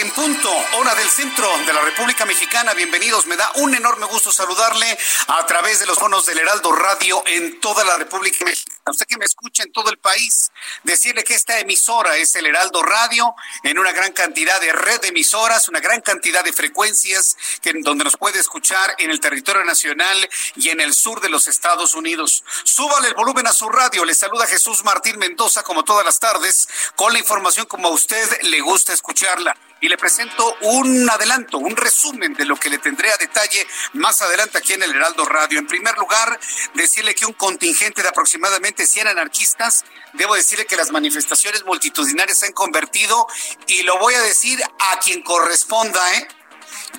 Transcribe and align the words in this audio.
En 0.00 0.10
punto, 0.12 0.50
hora 0.78 0.94
del 0.94 1.08
centro 1.10 1.46
de 1.66 1.74
la 1.74 1.82
República 1.82 2.24
Mexicana. 2.24 2.72
Bienvenidos, 2.72 3.26
me 3.26 3.36
da 3.36 3.52
un 3.56 3.74
enorme 3.74 4.06
gusto 4.06 4.32
saludarle 4.32 4.98
a 5.26 5.44
través 5.44 5.78
de 5.78 5.84
los 5.84 5.98
bonos 5.98 6.24
del 6.24 6.38
Heraldo 6.38 6.72
Radio 6.72 7.22
en 7.26 7.60
toda 7.60 7.84
la 7.84 7.98
República 7.98 8.42
Mexicana. 8.46 8.78
Usted 8.86 9.04
que 9.06 9.18
me 9.18 9.26
escucha 9.26 9.62
en 9.62 9.72
todo 9.72 9.90
el 9.90 9.98
país, 9.98 10.50
decirle 10.84 11.22
que 11.22 11.34
esta 11.34 11.58
emisora 11.58 12.16
es 12.16 12.34
el 12.34 12.46
Heraldo 12.46 12.82
Radio 12.82 13.34
en 13.62 13.78
una 13.78 13.92
gran 13.92 14.12
cantidad 14.12 14.58
de 14.58 14.72
red 14.72 15.02
de 15.02 15.08
emisoras, 15.08 15.68
una 15.68 15.80
gran 15.80 16.00
cantidad 16.00 16.42
de 16.42 16.54
frecuencias 16.54 17.36
que, 17.60 17.72
donde 17.82 18.04
nos 18.04 18.16
puede 18.16 18.40
escuchar 18.40 18.94
en 18.98 19.10
el 19.10 19.20
territorio 19.20 19.64
nacional 19.64 20.30
y 20.56 20.70
en 20.70 20.80
el 20.80 20.94
sur 20.94 21.20
de 21.20 21.28
los 21.28 21.46
Estados 21.46 21.94
Unidos. 21.94 22.42
Súbale 22.64 23.08
el 23.08 23.14
volumen 23.14 23.46
a 23.46 23.52
su 23.52 23.68
radio. 23.68 24.06
Le 24.06 24.14
saluda 24.14 24.46
Jesús 24.46 24.82
Martín 24.82 25.18
Mendoza 25.18 25.62
como 25.62 25.84
todas 25.84 26.06
las 26.06 26.18
tardes 26.18 26.68
con 26.96 27.12
la 27.12 27.18
información 27.18 27.66
como 27.66 27.88
a 27.88 27.92
usted 27.92 28.40
le 28.42 28.60
gusta 28.60 28.94
escucharla 28.94 29.54
y 29.80 29.88
le 29.88 29.96
presento 29.96 30.56
un 30.62 31.08
adelanto, 31.08 31.58
un 31.58 31.76
resumen 31.76 32.34
de 32.34 32.44
lo 32.44 32.56
que 32.56 32.68
le 32.68 32.78
tendré 32.78 33.10
a 33.10 33.16
detalle 33.16 33.66
más 33.94 34.20
adelante 34.20 34.58
aquí 34.58 34.74
en 34.74 34.82
el 34.82 34.94
Heraldo 34.94 35.24
Radio. 35.24 35.58
En 35.58 35.66
primer 35.66 35.96
lugar, 35.96 36.38
decirle 36.74 37.14
que 37.14 37.26
un 37.26 37.32
contingente 37.32 38.02
de 38.02 38.08
aproximadamente 38.08 38.86
100 38.86 39.08
anarquistas, 39.08 39.84
debo 40.12 40.34
decirle 40.34 40.66
que 40.66 40.76
las 40.76 40.90
manifestaciones 40.90 41.64
multitudinarias 41.64 42.38
se 42.38 42.46
han 42.46 42.52
convertido, 42.52 43.26
y 43.66 43.82
lo 43.82 43.98
voy 43.98 44.14
a 44.14 44.20
decir 44.20 44.62
a 44.62 44.98
quien 44.98 45.22
corresponda, 45.22 46.14
¿eh? 46.14 46.28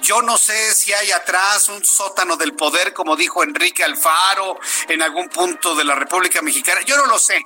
Yo 0.02 0.22
no 0.22 0.38
sé 0.38 0.74
si 0.74 0.94
hay 0.94 1.12
atrás 1.12 1.70
un 1.70 1.86
sótano 1.86 2.36
del 2.36 2.54
poder, 2.54 2.94
como 2.94 3.16
dijo 3.16 3.44
Enrique 3.44 3.84
Alfaro, 3.84 4.60
en 4.88 5.02
algún 5.02 5.30
punto 5.30 5.76
de 5.76 5.84
la 5.84 5.96
República 5.96 6.42
Mexicana. 6.42 6.82
Yo 6.82 6.98
no 6.98 7.06
lo 7.06 7.20
sé. 7.20 7.44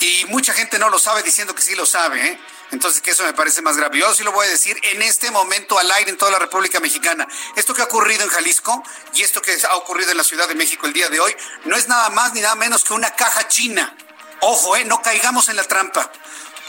Y 0.00 0.24
mucha 0.26 0.54
gente 0.54 0.78
no 0.78 0.88
lo 0.88 0.98
sabe 0.98 1.22
diciendo 1.22 1.54
que 1.54 1.60
sí 1.60 1.74
lo 1.74 1.84
sabe, 1.84 2.26
¿eh? 2.26 2.40
Entonces, 2.70 3.00
que 3.00 3.10
eso 3.10 3.24
me 3.24 3.32
parece 3.32 3.62
más 3.62 3.76
grave. 3.76 3.98
Yo 3.98 4.12
sí 4.14 4.22
lo 4.22 4.32
voy 4.32 4.46
a 4.46 4.50
decir 4.50 4.78
en 4.82 5.02
este 5.02 5.30
momento 5.30 5.78
al 5.78 5.90
aire 5.90 6.10
en 6.10 6.16
toda 6.16 6.30
la 6.30 6.38
República 6.38 6.78
Mexicana. 6.80 7.26
Esto 7.56 7.74
que 7.74 7.82
ha 7.82 7.86
ocurrido 7.86 8.22
en 8.22 8.28
Jalisco 8.28 8.82
y 9.14 9.22
esto 9.22 9.42
que 9.42 9.56
ha 9.68 9.76
ocurrido 9.76 10.12
en 10.12 10.16
la 10.16 10.24
Ciudad 10.24 10.46
de 10.46 10.54
México 10.54 10.86
el 10.86 10.92
día 10.92 11.08
de 11.08 11.20
hoy 11.20 11.34
no 11.64 11.76
es 11.76 11.88
nada 11.88 12.10
más 12.10 12.32
ni 12.32 12.40
nada 12.40 12.54
menos 12.54 12.84
que 12.84 12.92
una 12.92 13.14
caja 13.14 13.48
china. 13.48 13.96
Ojo, 14.40 14.76
eh, 14.76 14.84
no 14.84 15.02
caigamos 15.02 15.48
en 15.48 15.56
la 15.56 15.64
trampa. 15.64 16.10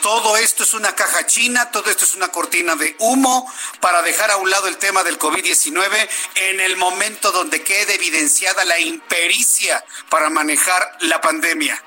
Todo 0.02 0.36
esto 0.36 0.64
es 0.64 0.74
una 0.74 0.96
caja 0.96 1.28
china, 1.28 1.70
todo 1.70 1.92
esto 1.92 2.06
es 2.06 2.16
una 2.16 2.30
cortina 2.30 2.76
de 2.76 2.96
humo 2.98 3.52
para 3.80 4.02
dejar 4.02 4.32
a 4.32 4.38
un 4.38 4.50
lado 4.50 4.68
el 4.68 4.78
tema 4.78 5.04
del 5.04 5.20
COVID-19 5.20 6.10
en 6.36 6.60
el 6.60 6.76
momento 6.76 7.32
donde 7.32 7.62
quede 7.62 7.96
evidenciada 7.96 8.66
la 8.66 8.80
impericia 8.80 9.86
para 10.10 10.32
manejar 10.32 10.98
la 11.02 11.22
pandemia. 11.22 11.82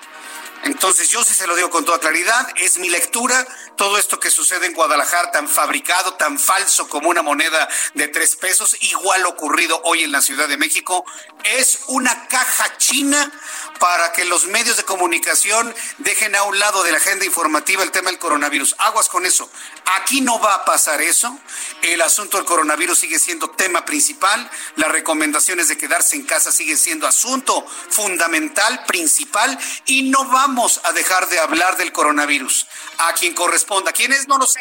Entonces 0.63 1.11
yo 1.11 1.23
sí 1.25 1.35
se 1.35 1.47
lo 1.47 1.57
digo 1.57 1.71
con 1.71 1.85
toda 1.85 1.99
claridad, 1.99 2.49
es 2.57 2.79
mi 2.79 2.89
lectura, 2.89 3.47
todo 3.77 3.99
esto 3.99 4.21
que 4.21 4.31
sucede 4.31 4.67
en 4.67 4.75
Guadalajara, 4.75 5.31
tan 5.31 5.49
fabricado, 5.49 6.15
tan 6.15 6.39
falso 6.39 6.89
como 6.89 7.09
una 7.09 7.23
moneda 7.23 7.69
de 7.95 8.09
tres 8.09 8.37
pesos, 8.37 8.77
igual 8.81 9.27
ocurrido 9.27 9.81
hoy 9.85 10.05
en 10.05 10.13
la 10.13 10.23
Ciudad 10.23 10.49
de 10.49 10.57
México, 10.57 11.05
es 11.43 11.81
una 11.89 12.29
caja 12.29 12.77
china 12.79 13.33
para 13.79 14.13
que 14.13 14.25
los 14.25 14.47
medios 14.47 14.77
de 14.77 14.85
comunicación 14.85 15.75
dejen 15.99 16.37
a 16.37 16.45
un 16.45 16.59
lado 16.59 16.83
de 16.85 16.93
la 16.93 16.99
agenda 16.99 17.25
informativa 17.25 17.83
el 17.83 17.91
tema 17.91 18.11
del 18.11 18.19
coronavirus. 18.19 18.77
Aguas 18.79 19.09
con 19.09 19.27
eso. 19.27 19.51
Aquí 19.97 20.21
no 20.21 20.41
va 20.41 20.55
a 20.55 20.65
pasar 20.65 21.03
eso. 21.03 21.37
El 21.83 22.01
asunto 22.01 22.37
del 22.37 22.47
coronavirus 22.47 22.99
sigue 22.99 23.19
siendo 23.19 23.51
tema 23.51 23.85
principal. 23.85 24.49
Las 24.77 24.91
recomendaciones 24.91 25.69
de 25.69 25.77
quedarse 25.77 26.17
en 26.17 26.25
casa 26.25 26.53
siguen 26.53 26.79
siendo 26.79 27.07
asunto 27.07 27.67
fundamental, 27.91 28.85
principal, 28.87 29.59
y 29.87 30.05
no 30.05 30.25
vamos 30.27 30.81
a 30.85 30.93
dejar 30.93 31.29
de 31.29 31.41
hablar 31.41 31.77
del 31.77 31.93
coronavirus. 31.93 32.67
A 32.99 33.13
quien 33.15 33.35
corresponda. 33.35 33.64
¿Quién 33.95 34.13
es? 34.13 34.29
No 34.29 34.39
lo 34.39 34.47
sé. 34.47 34.61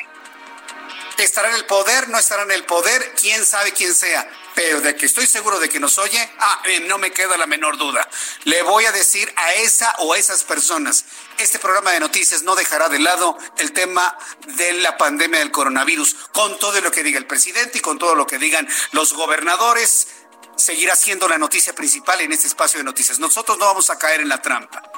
¿Estará 1.18 1.50
en 1.50 1.56
el 1.56 1.66
poder? 1.66 2.10
¿No 2.10 2.18
estará 2.18 2.44
en 2.44 2.52
el 2.52 2.66
poder? 2.66 3.14
¿Quién 3.20 3.46
sabe 3.46 3.72
quién 3.72 3.94
sea? 3.94 4.28
Pero 4.56 4.82
de 4.82 4.96
que 4.96 5.06
estoy 5.06 5.28
seguro 5.28 5.60
de 5.60 5.70
que 5.70 5.80
nos 5.80 5.98
oye, 5.98 6.32
ah, 6.40 6.62
eh, 6.66 6.82
no 6.82 6.98
me 6.98 7.12
queda 7.12 7.38
la 7.38 7.46
menor 7.46 7.78
duda. 7.78 8.08
Le 8.44 8.62
voy 8.64 8.86
a 8.86 8.92
decir 8.92 9.32
a 9.36 9.54
esa 9.54 9.94
o 10.00 10.14
a 10.14 10.18
esas 10.18 10.44
personas, 10.44 11.06
este 11.38 11.60
programa 11.60 11.92
de 11.92 12.00
noticias 12.00 12.44
no 12.44 12.56
dejará 12.56 12.90
de 12.90 13.00
lado 13.00 13.38
el 13.58 13.74
tema 13.74 14.18
de 14.48 14.74
la 14.74 14.98
pandemia 14.98 15.40
del 15.40 15.52
coronavirus, 15.52 16.16
con 16.34 16.58
todo 16.60 16.80
lo 16.82 16.92
que 16.92 17.04
diga 17.04 17.20
el 17.20 17.28
presidente 17.28 17.80
y 17.80 17.82
con 17.82 17.98
todo 17.98 18.16
lo 18.16 18.28
que 18.28 18.38
digan 18.38 18.68
los 18.92 19.14
gobernadores, 19.14 20.08
seguirá 20.56 20.96
siendo 20.96 21.28
la 21.28 21.38
noticia 21.38 21.74
principal 21.74 22.22
en 22.22 22.32
este 22.32 22.48
espacio 22.48 22.80
de 22.80 22.84
noticias. 22.84 23.20
Nosotros 23.20 23.58
no 23.58 23.66
vamos 23.66 23.90
a 23.90 23.98
caer 23.98 24.22
en 24.22 24.30
la 24.30 24.42
trampa. 24.42 24.93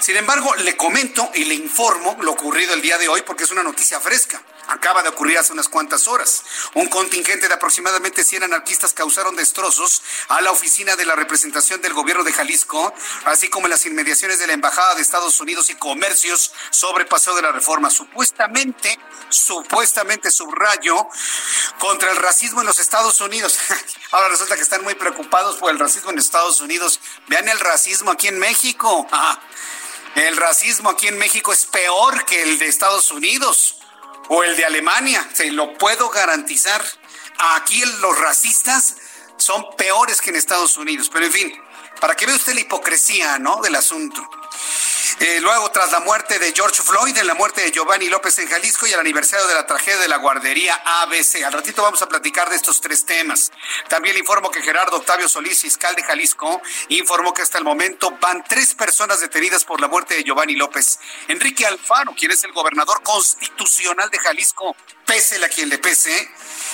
Sin 0.00 0.16
embargo, 0.16 0.52
le 0.56 0.76
comento 0.76 1.30
y 1.34 1.44
le 1.44 1.54
informo 1.54 2.16
lo 2.20 2.32
ocurrido 2.32 2.74
el 2.74 2.82
día 2.82 2.98
de 2.98 3.08
hoy 3.08 3.22
porque 3.22 3.44
es 3.44 3.52
una 3.52 3.62
noticia 3.62 4.00
fresca. 4.00 4.42
Acaba 4.68 5.02
de 5.02 5.10
ocurrir 5.10 5.38
hace 5.38 5.52
unas 5.52 5.68
cuantas 5.68 6.08
horas. 6.08 6.42
Un 6.74 6.88
contingente 6.88 7.46
de 7.46 7.54
aproximadamente 7.54 8.24
100 8.24 8.44
anarquistas 8.44 8.94
causaron 8.94 9.36
destrozos 9.36 10.02
a 10.28 10.40
la 10.40 10.50
oficina 10.50 10.96
de 10.96 11.04
la 11.04 11.14
representación 11.14 11.80
del 11.82 11.92
gobierno 11.92 12.24
de 12.24 12.32
Jalisco, 12.32 12.92
así 13.26 13.48
como 13.48 13.66
en 13.66 13.70
las 13.70 13.86
inmediaciones 13.86 14.38
de 14.38 14.46
la 14.46 14.54
Embajada 14.54 14.94
de 14.94 15.02
Estados 15.02 15.40
Unidos 15.40 15.70
y 15.70 15.74
comercios 15.74 16.52
sobre 16.70 17.04
Paseo 17.04 17.34
de 17.36 17.42
la 17.42 17.52
Reforma. 17.52 17.90
Supuestamente, 17.90 18.98
supuestamente 19.28 20.30
subrayo 20.30 21.06
contra 21.78 22.10
el 22.10 22.16
racismo 22.16 22.60
en 22.60 22.66
los 22.66 22.78
Estados 22.78 23.20
Unidos. 23.20 23.58
Ahora 24.10 24.28
resulta 24.28 24.56
que 24.56 24.62
están 24.62 24.82
muy 24.82 24.94
preocupados 24.94 25.56
por 25.56 25.70
el 25.70 25.78
racismo 25.78 26.10
en 26.10 26.18
Estados 26.18 26.60
Unidos. 26.60 27.00
Vean 27.28 27.48
el 27.48 27.60
racismo 27.60 28.10
aquí 28.10 28.28
en 28.28 28.38
México. 28.38 29.06
Ah, 29.12 29.31
el 30.14 30.36
racismo 30.36 30.90
aquí 30.90 31.08
en 31.08 31.18
México 31.18 31.52
es 31.52 31.66
peor 31.66 32.24
que 32.24 32.42
el 32.42 32.58
de 32.58 32.66
Estados 32.66 33.10
Unidos 33.10 33.78
o 34.28 34.44
el 34.44 34.56
de 34.56 34.64
Alemania, 34.64 35.28
se 35.32 35.50
lo 35.50 35.76
puedo 35.78 36.10
garantizar. 36.10 36.82
Aquí 37.56 37.82
los 38.00 38.18
racistas 38.18 38.96
son 39.36 39.74
peores 39.76 40.20
que 40.20 40.30
en 40.30 40.36
Estados 40.36 40.76
Unidos, 40.76 41.10
pero 41.12 41.26
en 41.26 41.32
fin, 41.32 41.52
para 42.00 42.14
que 42.14 42.26
vea 42.26 42.36
usted 42.36 42.54
la 42.54 42.60
hipocresía, 42.60 43.38
¿no? 43.38 43.60
Del 43.62 43.74
asunto. 43.74 44.28
Eh, 45.20 45.40
luego, 45.40 45.70
tras 45.70 45.92
la 45.92 46.00
muerte 46.00 46.38
de 46.38 46.52
George 46.52 46.82
Floyd, 46.82 47.16
en 47.16 47.26
la 47.26 47.34
muerte 47.34 47.60
de 47.60 47.70
Giovanni 47.70 48.08
López 48.08 48.38
en 48.38 48.48
Jalisco 48.48 48.86
y 48.86 48.92
el 48.92 48.98
aniversario 48.98 49.46
de 49.46 49.54
la 49.54 49.66
tragedia 49.66 50.00
de 50.00 50.08
la 50.08 50.16
guardería 50.16 50.74
ABC. 50.84 51.44
Al 51.44 51.52
ratito 51.52 51.82
vamos 51.82 52.02
a 52.02 52.08
platicar 52.08 52.50
de 52.50 52.56
estos 52.56 52.80
tres 52.80 53.04
temas. 53.04 53.52
También 53.88 54.14
le 54.14 54.20
informo 54.20 54.50
que 54.50 54.62
Gerardo 54.62 54.96
Octavio 54.96 55.28
Solís, 55.28 55.60
fiscal 55.60 55.94
de 55.94 56.02
Jalisco, 56.02 56.60
informó 56.88 57.32
que 57.34 57.42
hasta 57.42 57.58
el 57.58 57.64
momento 57.64 58.16
van 58.20 58.42
tres 58.42 58.74
personas 58.74 59.20
detenidas 59.20 59.64
por 59.64 59.80
la 59.80 59.88
muerte 59.88 60.14
de 60.14 60.24
Giovanni 60.24 60.56
López. 60.56 60.98
Enrique 61.28 61.66
Alfaro, 61.66 62.14
quien 62.16 62.32
es 62.32 62.42
el 62.44 62.52
gobernador 62.52 63.02
constitucional 63.02 64.10
de 64.10 64.18
Jalisco, 64.18 64.74
pese 65.06 65.44
a 65.44 65.48
quien 65.48 65.68
le 65.68 65.78
pese, 65.78 66.30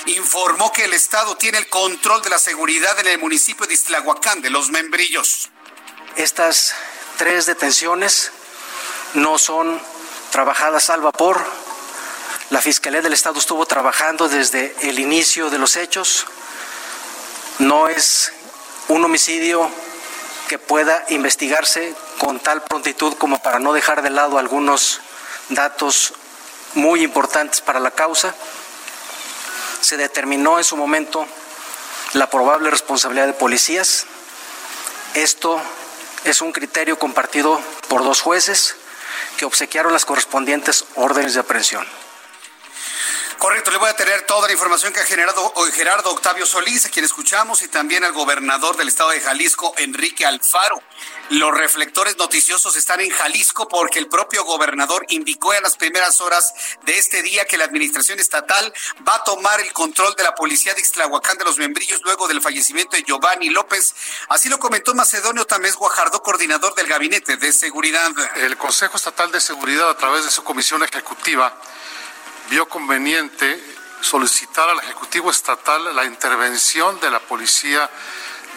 informó 0.06 0.72
que 0.72 0.84
el 0.84 0.94
Estado 0.94 1.36
tiene 1.36 1.58
el 1.58 1.68
control 1.68 2.22
de 2.22 2.30
la 2.30 2.38
seguridad 2.38 2.98
en 3.00 3.08
el 3.08 3.18
municipio 3.18 3.66
de 3.66 3.74
Islahuacán, 3.74 4.40
de 4.40 4.50
Los 4.50 4.70
Membrillos. 4.70 5.50
Estas 6.16 6.74
tres 7.18 7.46
detenciones 7.46 8.30
no 9.14 9.36
son 9.36 9.78
trabajadas 10.30 10.88
al 10.88 11.02
vapor. 11.02 11.44
La 12.50 12.62
Fiscalía 12.62 13.02
del 13.02 13.12
Estado 13.12 13.38
estuvo 13.38 13.66
trabajando 13.66 14.28
desde 14.28 14.74
el 14.88 14.98
inicio 14.98 15.50
de 15.50 15.58
los 15.58 15.76
hechos. 15.76 16.26
No 17.58 17.88
es 17.88 18.32
un 18.86 19.04
homicidio 19.04 19.68
que 20.48 20.58
pueda 20.58 21.04
investigarse 21.10 21.94
con 22.18 22.38
tal 22.38 22.62
prontitud 22.62 23.14
como 23.14 23.42
para 23.42 23.58
no 23.58 23.72
dejar 23.72 24.00
de 24.00 24.10
lado 24.10 24.38
algunos 24.38 25.00
datos 25.50 26.14
muy 26.74 27.02
importantes 27.02 27.60
para 27.60 27.80
la 27.80 27.90
causa. 27.90 28.32
Se 29.80 29.96
determinó 29.96 30.58
en 30.58 30.64
su 30.64 30.76
momento 30.76 31.26
la 32.12 32.30
probable 32.30 32.70
responsabilidad 32.70 33.26
de 33.26 33.32
policías. 33.32 34.06
Esto 35.14 35.60
es 36.30 36.42
un 36.42 36.52
criterio 36.52 36.98
compartido 36.98 37.60
por 37.88 38.04
dos 38.04 38.20
jueces 38.20 38.76
que 39.38 39.44
obsequiaron 39.44 39.92
las 39.92 40.04
correspondientes 40.04 40.84
órdenes 40.96 41.34
de 41.34 41.40
aprehensión. 41.40 41.86
Correcto, 43.38 43.70
le 43.70 43.78
voy 43.78 43.88
a 43.88 43.94
tener 43.94 44.22
toda 44.22 44.48
la 44.48 44.52
información 44.52 44.92
que 44.92 44.98
ha 44.98 45.04
generado 45.04 45.52
hoy 45.54 45.70
Gerardo 45.70 46.10
Octavio 46.10 46.44
Solís, 46.44 46.86
a 46.86 46.88
quien 46.88 47.04
escuchamos, 47.04 47.62
y 47.62 47.68
también 47.68 48.02
al 48.02 48.12
gobernador 48.12 48.76
del 48.76 48.88
estado 48.88 49.10
de 49.10 49.20
Jalisco, 49.20 49.74
Enrique 49.76 50.26
Alfaro. 50.26 50.82
Los 51.30 51.56
reflectores 51.56 52.16
noticiosos 52.16 52.74
están 52.74 53.00
en 53.00 53.10
Jalisco 53.10 53.68
porque 53.68 54.00
el 54.00 54.08
propio 54.08 54.42
gobernador 54.44 55.04
indicó 55.08 55.54
en 55.54 55.62
las 55.62 55.76
primeras 55.76 56.20
horas 56.20 56.52
de 56.82 56.98
este 56.98 57.22
día 57.22 57.44
que 57.44 57.56
la 57.56 57.64
administración 57.64 58.18
estatal 58.18 58.74
va 59.08 59.14
a 59.14 59.24
tomar 59.24 59.60
el 59.60 59.72
control 59.72 60.16
de 60.16 60.24
la 60.24 60.34
policía 60.34 60.74
de 60.74 60.80
Ixtlahuacán 60.80 61.38
de 61.38 61.44
los 61.44 61.58
Membrillos 61.58 62.00
luego 62.02 62.26
del 62.26 62.42
fallecimiento 62.42 62.96
de 62.96 63.04
Giovanni 63.04 63.50
López. 63.50 63.94
Así 64.30 64.48
lo 64.48 64.58
comentó 64.58 64.96
Macedonio 64.96 65.44
Tamés 65.44 65.76
Guajardo, 65.76 66.24
coordinador 66.24 66.74
del 66.74 66.88
Gabinete 66.88 67.36
de 67.36 67.52
Seguridad. 67.52 68.10
El 68.36 68.56
Consejo 68.56 68.96
Estatal 68.96 69.30
de 69.30 69.40
Seguridad, 69.40 69.90
a 69.90 69.96
través 69.96 70.24
de 70.24 70.30
su 70.32 70.42
comisión 70.42 70.82
ejecutiva, 70.82 71.56
vio 72.50 72.68
conveniente 72.68 73.62
solicitar 74.00 74.68
al 74.68 74.78
Ejecutivo 74.80 75.30
Estatal 75.30 75.94
la 75.94 76.04
intervención 76.04 76.98
de 77.00 77.10
la 77.10 77.20
Policía 77.20 77.88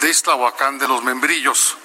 de 0.00 0.10
Islahuacán 0.10 0.78
de 0.78 0.88
los 0.88 1.02
Membrillos 1.02 1.76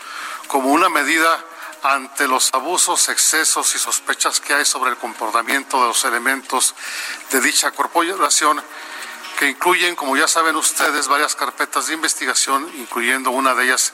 como 0.48 0.72
una 0.72 0.90
medida 0.90 1.44
ante 1.84 2.28
los 2.28 2.54
abusos, 2.54 3.10
excesos 3.10 3.76
y 3.76 3.80
sospechas 3.80 4.40
que 4.40 4.54
hay 4.54 4.66
sobre 4.66 4.92
el 4.92 4.98
comportamiento 4.98 5.82
de 5.82 5.88
los 5.88 6.04
elementos 6.06 6.74
de 7.32 7.42
dicha 7.42 7.72
corporación, 7.72 8.62
que 9.38 9.50
incluyen, 9.50 9.96
como 9.96 10.18
ya 10.18 10.28
saben 10.28 10.56
ustedes, 10.56 11.08
varias 11.08 11.36
carpetas 11.36 11.88
de 11.88 11.94
investigación, 11.94 12.72
incluyendo 12.78 13.30
una 13.30 13.54
de 13.54 13.66
ellas 13.66 13.94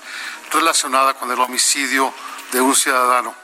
relacionada 0.51 1.15
con 1.15 1.31
el 1.31 1.39
homicidio 1.39 2.13
de 2.51 2.62
un 2.62 2.75
ciudadano. 2.75 3.43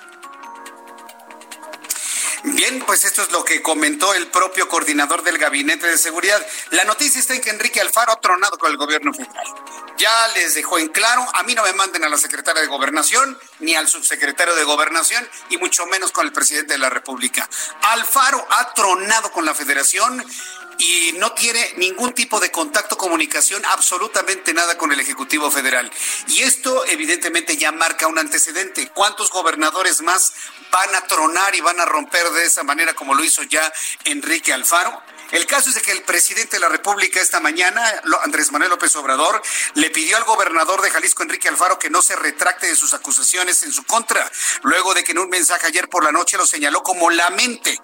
Bien, 2.43 2.81
pues 2.85 3.03
esto 3.03 3.21
es 3.21 3.31
lo 3.31 3.43
que 3.43 3.61
comentó 3.61 4.13
el 4.13 4.27
propio 4.27 4.69
coordinador 4.69 5.23
del 5.23 5.37
Gabinete 5.37 5.87
de 5.87 5.97
Seguridad. 5.97 6.45
La 6.71 6.85
noticia 6.85 7.19
está 7.19 7.35
en 7.35 7.41
que 7.41 7.49
Enrique 7.49 7.81
Alfaro 7.81 8.13
ha 8.13 8.21
tronado 8.21 8.57
con 8.57 8.71
el 8.71 8.77
gobierno 8.77 9.13
federal. 9.13 9.45
Ya 9.97 10.27
les 10.29 10.55
dejó 10.55 10.79
en 10.79 10.87
claro, 10.87 11.25
a 11.33 11.43
mí 11.43 11.53
no 11.53 11.63
me 11.63 11.73
manden 11.73 12.05
a 12.05 12.09
la 12.09 12.17
secretaria 12.17 12.61
de 12.61 12.67
Gobernación, 12.67 13.37
ni 13.59 13.75
al 13.75 13.89
subsecretario 13.89 14.55
de 14.55 14.63
Gobernación, 14.63 15.27
y 15.49 15.57
mucho 15.57 15.85
menos 15.87 16.11
con 16.11 16.25
el 16.25 16.31
presidente 16.31 16.73
de 16.73 16.79
la 16.79 16.89
República. 16.89 17.49
Alfaro 17.81 18.47
ha 18.49 18.73
tronado 18.73 19.31
con 19.31 19.45
la 19.45 19.53
federación 19.53 20.23
y 20.79 21.11
no 21.17 21.33
tiene 21.33 21.73
ningún 21.75 22.13
tipo 22.13 22.39
de 22.39 22.51
contacto, 22.51 22.97
comunicación, 22.97 23.63
absolutamente 23.65 24.53
nada 24.53 24.77
con 24.77 24.91
el 24.91 24.99
Ejecutivo 24.99 25.51
Federal. 25.51 25.91
Y 26.27 26.41
esto 26.41 26.85
evidentemente 26.85 27.57
ya 27.57 27.71
marca 27.71 28.07
un 28.07 28.17
antecedente. 28.17 28.87
¿Cuántos 28.87 29.29
gobernadores 29.29 30.01
más 30.01 30.33
van 30.71 30.95
a 30.95 31.05
tronar 31.05 31.53
y 31.53 31.61
van 31.61 31.79
a 31.81 31.85
romper 31.85 32.29
de 32.31 32.45
esa 32.45 32.63
manera 32.63 32.93
como 32.93 33.13
lo 33.13 33.23
hizo 33.23 33.43
ya 33.43 33.71
Enrique 34.05 34.53
Alfaro? 34.53 35.03
El 35.31 35.45
caso 35.45 35.69
es 35.69 35.79
que 35.79 35.91
el 35.91 36.01
presidente 36.03 36.55
de 36.55 36.61
la 36.61 36.69
República 36.69 37.21
esta 37.21 37.39
mañana, 37.39 38.01
Andrés 38.23 38.51
Manuel 38.51 38.71
López 38.71 38.95
Obrador, 38.95 39.41
le 39.75 39.89
pidió 39.91 40.17
al 40.17 40.23
gobernador 40.23 40.81
de 40.81 40.89
Jalisco, 40.89 41.21
Enrique 41.21 41.49
Alfaro, 41.49 41.77
que 41.77 41.89
no 41.89 42.01
se 42.01 42.15
retracte 42.15 42.67
de 42.67 42.75
sus 42.75 42.93
acusaciones 42.93 43.61
en 43.63 43.71
su 43.71 43.83
contra, 43.83 44.31
luego 44.63 44.93
de 44.93 45.03
que 45.03 45.11
en 45.11 45.19
un 45.19 45.29
mensaje 45.29 45.67
ayer 45.67 45.87
por 45.87 46.03
la 46.03 46.11
noche 46.11 46.37
lo 46.37 46.47
señaló 46.47 46.81
como 46.81 47.11
la 47.11 47.29
mente 47.31 47.79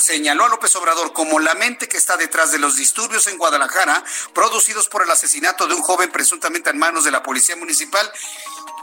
señaló 0.00 0.44
a 0.44 0.48
López 0.48 0.74
Obrador 0.76 1.12
como 1.12 1.38
la 1.38 1.54
mente 1.54 1.88
que 1.88 1.96
está 1.96 2.16
detrás 2.16 2.50
de 2.50 2.58
los 2.58 2.76
disturbios 2.76 3.26
en 3.26 3.38
Guadalajara 3.38 4.02
producidos 4.32 4.88
por 4.88 5.02
el 5.02 5.10
asesinato 5.10 5.66
de 5.66 5.74
un 5.74 5.82
joven 5.82 6.10
presuntamente 6.10 6.70
en 6.70 6.78
manos 6.78 7.04
de 7.04 7.10
la 7.10 7.22
policía 7.22 7.56
municipal. 7.56 8.10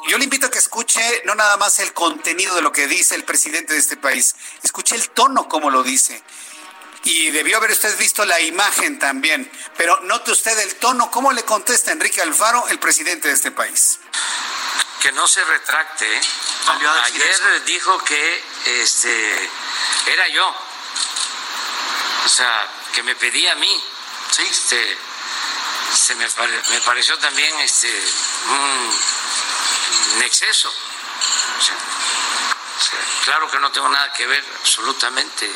Yo 0.08 0.18
le 0.18 0.24
invito 0.24 0.48
a 0.48 0.52
que 0.52 0.60
escuche 0.60 1.02
no 1.25 1.36
nada 1.36 1.58
más 1.58 1.80
el 1.80 1.94
contenido 1.94 2.56
de 2.56 2.62
lo 2.62 2.72
que 2.72 2.88
dice 2.88 3.16
el 3.16 3.24
presidente 3.24 3.74
de 3.74 3.80
este 3.80 3.98
país, 3.98 4.36
escuche 4.64 4.96
el 4.96 5.10
tono 5.10 5.50
como 5.50 5.69
lo 5.69 5.84
dice. 5.84 6.24
Y 7.04 7.31
debió 7.31 7.58
haber 7.58 7.72
usted 7.72 7.98
visto 7.98 8.25
la 8.25 8.40
imagen 8.42 9.00
también, 9.00 9.50
pero 9.78 10.00
note 10.02 10.31
usted 10.31 10.58
el 10.60 10.75
tono, 10.75 11.10
cómo 11.10 11.31
le 11.31 11.44
contesta 11.44 11.92
Enrique 11.92 12.22
Alfaro, 12.22 12.68
el 12.68 12.80
presidente 12.80 13.30
de 13.30 13.34
este 13.34 13.52
país. 13.52 14.00
Que 15.02 15.12
no 15.13 15.28
se 15.28 15.44
retracte. 15.46 16.06
¿eh? 16.06 16.22
Ayer 17.06 17.63
dijo 17.66 18.04
que 18.04 18.44
este 18.81 19.50
era 20.08 20.28
yo 20.30 20.67
o 22.26 22.30
sea, 22.30 22.68
que 22.94 23.04
me 23.04 23.16
pedía 23.16 23.54
a 23.54 23.56
mí. 23.56 23.84
Sí. 24.32 24.44
Este, 24.44 24.98
se 25.94 26.16
me, 26.16 26.28
me 26.70 26.82
pareció 26.82 27.18
también 27.18 27.60
este, 27.60 27.90
un, 28.50 30.22
exceso. 30.24 30.72
claro 33.24 33.50
que 33.50 33.60
no 33.60 33.72
tengo 33.72 33.90
nada 33.90 34.12
que 34.14 34.28
ver, 34.28 34.44
absolutamente. 34.60 35.50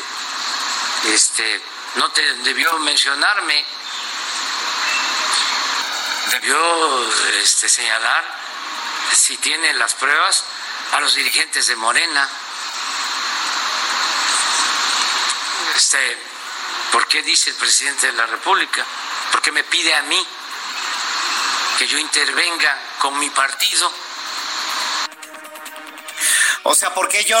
Este, 1.12 1.62
no 1.96 2.10
te 2.10 2.22
debió 2.36 2.78
mencionarme, 2.78 3.64
debió 6.30 7.12
este, 7.42 7.68
señalar 7.68 8.24
si 9.12 9.36
tiene 9.38 9.74
las 9.74 9.94
pruebas 9.94 10.44
a 10.92 11.00
los 11.00 11.14
dirigentes 11.14 11.66
de 11.66 11.76
Morena. 11.76 12.28
Este, 15.76 15.98
¿Por 16.92 17.06
qué 17.08 17.22
dice 17.22 17.50
el 17.50 17.56
presidente 17.56 18.06
de 18.06 18.12
la 18.12 18.26
República? 18.26 18.84
¿Por 19.30 19.40
qué 19.40 19.50
me 19.50 19.64
pide 19.64 19.94
a 19.94 20.02
mí 20.02 20.26
que 21.78 21.86
yo 21.86 21.98
intervenga 21.98 22.78
con 22.98 23.18
mi 23.18 23.30
partido? 23.30 23.90
O 26.64 26.74
sea, 26.74 26.92
¿por 26.92 27.08
qué 27.08 27.24
yo? 27.24 27.38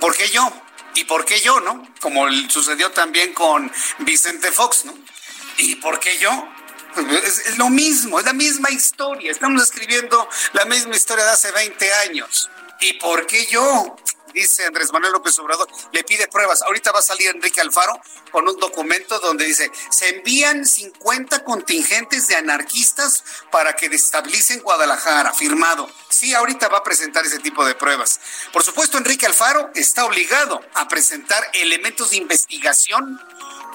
¿Por 0.00 0.16
qué 0.16 0.30
yo? 0.30 0.50
¿Y 0.94 1.04
por 1.04 1.24
qué 1.26 1.40
yo, 1.40 1.60
no? 1.60 1.86
Como 2.00 2.26
sucedió 2.48 2.90
también 2.92 3.34
con 3.34 3.70
Vicente 3.98 4.50
Fox, 4.50 4.86
¿no? 4.86 4.94
¿Y 5.58 5.76
por 5.76 6.00
qué 6.00 6.16
yo? 6.18 6.48
Es, 7.24 7.40
es, 7.40 7.58
lo 7.58 7.68
mismo, 7.68 8.18
es 8.20 8.24
la 8.24 8.32
misma 8.32 8.70
historia. 8.70 9.30
Estamos 9.30 9.62
escribiendo 9.62 10.28
la 10.52 10.64
misma 10.64 10.96
historia 10.96 11.24
de 11.24 11.32
hace 11.32 11.52
20 11.52 11.92
años. 11.94 12.48
¿Y 12.80 12.94
por 12.94 13.26
qué 13.26 13.46
yo? 13.46 13.96
Dice 14.34 14.66
Andrés 14.66 14.92
Manuel 14.92 15.12
López 15.12 15.38
Obrador, 15.38 15.68
le 15.92 16.04
pide 16.04 16.28
pruebas. 16.28 16.62
Ahorita 16.62 16.92
va 16.92 16.98
a 16.98 17.02
salir 17.02 17.28
Enrique 17.28 17.60
Alfaro 17.60 17.98
con 18.30 18.46
un 18.48 18.58
documento 18.58 19.18
donde 19.20 19.44
dice, 19.46 19.70
se 19.90 20.16
envían 20.16 20.66
50 20.66 21.44
contingentes 21.44 22.26
de 22.28 22.36
anarquistas 22.36 23.24
para 23.50 23.74
que 23.74 23.88
destabilicen 23.88 24.60
Guadalajara, 24.60 25.32
firmado. 25.32 25.88
Sí, 26.08 26.34
ahorita 26.34 26.68
va 26.68 26.78
a 26.78 26.82
presentar 26.82 27.24
ese 27.24 27.38
tipo 27.38 27.64
de 27.64 27.74
pruebas. 27.74 28.20
Por 28.52 28.62
supuesto, 28.62 28.98
Enrique 28.98 29.26
Alfaro 29.26 29.70
está 29.74 30.04
obligado 30.04 30.60
a 30.74 30.88
presentar 30.88 31.48
elementos 31.54 32.10
de 32.10 32.16
investigación 32.16 33.20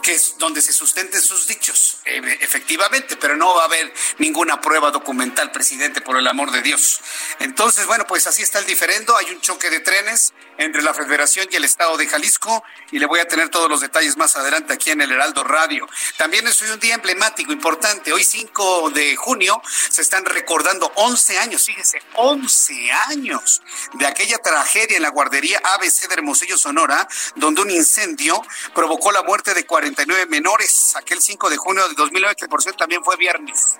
que 0.01 0.13
es 0.13 0.35
donde 0.37 0.61
se 0.61 0.73
sustenten 0.73 1.21
sus 1.21 1.47
dichos, 1.47 1.97
eh, 2.05 2.21
efectivamente, 2.41 3.17
pero 3.17 3.35
no 3.35 3.55
va 3.55 3.63
a 3.63 3.65
haber 3.65 3.93
ninguna 4.17 4.61
prueba 4.61 4.91
documental, 4.91 5.51
presidente, 5.51 6.01
por 6.01 6.17
el 6.17 6.27
amor 6.27 6.51
de 6.51 6.61
Dios. 6.61 7.01
Entonces, 7.39 7.85
bueno, 7.85 8.05
pues 8.07 8.27
así 8.27 8.41
está 8.41 8.59
el 8.59 8.65
diferendo, 8.65 9.15
hay 9.17 9.29
un 9.31 9.41
choque 9.41 9.69
de 9.69 9.79
trenes 9.79 10.33
entre 10.59 10.81
la 10.83 10.93
Federación 10.93 11.47
y 11.49 11.55
el 11.55 11.63
Estado 11.63 11.97
de 11.97 12.05
Jalisco 12.05 12.63
y 12.91 12.99
le 12.99 13.05
voy 13.05 13.19
a 13.19 13.27
tener 13.27 13.49
todos 13.49 13.69
los 13.69 13.81
detalles 13.81 14.17
más 14.17 14.35
adelante 14.35 14.73
aquí 14.73 14.91
en 14.91 15.01
el 15.01 15.11
Heraldo 15.11 15.43
Radio. 15.43 15.87
También 16.17 16.45
es 16.47 16.61
hoy 16.61 16.69
un 16.69 16.79
día 16.79 16.95
emblemático, 16.95 17.51
importante, 17.51 18.13
hoy 18.13 18.23
5 18.23 18.91
de 18.91 19.15
junio 19.15 19.61
se 19.89 20.01
están 20.01 20.25
recordando 20.25 20.91
11 20.95 21.39
años, 21.39 21.65
fíjese, 21.65 22.01
11 22.15 22.91
años 23.07 23.61
de 23.93 24.05
aquella 24.05 24.37
tragedia 24.37 24.97
en 24.97 25.03
la 25.03 25.09
guardería 25.09 25.61
ABC 25.63 26.07
de 26.07 26.13
Hermosillo, 26.13 26.57
Sonora, 26.57 27.07
donde 27.35 27.61
un 27.61 27.71
incendio 27.71 28.41
provocó 28.75 29.11
la 29.11 29.23
muerte 29.23 29.53
de 29.53 29.65
40 29.65 30.05
menores, 30.27 30.95
aquel 30.95 31.21
5 31.21 31.49
de 31.49 31.57
junio 31.57 31.87
de 31.87 31.95
2009, 31.95 32.35
que 32.35 32.47
por 32.47 32.61
cierto 32.61 32.79
también 32.79 33.03
fue 33.03 33.15
viernes. 33.15 33.77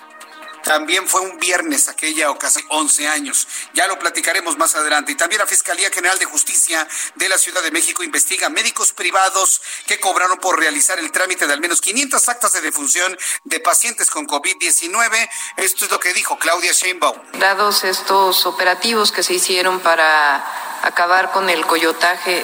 También 0.63 1.07
fue 1.07 1.21
un 1.21 1.37
viernes 1.37 1.87
aquella 1.87 2.31
o 2.31 2.37
casi 2.37 2.63
11 2.67 3.07
años. 3.07 3.47
Ya 3.73 3.87
lo 3.87 3.97
platicaremos 3.97 4.57
más 4.57 4.75
adelante. 4.75 5.11
Y 5.11 5.15
también 5.15 5.39
la 5.39 5.47
Fiscalía 5.47 5.89
General 5.89 6.17
de 6.19 6.25
Justicia 6.25 6.87
de 7.15 7.29
la 7.29 7.37
Ciudad 7.37 7.61
de 7.61 7.71
México 7.71 8.03
investiga 8.03 8.49
médicos 8.49 8.91
privados 8.91 9.61
que 9.85 9.99
cobraron 9.99 10.37
por 10.39 10.59
realizar 10.59 10.99
el 10.99 11.11
trámite 11.11 11.47
de 11.47 11.53
al 11.53 11.61
menos 11.61 11.81
500 11.81 12.29
actas 12.29 12.53
de 12.53 12.61
defunción 12.61 13.17
de 13.43 13.59
pacientes 13.59 14.09
con 14.09 14.27
COVID-19. 14.27 15.29
Esto 15.57 15.85
es 15.85 15.91
lo 15.91 15.99
que 15.99 16.13
dijo 16.13 16.37
Claudia 16.37 16.73
Sheinbaum. 16.73 17.17
Dados 17.39 17.83
estos 17.83 18.45
operativos 18.45 19.11
que 19.11 19.23
se 19.23 19.33
hicieron 19.33 19.79
para 19.79 20.45
acabar 20.83 21.31
con 21.31 21.49
el 21.49 21.65
coyotaje 21.65 22.43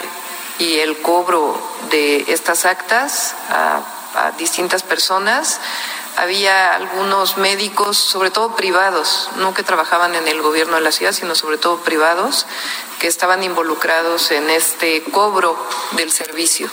y 0.59 0.79
el 0.79 1.01
cobro 1.01 1.61
de 1.89 2.25
estas 2.29 2.65
actas 2.65 3.35
a 3.49 4.31
distintas 4.37 4.83
personas 4.83 5.59
había 6.17 6.73
algunos 6.73 7.37
médicos, 7.37 7.97
sobre 7.97 8.31
todo 8.31 8.55
privados, 8.55 9.29
no 9.37 9.53
que 9.53 9.63
trabajaban 9.63 10.15
en 10.15 10.27
el 10.27 10.41
gobierno 10.41 10.75
de 10.75 10.81
la 10.81 10.91
ciudad, 10.91 11.11
sino 11.11 11.35
sobre 11.35 11.57
todo 11.57 11.77
privados, 11.77 12.45
que 12.99 13.07
estaban 13.07 13.43
involucrados 13.43 14.31
en 14.31 14.49
este 14.49 15.03
cobro 15.03 15.57
del 15.91 16.11
servicio. 16.11 16.69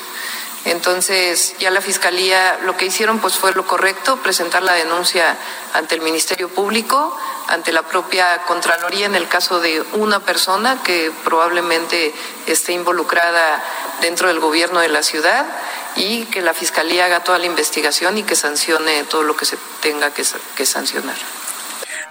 Entonces, 0.65 1.57
ya 1.59 1.71
la 1.71 1.81
Fiscalía 1.81 2.61
lo 2.63 2.77
que 2.77 2.87
hicieron 2.87 3.19
pues 3.19 3.35
fue 3.35 3.53
lo 3.53 3.67
correcto, 3.67 4.19
presentar 4.19 4.63
la 4.63 4.75
denuncia 4.75 5.37
ante 5.73 5.97
el 5.97 6.03
Ministerio 6.03 6.49
Público, 6.49 7.17
ante 7.49 7.73
la 7.73 7.83
propia 7.83 8.43
Contraloría 8.45 9.07
en 9.07 9.17
el 9.17 9.27
caso 9.27 9.59
de 9.59 9.83
una 9.95 10.21
persona 10.21 10.81
que 10.85 11.11
probablemente 11.25 12.15
esté 12.47 12.73
involucrada 12.75 13.61
dentro 14.01 14.29
del 14.29 14.39
gobierno 14.39 14.79
de 14.79 14.89
la 14.89 15.03
ciudad 15.03 15.45
y 15.97 16.25
que 16.27 16.43
la 16.43 16.55
Fiscalía 16.55 17.07
haga 17.07 17.25
toda 17.25 17.39
la 17.39 17.47
investigación 17.47 18.19
y 18.19 18.23
que 18.23 18.37
sancione 18.37 19.05
todo 19.05 19.23
lo 19.23 19.37
que 19.37 19.45
se 19.45 19.57
tenga 19.81 20.13
que, 20.13 20.25
que 20.57 20.67
sancionar. 20.67 21.17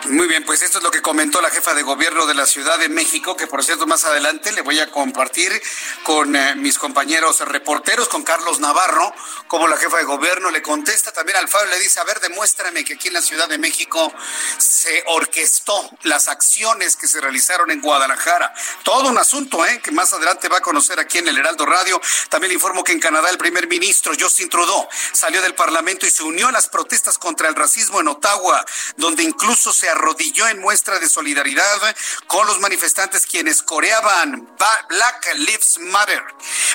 Muy 0.06 0.28
bien, 0.28 0.44
pues 0.44 0.64
esto 0.64 0.80
es 0.80 0.84
lo 0.84 0.90
que 0.90 1.04
comentó 1.04 1.42
la 1.42 1.52
jefa 1.52 1.76
de 1.76 1.84
gobierno 1.84 2.26
de 2.26 2.34
la 2.34 2.48
Ciudad 2.48 2.80
de 2.80 2.90
México, 2.90 3.38
que 3.38 3.46
por 3.46 3.64
cierto 3.64 3.86
más 3.86 4.04
adelante 4.04 4.52
le 4.52 4.62
voy 4.62 4.80
a 4.80 4.90
compartir 4.90 5.62
con 6.04 6.36
eh, 6.36 6.56
mis 6.56 6.80
compañeros 6.80 7.40
reporteros, 7.42 8.08
con 8.08 8.24
Carlos 8.24 8.60
Navarro, 8.60 9.14
como 9.48 9.68
la 9.68 9.78
jefa 9.78 9.98
de 9.98 10.04
gobierno 10.04 10.50
le 10.50 10.64
contesta 10.64 11.12
también 11.12 11.38
al 11.38 11.48
Fabio, 11.48 11.70
le 11.70 11.80
dice, 11.80 12.00
a 12.00 12.04
ver, 12.04 12.20
demuéstrame 12.20 12.84
que 12.84 12.96
aquí 12.96 13.10
en 13.10 13.14
la 13.14 13.22
Ciudad 13.22 13.48
de 13.48 13.60
México 13.60 14.12
se 14.58 15.04
orquestó 15.06 15.92
las 16.02 16.28
acciones 16.28 16.96
que 16.96 17.08
se 17.08 17.22
realizaron 17.22 17.70
en 17.70 17.80
Guadalajara. 17.80 18.54
Todo 18.82 19.08
un 19.08 19.20
asunto, 19.20 19.64
¿eh? 19.68 19.82
Que 19.84 19.92
más 19.92 20.12
adelante 20.14 20.50
va 20.50 20.58
a 20.58 20.62
conocer 20.62 21.00
aquí 21.00 21.20
en 21.20 21.28
el 21.28 21.38
Heraldo 21.38 21.68
Radio. 21.68 22.02
También 22.30 22.50
le 22.50 22.56
informo 22.56 22.84
que 22.84 22.92
en 22.92 23.00
Canadá 23.00 23.30
el 23.30 23.38
primer 23.38 23.68
ministro, 23.68 24.14
Justin 24.20 24.50
Trudeau, 24.50 24.88
salió 25.12 25.44
del 25.44 25.54
Parlamento 25.54 26.08
y 26.08 26.12
se 26.12 26.24
unió 26.24 26.48
a 26.48 26.52
las 26.52 26.70
protestas 26.70 27.20
contra 27.20 27.48
el 27.48 27.56
racismo 27.56 28.02
en 28.02 28.08
Ottawa, 28.08 28.66
donde 28.98 29.22
incluso 29.22 29.72
se 29.72 29.91
arrodilló 29.92 30.48
en 30.48 30.60
muestra 30.60 31.00
de 31.00 31.08
solidaridad 31.08 31.96
con 32.28 32.48
los 32.48 32.60
manifestantes 32.60 33.26
quienes 33.26 33.62
coreaban 33.62 34.50
Black 34.90 35.36
Lives 35.36 35.78
Matter. 35.80 36.24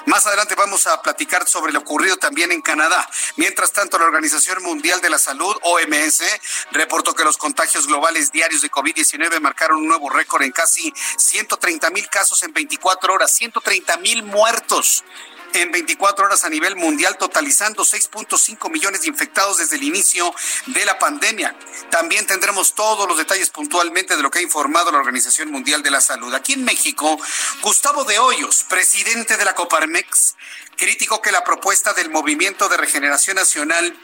Más 0.07 0.27
adelante 0.27 0.55
vamos 0.55 0.87
a 0.87 1.03
platicar 1.03 1.49
sobre 1.49 1.73
lo 1.73 1.81
ocurrido 1.81 2.17
también 2.17 2.53
en 2.53 2.63
Canadá. 2.63 3.09
Mientras 3.37 3.73
tanto, 3.73 3.99
la 3.99 4.07
Organización 4.07 4.63
Mundial 4.63 5.01
de 5.01 5.11
la 5.11 5.19
Salud, 5.19 5.57
OMS, 5.63 6.23
reportó 6.73 7.15
que 7.15 7.25
los 7.25 7.37
contagios 7.37 7.87
globales 7.87 8.33
diarios 8.33 8.63
de 8.63 8.71
COVID-19 8.71 9.41
marcaron 9.41 9.79
un 9.79 9.89
nuevo 9.89 10.11
récord 10.11 10.43
en 10.43 10.53
casi 10.53 10.93
130 11.17 11.91
mil 11.91 12.09
casos 12.09 12.43
en 12.43 12.53
24 12.53 13.15
horas, 13.15 13.33
130 13.33 13.97
mil 13.99 14.23
muertos 14.23 15.05
en 15.55 15.71
24 15.71 16.27
horas 16.27 16.45
a 16.45 16.49
nivel 16.49 16.77
mundial, 16.77 17.17
totalizando 17.19 17.85
6.5 17.85 18.71
millones 18.71 19.03
de 19.03 19.09
infectados 19.09 19.59
desde 19.59 19.77
el 19.77 19.83
inicio 19.83 20.35
de 20.67 20.85
la 20.85 20.99
pandemia. 20.99 21.57
También 21.91 22.27
tendremos 22.27 22.75
todos 22.75 23.09
los 23.09 23.19
detalles 23.19 23.51
puntualmente 23.51 24.17
de 24.17 24.23
lo 24.23 24.31
que 24.31 24.41
ha 24.41 24.43
informado 24.43 24.93
la 24.93 24.99
Organización 24.99 25.51
Mundial 25.51 25.83
de 25.83 25.91
la 25.91 26.01
Salud. 26.01 26.35
Aquí 26.35 26.55
en 26.55 26.65
México, 26.65 27.19
Gustavo 27.63 28.05
de 28.05 28.19
Hoyos, 28.19 28.65
presidente 28.69 29.37
de 29.37 29.45
la 29.45 29.55
Coparmex, 29.55 30.37
criticó 30.77 31.23
que 31.23 31.33
la 31.33 31.45
propuesta 31.45 31.93
del 31.95 32.11
Movimiento 32.11 32.69
de 32.69 32.77
Regeneración 32.77 33.37
Nacional 33.37 33.97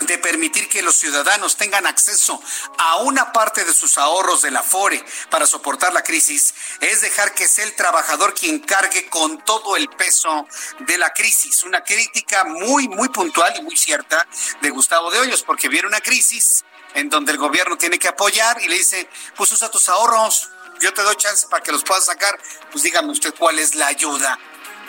de 0.00 0.18
permitir 0.18 0.68
que 0.68 0.82
los 0.82 0.96
ciudadanos 0.96 1.56
tengan 1.56 1.86
acceso 1.86 2.40
a 2.78 2.96
una 2.96 3.32
parte 3.32 3.64
de 3.64 3.72
sus 3.72 3.98
ahorros 3.98 4.42
del 4.42 4.56
Afore 4.56 5.04
para 5.30 5.46
soportar 5.46 5.92
la 5.92 6.02
crisis 6.02 6.54
es 6.80 7.00
dejar 7.00 7.34
que 7.34 7.48
sea 7.48 7.64
el 7.64 7.74
trabajador 7.74 8.34
quien 8.34 8.60
cargue 8.60 9.08
con 9.08 9.44
todo 9.44 9.76
el 9.76 9.88
peso 9.88 10.46
de 10.80 10.98
la 10.98 11.12
crisis. 11.12 11.62
Una 11.62 11.82
crítica 11.82 12.44
muy, 12.44 12.88
muy 12.88 13.08
puntual 13.08 13.54
y 13.56 13.62
muy 13.62 13.76
cierta 13.76 14.26
de 14.60 14.70
Gustavo 14.70 15.10
de 15.10 15.20
Hoyos, 15.20 15.42
porque 15.42 15.68
viene 15.68 15.88
una 15.88 16.00
crisis 16.00 16.64
en 16.94 17.08
donde 17.08 17.32
el 17.32 17.38
gobierno 17.38 17.76
tiene 17.76 17.98
que 17.98 18.08
apoyar 18.08 18.60
y 18.62 18.68
le 18.68 18.76
dice, 18.76 19.08
pues 19.36 19.52
usa 19.52 19.70
tus 19.70 19.88
ahorros, 19.88 20.50
yo 20.80 20.92
te 20.92 21.02
doy 21.02 21.16
chance 21.16 21.46
para 21.48 21.62
que 21.62 21.72
los 21.72 21.84
puedas 21.84 22.04
sacar, 22.04 22.38
pues 22.70 22.82
dígame 22.82 23.10
usted 23.10 23.34
cuál 23.38 23.58
es 23.58 23.74
la 23.74 23.86
ayuda 23.86 24.38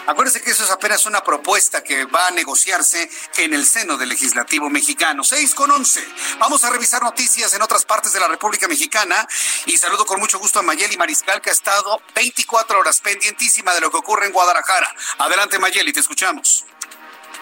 Acuérdese 0.05 0.41
que 0.41 0.51
eso 0.51 0.65
es 0.65 0.71
apenas 0.71 1.05
una 1.05 1.21
propuesta 1.21 1.81
que 1.81 2.03
va 2.05 2.27
a 2.27 2.31
negociarse 2.31 3.09
en 3.37 3.53
el 3.53 3.65
seno 3.65 3.95
del 3.95 4.09
legislativo 4.09 4.69
mexicano. 4.69 5.23
6 5.23 5.55
con 5.55 5.71
11. 5.71 6.01
Vamos 6.39 6.63
a 6.65 6.69
revisar 6.69 7.01
noticias 7.01 7.53
en 7.53 7.61
otras 7.61 7.85
partes 7.85 8.11
de 8.11 8.19
la 8.19 8.27
República 8.27 8.67
Mexicana 8.67 9.25
y 9.65 9.77
saludo 9.77 10.05
con 10.05 10.19
mucho 10.19 10.39
gusto 10.39 10.59
a 10.59 10.61
Mayeli 10.61 10.97
Mariscal 10.97 11.41
que 11.41 11.51
ha 11.51 11.53
estado 11.53 12.01
24 12.15 12.79
horas 12.79 12.99
pendientísima 12.99 13.73
de 13.73 13.79
lo 13.79 13.89
que 13.91 13.97
ocurre 13.97 14.25
en 14.25 14.33
Guadalajara. 14.33 14.93
Adelante 15.19 15.57
Mayeli, 15.57 15.93
te 15.93 16.01
escuchamos. 16.01 16.65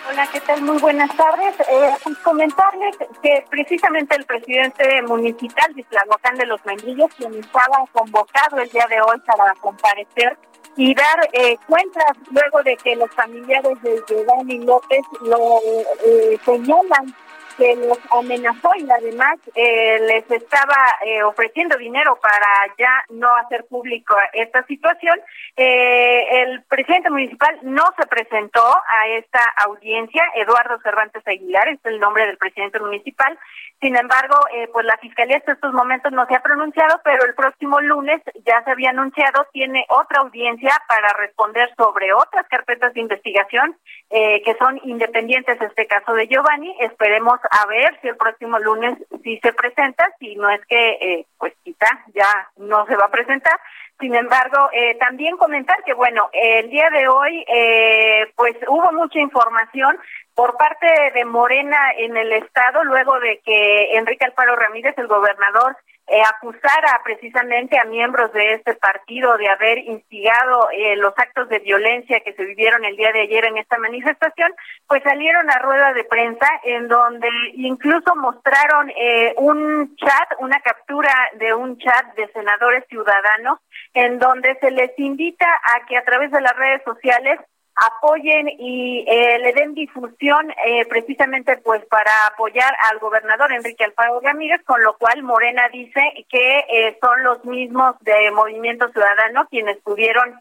Hola, 0.10 0.28
¿qué 0.32 0.40
tal? 0.42 0.62
Muy 0.62 0.78
buenas 0.78 1.16
tardes. 1.16 1.56
Eh, 1.68 2.14
comentarles 2.24 2.96
que 3.24 3.44
precisamente 3.50 4.16
el 4.16 4.26
presidente 4.26 5.02
municipal 5.04 5.74
de 5.74 5.84
Tlahuacán 5.84 6.36
de 6.36 6.46
los 6.46 6.64
Mendillos, 6.66 7.10
quien 7.18 7.34
estaba 7.36 7.86
convocado 7.92 8.58
el 8.60 8.70
día 8.70 8.86
de 8.88 9.02
hoy 9.02 9.20
para 9.22 9.54
comparecer 9.62 10.38
y 10.78 10.94
dar 10.94 11.30
eh, 11.34 11.58
cuentas 11.68 12.18
luego 12.30 12.64
de 12.64 12.78
que 12.78 12.96
los 12.96 13.10
familiares 13.12 13.82
de 13.82 14.02
Giovanni 14.08 14.60
López 14.60 15.02
lo 15.22 15.60
eh, 16.06 16.38
señalan 16.46 17.14
que 17.62 17.76
los 17.76 18.00
amenazó 18.10 18.72
y 18.76 18.90
además 18.90 19.38
eh, 19.54 20.00
les 20.00 20.32
estaba 20.32 20.76
eh, 21.06 21.22
ofreciendo 21.22 21.78
dinero 21.78 22.18
para 22.20 22.74
ya 22.76 23.04
no 23.10 23.36
hacer 23.36 23.66
público 23.66 24.16
esta 24.34 24.64
situación. 24.64 25.20
Eh, 25.56 26.42
el 26.42 26.64
presidente 26.64 27.12
municipal 27.12 27.60
no 27.62 27.84
se 28.00 28.08
presentó 28.08 28.64
a 28.66 29.08
esta 29.10 29.42
audiencia, 29.68 30.24
Eduardo 30.38 30.80
Cervantes 30.82 31.22
Aguilar, 31.28 31.68
es 31.68 31.80
el 31.84 32.00
nombre 32.00 32.26
del 32.26 32.38
presidente 32.38 32.80
municipal. 32.80 33.38
Sin 33.80 33.96
embargo, 33.96 34.36
pues 34.74 34.86
la 34.86 34.98
fiscalía 34.98 35.38
hasta 35.38 35.54
estos 35.54 35.74
momentos 35.74 36.12
no 36.12 36.28
se 36.28 36.36
ha 36.36 36.44
pronunciado, 36.44 37.02
pero 37.04 37.26
el 37.26 37.34
próximo 37.34 37.82
lunes 37.82 38.22
ya 38.46 38.64
se 38.64 38.70
había 38.70 38.92
anunciado, 38.92 39.48
tiene 39.52 39.88
otra 39.90 40.22
audiencia 40.22 40.72
para 40.88 41.12
responder 41.14 41.68
sobre 41.76 42.14
otras 42.14 42.48
carpetas 42.48 42.94
de 42.94 43.00
investigación 43.00 43.76
que 44.12 44.56
son 44.60 44.80
independientes, 44.84 45.60
este 45.60 45.88
caso 45.88 46.14
de 46.14 46.28
Giovanni. 46.28 46.76
Esperemos 46.80 47.40
a 47.52 47.66
ver 47.66 48.00
si 48.02 48.08
el 48.08 48.16
próximo 48.16 48.58
lunes 48.60 48.98
sí 49.24 49.38
se 49.44 49.52
presenta, 49.52 50.10
si 50.20 50.36
no 50.36 50.50
es 50.50 50.66
que, 50.68 50.92
eh, 51.02 51.26
pues 51.38 51.54
quizá 51.64 51.88
ya 52.14 52.50
no 52.56 52.86
se 52.86 52.96
va 52.96 53.06
a 53.06 53.12
presentar. 53.12 53.60
Sin 54.00 54.16
embargo, 54.16 54.70
eh, 54.72 54.96
también 54.96 55.36
comentar 55.36 55.84
que, 55.84 55.94
bueno, 55.94 56.30
el 56.32 56.70
día 56.70 56.90
de 56.90 57.10
hoy, 57.10 57.46
eh, 57.48 58.32
pues 58.38 58.56
hubo 58.68 58.94
mucha 58.94 59.20
información 59.20 60.00
por 60.34 60.56
parte 60.56 60.88
de 61.14 61.26
Morena 61.26 61.92
en 61.98 62.16
el 62.16 62.32
Estado, 62.32 62.86
luego 62.86 63.20
de 63.20 63.42
que 63.46 63.98
Enrique 63.98 64.26
Alfaro 64.26 64.56
Ramírez, 64.56 64.98
el 64.98 65.08
gobernador, 65.08 65.76
eh, 66.12 66.22
acusara 66.24 67.00
precisamente 67.06 67.80
a 67.80 67.86
miembros 67.86 68.34
de 68.34 68.56
este 68.56 68.76
partido 68.76 69.38
de 69.38 69.48
haber 69.48 69.78
instigado 69.78 70.70
eh, 70.72 70.98
los 70.98 71.14
actos 71.18 71.48
de 71.48 71.60
violencia 71.60 72.20
que 72.20 72.34
se 72.34 72.44
vivieron 72.44 72.84
el 72.84 72.98
día 72.98 73.14
de 73.14 73.22
ayer 73.22 73.46
en 73.46 73.58
esta 73.58 73.78
manifestación, 73.78 74.52
pues 74.88 75.02
salieron 75.04 75.50
a 75.50 75.60
rueda 75.60 75.94
de 75.94 76.04
prensa 76.04 76.48
en 76.66 76.90
donde 76.90 77.30
incluso 77.54 78.14
mostraron 78.18 78.90
eh, 78.90 79.34
un 79.38 79.96
chat, 79.96 80.34
una 80.40 80.60
captura 80.60 81.14
de 81.40 81.54
un 81.54 81.78
chat 81.78 82.14
de 82.18 82.28
senadores 82.34 82.84
ciudadanos, 82.90 83.60
en 83.94 84.20
donde 84.20 84.58
se 84.60 84.70
les 84.70 84.92
invita 85.00 85.48
a 85.48 85.86
que 85.86 85.96
a 85.96 86.04
través 86.04 86.30
de 86.32 86.42
las 86.42 86.58
redes 86.58 86.82
sociales 86.84 87.40
apoyen 87.76 88.50
y 88.60 89.06
eh, 89.08 89.40
le 89.40 89.54
den 89.54 89.74
difusión 89.74 90.52
eh, 90.66 90.86
precisamente 90.88 91.58
pues 91.58 91.84
para 91.86 92.12
apoyar 92.28 92.74
al 92.92 93.00
gobernador 93.00 93.52
Enrique 93.54 93.86
Alfaro 93.86 94.20
Ramírez, 94.20 94.62
con 94.66 94.84
lo 94.84 94.98
cual 94.98 95.24
Morena 95.24 95.70
dice 95.72 96.02
que 96.30 96.60
eh, 96.70 96.98
son 97.02 97.24
los 97.24 97.44
mismos 97.46 97.96
de 98.02 98.32
Movimiento 98.32 98.90
Ciudadano 98.90 99.48
quienes 99.50 99.78
pudieron 99.78 100.40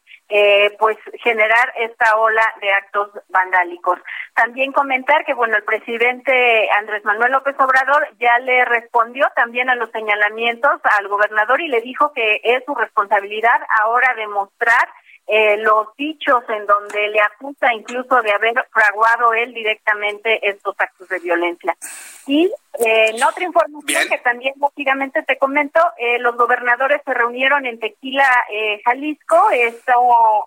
pues 0.78 0.96
generar 1.24 1.72
esta 1.76 2.16
ola 2.16 2.54
de 2.60 2.70
actos 2.70 3.10
vandálicos. 3.30 3.98
También 4.32 4.70
comentar 4.70 5.24
que 5.24 5.34
bueno 5.34 5.56
el 5.56 5.64
presidente 5.64 6.70
Andrés 6.78 7.04
Manuel 7.04 7.32
López 7.32 7.56
Obrador 7.58 8.06
ya 8.20 8.38
le 8.38 8.64
respondió 8.64 9.26
también 9.34 9.68
a 9.70 9.74
los 9.74 9.90
señalamientos 9.90 10.80
al 10.84 11.08
gobernador 11.08 11.60
y 11.60 11.66
le 11.66 11.80
dijo 11.80 12.12
que 12.12 12.40
es 12.44 12.64
su 12.64 12.76
responsabilidad 12.76 13.60
ahora 13.82 14.14
demostrar 14.14 14.88
eh, 15.32 15.58
los 15.58 15.94
dichos 15.96 16.42
en 16.48 16.66
donde 16.66 17.06
le 17.06 17.20
acusa 17.20 17.72
incluso 17.72 18.20
de 18.20 18.32
haber 18.32 18.66
fraguado 18.72 19.32
él 19.32 19.54
directamente 19.54 20.40
estos 20.48 20.74
actos 20.76 21.08
de 21.08 21.20
violencia. 21.20 21.76
Y 22.26 22.46
eh, 22.80 23.10
en 23.10 23.22
otra 23.22 23.44
información 23.44 24.08
que 24.08 24.18
también 24.18 24.54
rápidamente 24.60 25.22
te 25.22 25.38
comento, 25.38 25.78
eh, 25.98 26.18
los 26.18 26.36
gobernadores 26.36 27.00
se 27.04 27.14
reunieron 27.14 27.64
en 27.64 27.78
Tequila, 27.78 28.26
Jalisco, 28.84 29.50
esta 29.52 29.94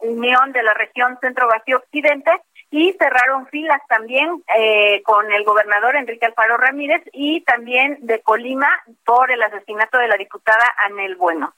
unión 0.02 0.52
de 0.52 0.64
la 0.64 0.74
región 0.74 1.18
Centro 1.22 1.48
Vacío 1.48 1.78
Occidente, 1.78 2.32
y 2.70 2.92
cerraron 2.94 3.48
filas 3.48 3.82
también 3.88 4.44
con 5.06 5.32
el 5.32 5.46
gobernador 5.46 5.96
Enrique 5.96 6.26
Alfaro 6.26 6.58
Ramírez 6.58 7.04
y 7.14 7.40
también 7.42 8.00
de 8.02 8.20
Colima 8.20 8.68
por 9.06 9.32
el 9.32 9.42
asesinato 9.44 9.98
de 9.98 10.08
la 10.10 10.18
diputada 10.18 10.76
Anel 10.86 11.16
Bueno. 11.16 11.54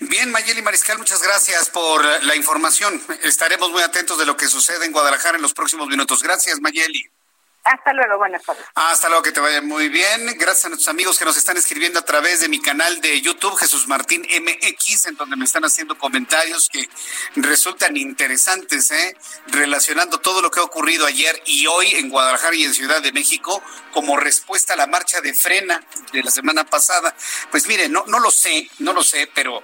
Bien, 0.00 0.30
Mayeli 0.30 0.62
Mariscal, 0.62 0.96
muchas 0.96 1.22
gracias 1.22 1.68
por 1.68 2.02
la 2.24 2.34
información. 2.34 3.02
Estaremos 3.22 3.70
muy 3.70 3.82
atentos 3.82 4.18
de 4.18 4.24
lo 4.24 4.34
que 4.34 4.48
sucede 4.48 4.86
en 4.86 4.92
Guadalajara 4.92 5.36
en 5.36 5.42
los 5.42 5.52
próximos 5.52 5.88
minutos. 5.88 6.22
Gracias, 6.22 6.58
Mayeli. 6.60 7.10
Hasta 7.62 7.92
luego, 7.92 8.16
buenas 8.16 8.42
tardes. 8.42 8.64
Hasta 8.74 9.08
luego, 9.08 9.22
que 9.22 9.32
te 9.32 9.40
vaya 9.40 9.60
muy 9.60 9.90
bien. 9.90 10.26
Gracias 10.38 10.64
a 10.64 10.68
nuestros 10.70 10.88
amigos 10.88 11.18
que 11.18 11.26
nos 11.26 11.36
están 11.36 11.58
escribiendo 11.58 11.98
a 11.98 12.04
través 12.04 12.40
de 12.40 12.48
mi 12.48 12.60
canal 12.60 13.00
de 13.02 13.20
YouTube, 13.20 13.54
Jesús 13.56 13.86
Martín 13.86 14.22
MX, 14.22 15.06
en 15.06 15.16
donde 15.16 15.36
me 15.36 15.44
están 15.44 15.64
haciendo 15.64 15.98
comentarios 15.98 16.70
que 16.70 16.88
resultan 17.36 17.98
interesantes, 17.98 18.90
¿eh? 18.90 19.14
relacionando 19.48 20.18
todo 20.18 20.40
lo 20.40 20.50
que 20.50 20.60
ha 20.60 20.62
ocurrido 20.62 21.04
ayer 21.04 21.42
y 21.44 21.66
hoy 21.66 21.94
en 21.96 22.08
Guadalajara 22.08 22.56
y 22.56 22.64
en 22.64 22.72
Ciudad 22.72 23.02
de 23.02 23.12
México 23.12 23.62
como 23.92 24.16
respuesta 24.16 24.72
a 24.72 24.76
la 24.76 24.86
marcha 24.86 25.20
de 25.20 25.34
frena 25.34 25.82
de 26.12 26.22
la 26.22 26.30
semana 26.30 26.64
pasada. 26.64 27.14
Pues 27.50 27.66
mire, 27.66 27.90
no, 27.90 28.04
no 28.06 28.20
lo 28.20 28.30
sé, 28.30 28.70
no 28.78 28.94
lo 28.94 29.02
sé, 29.02 29.30
pero 29.34 29.62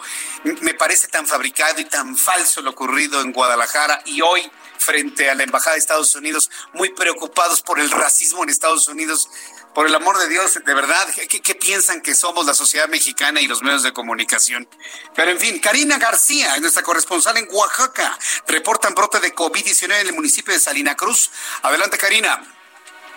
me 0.60 0.74
parece 0.74 1.08
tan 1.08 1.26
fabricado 1.26 1.80
y 1.80 1.86
tan 1.86 2.16
falso 2.16 2.60
lo 2.60 2.70
ocurrido 2.70 3.22
en 3.22 3.32
Guadalajara 3.32 4.02
y 4.04 4.20
hoy 4.20 4.50
frente 4.78 5.30
a 5.30 5.34
la 5.34 5.42
Embajada 5.42 5.74
de 5.74 5.80
Estados 5.80 6.14
Unidos, 6.14 6.50
muy 6.72 6.90
preocupados 6.90 7.62
por 7.62 7.80
el 7.80 7.90
racismo 7.90 8.42
en 8.42 8.50
Estados 8.50 8.88
Unidos. 8.88 9.28
Por 9.74 9.86
el 9.86 9.94
amor 9.94 10.16
de 10.18 10.28
Dios, 10.28 10.58
de 10.64 10.74
verdad, 10.74 11.06
¿qué, 11.28 11.54
piensan 11.54 12.00
que 12.00 12.14
somos 12.14 12.46
la 12.46 12.54
sociedad 12.54 12.88
mexicana 12.88 13.42
y 13.42 13.46
los 13.46 13.62
medios 13.62 13.82
de 13.82 13.92
comunicación? 13.92 14.66
Pero 15.14 15.30
en 15.30 15.38
fin, 15.38 15.58
Karina 15.58 15.98
García, 15.98 16.56
nuestra 16.60 16.82
corresponsal 16.82 17.36
en 17.36 17.46
Oaxaca, 17.50 18.18
reportan 18.48 18.94
brote 18.94 19.20
de 19.20 19.34
COVID-19 19.34 20.00
en 20.00 20.06
el 20.08 20.14
municipio 20.14 20.54
de 20.54 20.60
Salina 20.60 20.94
Cruz. 20.94 21.30
Adelante, 21.62 21.98
Karina. 21.98 22.40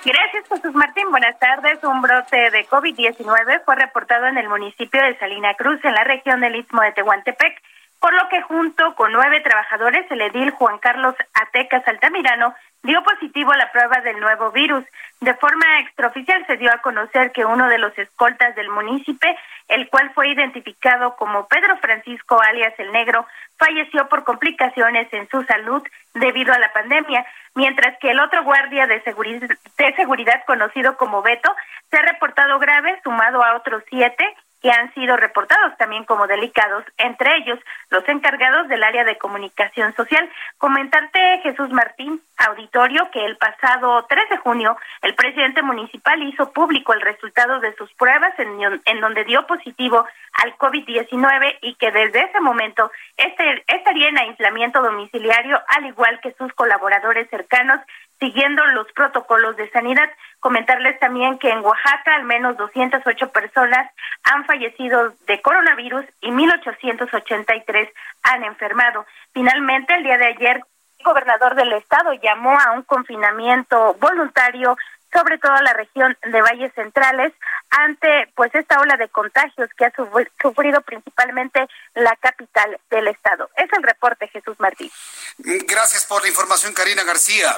Gracias, 0.04 0.46
Jesús 0.50 0.74
Martín. 0.76 1.10
Buenas 1.12 1.38
tardes. 1.40 1.82
Un 1.84 2.02
brote 2.02 2.52
de 2.52 2.68
COVID-19 2.68 3.64
fue 3.64 3.76
reportado 3.76 4.28
en 4.28 4.38
el 4.38 4.50
municipio 4.50 5.02
de 5.02 5.18
Salina 5.18 5.54
Cruz, 5.56 5.80
en 5.84 5.94
la 5.94 6.04
región 6.04 6.42
del 6.42 6.56
Istmo 6.56 6.82
de 6.82 6.92
Tehuantepec 6.92 7.62
por 8.00 8.14
lo 8.14 8.30
que 8.30 8.42
junto 8.42 8.96
con 8.96 9.12
nueve 9.12 9.42
trabajadores, 9.42 10.10
el 10.10 10.22
edil 10.22 10.52
Juan 10.52 10.78
Carlos 10.80 11.16
Atecas 11.34 11.88
Altamirano 11.88 12.56
dio 12.82 13.04
positivo 13.04 13.52
a 13.52 13.58
la 13.58 13.72
prueba 13.72 14.00
del 14.02 14.20
nuevo 14.20 14.52
virus. 14.52 14.86
De 15.20 15.34
forma 15.34 15.80
extraoficial 15.82 16.46
se 16.48 16.56
dio 16.56 16.72
a 16.74 16.78
conocer 16.78 17.34
que 17.34 17.44
uno 17.44 17.68
de 17.68 17.78
los 17.78 17.98
escoltas 17.98 18.56
del 18.56 18.70
municipio, 18.70 19.30
el 19.68 19.90
cual 19.90 20.12
fue 20.14 20.30
identificado 20.30 21.18
como 21.18 21.48
Pedro 21.48 21.76
Francisco 21.78 22.42
alias 22.42 22.74
el 22.78 22.92
Negro, 22.94 23.28
falleció 23.58 24.08
por 24.08 24.24
complicaciones 24.24 25.12
en 25.12 25.28
su 25.28 25.44
salud 25.44 25.86
debido 26.14 26.54
a 26.54 26.60
la 26.60 26.72
pandemia, 26.72 27.26
mientras 27.54 27.98
que 28.00 28.12
el 28.12 28.20
otro 28.22 28.44
guardia 28.44 28.88
de 28.88 29.00
de 29.00 29.96
seguridad 29.96 30.44
conocido 30.46 30.96
como 30.96 31.22
Beto 31.22 31.54
se 31.90 31.98
ha 31.98 32.02
reportado 32.02 32.60
grave, 32.60 33.00
sumado 33.04 33.44
a 33.44 33.56
otros 33.56 33.84
siete 33.90 34.26
que 34.62 34.72
han 34.72 34.94
sido 34.94 35.16
reportados 35.18 35.78
también 35.78 36.04
como 36.04 36.28
delicados, 36.28 36.84
entre 36.98 37.38
ellos 37.38 37.60
los 37.90 38.08
encargados 38.10 38.68
del 38.68 38.84
área 38.84 39.04
de 39.04 39.18
comunicación 39.18 39.96
social. 39.96 40.30
Comentarte, 40.58 41.40
Jesús 41.44 41.70
Martín, 41.72 42.22
auditorio, 42.38 43.10
que 43.12 43.26
el 43.26 43.38
pasado 43.38 44.06
3 44.08 44.30
de 44.30 44.38
junio 44.38 44.78
el 45.02 45.16
presidente 45.16 45.62
municipal 45.62 46.22
hizo 46.24 46.52
público 46.52 46.94
el 46.94 47.02
resultado 47.02 47.60
de 47.60 47.74
sus 47.76 47.92
pruebas 47.94 48.38
en, 48.38 48.82
en 48.86 49.02
donde 49.02 49.24
dio 49.24 49.46
positivo 49.48 50.06
al 50.34 50.56
COVID-19 50.58 51.58
y 51.62 51.76
que 51.76 51.92
desde 51.92 52.22
ese 52.26 52.40
momento 52.40 52.92
este, 53.18 53.64
estaría 53.68 54.10
en 54.10 54.18
aislamiento 54.18 54.82
domiciliario, 54.82 55.60
al 55.68 55.86
igual 55.86 56.20
que 56.22 56.34
sus 56.34 56.54
colaboradores 56.54 57.30
cercanos, 57.30 57.80
siguiendo 58.20 58.66
los 58.68 58.92
protocolos 58.94 59.56
de 59.58 59.70
sanidad. 59.72 60.10
Comentarles 60.40 61.00
también 61.00 61.38
que 61.40 61.50
en 61.50 61.60
Oaxaca 61.60 62.16
al 62.16 62.24
menos 62.24 62.58
208 62.58 63.32
personas 63.32 63.92
han 64.24 64.46
fallecido 64.46 65.14
de 65.26 65.42
coronavirus 65.42 66.06
y 66.22 66.30
1.883 66.30 67.92
han 68.24 68.44
enfermado. 68.44 69.06
Finalmente, 69.34 69.96
el 69.96 70.04
día 70.04 70.18
de 70.18 70.28
ayer, 70.28 70.62
el 70.98 71.06
gobernador 71.06 71.56
del 71.56 71.74
estado 71.74 72.14
llamó 72.14 72.58
a 72.60 72.72
un 72.72 72.84
confinamiento 72.84 73.96
voluntario 74.00 74.76
sobre 75.12 75.38
todo 75.40 75.56
la 75.64 75.74
región 75.74 76.16
de 76.24 76.42
Valles 76.42 76.74
Centrales 76.76 77.34
ante 77.70 78.32
pues 78.36 78.54
esta 78.54 78.80
ola 78.80 78.96
de 78.98 79.10
contagios 79.10 79.70
que 79.76 79.86
ha 79.86 79.94
sufrido 80.42 80.82
principalmente 80.82 81.68
la 81.96 82.16
capital 82.18 82.80
del 82.90 83.08
estado. 83.08 83.50
Es 83.58 83.72
el 83.76 83.84
reporte 83.84 84.28
Jesús 84.28 84.60
Martín. 84.60 84.92
Gracias 85.38 86.06
por 86.06 86.22
la 86.22 86.28
información 86.28 86.74
Karina 86.74 87.04
García. 87.04 87.58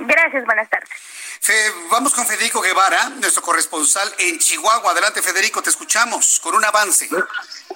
Gracias, 0.00 0.44
buenas 0.46 0.68
tardes. 0.70 0.88
vamos 1.90 2.14
con 2.14 2.24
Federico 2.24 2.60
Guevara, 2.62 3.10
nuestro 3.20 3.42
corresponsal 3.42 4.08
en 4.18 4.38
Chihuahua. 4.38 4.92
Adelante, 4.92 5.20
Federico, 5.20 5.62
te 5.62 5.68
escuchamos 5.68 6.40
con 6.40 6.54
un 6.54 6.64
avance. 6.64 7.08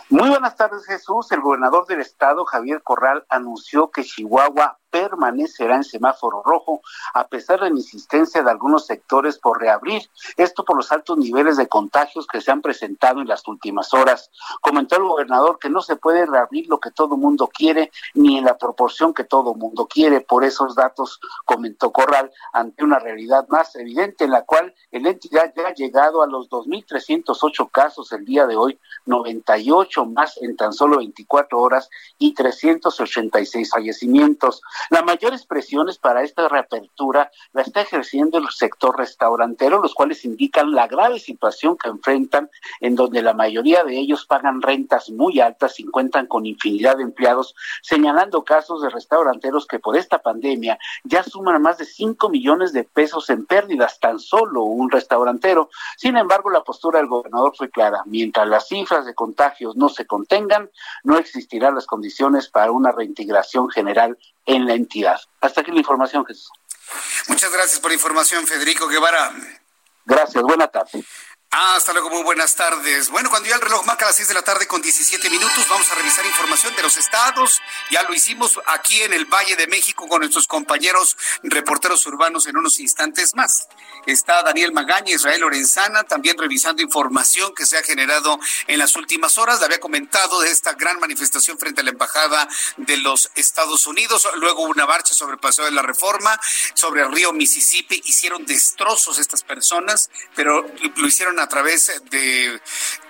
Muy 0.09 0.31
buenas 0.31 0.57
tardes, 0.57 0.87
Jesús. 0.87 1.31
El 1.33 1.41
gobernador 1.41 1.87
del 1.87 2.01
estado, 2.01 2.47
Javier 2.47 2.83
Corral, 2.83 3.27
anunció 3.29 3.91
que 3.91 4.05
Chihuahua 4.05 4.79
permanecerá 4.94 5.74
en 5.74 5.83
semáforo 5.83 6.40
rojo 6.44 6.80
a 7.14 7.26
pesar 7.26 7.59
de 7.59 7.68
la 7.68 7.76
insistencia 7.76 8.44
de 8.44 8.50
algunos 8.52 8.87
sectores 8.87 9.38
por 9.38 9.61
reabrir, 9.61 10.09
esto 10.37 10.64
por 10.64 10.76
los 10.76 10.92
altos 10.92 11.18
niveles 11.18 11.57
de 11.57 11.66
contagios 11.66 12.28
que 12.28 12.40
se 12.40 12.52
han 12.52 12.62
presentado 12.62 13.20
en 13.20 13.26
las 13.26 13.48
últimas 13.48 13.92
horas. 13.92 14.30
Comentó 14.61 14.94
el 14.94 15.02
gobernador 15.02 15.59
que 15.59 15.68
no 15.68 15.83
se 15.83 15.96
puede 15.96 16.26
reabrir 16.26 16.68
lo 16.68 16.78
que 16.78 16.92
todo 16.92 17.16
mundo 17.16 17.48
quiere 17.52 17.90
ni 18.14 18.38
en 18.38 18.44
la 18.44 18.57
proporción 18.57 19.12
que 19.12 19.24
todo 19.24 19.54
mundo 19.54 19.88
quiere. 19.88 20.20
Por 20.20 20.44
esos 20.44 20.76
datos, 20.76 21.18
comentó 21.44 21.90
Corral, 21.90 22.30
ante 22.52 22.85
una 22.85 23.00
realidad 23.00 23.48
más 23.48 23.74
evidente 23.74 24.22
en 24.22 24.30
la 24.30 24.42
cual 24.42 24.72
el 24.92 25.07
entidad 25.07 25.52
ya 25.57 25.66
ha 25.66 25.74
llegado 25.74 26.22
a 26.22 26.28
los 26.28 26.48
2.308 26.50 27.68
casos 27.72 28.12
el 28.12 28.24
día 28.24 28.46
de 28.46 28.54
hoy, 28.54 28.78
98 29.07 30.04
más 30.07 30.37
en 30.40 30.57
tan 30.57 30.72
solo 30.72 30.98
24 30.98 31.61
horas 31.61 31.90
y 32.16 32.33
386 32.33 33.70
fallecimientos. 33.70 34.62
Las 34.90 35.05
mayores 35.05 35.47
presiones 35.47 35.99
para 35.99 36.23
esta 36.23 36.49
reapertura 36.49 37.31
la 37.53 37.62
está 37.62 37.81
ejerciendo 37.81 38.38
el 38.38 38.49
sector 38.51 38.99
restaurantero, 38.99 39.81
los 39.81 39.94
cuales 39.94 40.25
indican 40.25 40.73
la 40.73 40.87
grave 40.87 41.18
situación 41.18 41.77
que 41.77 41.88
enfrentan, 41.88 42.51
en 42.81 42.94
donde 42.94 43.23
la 43.23 43.35
mayoría 43.35 43.85
de 43.85 43.99
ellos 43.99 44.27
pagan 44.27 44.62
rentas 44.62 45.11
muy 45.11 45.40
altas 45.40 45.81
y 45.81 45.85
cuentan 45.85 46.27
con 46.27 46.47
infinidad 46.47 46.97
de 46.97 47.03
empleados, 47.03 47.55
señalando 47.83 48.44
casos 48.44 48.83
de 48.83 48.90
restauranteros 48.90 49.66
que 49.66 49.79
por 49.79 49.97
esta 49.97 50.18
pandemia 50.18 50.79
ya 51.05 51.23
suman 51.23 51.62
más 51.62 51.79
de 51.79 51.85
5 51.85 52.29
millones 52.29 52.73
de 52.73 52.85
pesos 52.85 53.31
en 53.31 53.47
pérdidas, 53.47 53.99
tan 54.01 54.18
solo 54.18 54.64
un 54.64 54.90
restaurantero. 54.90 55.70
Sin 55.97 56.16
embargo, 56.16 56.51
la 56.51 56.62
postura 56.62 56.99
del 56.99 57.09
gobernador 57.09 57.55
fue 57.57 57.70
clara. 57.70 58.03
Mientras 58.07 58.47
las 58.49 58.68
cifras 58.68 59.07
de 59.07 59.14
contagios 59.14 59.77
no 59.77 59.88
se 59.88 60.07
contengan, 60.07 60.70
no 61.03 61.18
existirán 61.18 61.75
las 61.75 61.87
condiciones 61.87 62.49
para 62.49 62.73
una 62.73 62.92
reintegración 62.92 63.70
general 63.70 64.18
en 64.46 64.66
la 64.66 64.74
entidad. 64.74 65.20
Hasta 65.40 65.61
aquí 65.61 65.70
la 65.70 65.78
información, 65.78 66.24
Jesús. 66.24 66.50
Muchas 67.28 67.52
gracias 67.52 67.80
por 67.80 67.90
la 67.90 67.94
información, 67.94 68.46
Federico 68.46 68.87
Guevara. 68.87 69.33
Gracias, 70.04 70.42
buena 70.42 70.68
tarde. 70.68 71.04
Ah, 71.57 71.76
hasta 71.76 71.92
luego, 71.92 72.11
muy 72.11 72.24
buenas 72.24 72.57
tardes. 72.57 73.11
Bueno, 73.11 73.30
cuando 73.30 73.48
ya 73.48 73.54
el 73.54 73.61
reloj 73.61 73.87
marca 73.87 74.07
las 74.07 74.16
6 74.16 74.26
de 74.26 74.35
la 74.35 74.42
tarde 74.42 74.66
con 74.66 74.83
17 74.83 75.30
minutos, 75.30 75.64
vamos 75.70 75.88
a 75.88 75.94
revisar 75.94 76.26
información 76.26 76.74
de 76.74 76.83
los 76.83 76.96
estados. 76.96 77.61
Ya 77.92 78.02
lo 78.02 78.12
hicimos 78.12 78.61
aquí 78.66 79.00
en 79.02 79.12
el 79.12 79.26
Valle 79.26 79.54
de 79.54 79.68
México 79.68 80.09
con 80.09 80.18
nuestros 80.18 80.48
compañeros 80.48 81.16
reporteros 81.44 82.04
urbanos 82.07 82.48
en 82.48 82.57
unos 82.57 82.80
instantes 82.80 83.37
más. 83.37 83.68
Está 84.07 84.43
Daniel 84.43 84.73
Magaña, 84.73 85.14
Israel 85.14 85.40
Lorenzana, 85.40 86.05
también 86.05 86.37
revisando 86.38 86.83
información 86.83 87.55
que 87.55 87.67
se 87.67 87.79
ha 87.79 87.83
generado 87.83 88.38
en 88.67 88.79
las 88.79 88.97
últimas 88.97 89.38
horas. 89.38 89.59
Le 89.61 89.67
había 89.67 89.81
comentado 89.81 90.40
de 90.40 90.51
esta 90.51 90.75
gran 90.75 90.99
manifestación 91.01 91.59
frente 91.59 91.81
a 91.81 91.85
la 91.85 91.90
Embajada 91.90 92.49
de 92.77 92.97
los 92.99 93.31
Estados 93.35 93.87
Unidos. 93.87 94.29
Luego 94.37 94.62
una 94.62 94.87
marcha 94.87 95.14
sobre 95.14 95.35
el 95.35 95.40
Paseo 95.40 95.64
de 95.64 95.71
la 95.71 95.83
Reforma, 95.83 96.38
sobre 96.75 97.03
el 97.03 97.12
río 97.12 97.33
Mississippi. 97.33 98.03
Hicieron 98.05 98.45
destrozos 98.47 99.19
estas 99.19 99.43
personas, 99.43 100.11
pero 100.35 100.67
lo 100.97 101.07
hicieron 101.07 101.40
a 101.40 101.49
través 101.49 101.93
de, 102.11 102.61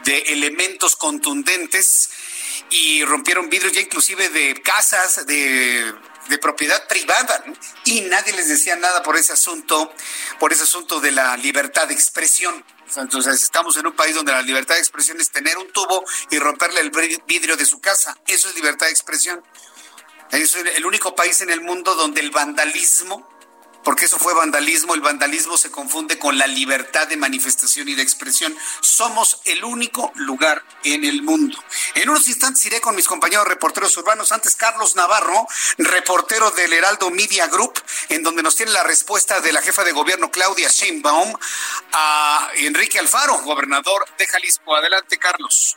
elementos 0.05 0.97
contundentes 0.97 2.11
y 2.71 3.05
rompieron 3.05 3.49
vidrios 3.49 3.73
ya 3.73 3.81
inclusive 3.81 4.29
de 4.29 4.61
casas, 4.63 5.27
de 5.27 5.95
de 6.29 6.39
propiedad 6.39 6.87
privada 6.89 7.45
y 7.85 8.03
nadie 8.03 8.33
les 8.33 8.49
decía 8.49 8.77
nada 8.77 9.03
por 9.03 9.17
ese 9.17 9.33
asunto, 9.33 9.93
por 10.39 10.53
ese 10.53 10.63
asunto 10.63 11.01
de 11.01 11.13
la 11.13 11.37
libertad 11.37 11.89
de 11.89 11.95
expresión. 11.95 12.65
Entonces 12.97 13.43
estamos 13.43 13.77
en 13.77 13.87
un 13.87 13.93
país 13.95 14.15
donde 14.15 14.33
la 14.33 14.43
libertad 14.43 14.75
de 14.75 14.81
expresión 14.81 15.21
es 15.21 15.31
tener 15.31 15.59
un 15.59 15.71
tubo 15.73 16.05
y 16.31 16.39
romperle 16.39 16.81
el 16.81 16.91
vidrio 17.27 17.57
de 17.57 17.67
su 17.67 17.81
casa. 17.81 18.17
Eso 18.27 18.49
es 18.49 18.55
libertad 18.55 18.87
de 18.87 18.93
expresión. 18.93 19.43
Es 20.31 20.55
el 20.55 20.87
único 20.87 21.15
país 21.15 21.41
en 21.41 21.51
el 21.51 21.61
mundo 21.61 21.95
donde 21.95 22.21
el 22.21 22.31
vandalismo 22.31 23.29
porque 23.85 24.07
eso 24.07 24.19
fue 24.19 24.35
vandalismo. 24.35 24.95
El 24.95 25.01
vandalismo 25.01 25.57
se 25.57 25.71
confunde 25.71 26.19
con 26.19 26.39
la 26.39 26.47
libertad 26.47 27.07
de 27.07 27.17
manifestación 27.17 27.89
y 27.89 27.95
de 27.95 28.03
expresión. 28.03 28.57
Somos 28.81 29.41
el 29.45 29.65
único 29.65 30.13
lugar 30.17 30.63
en 30.83 31.05
el 31.05 31.23
mundo. 31.23 31.63
En 31.95 32.09
unos 32.09 32.27
instantes 32.29 32.65
iré 32.67 32.81
con 32.81 32.97
mis 32.97 33.07
compañeros 33.07 33.47
reporteros 33.47 33.97
urbanos. 33.97 34.33
Antes, 34.33 34.57
Carlos 34.57 34.97
Navarro, 34.97 35.47
reportero 35.79 36.51
del 36.53 36.73
Heraldo 36.73 37.11
Media 37.11 37.47
Group, 37.49 37.81
en 38.09 38.23
donde 38.23 38.43
nos 38.43 38.57
tiene 38.57 38.73
la 38.73 38.83
respuesta 38.83 39.41
de 39.41 39.53
la 39.53 39.63
jefa 39.63 39.85
de 39.85 39.93
gobierno 39.93 40.31
Claudia 40.31 40.69
Sheinbaum 40.69 41.33
a 41.93 42.49
Enrique 42.57 42.99
Alfaro, 42.99 43.39
gobernador 43.43 44.05
de 44.19 44.27
Jalisco. 44.27 44.75
Adelante, 44.75 45.19
Carlos. 45.19 45.77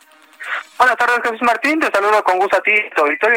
Buenas 0.78 0.98
tardes, 0.98 1.20
Jesús 1.24 1.42
Martín. 1.42 1.80
Te 1.80 1.92
saludo 1.92 2.24
con 2.24 2.40
gusto 2.40 2.58
a 2.58 2.62
ti. 2.62 2.72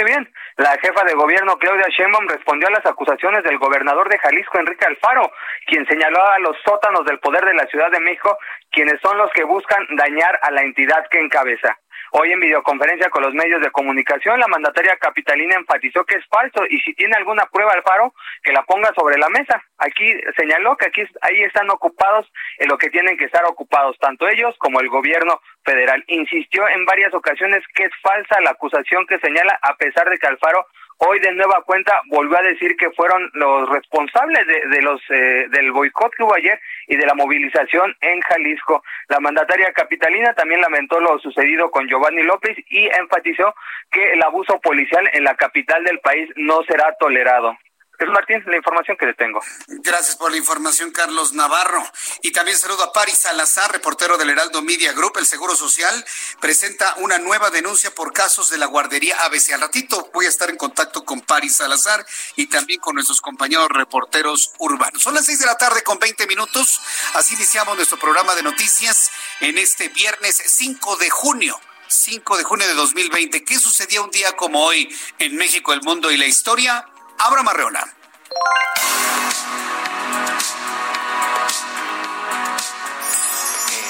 Bien, 0.05 0.33
la 0.61 0.77
jefa 0.77 1.05
de 1.05 1.15
gobierno, 1.15 1.57
Claudia 1.57 1.87
Sheinbaum, 1.89 2.29
respondió 2.29 2.69
a 2.69 2.73
las 2.73 2.85
acusaciones 2.85 3.43
del 3.45 3.57
gobernador 3.57 4.11
de 4.11 4.19
Jalisco, 4.19 4.59
Enrique 4.59 4.85
Alfaro, 4.85 5.33
quien 5.67 5.87
señaló 5.87 6.23
a 6.23 6.39
los 6.41 6.55
sótanos 6.63 7.07
del 7.07 7.19
poder 7.19 7.43
de 7.47 7.55
la 7.55 7.67
Ciudad 7.67 7.91
de 7.91 8.01
México, 8.01 8.37
quienes 8.71 9.01
son 9.01 9.17
los 9.17 9.31
que 9.33 9.45
buscan 9.45 9.87
dañar 9.97 10.39
a 10.43 10.51
la 10.51 10.61
entidad 10.61 11.07
que 11.11 11.19
encabeza. 11.19 11.79
Hoy 12.13 12.33
en 12.33 12.41
videoconferencia 12.41 13.09
con 13.09 13.23
los 13.23 13.35
medios 13.35 13.63
de 13.63 13.71
comunicación, 13.71 14.41
la 14.41 14.49
mandataria 14.49 14.97
capitalina 14.97 15.55
enfatizó 15.55 16.05
que 16.05 16.17
es 16.17 16.27
falso 16.27 16.65
y 16.69 16.81
si 16.81 16.93
tiene 16.95 17.15
alguna 17.17 17.47
prueba 17.47 17.73
Alfaro, 17.73 18.13
que 18.43 18.53
la 18.53 18.65
ponga 18.65 18.93
sobre 18.97 19.17
la 19.17 19.29
mesa. 19.29 19.63
Aquí 19.79 20.13
señaló 20.37 20.77
que 20.77 20.87
aquí 20.87 21.03
ahí 21.23 21.43
están 21.43 21.71
ocupados 21.71 22.27
en 22.59 22.69
lo 22.69 22.79
que 22.79 22.91
tienen 22.91 23.17
que 23.17 23.27
estar 23.27 23.45
ocupados, 23.45 23.97
tanto 24.01 24.29
ellos 24.29 24.57
como 24.59 24.81
el 24.81 24.89
gobierno 24.89 25.41
federal. 25.65 26.03
Insistió 26.09 26.69
en 26.69 26.85
varias 26.85 27.15
ocasiones 27.15 27.63
que 27.75 27.85
es 27.85 27.93
falsa 28.03 28.41
la 28.41 28.51
acusación 28.51 29.07
que 29.07 29.19
señala, 29.21 29.57
a 29.63 29.77
pesar 29.77 30.11
de 30.11 30.19
que 30.19 30.27
Alfaro 30.27 30.67
hoy 31.01 31.19
de 31.21 31.33
nueva 31.33 31.63
cuenta 31.65 32.01
volvió 32.09 32.39
a 32.39 32.43
decir 32.43 32.77
que 32.77 32.91
fueron 32.91 33.31
los 33.35 33.69
responsables 33.71 34.47
de, 34.47 34.83
los 34.83 35.01
eh, 35.11 35.47
del 35.51 35.73
boicot 35.73 36.13
que 36.15 36.23
hubo 36.23 36.35
ayer 36.35 36.61
y 36.89 36.97
de 36.97 37.07
la 37.07 37.15
movilización 37.15 37.95
en 38.01 38.21
Jalisco. 38.21 38.83
La 39.09 39.21
mandataria 39.21 39.73
capitalina 39.73 40.35
también 40.35 40.61
lamentó 40.61 41.01
lo 41.01 41.19
sucedido 41.19 41.71
con 41.71 41.89
Giovanni 41.89 42.23
López 42.23 42.57
y 42.69 42.87
enfatizó 42.87 43.55
que 43.91 44.13
el 44.13 44.23
abuso 44.23 44.61
policial 44.61 45.09
en 45.13 45.25
la 45.25 45.35
capital 45.37 45.85
del 45.85 46.01
país 46.01 46.29
no 46.37 46.63
será 46.65 46.95
tolerado. 46.99 47.57
Es 48.01 48.09
Martín, 48.09 48.43
la 48.47 48.57
información 48.57 48.97
que 48.97 49.05
le 49.05 49.13
tengo. 49.13 49.43
Gracias 49.67 50.17
por 50.17 50.31
la 50.31 50.39
información, 50.39 50.91
Carlos 50.91 51.35
Navarro. 51.35 51.85
Y 52.23 52.33
también 52.33 52.57
saludo 52.57 52.83
a 52.83 52.95
Paris 52.95 53.19
Salazar, 53.19 53.71
reportero 53.73 54.17
del 54.17 54.31
Heraldo 54.31 54.63
Media 54.63 54.95
Group. 54.95 55.19
El 55.19 55.27
Seguro 55.27 55.55
Social 55.55 56.03
presenta 56.41 56.95
una 56.97 57.19
nueva 57.19 57.51
denuncia 57.51 57.95
por 57.95 58.15
casos 58.15 58.49
de 58.49 58.57
la 58.57 58.65
guardería 58.65 59.23
ABC. 59.25 59.53
Al 59.53 59.61
ratito 59.61 60.09
voy 60.15 60.25
a 60.25 60.31
estar 60.31 60.49
en 60.49 60.57
contacto 60.57 61.05
con 61.05 61.21
Paris 61.21 61.57
Salazar 61.57 62.07
y 62.37 62.47
también 62.47 62.81
con 62.81 62.95
nuestros 62.95 63.21
compañeros 63.21 63.69
reporteros 63.69 64.55
urbanos. 64.57 65.03
Son 65.03 65.13
las 65.13 65.27
seis 65.27 65.39
de 65.39 65.45
la 65.45 65.59
tarde 65.59 65.83
con 65.83 65.99
20 65.99 66.27
minutos. 66.27 66.81
Así 67.13 67.35
iniciamos 67.35 67.77
nuestro 67.77 67.99
programa 67.99 68.35
de 68.35 68.43
noticias 68.43 69.11
en 69.41 69.59
este 69.59 69.91
viernes 69.91 70.43
5 70.43 70.97
de 70.97 71.11
junio. 71.11 71.61
5 71.89 72.39
de 72.39 72.45
junio 72.45 72.67
de 72.67 72.73
2020. 72.73 73.45
¿Qué 73.45 73.59
sucedió 73.59 74.05
un 74.05 74.11
día 74.11 74.33
como 74.37 74.65
hoy 74.65 74.89
en 75.19 75.37
México, 75.37 75.75
el 75.75 75.83
mundo 75.83 76.11
y 76.11 76.17
la 76.17 76.25
historia? 76.25 76.87
Abra 77.23 77.43
Marreola. 77.43 77.87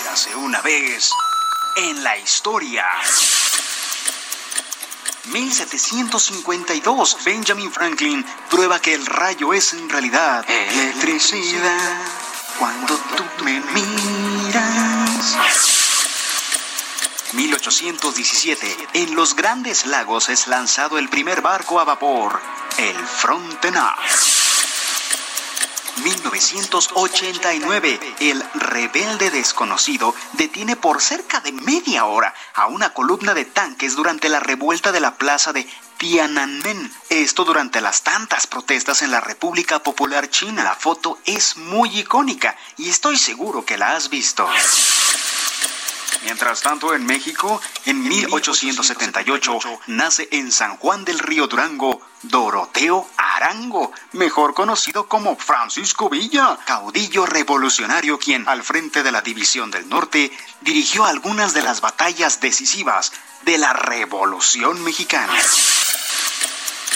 Érase 0.02 0.34
una 0.34 0.60
vez 0.62 1.10
en 1.76 2.02
la 2.02 2.16
historia. 2.18 2.84
1752, 5.26 7.18
Benjamin 7.24 7.70
Franklin 7.70 8.26
prueba 8.50 8.80
que 8.80 8.94
el 8.94 9.06
rayo 9.06 9.54
es 9.54 9.74
en 9.74 9.88
realidad 9.88 10.44
electricidad 10.48 12.02
cuando 12.58 12.96
tú 13.16 13.24
me 13.44 13.60
miras. 13.60 14.60
1817, 17.32 18.76
en 18.94 19.14
los 19.14 19.36
Grandes 19.36 19.86
Lagos 19.86 20.28
es 20.28 20.48
lanzado 20.48 20.98
el 20.98 21.08
primer 21.08 21.42
barco 21.42 21.78
a 21.78 21.84
vapor, 21.84 22.40
el 22.76 22.96
Frontenac. 22.96 23.96
1989, 26.02 28.00
el 28.20 28.42
rebelde 28.54 29.30
desconocido 29.30 30.12
detiene 30.32 30.74
por 30.74 31.00
cerca 31.00 31.40
de 31.40 31.52
media 31.52 32.06
hora 32.06 32.34
a 32.54 32.66
una 32.66 32.92
columna 32.94 33.32
de 33.34 33.44
tanques 33.44 33.94
durante 33.94 34.28
la 34.28 34.40
revuelta 34.40 34.90
de 34.90 35.00
la 35.00 35.14
plaza 35.14 35.52
de 35.52 35.68
Tiananmen. 35.98 36.92
Esto 37.10 37.44
durante 37.44 37.80
las 37.80 38.02
tantas 38.02 38.48
protestas 38.48 39.02
en 39.02 39.12
la 39.12 39.20
República 39.20 39.80
Popular 39.80 40.30
China. 40.30 40.64
La 40.64 40.74
foto 40.74 41.18
es 41.26 41.56
muy 41.56 41.98
icónica 41.98 42.56
y 42.76 42.88
estoy 42.88 43.16
seguro 43.18 43.64
que 43.64 43.76
la 43.76 43.92
has 43.92 44.08
visto. 44.08 44.48
Mientras 46.22 46.60
tanto, 46.60 46.94
en 46.94 47.06
México, 47.06 47.60
en 47.86 48.02
1878, 48.02 49.80
nace 49.86 50.28
en 50.32 50.52
San 50.52 50.76
Juan 50.76 51.04
del 51.04 51.18
Río 51.18 51.46
Durango 51.46 52.00
Doroteo 52.22 53.08
Arango, 53.16 53.92
mejor 54.12 54.52
conocido 54.52 55.08
como 55.08 55.36
Francisco 55.36 56.10
Villa, 56.10 56.58
caudillo 56.66 57.24
revolucionario 57.24 58.18
quien, 58.18 58.46
al 58.48 58.62
frente 58.62 59.02
de 59.02 59.12
la 59.12 59.22
División 59.22 59.70
del 59.70 59.88
Norte, 59.88 60.30
dirigió 60.60 61.06
algunas 61.06 61.54
de 61.54 61.62
las 61.62 61.80
batallas 61.80 62.40
decisivas 62.40 63.12
de 63.42 63.56
la 63.56 63.72
Revolución 63.72 64.82
Mexicana. 64.84 65.32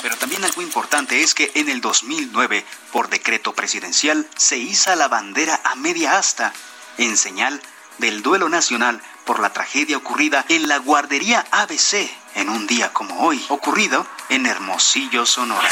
Pero 0.03 0.19
también 0.19 0.45
algo 0.45 0.61
importante 0.61 1.23
es 1.23 1.33
que 1.33 1.51
en 1.55 1.71
el 1.71 1.81
2009, 1.81 2.67
por 2.93 3.09
decreto 3.09 3.55
presidencial, 3.55 4.29
se 4.37 4.59
iza 4.59 4.97
la 4.97 5.09
bandera 5.09 5.59
a 5.65 5.77
media 5.77 6.19
asta 6.19 6.53
en 6.99 7.17
señal 7.17 7.63
del 7.97 8.23
duelo 8.23 8.51
nacional 8.51 9.01
por 9.25 9.41
la 9.41 9.53
tragedia 9.53 9.97
ocurrida 9.97 10.45
en 10.49 10.69
la 10.69 10.79
guardería 10.79 11.45
ABC 11.51 12.11
en 12.35 12.49
un 12.49 12.67
día 12.67 12.93
como 12.93 13.21
hoy, 13.25 13.45
ocurrido 13.49 14.07
en 14.29 14.47
Hermosillo, 14.47 15.25
Sonora. 15.27 15.69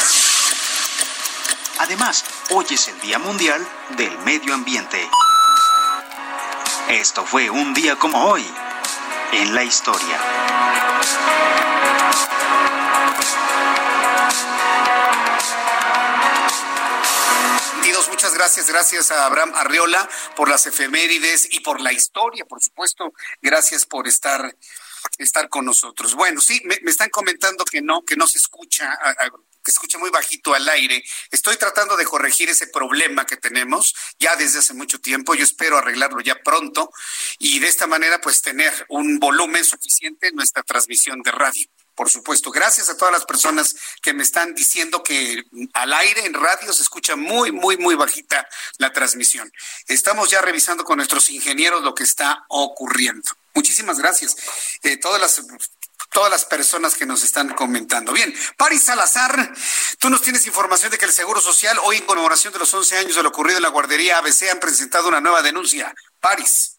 Además, 1.79 2.25
hoy 2.51 2.67
es 2.71 2.89
el 2.89 3.01
Día 3.01 3.19
Mundial 3.19 3.67
del 3.97 4.17
Medio 4.21 4.55
Ambiente. 4.55 5.09
Esto 6.89 7.25
fue 7.25 7.51
un 7.51 7.75
día 7.75 7.97
como 7.97 8.25
hoy 8.27 8.45
en 9.33 9.55
la 9.55 9.65
historia. 9.65 10.19
Muchas 18.09 18.35
gracias, 18.35 18.69
gracias 18.69 19.11
a 19.11 19.27
Abraham 19.27 19.53
Arriola 19.55 20.09
por 20.37 20.49
las 20.49 20.67
efemérides 20.67 21.49
y 21.51 21.61
por 21.61 21.81
la 21.81 21.93
historia, 21.93 22.45
por 22.45 22.63
supuesto. 22.63 23.13
Gracias 23.41 23.87
por 23.87 24.09
estar 24.09 24.57
estar 25.19 25.49
con 25.49 25.65
nosotros. 25.65 26.15
Bueno, 26.15 26.41
sí, 26.41 26.63
me, 26.65 26.79
están 26.91 27.11
comentando 27.11 27.65
que 27.65 27.81
no, 27.81 28.05
que 28.05 28.17
no 28.17 28.27
se 28.27 28.39
escucha, 28.39 28.99
que 29.63 29.71
se 29.71 29.77
escucha 29.77 29.99
muy 29.99 30.11
bajito 30.11 30.55
al 30.55 30.69
aire. 30.69 31.03
Estoy 31.31 31.57
tratando 31.57 31.97
de 31.97 32.05
corregir 32.05 32.51
ese 32.51 32.67
problema 32.69 33.27
que 33.27 33.37
tenemos 33.37 33.95
ya 34.19 34.37
desde 34.37 34.61
hace 34.61 34.75
mucho 34.75 35.01
tiempo. 35.01 35.35
Yo 35.35 35.45
espero 35.45 35.79
arreglarlo 35.79 36.21
ya 36.21 36.41
pronto 36.43 36.91
y 37.39 37.59
de 37.59 37.69
esta 37.69 37.87
manera 37.87 38.21
pues 38.21 38.43
tener 38.43 38.73
un 38.89 39.19
volumen 39.19 39.65
suficiente 39.65 40.29
en 40.29 40.37
nuestra 40.37 40.63
transmisión 40.63 41.23
de 41.23 41.33
radio 41.33 41.69
por 41.95 42.11
supuesto. 42.11 42.51
Gracias 42.51 42.89
a 42.89 42.97
todas 42.97 43.13
las 43.13 43.25
personas 43.25 43.75
que 44.03 44.15
me 44.15 44.23
están 44.23 44.55
diciendo 44.55 45.03
que 45.03 45.45
al 45.75 45.93
aire, 45.93 46.27
en 46.27 46.35
radio, 46.35 46.73
se 46.73 46.83
escucha 46.83 47.17
muy, 47.17 47.53
muy, 47.53 47.77
muy 47.77 47.95
bajita 47.95 48.47
la 48.79 48.93
transmisión. 48.93 49.53
Estamos 49.89 50.31
ya 50.31 50.41
revisando 50.41 50.85
con 50.85 50.97
nuestros 50.97 51.31
ingenieros 51.31 51.83
lo 51.83 51.95
que 51.95 52.05
está 52.05 52.45
ocurriendo. 52.49 53.31
Muchísimas 53.55 53.99
gracias. 53.99 54.37
Eh, 54.83 54.97
todas 54.97 55.21
las 55.21 55.43
todas 56.13 56.31
las 56.31 56.45
personas 56.45 56.95
que 56.95 57.07
nos 57.07 57.25
están 57.25 57.49
comentando. 57.55 58.13
Bien, 58.13 58.35
Paris 58.57 58.83
Salazar, 58.83 59.53
tú 59.99 60.11
nos 60.11 60.23
tienes 60.23 60.47
información 60.47 60.91
de 60.91 60.99
que 60.99 61.07
el 61.07 61.13
Seguro 61.13 61.41
Social, 61.41 61.79
hoy 61.85 61.97
en 61.97 62.05
conmemoración 62.05 62.53
de 62.53 62.59
los 62.59 62.73
11 62.73 62.99
años 62.99 63.17
de 63.17 63.23
lo 63.23 63.31
ocurrido 63.31 63.57
en 63.57 63.63
la 63.63 63.71
guardería 63.71 64.19
ABC, 64.19 64.51
han 64.51 64.61
presentado 64.61 65.09
una 65.09 65.21
nueva 65.21 65.43
denuncia. 65.43 65.95
Paris. 66.21 66.72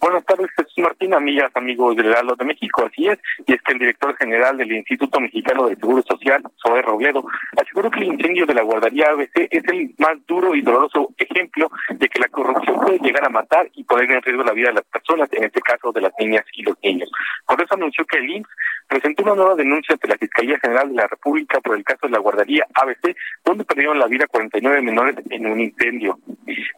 Buenas 0.00 0.24
tardes, 0.24 0.50
Jesús 0.56 0.78
Martín, 0.78 1.12
amigas, 1.12 1.50
amigos 1.54 1.94
del 1.94 2.06
Heraldo 2.06 2.34
de 2.34 2.46
México. 2.46 2.86
Así 2.86 3.06
es, 3.06 3.18
y 3.46 3.52
es 3.52 3.60
que 3.60 3.72
el 3.72 3.80
director 3.80 4.16
general 4.16 4.56
del 4.56 4.72
Instituto 4.72 5.20
Mexicano 5.20 5.66
del 5.66 5.76
Seguro 5.76 6.02
Social, 6.08 6.42
Zoe 6.56 6.80
Robledo, 6.80 7.22
aseguró 7.60 7.90
que 7.90 8.00
el 8.00 8.14
incendio 8.14 8.46
de 8.46 8.54
la 8.54 8.62
guardería 8.62 9.10
ABC 9.10 9.46
es 9.50 9.62
el 9.68 9.94
más 9.98 10.16
duro 10.26 10.54
y 10.54 10.62
doloroso 10.62 11.10
ejemplo 11.18 11.70
de 11.90 12.08
que 12.08 12.18
la 12.18 12.28
corrupción 12.28 12.80
puede 12.80 12.98
llegar 13.00 13.26
a 13.26 13.28
matar 13.28 13.68
y 13.74 13.84
poner 13.84 14.10
en 14.10 14.22
riesgo 14.22 14.42
la 14.42 14.54
vida 14.54 14.68
de 14.68 14.76
las 14.76 14.84
personas, 14.84 15.28
en 15.34 15.44
este 15.44 15.60
caso 15.60 15.92
de 15.92 16.00
las 16.00 16.12
niñas 16.18 16.46
y 16.54 16.62
los 16.62 16.76
niños. 16.82 17.10
Por 17.46 17.60
eso 17.60 17.74
anunció 17.74 18.06
que 18.06 18.16
el 18.16 18.30
IMSS 18.30 18.48
presentó 18.88 19.22
una 19.24 19.34
nueva 19.34 19.54
denuncia 19.54 19.92
ante 19.92 20.08
la 20.08 20.16
Fiscalía 20.16 20.58
General 20.60 20.88
de 20.88 20.94
la 20.94 21.08
República 21.08 21.60
por 21.60 21.76
el 21.76 21.84
caso 21.84 22.06
de 22.06 22.12
la 22.12 22.20
guardería 22.20 22.66
ABC, 22.72 23.14
donde 23.44 23.64
perdieron 23.64 23.98
la 23.98 24.06
vida 24.06 24.26
49 24.26 24.80
menores 24.80 25.16
en 25.28 25.46
un 25.46 25.60
incendio. 25.60 26.18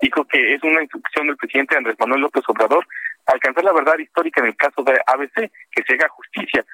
Dijo 0.03 0.25
que 0.25 0.55
es 0.55 0.63
una 0.65 0.83
instrucción 0.83 1.29
del 1.29 1.37
presidente 1.37 1.77
Andrés 1.77 1.97
Manuel 2.01 2.23
López 2.23 2.43
Obrador 2.49 2.85
alcanzar 3.27 3.65
la 3.65 3.73
verdad 3.73 3.99
histórica 3.99 4.41
en 4.41 4.49
el 4.49 4.57
caso 4.57 4.83
de 4.83 5.01
ABC, 5.07 5.51
que 5.71 5.83
se 5.87 5.95
haga 5.95 6.09
justicia, 6.09 6.65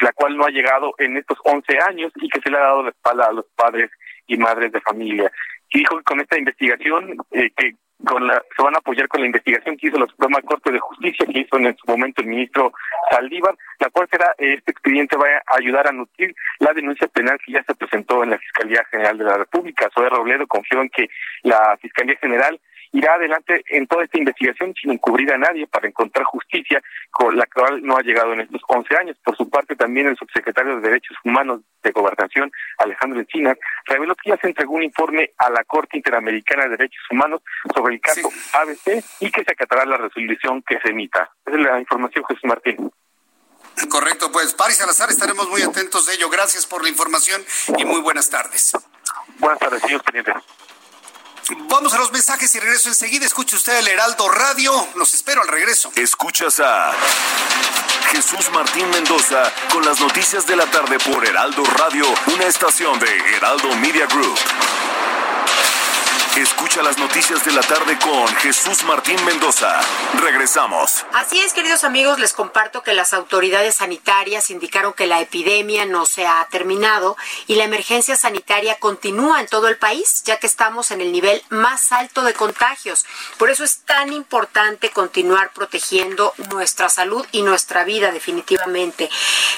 la 0.00 0.12
cual 0.12 0.36
no 0.36 0.44
ha 0.44 0.50
llegado 0.50 0.94
en 0.98 1.16
estos 1.16 1.38
11 1.44 1.78
años 1.88 2.12
y 2.16 2.28
que 2.28 2.40
se 2.40 2.50
le 2.50 2.56
ha 2.56 2.60
dado 2.62 2.82
la 2.82 2.90
espalda 2.90 3.26
a 3.26 3.32
los 3.32 3.46
padres 3.54 3.90
y 4.26 4.36
madres 4.36 4.72
de 4.72 4.80
familia. 4.80 5.30
Y 5.70 5.80
dijo 5.80 5.98
que 5.98 6.04
con 6.04 6.20
esta 6.20 6.38
investigación, 6.38 7.16
eh, 7.32 7.50
que 7.56 7.74
con 8.04 8.26
la, 8.26 8.42
se 8.56 8.62
van 8.62 8.74
a 8.74 8.78
apoyar 8.78 9.08
con 9.08 9.20
la 9.20 9.26
investigación 9.26 9.76
que 9.76 9.88
hizo 9.88 9.98
la 9.98 10.06
Suprema 10.06 10.40
Corte 10.42 10.72
de 10.72 10.78
Justicia, 10.78 11.26
que 11.26 11.40
hizo 11.40 11.58
en 11.58 11.76
su 11.76 11.86
momento 11.86 12.22
el 12.22 12.28
ministro 12.28 12.72
Saldívar, 13.10 13.54
la 13.78 13.90
cual 13.90 14.08
será, 14.10 14.34
este 14.38 14.70
expediente 14.70 15.16
va 15.16 15.26
a 15.26 15.56
ayudar 15.58 15.86
a 15.86 15.92
nutrir 15.92 16.34
la 16.60 16.72
denuncia 16.72 17.08
penal 17.08 17.38
que 17.44 17.52
ya 17.52 17.62
se 17.64 17.74
presentó 17.74 18.22
en 18.24 18.30
la 18.30 18.38
Fiscalía 18.38 18.84
General 18.90 19.18
de 19.18 19.24
la 19.24 19.36
República. 19.36 19.90
Zoe 19.94 20.08
Robledo 20.08 20.46
confió 20.46 20.80
en 20.80 20.88
que 20.88 21.08
la 21.42 21.76
Fiscalía 21.80 22.16
General 22.20 22.58
irá 22.92 23.14
adelante 23.14 23.62
en 23.68 23.86
toda 23.86 24.04
esta 24.04 24.18
investigación 24.18 24.74
sin 24.80 24.92
encubrir 24.92 25.32
a 25.32 25.38
nadie 25.38 25.66
para 25.66 25.88
encontrar 25.88 26.24
justicia, 26.24 26.82
con 27.10 27.36
la 27.36 27.46
cual 27.46 27.82
no 27.82 27.96
ha 27.96 28.02
llegado 28.02 28.32
en 28.32 28.40
estos 28.40 28.62
11 28.66 28.96
años. 28.96 29.16
Por 29.24 29.36
su 29.36 29.48
parte, 29.48 29.76
también 29.76 30.08
el 30.08 30.16
subsecretario 30.16 30.76
de 30.76 30.88
Derechos 30.88 31.16
Humanos 31.24 31.60
de 31.82 31.92
Gobernación, 31.92 32.50
Alejandro 32.78 33.20
Encinas, 33.20 33.56
reveló 33.86 34.14
que 34.16 34.30
ya 34.30 34.36
se 34.36 34.48
entregó 34.48 34.74
un 34.74 34.82
informe 34.82 35.32
a 35.38 35.50
la 35.50 35.64
Corte 35.64 35.96
Interamericana 35.96 36.64
de 36.64 36.76
Derechos 36.76 37.04
Humanos 37.10 37.42
sobre 37.74 37.94
el 37.94 38.00
caso 38.00 38.28
ABC 38.54 39.04
y 39.20 39.30
que 39.30 39.44
se 39.44 39.52
acatará 39.52 39.84
la 39.84 39.96
resolución 39.96 40.62
que 40.62 40.78
se 40.80 40.90
emita. 40.90 41.30
Esa 41.46 41.56
es 41.56 41.62
la 41.62 41.80
información, 41.80 42.24
Jesús 42.26 42.44
Martín. 42.44 42.90
Correcto, 43.88 44.30
pues 44.30 44.52
Paris 44.54 44.76
Salazar, 44.76 45.10
estaremos 45.10 45.48
muy 45.48 45.62
atentos 45.62 46.06
de 46.06 46.14
ello. 46.14 46.28
Gracias 46.28 46.66
por 46.66 46.82
la 46.82 46.88
información 46.88 47.42
y 47.78 47.84
muy 47.84 48.00
buenas 48.00 48.28
tardes. 48.28 48.76
Buenas 49.38 49.58
tardes, 49.58 49.80
señor 49.82 50.02
teniente. 50.02 50.32
Vamos 51.68 51.92
a 51.94 51.98
los 51.98 52.12
mensajes 52.12 52.54
y 52.54 52.60
regreso 52.60 52.88
enseguida. 52.88 53.26
Escuche 53.26 53.56
usted 53.56 53.78
el 53.78 53.88
Heraldo 53.88 54.28
Radio. 54.28 54.88
Los 54.94 55.14
espero 55.14 55.42
al 55.42 55.48
regreso. 55.48 55.90
Escuchas 55.96 56.60
a 56.60 56.92
Jesús 58.10 58.50
Martín 58.52 58.88
Mendoza 58.90 59.52
con 59.72 59.84
las 59.84 60.00
noticias 60.00 60.46
de 60.46 60.56
la 60.56 60.66
tarde 60.66 60.98
por 60.98 61.24
Heraldo 61.26 61.62
Radio, 61.64 62.04
una 62.34 62.46
estación 62.46 62.98
de 62.98 63.36
Heraldo 63.36 63.74
Media 63.76 64.06
Group. 64.06 64.38
Escucha 66.36 66.80
las 66.82 66.96
noticias 66.96 67.44
de 67.44 67.50
la 67.50 67.60
tarde 67.60 67.98
con 67.98 68.26
Jesús 68.36 68.84
Martín 68.84 69.16
Mendoza. 69.24 69.80
Regresamos. 70.20 71.04
Así 71.12 71.40
es, 71.40 71.52
queridos 71.52 71.82
amigos, 71.82 72.20
les 72.20 72.32
comparto 72.32 72.84
que 72.84 72.94
las 72.94 73.12
autoridades 73.14 73.76
sanitarias 73.76 74.50
indicaron 74.50 74.92
que 74.92 75.08
la 75.08 75.20
epidemia 75.20 75.86
no 75.86 76.06
se 76.06 76.28
ha 76.28 76.46
terminado 76.48 77.16
y 77.48 77.56
la 77.56 77.64
emergencia 77.64 78.16
sanitaria 78.16 78.78
continúa 78.78 79.40
en 79.40 79.48
todo 79.48 79.66
el 79.66 79.76
país, 79.76 80.22
ya 80.24 80.38
que 80.38 80.46
estamos 80.46 80.92
en 80.92 81.00
el 81.00 81.10
nivel 81.10 81.42
más 81.48 81.90
alto 81.90 82.22
de 82.22 82.32
contagios. 82.32 83.06
Por 83.36 83.50
eso 83.50 83.64
es 83.64 83.80
tan 83.80 84.12
importante 84.12 84.90
continuar 84.90 85.52
protegiendo 85.52 86.32
nuestra 86.50 86.88
salud 86.88 87.26
y 87.32 87.42
nuestra 87.42 87.82
vida 87.82 88.12
definitivamente. 88.12 89.10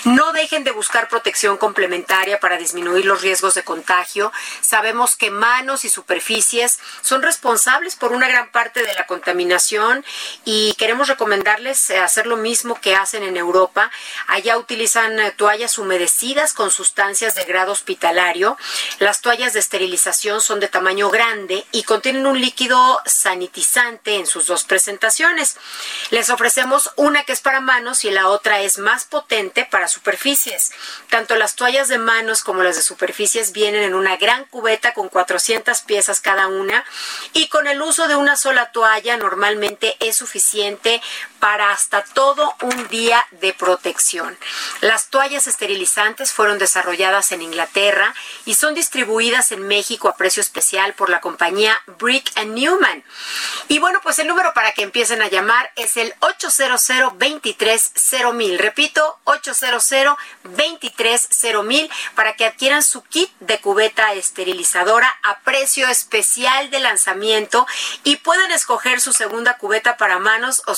No 0.05 0.33
dejen 0.33 0.65
de 0.65 0.71
buscar 0.71 1.09
protección 1.09 1.59
complementaria 1.59 2.41
para 2.41 2.57
disminuir 2.57 3.05
los 3.05 3.21
riesgos 3.21 3.53
de 3.55 3.63
contagio. 3.63 4.33
Sabemos 4.63 5.17
que 5.17 5.31
manos 5.31 5.85
y 5.85 5.91
superficies 5.91 6.62
son 6.69 7.23
responsables 7.23 7.97
por 7.97 8.13
una 8.13 8.29
gran 8.29 8.51
parte 8.51 8.83
de 8.83 8.95
la 8.95 9.07
contaminación 9.07 10.05
y 10.45 10.75
queremos 10.75 11.09
recomendarles 11.09 11.91
eh, 11.91 11.99
hacer 11.99 12.27
lo 12.27 12.37
mismo 12.37 12.81
que 12.81 12.95
hacen 12.95 13.23
en 13.23 13.37
Europa. 13.37 13.91
Allá 14.27 14.57
utilizan 14.57 15.19
eh, 15.19 15.33
toallas 15.33 15.79
humedecidas 15.79 16.53
con 16.53 16.71
sustancias 16.71 17.35
de 17.35 17.45
grado 17.45 17.73
hospitalario. 17.73 18.57
Las 18.99 19.21
toallas 19.21 19.53
de 19.53 19.61
esterilización 19.61 20.41
son 20.41 20.61
de 20.61 20.69
tamaño 20.69 21.11
grande 21.11 21.65
y 21.73 21.83
contienen 21.83 22.27
un 22.27 22.41
líquido 22.41 23.01
sanitizante 23.05 24.17
en 24.17 24.27
sus 24.27 24.47
dos 24.47 24.65
presentaciones. 24.65 25.57
Les 26.11 26.31
ofrecemos 26.31 26.91
una 26.97 27.25
que 27.25 27.33
es 27.33 27.41
para 27.41 27.61
manos 27.61 28.05
y 28.05 28.11
la 28.11 28.29
otra 28.29 28.61
es 28.61 28.79
más 28.79 29.05
potente 29.05 29.67
para 29.71 29.89
superficies. 29.89 30.73
Tanto 31.11 31.37
las 31.37 31.57
toallas 31.57 31.89
de 31.89 31.99
manos 31.99 32.43
como 32.43 32.63
las 32.63 32.77
de 32.77 32.83
superficies 32.83 33.53
vienen 33.53 33.83
en 33.83 33.95
una 33.95 34.17
gran 34.17 34.45
cubeta 34.45 34.95
con 34.95 35.09
400 35.09 35.81
piezas 35.83 36.21
cada 36.21 36.47
una 36.47 36.52
y 37.33 37.49
con 37.49 37.67
el 37.67 37.81
uso 37.81 38.09
de 38.09 38.17
una 38.17 38.37
sola 38.37 38.73
toalla 38.73 39.17
normalmente 39.17 39.97
es 40.01 40.17
suficiente 40.17 41.01
para 41.43 41.73
hasta 41.73 42.05
todo 42.05 42.55
un 42.63 42.87
día 42.87 43.27
de 43.33 43.53
protección. 43.53 44.39
Las 44.81 45.09
toallas 45.09 45.49
esterilizantes 45.49 46.33
fueron 46.33 46.57
desarrolladas 46.57 47.33
en 47.33 47.43
Inglaterra 47.43 48.15
y 48.45 48.55
son 48.55 48.77
distribuidas 48.77 49.51
en 49.51 49.67
México 49.67 50.09
a 50.09 50.15
precio 50.15 50.41
especial 50.41 50.95
por 50.95 51.11
la 51.11 51.21
compañía 51.21 51.77
Brick 51.99 52.31
and 52.37 52.55
Newman. 52.55 53.03
Y 53.67 53.81
bueno, 53.81 53.99
pues 54.05 54.21
el 54.21 54.29
número 54.29 54.55
para 54.55 54.71
que 54.71 54.83
empiecen 54.83 55.21
a 55.21 55.27
llamar 55.27 55.73
es 55.75 55.97
el 55.97 56.15
800 56.21 57.19
23 57.19 57.93
mil. 58.35 58.57
Repito, 58.61 59.19
800 59.25 60.17
23 60.45 61.29
mil 61.65 61.91
para 62.15 62.37
que 62.37 62.47
adquieran 62.47 62.85
su 62.85 63.03
kit 63.03 63.33
de 63.41 63.61
cubeta 63.61 64.13
esterilizadora 64.13 65.13
a 65.25 65.41
precio 65.41 65.89
especial 65.89 66.71
de 66.71 66.79
lanzamiento 66.79 67.67
y 68.05 68.15
pueden 68.19 68.53
escoger 68.53 69.01
su 69.01 69.13
segunda 69.13 69.59
cubeta 69.59 69.97
para 69.97 70.21
manos 70.21 70.63
o 70.67 70.77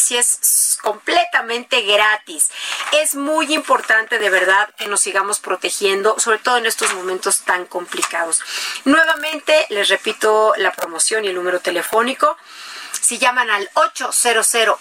superficies 0.00 0.78
completamente 0.82 1.82
gratis. 1.82 2.50
Es 2.92 3.14
muy 3.14 3.52
importante 3.52 4.18
de 4.18 4.30
verdad 4.30 4.68
que 4.76 4.86
nos 4.86 5.00
sigamos 5.02 5.40
protegiendo, 5.40 6.18
sobre 6.18 6.38
todo 6.38 6.56
en 6.56 6.66
estos 6.66 6.94
momentos 6.94 7.42
tan 7.42 7.66
complicados. 7.66 8.40
Nuevamente 8.84 9.66
les 9.68 9.88
repito 9.88 10.54
la 10.56 10.72
promoción 10.72 11.24
y 11.24 11.28
el 11.28 11.34
número 11.34 11.60
telefónico. 11.60 12.36
Si 13.00 13.18
llaman 13.18 13.50
al 13.50 13.70
800 13.74 14.80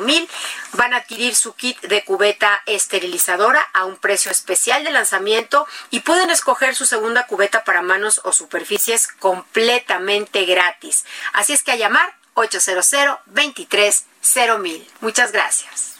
mil 0.00 0.28
van 0.72 0.94
a 0.94 0.98
adquirir 0.98 1.36
su 1.36 1.54
kit 1.54 1.80
de 1.82 2.04
cubeta 2.04 2.62
esterilizadora 2.66 3.60
a 3.72 3.84
un 3.84 3.96
precio 3.96 4.30
especial 4.30 4.84
de 4.84 4.90
lanzamiento 4.90 5.66
y 5.90 6.00
pueden 6.00 6.30
escoger 6.30 6.74
su 6.74 6.86
segunda 6.86 7.26
cubeta 7.26 7.64
para 7.64 7.82
manos 7.82 8.20
o 8.24 8.32
superficies 8.32 9.08
completamente 9.08 10.44
gratis. 10.44 11.04
Así 11.32 11.52
es 11.52 11.62
que 11.62 11.72
a 11.72 11.76
llamar 11.76 12.14
800 12.34 12.94
mil 14.60 14.86
Muchas 15.00 15.32
gracias. 15.32 15.94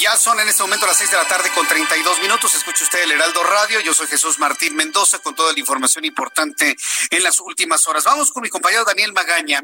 Ya 0.00 0.16
son 0.16 0.40
en 0.40 0.48
este 0.48 0.62
momento 0.62 0.86
las 0.86 0.96
6 0.96 1.10
de 1.10 1.16
la 1.18 1.28
tarde 1.28 1.50
con 1.54 1.66
32 1.66 2.20
minutos. 2.20 2.54
Escucha 2.54 2.84
usted 2.84 3.02
el 3.02 3.12
Heraldo 3.12 3.42
Radio. 3.42 3.80
Yo 3.80 3.92
soy 3.92 4.06
Jesús 4.06 4.38
Martín 4.38 4.74
Mendoza 4.74 5.18
con 5.18 5.34
toda 5.34 5.52
la 5.52 5.60
información 5.60 6.06
importante 6.06 6.74
en 7.10 7.22
las 7.22 7.38
últimas 7.40 7.86
horas. 7.86 8.04
Vamos 8.04 8.32
con 8.32 8.42
mi 8.42 8.48
compañero 8.48 8.84
Daniel 8.86 9.12
Magaña. 9.12 9.62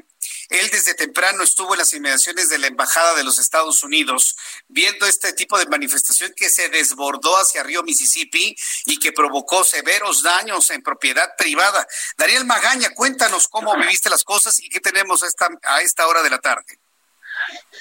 Él 0.51 0.69
desde 0.71 0.95
temprano 0.95 1.43
estuvo 1.43 1.75
en 1.75 1.79
las 1.79 1.93
inmediaciones 1.93 2.49
de 2.49 2.59
la 2.59 2.69
Embajada 2.69 3.15
de 3.15 3.25
los 3.25 3.39
Estados 3.39 3.83
Unidos 3.83 4.37
viendo 4.69 5.07
este 5.07 5.33
tipo 5.33 5.59
de 5.59 5.67
manifestación 5.67 6.33
que 6.37 6.49
se 6.49 6.69
desbordó 6.69 7.37
hacia 7.39 7.63
Río 7.63 7.83
Mississippi 7.83 8.57
y 8.87 8.99
que 8.99 9.13
provocó 9.13 9.65
severos 9.65 10.23
daños 10.23 10.71
en 10.71 10.83
propiedad 10.83 11.35
privada. 11.37 11.87
Daniel 12.17 12.45
Magaña, 12.45 12.91
cuéntanos 12.95 13.49
cómo 13.49 13.77
viviste 13.77 14.11
las 14.11 14.25
cosas 14.25 14.59
y 14.61 14.69
qué 14.69 14.81
tenemos 14.81 15.23
a 15.23 15.27
esta, 15.27 15.49
a 15.63 15.81
esta 15.81 16.07
hora 16.07 16.23
de 16.23 16.31
la 16.31 16.39
tarde. 16.39 16.79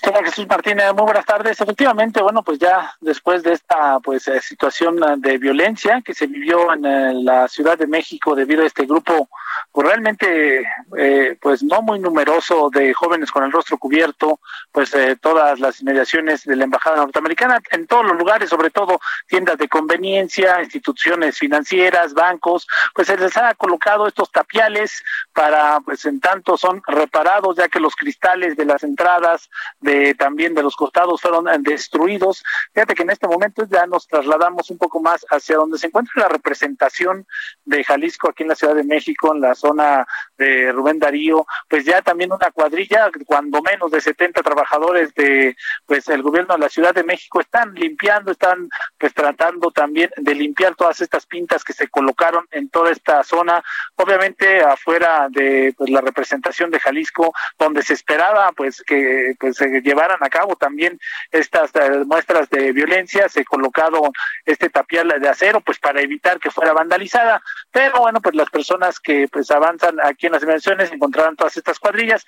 Hola 0.04 0.24
Jesús 0.24 0.48
Martínez, 0.48 0.94
muy 0.94 1.04
buenas 1.04 1.26
tardes. 1.26 1.60
Efectivamente, 1.60 2.22
bueno, 2.22 2.44
pues 2.44 2.60
ya 2.60 2.94
después 3.02 3.44
de 3.44 3.54
esta 3.54 4.00
pues 4.00 4.28
eh, 4.28 4.42
situación 4.42 5.00
de 5.18 5.38
violencia 5.38 6.02
que 6.02 6.14
se 6.14 6.28
vivió 6.28 6.74
en 6.74 6.86
eh, 6.86 7.14
la 7.24 7.48
Ciudad 7.48 7.78
de 7.78 7.88
México 7.88 8.36
debido 8.36 8.64
a 8.64 8.68
este 8.68 8.86
grupo 8.86 9.30
pues 9.72 9.88
realmente 9.88 10.66
eh, 10.98 11.38
pues 11.42 11.64
no 11.64 11.82
muy 11.82 12.00
numeroso 12.00 12.70
de 12.70 12.94
jóvenes 12.94 13.32
con 13.32 13.44
el 13.44 13.52
rostro 13.52 13.78
cubierto, 13.78 14.40
pues 14.72 14.94
eh, 14.94 15.18
todas 15.20 15.60
las 15.60 15.82
inmediaciones 15.82 16.44
de 16.46 16.56
la 16.56 16.64
embajada 16.64 16.98
norteamericana 16.98 17.60
en 17.72 17.86
todos 17.86 18.06
los 18.06 18.18
lugares, 18.18 18.50
sobre 18.50 18.70
todo 18.70 19.00
tiendas 19.28 19.58
de 19.58 19.68
conveniencia, 19.68 20.64
instituciones 20.64 21.38
financieras, 21.38 22.14
bancos, 22.14 22.68
pues 22.94 23.08
se 23.08 23.18
les 23.18 23.36
ha 23.38 23.54
colocado 23.56 24.08
estos 24.08 24.32
tapiales 24.32 25.04
para 25.34 25.80
pues 25.82 26.06
en 26.06 26.22
tanto 26.22 26.58
son 26.58 26.82
reparados 26.88 27.58
ya 27.58 27.68
que 27.68 27.80
los 27.80 27.96
cristales 27.96 28.56
de 28.56 28.66
las 28.66 28.84
entradas 28.84 29.50
de 29.86 30.16
también 30.16 30.54
de 30.54 30.64
los 30.64 30.76
costados 30.76 31.22
fueron 31.22 31.46
destruidos. 31.64 32.44
Fíjate 32.74 32.96
que 32.96 33.04
en 33.04 33.12
este 33.12 33.28
momento 33.28 33.66
ya 33.70 33.86
nos 33.86 34.08
trasladamos 34.08 34.70
un 34.72 34.78
poco 34.78 35.00
más 35.00 35.26
hacia 35.30 35.56
donde 35.58 35.78
se 35.78 35.88
encuentra 35.88 36.24
la 36.24 36.30
representación 36.30 37.26
de 37.64 37.84
Jalisco 37.84 38.30
aquí 38.30 38.44
en 38.44 38.50
la 38.50 38.56
Ciudad 38.56 38.76
de 38.76 38.84
México 38.84 39.34
en 39.34 39.42
la 39.42 39.56
zona 39.56 40.06
de 40.38 40.72
Rubén 40.72 41.00
Darío, 41.00 41.46
pues 41.70 41.86
ya 41.86 42.02
también 42.02 42.34
una 42.34 42.52
cuadrilla, 42.52 43.10
cuando 43.26 43.62
menos 43.62 43.92
de 43.92 44.02
70 44.02 44.42
trabajadores 44.42 45.14
de 45.14 45.56
pues 45.86 46.08
el 46.10 46.22
gobierno 46.22 46.56
de 46.56 46.62
la 46.62 46.70
Ciudad 46.70 46.94
de 46.94 47.04
México 47.04 47.40
están 47.40 47.74
limpiando, 47.76 48.32
están 48.32 48.68
pues 48.98 49.14
tratando 49.14 49.72
también 49.72 50.10
de 50.18 50.36
limpiar 50.36 50.76
todas 50.76 51.00
estas 51.02 51.26
pintas 51.26 51.64
que 51.64 51.74
se 51.74 51.88
colocaron 51.88 52.46
en 52.52 52.70
toda 52.70 52.92
esta 52.92 53.24
zona, 53.24 53.64
obviamente 53.96 54.62
afuera 54.62 55.28
de 55.30 55.74
pues, 55.78 55.90
la 55.90 56.02
representación 56.02 56.72
de 56.72 56.80
Jalisco, 56.80 57.34
donde 57.60 57.84
se 57.84 57.94
esperaba 57.94 58.52
pues 58.54 58.82
que 58.82 59.36
pues 59.40 59.58
se 59.58 59.75
llevaran 59.82 60.18
a 60.22 60.30
cabo 60.30 60.56
también 60.56 61.00
estas 61.32 61.72
eh, 61.76 62.04
muestras 62.06 62.50
de 62.50 62.72
violencia, 62.72 63.30
se 63.30 63.46
colocado 63.46 64.12
este 64.46 64.70
tapial 64.70 65.14
de 65.20 65.30
acero 65.30 65.62
pues 65.62 65.80
para 65.80 66.02
evitar 66.02 66.40
que 66.40 66.52
fuera 66.52 66.74
vandalizada, 66.74 67.42
pero 67.72 68.00
bueno, 68.00 68.22
pues 68.22 68.36
las 68.36 68.50
personas 68.50 69.00
que 69.00 69.28
pues 69.32 69.52
avanzan 69.52 69.98
aquí 70.04 70.28
en 70.28 70.34
las 70.34 70.42
dimensiones 70.42 70.92
encontrarán 70.92 71.36
todas 71.36 71.58
estas 71.58 71.80
cuadrillas 71.80 72.26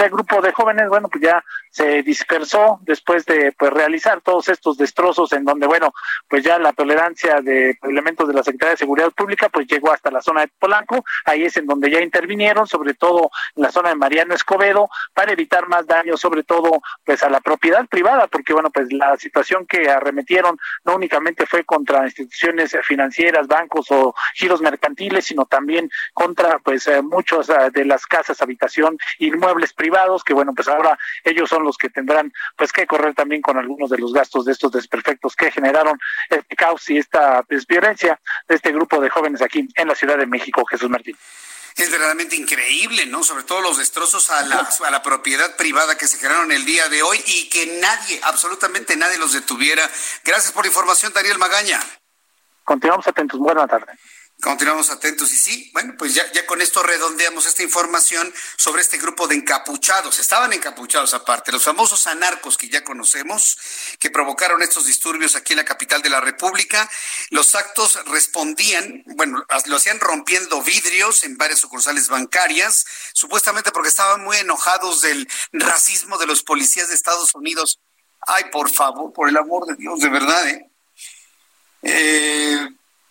este 0.00 0.14
grupo 0.14 0.40
de 0.40 0.50
jóvenes, 0.52 0.88
bueno, 0.88 1.10
pues 1.10 1.22
ya 1.22 1.44
se 1.70 2.02
dispersó 2.02 2.80
después 2.82 3.26
de 3.26 3.52
pues 3.52 3.70
realizar 3.70 4.22
todos 4.22 4.48
estos 4.48 4.78
destrozos 4.78 5.30
en 5.34 5.44
donde, 5.44 5.66
bueno, 5.66 5.92
pues 6.26 6.42
ya 6.42 6.58
la 6.58 6.72
tolerancia 6.72 7.42
de 7.42 7.78
elementos 7.82 8.26
de 8.26 8.32
la 8.32 8.42
Secretaría 8.42 8.70
de 8.70 8.78
Seguridad 8.78 9.10
Pública 9.10 9.50
pues 9.50 9.66
llegó 9.66 9.92
hasta 9.92 10.10
la 10.10 10.22
zona 10.22 10.40
de 10.40 10.50
Polanco, 10.58 11.04
ahí 11.26 11.44
es 11.44 11.58
en 11.58 11.66
donde 11.66 11.90
ya 11.90 12.00
intervinieron, 12.00 12.66
sobre 12.66 12.94
todo 12.94 13.30
en 13.54 13.62
la 13.62 13.70
zona 13.70 13.90
de 13.90 13.96
Mariano 13.96 14.34
Escobedo, 14.34 14.88
para 15.12 15.32
evitar 15.32 15.68
más 15.68 15.86
daños, 15.86 16.18
sobre 16.18 16.44
todo 16.44 16.80
pues 17.04 17.22
a 17.22 17.28
la 17.28 17.40
propiedad 17.40 17.86
privada, 17.86 18.26
porque 18.26 18.54
bueno, 18.54 18.70
pues 18.70 18.90
la 18.94 19.18
situación 19.18 19.66
que 19.66 19.90
arremetieron 19.90 20.56
no 20.84 20.94
únicamente 20.94 21.44
fue 21.44 21.64
contra 21.64 22.06
instituciones 22.06 22.74
financieras, 22.84 23.46
bancos 23.46 23.90
o 23.90 24.14
giros 24.34 24.62
mercantiles, 24.62 25.26
sino 25.26 25.44
también 25.44 25.90
contra 26.14 26.58
pues 26.58 26.86
eh, 26.86 27.02
muchos 27.02 27.50
eh, 27.50 27.70
de 27.70 27.84
las 27.84 28.06
casas, 28.06 28.40
habitación, 28.40 28.96
inmuebles 29.18 29.74
privados, 29.74 29.89
que 30.24 30.34
bueno, 30.34 30.52
pues 30.54 30.68
ahora 30.68 30.98
ellos 31.24 31.48
son 31.48 31.64
los 31.64 31.76
que 31.76 31.90
tendrán 31.90 32.32
pues 32.56 32.72
que 32.72 32.86
correr 32.86 33.14
también 33.14 33.42
con 33.42 33.58
algunos 33.58 33.90
de 33.90 33.98
los 33.98 34.12
gastos 34.12 34.44
de 34.44 34.52
estos 34.52 34.72
desperfectos 34.72 35.36
que 35.36 35.50
generaron 35.50 35.98
este 36.28 36.56
caos 36.56 36.88
y 36.90 36.98
esta 36.98 37.42
pues, 37.42 37.66
violencia 37.66 38.20
de 38.48 38.54
este 38.54 38.72
grupo 38.72 39.00
de 39.00 39.10
jóvenes 39.10 39.42
aquí 39.42 39.68
en 39.74 39.88
la 39.88 39.94
Ciudad 39.94 40.18
de 40.18 40.26
México, 40.26 40.64
Jesús 40.64 40.88
Martín 40.88 41.16
es 41.76 41.90
verdaderamente 41.90 42.36
increíble, 42.36 43.06
¿no? 43.06 43.22
Sobre 43.22 43.44
todo 43.44 43.60
los 43.60 43.78
destrozos 43.78 44.30
a 44.30 44.42
la, 44.42 44.68
a 44.84 44.90
la 44.90 45.02
propiedad 45.02 45.56
privada 45.56 45.96
que 45.96 46.06
se 46.06 46.18
generaron 46.18 46.52
el 46.52 46.64
día 46.64 46.88
de 46.88 47.02
hoy 47.02 47.22
y 47.26 47.48
que 47.48 47.78
nadie, 47.80 48.20
absolutamente 48.24 48.96
nadie 48.96 49.18
los 49.18 49.32
detuviera. 49.32 49.88
Gracias 50.24 50.52
por 50.52 50.64
la 50.64 50.68
información, 50.68 51.12
Daniel 51.12 51.38
Magaña. 51.38 51.80
Continuamos 52.64 53.06
atentos. 53.06 53.38
Buenas 53.38 53.68
tardes. 53.68 53.98
Continuamos 54.40 54.88
atentos 54.88 55.30
y 55.32 55.36
sí, 55.36 55.70
bueno, 55.74 55.94
pues 55.98 56.14
ya, 56.14 56.22
ya 56.32 56.46
con 56.46 56.62
esto 56.62 56.82
redondeamos 56.82 57.44
esta 57.44 57.62
información 57.62 58.32
sobre 58.56 58.80
este 58.80 58.96
grupo 58.96 59.28
de 59.28 59.34
encapuchados. 59.34 60.18
Estaban 60.18 60.52
encapuchados 60.54 61.12
aparte, 61.12 61.52
los 61.52 61.64
famosos 61.64 62.06
anarcos 62.06 62.56
que 62.56 62.70
ya 62.70 62.82
conocemos, 62.82 63.58
que 63.98 64.10
provocaron 64.10 64.62
estos 64.62 64.86
disturbios 64.86 65.36
aquí 65.36 65.52
en 65.52 65.58
la 65.58 65.64
capital 65.66 66.00
de 66.00 66.08
la 66.08 66.20
República. 66.22 66.88
Los 67.28 67.54
actos 67.54 68.02
respondían, 68.06 69.02
bueno, 69.08 69.44
lo 69.66 69.76
hacían 69.76 70.00
rompiendo 70.00 70.62
vidrios 70.62 71.22
en 71.24 71.36
varias 71.36 71.60
sucursales 71.60 72.08
bancarias, 72.08 72.86
supuestamente 73.12 73.72
porque 73.72 73.90
estaban 73.90 74.24
muy 74.24 74.38
enojados 74.38 75.02
del 75.02 75.28
racismo 75.52 76.16
de 76.16 76.26
los 76.26 76.42
policías 76.42 76.88
de 76.88 76.94
Estados 76.94 77.34
Unidos. 77.34 77.78
Ay, 78.22 78.44
por 78.50 78.70
favor, 78.70 79.12
por 79.12 79.28
el 79.28 79.36
amor 79.36 79.66
de 79.66 79.74
Dios, 79.76 80.00
de 80.00 80.08
verdad, 80.08 80.48
¿eh? 80.48 80.70
eh 81.82 82.68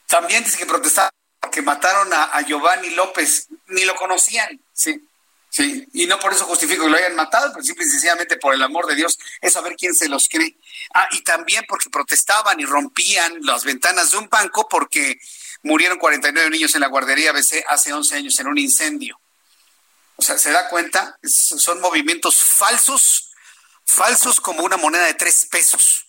también 0.08 0.44
dice 0.44 0.58
que 0.58 0.65
protestaban 0.65 1.12
que 1.52 1.62
mataron 1.62 2.10
a, 2.13 2.41
Giovanni 2.41 2.91
López, 2.91 3.47
ni 3.67 3.86
lo 3.86 3.95
conocían, 3.95 4.60
sí, 4.73 5.02
sí, 5.49 5.88
y 5.93 6.06
no 6.06 6.19
por 6.19 6.34
eso 6.34 6.45
justifico 6.45 6.84
que 6.84 6.89
lo 6.89 6.97
hayan 6.97 7.15
matado, 7.15 7.52
pero 7.54 7.63
simple 7.63 7.86
y 7.86 7.89
sencillamente 7.89 8.38
por 8.38 8.54
el 8.54 8.62
amor 8.62 8.86
de 8.88 8.95
Dios, 8.95 9.17
es 9.41 9.54
saber 9.54 9.75
quién 9.75 9.95
se 9.95 10.10
los 10.10 10.28
cree. 10.28 10.56
Ah, 10.93 11.08
y 11.12 11.21
también 11.23 11.63
porque 11.67 11.89
protestaban 11.89 12.60
y 12.60 12.65
rompían 12.65 13.39
las 13.41 13.63
ventanas 13.63 14.12
de 14.12 14.17
un 14.17 14.30
banco 14.30 14.67
porque 14.69 15.19
murieron 15.63 15.97
49 15.97 16.49
niños 16.49 16.75
en 16.75 16.82
la 16.82 16.88
guardería 16.88 17.32
ABC 17.32 17.63
hace 17.67 17.93
11 17.93 18.15
años 18.15 18.39
en 18.39 18.47
un 18.47 18.58
incendio. 18.58 19.19
O 20.15 20.21
sea, 20.21 20.38
¿se 20.38 20.52
da 20.52 20.67
cuenta? 20.67 21.17
son 21.23 21.80
movimientos 21.80 22.43
falsos, 22.43 23.32
falsos 23.86 24.41
como 24.41 24.63
una 24.63 24.75
moneda 24.75 25.06
de 25.06 25.13
tres 25.13 25.47
pesos. 25.49 26.09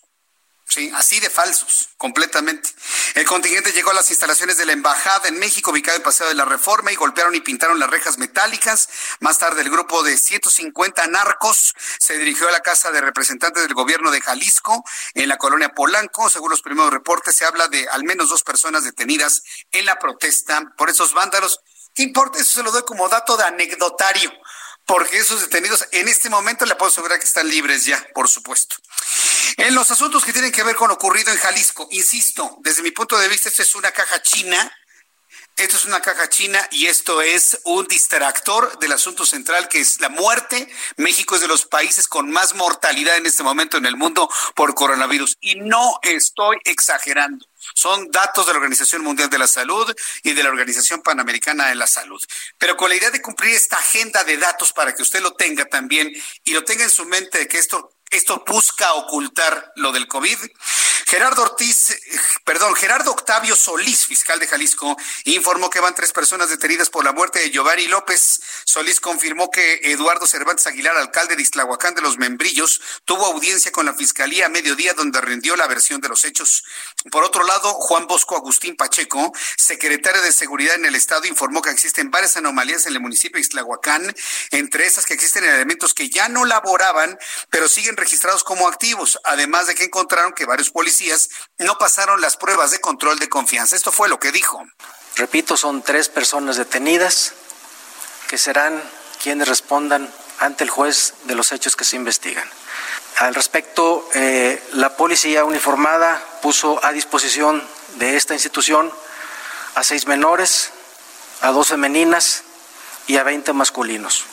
Sí, 0.73 0.89
así 0.95 1.19
de 1.19 1.29
falsos, 1.29 1.89
completamente. 1.97 2.69
El 3.15 3.25
contingente 3.25 3.73
llegó 3.73 3.91
a 3.91 3.93
las 3.93 4.09
instalaciones 4.09 4.55
de 4.55 4.65
la 4.65 4.71
embajada 4.71 5.27
en 5.27 5.37
México, 5.37 5.71
ubicada 5.71 5.97
en 5.97 6.03
Paseo 6.03 6.29
de 6.29 6.33
la 6.33 6.45
Reforma, 6.45 6.93
y 6.93 6.95
golpearon 6.95 7.35
y 7.35 7.41
pintaron 7.41 7.77
las 7.77 7.89
rejas 7.89 8.17
metálicas. 8.17 8.87
Más 9.19 9.37
tarde, 9.37 9.63
el 9.63 9.69
grupo 9.69 10.01
de 10.01 10.17
150 10.17 11.07
narcos 11.07 11.75
se 11.99 12.17
dirigió 12.17 12.47
a 12.47 12.53
la 12.53 12.61
casa 12.61 12.89
de 12.89 13.01
representantes 13.01 13.63
del 13.63 13.73
gobierno 13.73 14.11
de 14.11 14.21
Jalisco, 14.21 14.85
en 15.13 15.27
la 15.27 15.37
colonia 15.37 15.73
Polanco. 15.75 16.29
Según 16.29 16.51
los 16.51 16.61
primeros 16.61 16.93
reportes, 16.93 17.35
se 17.35 17.43
habla 17.43 17.67
de 17.67 17.89
al 17.89 18.05
menos 18.05 18.29
dos 18.29 18.43
personas 18.43 18.85
detenidas 18.85 19.43
en 19.73 19.85
la 19.85 19.99
protesta 19.99 20.73
por 20.77 20.89
esos 20.89 21.13
vándalos. 21.13 21.59
¿Qué 21.93 22.03
importa? 22.03 22.39
Eso 22.39 22.49
se 22.49 22.63
lo 22.63 22.71
doy 22.71 22.83
como 22.83 23.09
dato 23.09 23.35
de 23.35 23.43
anecdotario 23.43 24.31
porque 24.85 25.17
esos 25.17 25.41
detenidos 25.41 25.87
en 25.91 26.07
este 26.07 26.29
momento 26.29 26.65
le 26.65 26.75
puedo 26.75 26.91
asegurar 26.91 27.19
que 27.19 27.25
están 27.25 27.47
libres 27.47 27.85
ya, 27.85 28.05
por 28.13 28.27
supuesto. 28.27 28.75
En 29.57 29.75
los 29.75 29.91
asuntos 29.91 30.23
que 30.23 30.33
tienen 30.33 30.51
que 30.51 30.63
ver 30.63 30.75
con 30.75 30.89
lo 30.89 30.95
ocurrido 30.95 31.31
en 31.31 31.37
Jalisco, 31.37 31.87
insisto, 31.91 32.57
desde 32.61 32.83
mi 32.83 32.91
punto 32.91 33.17
de 33.17 33.27
vista, 33.27 33.49
esto 33.49 33.61
es 33.61 33.75
una 33.75 33.91
caja 33.91 34.21
china. 34.21 34.71
Esto 35.57 35.75
es 35.75 35.85
una 35.85 36.01
caja 36.01 36.29
china 36.29 36.65
y 36.71 36.87
esto 36.87 37.21
es 37.21 37.59
un 37.65 37.85
distractor 37.85 38.79
del 38.79 38.93
asunto 38.93 39.25
central 39.25 39.67
que 39.67 39.79
es 39.79 39.99
la 39.99 40.09
muerte. 40.09 40.67
México 40.95 41.35
es 41.35 41.41
de 41.41 41.47
los 41.47 41.65
países 41.65 42.07
con 42.07 42.31
más 42.31 42.55
mortalidad 42.55 43.17
en 43.17 43.25
este 43.25 43.43
momento 43.43 43.77
en 43.77 43.85
el 43.85 43.97
mundo 43.97 44.29
por 44.55 44.73
coronavirus. 44.73 45.37
Y 45.41 45.55
no 45.55 45.99
estoy 46.01 46.57
exagerando. 46.63 47.45
Son 47.75 48.09
datos 48.09 48.47
de 48.47 48.53
la 48.53 48.57
Organización 48.57 49.03
Mundial 49.03 49.29
de 49.29 49.37
la 49.37 49.47
Salud 49.47 49.93
y 50.23 50.31
de 50.31 50.41
la 50.41 50.49
Organización 50.49 51.01
Panamericana 51.01 51.67
de 51.67 51.75
la 51.75 51.85
Salud. 51.85 52.21
Pero 52.57 52.75
con 52.75 52.89
la 52.89 52.95
idea 52.95 53.11
de 53.11 53.21
cumplir 53.21 53.53
esta 53.53 53.77
agenda 53.77 54.23
de 54.23 54.37
datos 54.37 54.73
para 54.73 54.95
que 54.95 55.03
usted 55.03 55.21
lo 55.21 55.33
tenga 55.33 55.65
también 55.65 56.11
y 56.43 56.53
lo 56.53 56.63
tenga 56.63 56.85
en 56.85 56.89
su 56.89 57.05
mente 57.05 57.39
de 57.39 57.47
que 57.47 57.59
esto 57.59 57.93
esto 58.11 58.43
busca 58.45 58.93
ocultar 58.93 59.71
lo 59.75 59.91
del 59.91 60.07
COVID. 60.07 60.37
Gerardo 61.07 61.41
Ortiz, 61.41 61.97
perdón, 62.45 62.73
Gerardo 62.75 63.11
Octavio 63.11 63.55
Solís, 63.55 64.05
fiscal 64.05 64.39
de 64.39 64.47
Jalisco, 64.47 64.95
informó 65.25 65.69
que 65.69 65.81
van 65.81 65.93
tres 65.93 66.13
personas 66.13 66.49
detenidas 66.49 66.89
por 66.89 67.03
la 67.03 67.11
muerte 67.11 67.39
de 67.39 67.51
Giovanni 67.51 67.87
López. 67.87 68.39
Solís 68.63 69.01
confirmó 69.01 69.49
que 69.51 69.81
Eduardo 69.91 70.25
Cervantes 70.25 70.67
Aguilar, 70.67 70.95
alcalde 70.95 71.35
de 71.35 71.41
Islahuacán 71.41 71.95
de 71.95 72.01
los 72.01 72.17
Membrillos, 72.17 72.81
tuvo 73.03 73.25
audiencia 73.25 73.73
con 73.73 73.85
la 73.85 73.93
fiscalía 73.93 74.45
a 74.45 74.49
mediodía 74.49 74.93
donde 74.93 75.19
rindió 75.19 75.57
la 75.57 75.67
versión 75.67 75.99
de 75.99 76.07
los 76.07 76.23
hechos. 76.23 76.63
Por 77.11 77.25
otro 77.25 77.43
lado, 77.43 77.73
Juan 77.73 78.07
Bosco 78.07 78.37
Agustín 78.37 78.77
Pacheco, 78.77 79.33
secretario 79.57 80.21
de 80.21 80.31
Seguridad 80.31 80.75
en 80.75 80.85
el 80.85 80.95
Estado, 80.95 81.25
informó 81.25 81.61
que 81.61 81.71
existen 81.71 82.09
varias 82.09 82.37
anomalías 82.37 82.85
en 82.85 82.93
el 82.93 83.01
municipio 83.01 83.35
de 83.35 83.41
Islahuacán, 83.41 84.15
entre 84.51 84.85
esas 84.85 85.05
que 85.05 85.13
existen 85.13 85.43
elementos 85.43 85.93
que 85.93 86.09
ya 86.09 86.29
no 86.29 86.45
laboraban, 86.45 87.17
pero 87.49 87.67
siguen 87.67 87.97
registrados 88.01 88.43
como 88.43 88.67
activos, 88.67 89.19
además 89.23 89.67
de 89.67 89.75
que 89.75 89.85
encontraron 89.85 90.33
que 90.33 90.45
varios 90.45 90.71
policías 90.71 91.29
no 91.59 91.77
pasaron 91.77 92.19
las 92.19 92.35
pruebas 92.35 92.71
de 92.71 92.81
control 92.81 93.19
de 93.19 93.29
confianza. 93.29 93.75
Esto 93.75 93.91
fue 93.91 94.09
lo 94.09 94.19
que 94.19 94.31
dijo. 94.31 94.61
Repito, 95.15 95.55
son 95.55 95.81
tres 95.83 96.09
personas 96.09 96.57
detenidas 96.57 97.33
que 98.27 98.37
serán 98.37 98.81
quienes 99.21 99.47
respondan 99.47 100.11
ante 100.39 100.63
el 100.63 100.69
juez 100.69 101.13
de 101.25 101.35
los 101.35 101.51
hechos 101.51 101.75
que 101.75 101.85
se 101.85 101.95
investigan. 101.95 102.49
Al 103.17 103.35
respecto, 103.35 104.09
eh, 104.15 104.61
la 104.73 104.97
policía 104.97 105.45
uniformada 105.45 106.19
puso 106.41 106.83
a 106.83 106.91
disposición 106.91 107.65
de 107.95 108.17
esta 108.17 108.33
institución 108.33 108.91
a 109.75 109.83
seis 109.83 110.07
menores, 110.07 110.71
a 111.41 111.51
dos 111.51 111.67
femeninas 111.67 112.43
y 113.05 113.17
a 113.17 113.23
20 113.23 113.53
masculinos. 113.53 114.25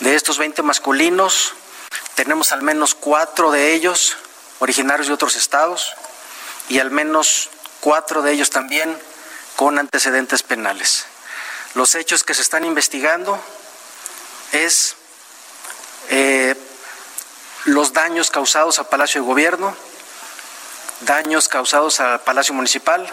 De 0.00 0.14
estos 0.14 0.36
20 0.38 0.62
masculinos, 0.62 1.54
tenemos 2.14 2.52
al 2.52 2.62
menos 2.62 2.94
cuatro 2.94 3.50
de 3.50 3.72
ellos 3.72 4.16
originarios 4.58 5.08
de 5.08 5.14
otros 5.14 5.36
estados 5.36 5.94
y 6.68 6.78
al 6.78 6.90
menos 6.90 7.50
cuatro 7.80 8.22
de 8.22 8.32
ellos 8.32 8.50
también 8.50 8.96
con 9.56 9.78
antecedentes 9.78 10.42
penales. 10.42 11.06
Los 11.74 11.94
hechos 11.94 12.24
que 12.24 12.34
se 12.34 12.42
están 12.42 12.64
investigando 12.64 13.40
es 14.52 14.94
eh, 16.10 16.54
los 17.64 17.92
daños 17.92 18.30
causados 18.30 18.78
al 18.78 18.88
Palacio 18.88 19.20
de 19.20 19.26
Gobierno, 19.26 19.74
daños 21.00 21.48
causados 21.48 22.00
al 22.00 22.20
Palacio 22.20 22.54
Municipal, 22.54 23.12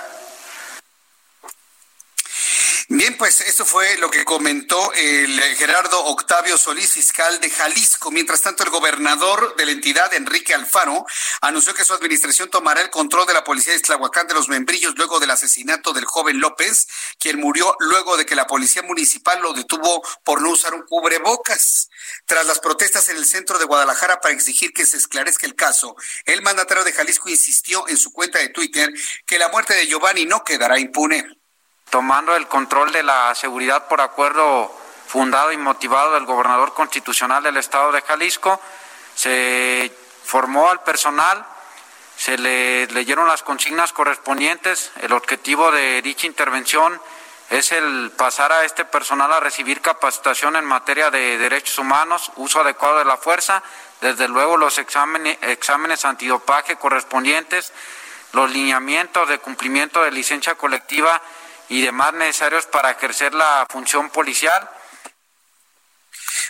Bien, 2.91 3.15
pues 3.17 3.41
eso 3.41 3.65
fue 3.65 3.99
lo 3.99 4.09
que 4.09 4.25
comentó 4.25 4.91
el 4.93 5.39
Gerardo 5.57 6.05
Octavio 6.05 6.57
Solís, 6.57 6.93
fiscal 6.93 7.39
de 7.39 7.51
Jalisco. 7.51 8.09
Mientras 8.09 8.41
tanto, 8.41 8.63
el 8.63 8.71
gobernador 8.71 9.55
de 9.57 9.67
la 9.67 9.73
entidad, 9.73 10.11
Enrique 10.15 10.55
Alfaro, 10.55 11.05
anunció 11.41 11.75
que 11.75 11.85
su 11.85 11.93
administración 11.93 12.49
tomará 12.49 12.81
el 12.81 12.89
control 12.89 13.27
de 13.27 13.35
la 13.35 13.43
policía 13.43 13.73
de 13.73 13.79
Tlahuacán 13.79 14.25
de 14.25 14.33
los 14.33 14.49
Membrillos 14.49 14.95
luego 14.97 15.19
del 15.19 15.29
asesinato 15.29 15.93
del 15.93 16.05
joven 16.05 16.39
López, 16.39 16.87
quien 17.19 17.39
murió 17.39 17.75
luego 17.79 18.17
de 18.17 18.25
que 18.25 18.33
la 18.33 18.47
policía 18.47 18.81
municipal 18.81 19.39
lo 19.39 19.53
detuvo 19.53 20.01
por 20.23 20.41
no 20.41 20.49
usar 20.49 20.73
un 20.73 20.81
cubrebocas. 20.81 21.91
Tras 22.25 22.47
las 22.47 22.57
protestas 22.57 23.07
en 23.09 23.17
el 23.17 23.27
centro 23.27 23.59
de 23.59 23.65
Guadalajara 23.65 24.19
para 24.19 24.33
exigir 24.33 24.73
que 24.73 24.87
se 24.87 24.97
esclarezca 24.97 25.45
el 25.45 25.53
caso, 25.53 25.95
el 26.25 26.41
mandatario 26.41 26.83
de 26.83 26.93
Jalisco 26.93 27.29
insistió 27.29 27.87
en 27.87 27.97
su 27.97 28.11
cuenta 28.11 28.39
de 28.39 28.49
Twitter 28.49 28.91
que 29.27 29.37
la 29.37 29.49
muerte 29.49 29.75
de 29.75 29.85
Giovanni 29.85 30.25
no 30.25 30.43
quedará 30.43 30.79
impune 30.79 31.38
tomando 31.89 32.35
el 32.35 32.47
control 32.47 32.91
de 32.91 33.03
la 33.03 33.33
seguridad 33.35 33.87
por 33.87 34.01
acuerdo 34.01 34.73
fundado 35.07 35.51
y 35.51 35.57
motivado 35.57 36.13
del 36.13 36.25
gobernador 36.25 36.73
constitucional 36.73 37.41
del 37.41 37.57
estado 37.57 37.91
de 37.91 38.01
Jalisco, 38.01 38.61
se 39.15 39.91
formó 40.23 40.69
al 40.69 40.83
personal, 40.83 41.43
se 42.15 42.37
le 42.37 42.85
leyeron 42.87 43.27
las 43.27 43.41
consignas 43.41 43.91
correspondientes, 43.91 44.91
el 45.01 45.13
objetivo 45.13 45.71
de 45.71 46.01
dicha 46.01 46.27
intervención 46.27 47.01
es 47.49 47.71
el 47.71 48.11
pasar 48.15 48.51
a 48.51 48.63
este 48.63 48.85
personal 48.85 49.33
a 49.33 49.39
recibir 49.39 49.81
capacitación 49.81 50.55
en 50.55 50.65
materia 50.65 51.09
de 51.09 51.39
derechos 51.39 51.79
humanos, 51.79 52.31
uso 52.35 52.61
adecuado 52.61 52.99
de 52.99 53.05
la 53.05 53.17
fuerza, 53.17 53.63
desde 54.01 54.27
luego 54.27 54.55
los 54.57 54.77
exámenes, 54.77 55.39
exámenes 55.41 56.05
antidopaje 56.05 56.75
correspondientes, 56.75 57.73
los 58.33 58.51
lineamientos 58.51 59.27
de 59.27 59.39
cumplimiento 59.39 60.03
de 60.03 60.11
licencia 60.11 60.53
colectiva 60.53 61.19
y 61.69 61.81
demás 61.81 62.13
necesarios 62.13 62.65
para 62.65 62.91
ejercer 62.91 63.33
la 63.33 63.65
función 63.69 64.09
policial 64.09 64.69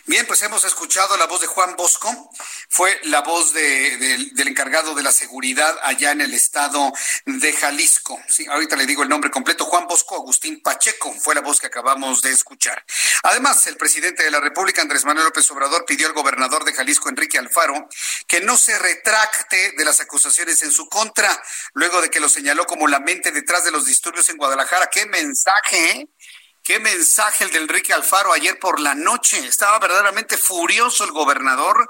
Bien, 0.05 0.25
pues 0.25 0.41
hemos 0.41 0.63
escuchado 0.63 1.17
la 1.17 1.25
voz 1.27 1.41
de 1.41 1.47
Juan 1.47 1.75
Bosco, 1.75 2.31
fue 2.69 2.99
la 3.03 3.21
voz 3.21 3.53
del 3.53 4.47
encargado 4.47 4.95
de 4.95 5.03
la 5.03 5.11
seguridad 5.11 5.77
allá 5.83 6.11
en 6.11 6.21
el 6.21 6.33
estado 6.33 6.91
de 7.25 7.53
Jalisco. 7.53 8.19
Sí, 8.27 8.45
ahorita 8.47 8.75
le 8.75 8.85
digo 8.85 9.03
el 9.03 9.09
nombre 9.09 9.29
completo, 9.29 9.65
Juan 9.65 9.87
Bosco 9.87 10.15
Agustín 10.15 10.61
Pacheco, 10.61 11.13
fue 11.13 11.35
la 11.35 11.41
voz 11.41 11.59
que 11.59 11.67
acabamos 11.67 12.21
de 12.21 12.31
escuchar. 12.31 12.83
Además, 13.23 13.67
el 13.67 13.77
presidente 13.77 14.23
de 14.23 14.31
la 14.31 14.39
República, 14.39 14.81
Andrés 14.81 15.05
Manuel 15.05 15.25
López 15.25 15.49
Obrador, 15.51 15.85
pidió 15.85 16.07
al 16.07 16.13
gobernador 16.13 16.63
de 16.63 16.73
Jalisco, 16.73 17.09
Enrique 17.09 17.37
Alfaro, 17.37 17.87
que 18.27 18.41
no 18.41 18.57
se 18.57 18.77
retracte 18.79 19.73
de 19.77 19.85
las 19.85 19.99
acusaciones 19.99 20.63
en 20.63 20.71
su 20.71 20.87
contra, 20.89 21.43
luego 21.73 22.01
de 22.01 22.09
que 22.09 22.19
lo 22.19 22.29
señaló 22.29 22.65
como 22.65 22.87
la 22.87 22.99
mente 22.99 23.31
detrás 23.31 23.63
de 23.63 23.71
los 23.71 23.85
disturbios 23.85 24.29
en 24.29 24.37
Guadalajara. 24.37 24.87
¿Qué 24.87 25.05
mensaje? 25.05 25.91
Eh? 25.91 26.09
Qué 26.63 26.79
mensaje 26.79 27.43
el 27.43 27.51
de 27.51 27.57
Enrique 27.59 27.93
Alfaro 27.93 28.31
ayer 28.33 28.59
por 28.59 28.79
la 28.79 28.93
noche. 28.93 29.39
Estaba 29.39 29.79
verdaderamente 29.79 30.37
furioso 30.37 31.03
el 31.03 31.11
gobernador, 31.11 31.87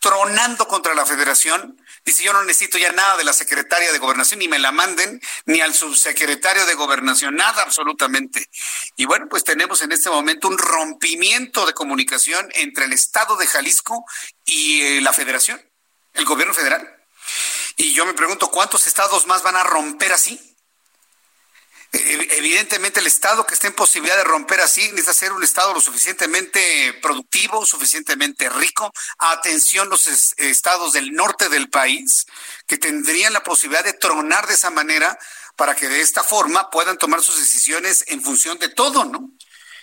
tronando 0.00 0.66
contra 0.66 0.94
la 0.94 1.06
federación. 1.06 1.80
Dice, 2.04 2.24
yo 2.24 2.32
no 2.32 2.42
necesito 2.44 2.78
ya 2.78 2.92
nada 2.92 3.16
de 3.16 3.24
la 3.24 3.32
secretaria 3.32 3.92
de 3.92 3.98
gobernación, 3.98 4.40
ni 4.40 4.48
me 4.48 4.58
la 4.58 4.72
manden, 4.72 5.20
ni 5.44 5.60
al 5.60 5.74
subsecretario 5.74 6.66
de 6.66 6.74
gobernación, 6.74 7.36
nada 7.36 7.62
absolutamente. 7.62 8.48
Y 8.96 9.04
bueno, 9.04 9.26
pues 9.28 9.44
tenemos 9.44 9.82
en 9.82 9.92
este 9.92 10.10
momento 10.10 10.48
un 10.48 10.58
rompimiento 10.58 11.66
de 11.66 11.74
comunicación 11.74 12.48
entre 12.54 12.86
el 12.86 12.92
Estado 12.92 13.36
de 13.36 13.46
Jalisco 13.46 14.04
y 14.44 14.82
eh, 14.82 15.00
la 15.00 15.12
federación, 15.12 15.60
el 16.14 16.24
gobierno 16.24 16.54
federal. 16.54 16.96
Y 17.76 17.92
yo 17.92 18.06
me 18.06 18.14
pregunto, 18.14 18.50
¿cuántos 18.50 18.86
estados 18.86 19.26
más 19.26 19.42
van 19.42 19.56
a 19.56 19.64
romper 19.64 20.12
así? 20.12 20.55
Evidentemente 21.98 23.00
el 23.00 23.06
Estado 23.06 23.46
que 23.46 23.54
esté 23.54 23.68
en 23.68 23.74
posibilidad 23.74 24.16
de 24.16 24.24
romper 24.24 24.60
así 24.60 24.82
necesita 24.90 25.14
ser 25.14 25.32
un 25.32 25.42
Estado 25.42 25.72
lo 25.72 25.80
suficientemente 25.80 26.98
productivo, 27.02 27.64
suficientemente 27.64 28.48
rico. 28.48 28.92
Atención 29.18 29.88
los 29.88 30.06
estados 30.06 30.92
del 30.92 31.12
norte 31.12 31.48
del 31.48 31.70
país 31.70 32.26
que 32.66 32.78
tendrían 32.78 33.32
la 33.32 33.42
posibilidad 33.42 33.84
de 33.84 33.92
tronar 33.92 34.46
de 34.46 34.54
esa 34.54 34.70
manera 34.70 35.18
para 35.56 35.74
que 35.74 35.88
de 35.88 36.00
esta 36.00 36.22
forma 36.22 36.70
puedan 36.70 36.98
tomar 36.98 37.22
sus 37.22 37.38
decisiones 37.38 38.04
en 38.08 38.22
función 38.22 38.58
de 38.58 38.68
todo, 38.68 39.04
¿no? 39.04 39.30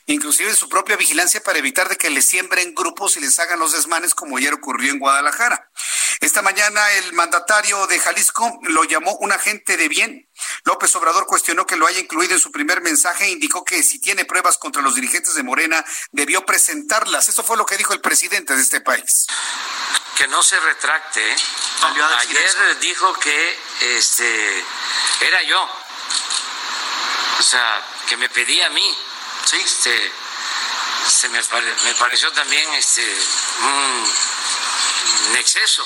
Inclusive 0.05 0.55
su 0.55 0.67
propia 0.69 0.97
vigilancia 0.97 1.41
para 1.41 1.59
evitar 1.59 1.89
de 1.89 1.97
que 1.97 2.09
les 2.09 2.25
siembren 2.25 2.75
grupos 2.75 3.15
y 3.17 3.21
les 3.21 3.37
hagan 3.39 3.59
los 3.59 3.71
desmanes 3.71 4.15
como 4.15 4.37
ayer 4.37 4.53
ocurrió 4.53 4.91
en 4.91 4.99
Guadalajara. 4.99 5.69
Esta 6.19 6.41
mañana 6.41 6.91
el 6.93 7.13
mandatario 7.13 7.85
de 7.87 7.99
Jalisco 7.99 8.59
lo 8.63 8.83
llamó 8.83 9.15
un 9.17 9.31
agente 9.31 9.77
de 9.77 9.87
bien. 9.87 10.29
López 10.63 10.95
Obrador 10.95 11.25
cuestionó 11.25 11.65
que 11.65 11.75
lo 11.75 11.87
haya 11.87 11.99
incluido 11.99 12.33
en 12.33 12.39
su 12.39 12.51
primer 12.51 12.81
mensaje 12.81 13.25
e 13.25 13.31
indicó 13.31 13.63
que 13.63 13.83
si 13.83 13.99
tiene 13.99 14.25
pruebas 14.25 14.57
contra 14.57 14.81
los 14.81 14.95
dirigentes 14.95 15.35
de 15.35 15.43
Morena, 15.43 15.83
debió 16.11 16.45
presentarlas. 16.45 17.27
Eso 17.29 17.43
fue 17.43 17.57
lo 17.57 17.65
que 17.65 17.77
dijo 17.77 17.93
el 17.93 18.01
presidente 18.01 18.55
de 18.55 18.61
este 18.61 18.81
país. 18.81 19.27
Que 20.17 20.27
no 20.27 20.43
se 20.43 20.59
retracte. 20.59 21.31
¿eh? 21.31 21.35
Ayer 22.19 22.79
dijo 22.79 23.13
que 23.19 23.57
este 23.97 24.63
era 25.21 25.43
yo. 25.43 25.69
O 27.39 27.43
sea, 27.43 27.83
que 28.07 28.17
me 28.17 28.29
pedía 28.29 28.67
a 28.67 28.69
mí 28.69 28.97
sí, 29.45 29.57
este, 29.57 30.11
se 31.07 31.29
me, 31.29 31.41
pareció 31.99 32.31
también 32.31 32.73
este, 32.73 33.03
un, 33.61 35.35
exceso. 35.35 35.85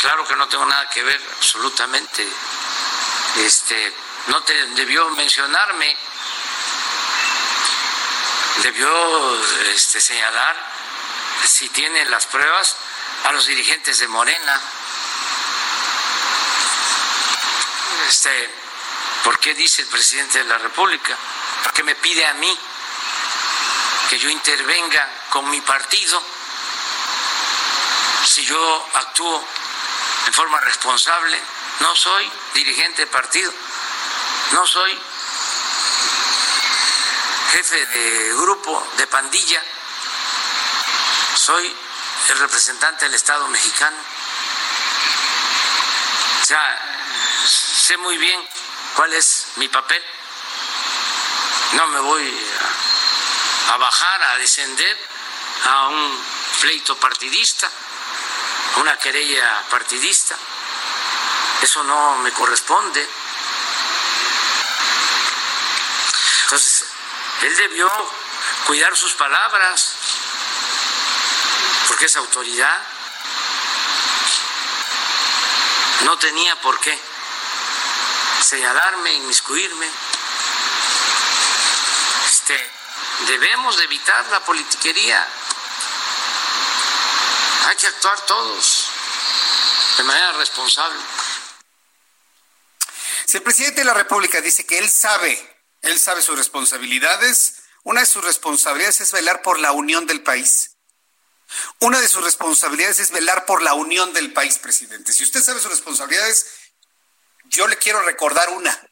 claro 0.00 0.26
que 0.26 0.36
no 0.36 0.48
tengo 0.48 0.66
nada 0.66 0.88
que 0.90 1.02
ver 1.02 1.20
absolutamente. 1.36 2.26
Este, 3.36 3.92
no 4.28 4.42
te 4.42 4.54
debió 4.68 5.08
mencionarme, 5.10 5.96
debió 8.62 9.44
este, 9.66 10.00
señalar 10.00 10.56
si 11.44 11.68
tiene 11.68 12.04
las 12.06 12.26
pruebas 12.26 12.76
a 13.24 13.32
los 13.32 13.46
dirigentes 13.46 13.98
de 13.98 14.08
Morena. 14.08 14.60
Este, 18.08 18.65
¿Por 19.26 19.40
qué 19.40 19.54
dice 19.54 19.82
el 19.82 19.88
presidente 19.88 20.38
de 20.38 20.44
la 20.44 20.56
República? 20.56 21.16
¿Por 21.64 21.72
qué 21.72 21.82
me 21.82 21.96
pide 21.96 22.24
a 22.24 22.34
mí 22.34 22.58
que 24.08 24.20
yo 24.20 24.30
intervenga 24.30 25.10
con 25.30 25.50
mi 25.50 25.60
partido 25.62 26.22
si 28.24 28.44
yo 28.46 28.88
actúo 28.94 29.44
en 30.28 30.32
forma 30.32 30.60
responsable? 30.60 31.40
No 31.80 31.96
soy 31.96 32.30
dirigente 32.54 33.02
de 33.02 33.06
partido, 33.08 33.52
no 34.52 34.64
soy 34.64 34.96
jefe 37.50 37.84
de 37.84 38.32
grupo, 38.34 38.92
de 38.96 39.08
pandilla, 39.08 39.60
soy 41.34 41.76
el 42.28 42.38
representante 42.38 43.06
del 43.06 43.14
Estado 43.14 43.48
mexicano. 43.48 43.96
O 46.42 46.44
sea, 46.44 46.80
sé 47.48 47.96
muy 47.96 48.18
bien 48.18 48.65
¿Cuál 48.96 49.12
es 49.12 49.48
mi 49.56 49.68
papel? 49.68 50.02
No 51.72 51.86
me 51.88 52.00
voy 52.00 52.48
a, 53.68 53.76
bajar, 53.76 54.22
a 54.22 54.36
descender 54.38 54.96
a 55.66 55.88
un 55.88 56.24
pleito 56.62 56.96
partidista, 56.96 57.70
una 58.76 58.96
querella 58.96 59.64
partidista. 59.68 60.34
Eso 61.60 61.84
no 61.84 62.16
me 62.18 62.32
corresponde. 62.32 63.06
Entonces, 66.44 66.86
él 67.42 67.54
debió 67.54 67.90
cuidar 68.66 68.96
sus 68.96 69.12
palabras, 69.12 69.92
porque 71.86 72.06
es 72.06 72.16
autoridad. 72.16 72.80
No 76.00 76.16
tenía 76.16 76.56
por 76.62 76.80
qué 76.80 77.15
señalarme, 78.46 79.12
inmiscuirme. 79.12 79.90
Este, 82.28 82.70
debemos 83.26 83.76
de 83.76 83.84
evitar 83.84 84.24
la 84.26 84.44
politiquería. 84.44 85.26
Hay 87.66 87.76
que 87.76 87.88
actuar 87.88 88.20
todos 88.26 88.86
de 89.98 90.04
manera 90.04 90.32
responsable. 90.34 91.00
Si 93.26 93.36
el 93.38 93.42
presidente 93.42 93.80
de 93.80 93.86
la 93.86 93.94
República 93.94 94.40
dice 94.40 94.64
que 94.64 94.78
él 94.78 94.88
sabe, 94.88 95.58
él 95.82 95.98
sabe 95.98 96.22
sus 96.22 96.38
responsabilidades, 96.38 97.62
una 97.82 98.00
de 98.00 98.06
sus 98.06 98.22
responsabilidades 98.22 99.00
es 99.00 99.10
velar 99.10 99.42
por 99.42 99.58
la 99.58 99.72
unión 99.72 100.06
del 100.06 100.22
país. 100.22 100.76
Una 101.80 102.00
de 102.00 102.08
sus 102.08 102.22
responsabilidades 102.22 103.00
es 103.00 103.10
velar 103.10 103.44
por 103.46 103.62
la 103.62 103.74
unión 103.74 104.12
del 104.12 104.32
país, 104.32 104.58
presidente. 104.58 105.12
Si 105.12 105.24
usted 105.24 105.42
sabe 105.42 105.60
sus 105.60 105.70
responsabilidades, 105.70 106.46
yo 107.48 107.66
le 107.66 107.76
quiero 107.76 108.00
recordar 108.02 108.50
una. 108.50 108.88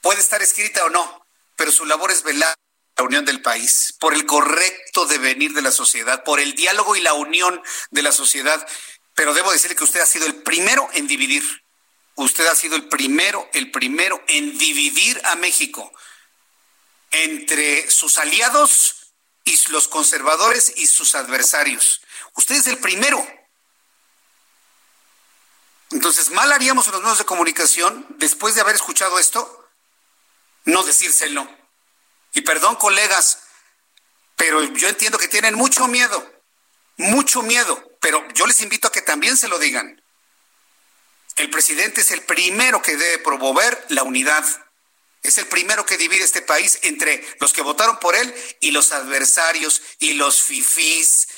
Puede 0.00 0.20
estar 0.20 0.42
escrita 0.42 0.84
o 0.84 0.90
no, 0.90 1.26
pero 1.56 1.72
su 1.72 1.84
labor 1.84 2.10
es 2.10 2.22
velar 2.22 2.54
la 2.96 3.04
unión 3.04 3.24
del 3.24 3.42
país, 3.42 3.94
por 4.00 4.14
el 4.14 4.24
correcto 4.24 5.06
devenir 5.06 5.52
de 5.52 5.62
la 5.62 5.70
sociedad, 5.70 6.24
por 6.24 6.40
el 6.40 6.54
diálogo 6.54 6.96
y 6.96 7.00
la 7.00 7.14
unión 7.14 7.62
de 7.90 8.02
la 8.02 8.12
sociedad. 8.12 8.66
Pero 9.14 9.34
debo 9.34 9.52
decirle 9.52 9.76
que 9.76 9.84
usted 9.84 10.00
ha 10.00 10.06
sido 10.06 10.26
el 10.26 10.36
primero 10.36 10.88
en 10.94 11.06
dividir. 11.06 11.42
Usted 12.14 12.46
ha 12.46 12.54
sido 12.54 12.76
el 12.76 12.88
primero, 12.88 13.48
el 13.52 13.70
primero 13.70 14.22
en 14.28 14.56
dividir 14.56 15.20
a 15.24 15.34
México 15.36 15.92
entre 17.10 17.90
sus 17.90 18.18
aliados 18.18 19.12
y 19.44 19.56
los 19.70 19.88
conservadores 19.88 20.72
y 20.76 20.86
sus 20.86 21.14
adversarios. 21.14 22.02
Usted 22.34 22.56
es 22.56 22.66
el 22.66 22.78
primero. 22.78 23.26
Entonces, 25.90 26.30
mal 26.30 26.50
haríamos 26.52 26.86
en 26.86 26.92
los 26.92 27.02
medios 27.02 27.18
de 27.18 27.24
comunicación, 27.24 28.06
después 28.18 28.54
de 28.54 28.60
haber 28.60 28.74
escuchado 28.74 29.18
esto, 29.18 29.68
no 30.64 30.82
decírselo. 30.82 31.48
Y 32.34 32.40
perdón, 32.42 32.76
colegas, 32.76 33.38
pero 34.36 34.62
yo 34.62 34.88
entiendo 34.88 35.18
que 35.18 35.28
tienen 35.28 35.54
mucho 35.54 35.86
miedo, 35.86 36.32
mucho 36.96 37.42
miedo, 37.42 37.82
pero 38.00 38.26
yo 38.34 38.46
les 38.46 38.60
invito 38.60 38.88
a 38.88 38.92
que 38.92 39.00
también 39.00 39.36
se 39.36 39.48
lo 39.48 39.58
digan. 39.58 40.02
El 41.36 41.50
presidente 41.50 42.00
es 42.00 42.10
el 42.10 42.22
primero 42.22 42.82
que 42.82 42.96
debe 42.96 43.18
promover 43.18 43.84
la 43.90 44.02
unidad. 44.02 44.44
Es 45.22 45.38
el 45.38 45.46
primero 45.46 45.84
que 45.84 45.96
divide 45.96 46.24
este 46.24 46.42
país 46.42 46.78
entre 46.82 47.26
los 47.40 47.52
que 47.52 47.62
votaron 47.62 47.98
por 47.98 48.14
él 48.16 48.34
y 48.60 48.70
los 48.70 48.92
adversarios 48.92 49.82
y 49.98 50.14
los 50.14 50.42
fifís 50.42 51.28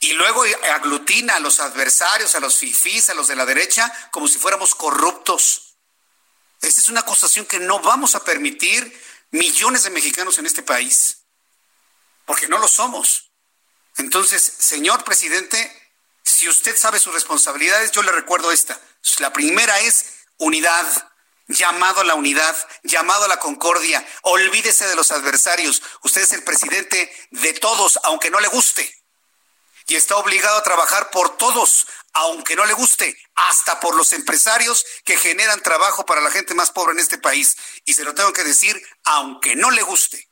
y 0.00 0.12
luego 0.12 0.44
aglutina 0.74 1.36
a 1.36 1.40
los 1.40 1.60
adversarios, 1.60 2.34
a 2.34 2.40
los 2.40 2.58
fifís, 2.58 3.08
a 3.08 3.14
los 3.14 3.28
de 3.28 3.36
la 3.36 3.46
derecha, 3.46 3.92
como 4.10 4.28
si 4.28 4.38
fuéramos 4.38 4.74
corruptos. 4.74 5.76
Esta 6.60 6.80
es 6.80 6.88
una 6.88 7.00
acusación 7.00 7.46
que 7.46 7.60
no 7.60 7.80
vamos 7.80 8.14
a 8.14 8.24
permitir 8.24 9.00
millones 9.30 9.84
de 9.84 9.90
mexicanos 9.90 10.38
en 10.38 10.46
este 10.46 10.62
país, 10.62 11.18
porque 12.24 12.48
no 12.48 12.58
lo 12.58 12.68
somos. 12.68 13.30
Entonces, 13.96 14.42
señor 14.42 15.04
presidente, 15.04 15.90
si 16.22 16.48
usted 16.48 16.76
sabe 16.76 16.98
sus 16.98 17.14
responsabilidades, 17.14 17.92
yo 17.92 18.02
le 18.02 18.12
recuerdo 18.12 18.52
esta. 18.52 18.78
La 19.18 19.32
primera 19.32 19.78
es 19.80 20.06
unidad, 20.38 20.86
llamado 21.48 22.00
a 22.00 22.04
la 22.04 22.14
unidad, 22.14 22.56
llamado 22.82 23.24
a 23.24 23.28
la 23.28 23.38
concordia. 23.38 24.06
Olvídese 24.22 24.86
de 24.86 24.96
los 24.96 25.10
adversarios. 25.10 25.82
Usted 26.02 26.22
es 26.22 26.32
el 26.32 26.42
presidente 26.42 27.10
de 27.30 27.52
todos, 27.54 27.98
aunque 28.02 28.30
no 28.30 28.40
le 28.40 28.48
guste. 28.48 29.05
Y 29.86 29.94
está 29.94 30.16
obligado 30.16 30.58
a 30.58 30.62
trabajar 30.62 31.10
por 31.10 31.36
todos, 31.36 31.86
aunque 32.12 32.56
no 32.56 32.66
le 32.66 32.72
guste, 32.72 33.16
hasta 33.34 33.78
por 33.78 33.94
los 33.94 34.12
empresarios 34.12 34.84
que 35.04 35.16
generan 35.16 35.62
trabajo 35.62 36.04
para 36.04 36.20
la 36.20 36.30
gente 36.30 36.54
más 36.54 36.70
pobre 36.70 36.92
en 36.92 37.00
este 37.00 37.18
país. 37.18 37.56
Y 37.84 37.94
se 37.94 38.04
lo 38.04 38.14
tengo 38.14 38.32
que 38.32 38.44
decir, 38.44 38.80
aunque 39.04 39.54
no 39.54 39.70
le 39.70 39.82
guste. 39.82 40.28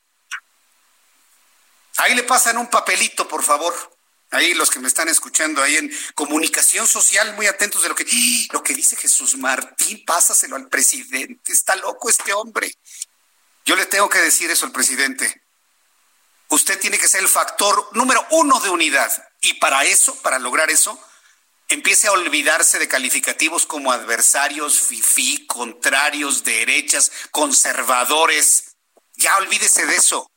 Ahí 1.97 2.13
le 2.15 2.23
pasan 2.23 2.57
un 2.57 2.67
papelito, 2.67 3.27
por 3.27 3.43
favor. 3.43 3.73
Ahí 4.31 4.53
los 4.53 4.69
que 4.69 4.79
me 4.79 4.87
están 4.87 5.07
escuchando 5.07 5.61
ahí 5.61 5.77
en 5.77 5.91
comunicación 6.13 6.87
social, 6.87 7.35
muy 7.35 7.47
atentos 7.47 7.83
de 7.83 7.89
lo 7.89 7.95
que, 7.95 8.05
lo 8.51 8.63
que 8.63 8.73
dice 8.73 8.97
Jesús 8.97 9.37
Martín, 9.37 10.03
pásaselo 10.05 10.57
al 10.57 10.67
presidente. 10.67 11.53
Está 11.53 11.75
loco 11.77 12.09
este 12.09 12.33
hombre. 12.33 12.75
Yo 13.65 13.75
le 13.75 13.85
tengo 13.85 14.09
que 14.09 14.19
decir 14.19 14.51
eso 14.51 14.65
al 14.65 14.71
presidente. 14.71 15.41
Usted 16.49 16.79
tiene 16.79 16.97
que 16.97 17.07
ser 17.07 17.21
el 17.21 17.27
factor 17.27 17.89
número 17.93 18.25
uno 18.31 18.59
de 18.59 18.69
unidad. 18.69 19.24
Y 19.45 19.53
para 19.53 19.83
eso, 19.83 20.15
para 20.23 20.39
lograr 20.39 20.71
eso, 20.71 20.99
empiece 21.67 22.07
a 22.07 22.13
olvidarse 22.13 22.79
de 22.79 22.87
calificativos 22.87 23.67
como 23.67 23.91
adversarios, 23.91 24.79
fifí, 24.79 25.45
contrarios, 25.45 26.43
derechas, 26.43 27.11
conservadores. 27.29 28.75
Ya 29.13 29.37
olvídese 29.37 29.85
de 29.85 29.97
eso. 29.97 30.31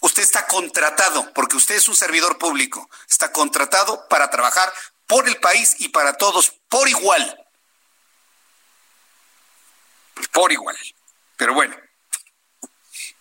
Usted 0.00 0.24
está 0.24 0.48
contratado, 0.48 1.32
porque 1.34 1.56
usted 1.56 1.76
es 1.76 1.86
un 1.86 1.94
servidor 1.94 2.36
público, 2.36 2.90
está 3.08 3.30
contratado 3.30 4.08
para 4.08 4.28
trabajar 4.28 4.72
por 5.06 5.28
el 5.28 5.36
país 5.36 5.76
y 5.78 5.90
para 5.90 6.14
todos 6.14 6.50
por 6.68 6.88
igual. 6.88 7.46
Por 10.32 10.50
igual. 10.50 10.76
Pero 11.36 11.54
bueno. 11.54 11.85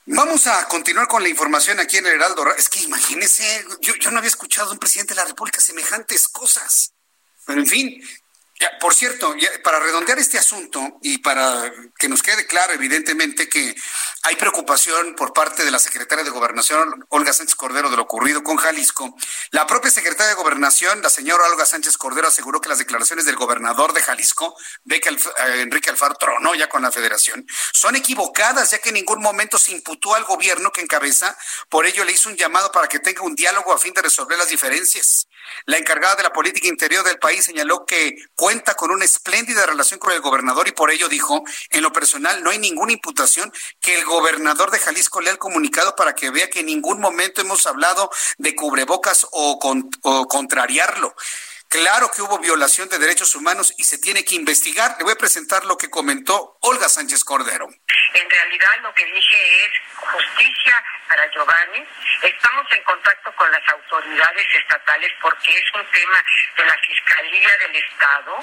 Vamos 0.07 0.45
a 0.45 0.67
continuar 0.67 1.07
con 1.07 1.23
la 1.23 1.29
información 1.29 1.79
aquí 1.79 1.97
en 1.97 2.05
el 2.05 2.13
Heraldo. 2.13 2.55
Es 2.55 2.69
que 2.69 2.81
imagínese, 2.81 3.65
yo, 3.81 3.95
yo 3.95 4.11
no 4.11 4.19
había 4.19 4.29
escuchado 4.29 4.69
a 4.69 4.73
un 4.73 4.79
presidente 4.79 5.15
de 5.15 5.21
la 5.21 5.27
República 5.27 5.59
semejantes 5.59 6.27
cosas. 6.27 6.93
Pero 7.45 7.59
en 7.59 7.67
fin, 7.67 8.03
por 8.79 8.93
cierto, 8.93 9.35
para 9.63 9.79
redondear 9.79 10.19
este 10.19 10.37
asunto 10.37 10.97
y 11.01 11.17
para 11.19 11.71
que 11.97 12.07
nos 12.07 12.21
quede 12.21 12.45
claro, 12.45 12.73
evidentemente, 12.73 13.49
que 13.49 13.75
hay 14.23 14.35
preocupación 14.35 15.15
por 15.15 15.33
parte 15.33 15.65
de 15.65 15.71
la 15.71 15.79
secretaria 15.79 16.23
de 16.23 16.29
Gobernación, 16.29 17.05
Olga 17.09 17.33
Sánchez 17.33 17.55
Cordero, 17.55 17.89
de 17.89 17.95
lo 17.95 18.03
ocurrido 18.03 18.43
con 18.43 18.57
Jalisco. 18.57 19.15
La 19.51 19.67
propia 19.67 19.91
secretaria 19.91 20.29
de 20.29 20.41
Gobernación, 20.41 21.01
la 21.01 21.09
señora 21.09 21.45
Olga 21.45 21.65
Sánchez 21.65 21.97
Cordero, 21.97 22.27
aseguró 22.27 22.61
que 22.61 22.69
las 22.69 22.77
declaraciones 22.77 23.25
del 23.25 23.35
gobernador 23.35 23.93
de 23.93 24.01
Jalisco, 24.01 24.55
de 24.83 24.99
que 24.99 25.09
eh, 25.09 25.61
Enrique 25.61 25.89
Alfaro 25.89 26.15
tronó 26.15 26.55
ya 26.55 26.69
con 26.69 26.81
la 26.81 26.91
federación, 26.91 27.45
son 27.73 27.95
equivocadas, 27.95 28.71
ya 28.71 28.79
que 28.79 28.89
en 28.89 28.95
ningún 28.95 29.21
momento 29.21 29.57
se 29.57 29.71
imputó 29.71 30.15
al 30.15 30.23
gobierno 30.23 30.71
que 30.71 30.81
encabeza. 30.81 31.37
Por 31.69 31.85
ello, 31.85 32.03
le 32.03 32.13
hizo 32.13 32.29
un 32.29 32.35
llamado 32.35 32.71
para 32.71 32.87
que 32.87 32.99
tenga 32.99 33.21
un 33.21 33.35
diálogo 33.35 33.73
a 33.73 33.77
fin 33.77 33.93
de 33.93 34.01
resolver 34.01 34.37
las 34.37 34.49
diferencias. 34.49 35.27
La 35.65 35.77
encargada 35.77 36.15
de 36.15 36.23
la 36.23 36.33
política 36.33 36.67
interior 36.67 37.03
del 37.03 37.19
país 37.19 37.45
señaló 37.45 37.85
que 37.85 38.15
cuenta 38.35 38.75
con 38.75 38.91
una 38.91 39.05
espléndida 39.05 39.65
relación 39.65 39.99
con 39.99 40.13
el 40.13 40.21
gobernador 40.21 40.67
y 40.67 40.71
por 40.71 40.91
ello 40.91 41.07
dijo, 41.07 41.43
en 41.69 41.81
lo 41.81 41.91
personal 41.91 42.43
no 42.43 42.49
hay 42.49 42.59
ninguna 42.59 42.93
imputación 42.93 43.51
que 43.79 43.97
el 43.97 44.05
gobernador 44.05 44.71
de 44.71 44.79
Jalisco 44.79 45.21
le 45.21 45.31
ha 45.31 45.37
comunicado 45.37 45.95
para 45.95 46.13
que 46.13 46.29
vea 46.29 46.49
que 46.49 46.59
en 46.59 46.67
ningún 46.67 46.99
momento 46.99 47.41
hemos 47.41 47.65
hablado 47.65 48.09
de 48.37 48.55
cubrebocas 48.55 49.27
o, 49.31 49.59
o 50.01 50.27
contrariarlo. 50.27 51.15
Claro 51.75 52.09
que 52.09 52.21
hubo 52.21 52.39
violación 52.39 52.87
de 52.87 52.97
derechos 52.97 53.35
humanos 53.35 53.73
y 53.77 53.83
se 53.83 53.97
tiene 53.97 54.23
que 54.23 54.35
investigar. 54.35 54.95
Le 54.97 55.03
voy 55.03 55.11
a 55.11 55.17
presentar 55.17 55.65
lo 55.65 55.77
que 55.77 55.89
comentó 55.89 56.57
Olga 56.61 56.87
Sánchez 56.87 57.25
Cordero. 57.25 57.67
En 58.13 58.29
realidad 58.29 58.71
lo 58.81 58.93
que 58.93 59.05
dije 59.05 59.65
es 59.65 59.71
justicia 59.97 60.83
para 61.07 61.29
Giovanni. 61.31 61.85
Estamos 62.23 62.65
en 62.71 62.83
contacto 62.83 63.35
con 63.35 63.51
las 63.51 63.61
autoridades 63.67 64.47
estatales 64.55 65.11
porque 65.21 65.51
es 65.51 65.65
un 65.75 65.85
tema 65.91 66.23
de 66.57 66.65
la 66.65 66.77
Fiscalía 66.77 67.57
del 67.59 67.75
Estado, 67.75 68.39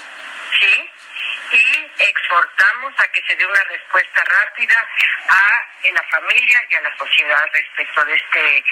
¿sí? 0.61 0.91
Y 1.53 1.93
exhortamos 1.99 2.95
a 2.99 3.09
que 3.09 3.23
se 3.23 3.37
dé 3.37 3.47
una 3.47 3.65
respuesta 3.65 4.25
rápida 4.25 4.89
a 5.29 5.63
la 5.91 6.03
familia 6.05 6.65
y 6.71 6.75
a 6.77 6.81
la 6.81 6.97
sociedad 6.97 7.45
respecto 7.53 8.05
de 8.05 8.15
este, 8.15 8.65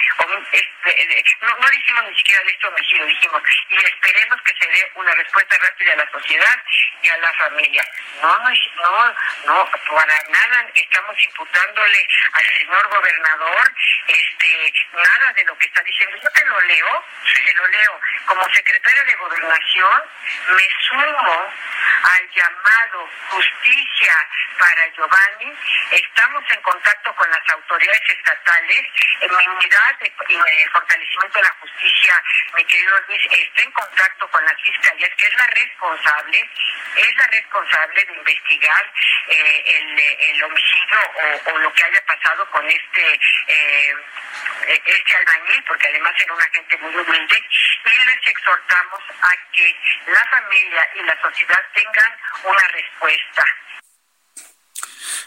este 0.51 1.25
no, 1.41 1.57
no 1.57 1.69
dijimos 1.69 2.03
ni 2.09 2.17
siquiera 2.17 2.43
de 2.43 2.51
este 2.51 2.67
homicidio, 2.67 3.05
dijimos, 3.05 3.41
y 3.69 3.75
esperemos 3.75 4.41
que 4.41 4.53
se 4.59 4.71
dé 4.71 4.91
una 4.95 5.13
respuesta 5.13 5.55
rápida 5.61 5.93
a 5.93 5.95
la 5.97 6.11
sociedad 6.11 6.63
y 7.01 7.09
a 7.09 7.17
la 7.17 7.33
familia. 7.33 7.85
No, 8.21 8.37
no, 8.37 9.15
no, 9.45 9.71
para 9.95 10.23
nada 10.29 10.69
estamos 10.75 11.23
imputándole 11.23 12.07
al 12.33 12.45
señor 12.57 12.87
gobernador 12.89 13.73
este 14.07 14.73
nada 14.93 15.33
de 15.33 15.43
lo 15.45 15.57
que 15.57 15.67
está 15.67 15.81
diciendo. 15.83 16.17
Yo 16.21 16.29
te 16.29 16.45
lo 16.45 16.61
leo, 16.61 17.05
te 17.33 17.53
lo 17.53 17.67
leo. 17.67 17.99
Como 18.25 18.43
secretaria 18.53 19.03
de 19.03 19.15
gobernación 19.15 20.03
me 20.55 20.67
sumo 20.87 21.53
al 22.03 22.29
llamado 22.35 23.09
Justicia 23.29 24.27
para 24.57 24.87
Giovanni. 24.93 25.53
Estamos 25.91 26.43
en 26.51 26.61
contacto 26.61 27.15
con 27.15 27.29
las 27.29 27.49
autoridades 27.49 28.01
estatales. 28.09 28.81
En 29.21 29.31
mi 29.35 29.47
unidad 29.47 29.95
de, 29.99 30.11
fortalecimiento 30.71 31.39
de 31.39 31.43
la 31.43 31.55
justicia, 31.59 32.23
mi 32.55 32.63
querido 32.65 32.95
Luis, 33.07 33.21
está 33.31 33.61
en 33.63 33.71
contacto 33.71 34.27
con 34.29 34.43
las 34.45 34.61
fiscalías, 34.61 35.09
que 35.17 35.27
es 35.27 35.33
la 35.35 35.47
responsable, 35.47 36.49
es 36.95 37.15
la 37.15 37.27
responsable 37.27 38.05
de 38.05 38.13
investigar 38.13 38.93
eh, 39.27 39.63
el, 40.29 40.43
homicidio 40.43 40.99
o, 41.45 41.57
lo 41.59 41.73
que 41.73 41.83
haya 41.83 42.01
pasado 42.05 42.49
con 42.49 42.67
este 42.67 43.19
eh, 43.47 43.95
este 44.67 45.15
albañil, 45.15 45.63
porque 45.67 45.87
además 45.87 46.13
era 46.17 46.33
un 46.33 46.41
agente 46.41 46.77
muy 46.77 46.95
humilde, 46.95 47.43
y 47.85 48.05
les 48.05 48.27
exhortamos 48.27 49.01
a 49.21 49.31
que 49.51 49.75
la 50.07 50.23
familia 50.25 50.89
y 50.95 51.03
la 51.03 51.21
sociedad 51.21 51.61
tengan 51.73 52.20
una 52.43 52.67
respuesta. 52.67 53.45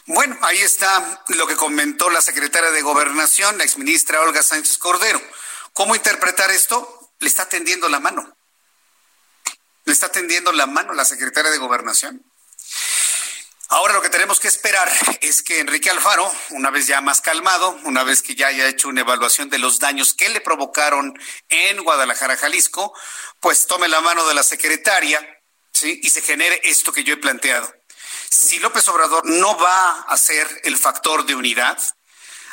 Bueno, 0.06 0.38
ahí 0.42 0.58
está 0.58 1.22
lo 1.28 1.46
que 1.46 1.56
comentó 1.56 2.10
la 2.10 2.20
secretaria 2.20 2.70
de 2.70 2.82
Gobernación, 2.82 3.56
la 3.56 3.64
exministra 3.64 4.20
Olga 4.20 4.42
Sánchez 4.42 4.76
Cordero. 4.78 5.20
¿Cómo 5.72 5.94
interpretar 5.94 6.50
esto? 6.50 7.10
Le 7.20 7.28
está 7.28 7.48
tendiendo 7.48 7.88
la 7.88 8.00
mano. 8.00 8.36
Le 9.84 9.92
está 9.92 10.10
tendiendo 10.10 10.52
la 10.52 10.66
mano 10.66 10.92
la 10.92 11.04
secretaria 11.04 11.50
de 11.50 11.58
Gobernación. 11.58 12.22
Ahora 13.68 13.94
lo 13.94 14.02
que 14.02 14.10
tenemos 14.10 14.40
que 14.40 14.48
esperar 14.48 14.88
es 15.20 15.42
que 15.42 15.60
Enrique 15.60 15.90
Alfaro, 15.90 16.30
una 16.50 16.70
vez 16.70 16.86
ya 16.86 17.00
más 17.00 17.20
calmado, 17.22 17.70
una 17.84 18.04
vez 18.04 18.20
que 18.22 18.34
ya 18.34 18.48
haya 18.48 18.68
hecho 18.68 18.88
una 18.88 19.00
evaluación 19.00 19.48
de 19.48 19.58
los 19.58 19.78
daños 19.78 20.12
que 20.12 20.28
le 20.28 20.42
provocaron 20.42 21.18
en 21.48 21.82
Guadalajara, 21.82 22.36
Jalisco, 22.36 22.94
pues 23.40 23.66
tome 23.66 23.88
la 23.88 24.00
mano 24.02 24.26
de 24.28 24.34
la 24.34 24.42
secretaria 24.42 25.33
¿sí? 25.74 26.00
y 26.02 26.10
se 26.10 26.22
genere 26.22 26.60
esto 26.64 26.92
que 26.92 27.04
yo 27.04 27.14
he 27.14 27.18
planteado. 27.18 27.72
Si 28.30 28.58
López 28.58 28.88
Obrador 28.88 29.26
no 29.26 29.56
va 29.58 30.02
a 30.02 30.16
ser 30.16 30.48
el 30.64 30.78
factor 30.78 31.26
de 31.26 31.34
unidad, 31.34 31.78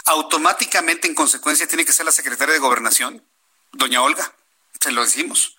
automáticamente 0.05 1.07
en 1.07 1.15
consecuencia 1.15 1.67
tiene 1.67 1.85
que 1.85 1.93
ser 1.93 2.05
la 2.05 2.11
secretaria 2.11 2.53
de 2.53 2.59
Gobernación, 2.59 3.25
doña 3.71 4.01
Olga, 4.01 4.33
se 4.79 4.91
lo 4.91 5.03
decimos. 5.03 5.55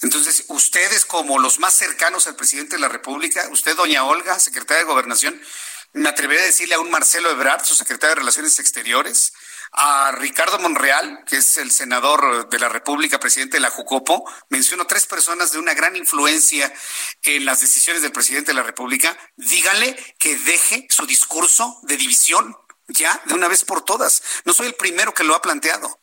Entonces, 0.00 0.44
ustedes 0.48 1.04
como 1.04 1.38
los 1.38 1.58
más 1.58 1.74
cercanos 1.74 2.26
al 2.26 2.36
presidente 2.36 2.76
de 2.76 2.82
la 2.82 2.88
República, 2.88 3.48
usted, 3.50 3.76
doña 3.76 4.04
Olga, 4.04 4.38
secretaria 4.38 4.84
de 4.84 4.88
Gobernación, 4.88 5.40
me 5.92 6.08
atrevería 6.08 6.42
a 6.42 6.46
decirle 6.46 6.74
a 6.74 6.80
un 6.80 6.90
Marcelo 6.90 7.30
Ebrard, 7.30 7.64
su 7.64 7.74
secretario 7.74 8.10
de 8.10 8.20
Relaciones 8.20 8.58
Exteriores, 8.58 9.32
a 9.72 10.12
Ricardo 10.12 10.58
Monreal, 10.58 11.24
que 11.26 11.36
es 11.36 11.56
el 11.56 11.70
senador 11.70 12.48
de 12.48 12.58
la 12.58 12.68
República, 12.68 13.20
presidente 13.20 13.56
de 13.56 13.60
la 13.60 13.70
Jucopo, 13.70 14.30
menciono 14.48 14.86
tres 14.86 15.06
personas 15.06 15.52
de 15.52 15.58
una 15.58 15.74
gran 15.74 15.96
influencia 15.96 16.72
en 17.22 17.44
las 17.44 17.60
decisiones 17.60 18.02
del 18.02 18.12
presidente 18.12 18.52
de 18.52 18.56
la 18.56 18.62
República, 18.62 19.16
díganle 19.36 19.96
que 20.18 20.36
deje 20.36 20.86
su 20.90 21.06
discurso 21.06 21.78
de 21.82 21.96
división 21.96 22.56
ya 22.88 23.20
de 23.26 23.34
una 23.34 23.48
vez 23.48 23.64
por 23.64 23.84
todas. 23.84 24.22
No 24.44 24.52
soy 24.52 24.68
el 24.68 24.74
primero 24.74 25.12
que 25.12 25.24
lo 25.24 25.34
ha 25.34 25.42
planteado 25.42 26.00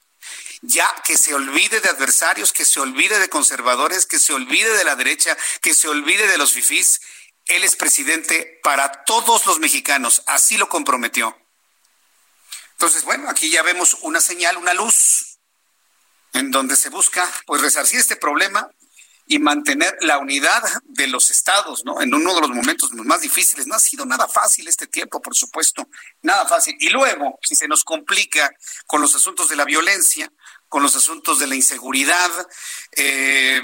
ya 0.61 0.93
que 1.03 1.17
se 1.17 1.33
olvide 1.33 1.79
de 1.79 1.89
adversarios, 1.89 2.51
que 2.51 2.65
se 2.65 2.79
olvide 2.79 3.19
de 3.19 3.29
conservadores, 3.29 4.05
que 4.05 4.19
se 4.19 4.33
olvide 4.33 4.75
de 4.75 4.83
la 4.83 4.95
derecha, 4.95 5.37
que 5.61 5.73
se 5.73 5.87
olvide 5.87 6.27
de 6.27 6.37
los 6.37 6.53
fifís. 6.53 7.01
Él 7.45 7.63
es 7.63 7.75
presidente 7.75 8.59
para 8.63 9.03
todos 9.03 9.45
los 9.45 9.59
mexicanos, 9.59 10.23
así 10.25 10.57
lo 10.57 10.67
comprometió. 10.67 11.37
Entonces, 12.75 13.03
bueno, 13.03 13.29
aquí 13.29 13.49
ya 13.49 13.63
vemos 13.63 13.97
una 14.01 14.19
señal, 14.19 14.57
una 14.57 14.73
luz, 14.73 15.39
en 16.33 16.51
donde 16.51 16.75
se 16.75 16.89
busca 16.89 17.29
pues 17.45 17.61
resarcir 17.61 17.99
este 17.99 18.17
problema 18.17 18.69
y 19.27 19.39
mantener 19.39 19.97
la 20.01 20.19
unidad 20.19 20.61
de 20.83 21.07
los 21.07 21.31
estados, 21.31 21.83
¿no? 21.83 22.01
En 22.01 22.13
uno 22.13 22.35
de 22.35 22.41
los 22.41 22.49
momentos 22.49 22.91
más 22.93 23.21
difíciles. 23.21 23.65
No 23.65 23.75
ha 23.75 23.79
sido 23.79 24.05
nada 24.05 24.27
fácil 24.27 24.67
este 24.67 24.87
tiempo, 24.87 25.21
por 25.21 25.35
supuesto, 25.35 25.87
nada 26.21 26.45
fácil. 26.45 26.75
Y 26.79 26.89
luego, 26.89 27.39
si 27.41 27.55
se 27.55 27.67
nos 27.67 27.83
complica 27.83 28.51
con 28.85 29.01
los 29.01 29.15
asuntos 29.15 29.49
de 29.49 29.55
la 29.55 29.65
violencia, 29.65 30.31
con 30.67 30.83
los 30.83 30.95
asuntos 30.95 31.39
de 31.39 31.47
la 31.47 31.55
inseguridad, 31.55 32.29
eh, 32.95 33.61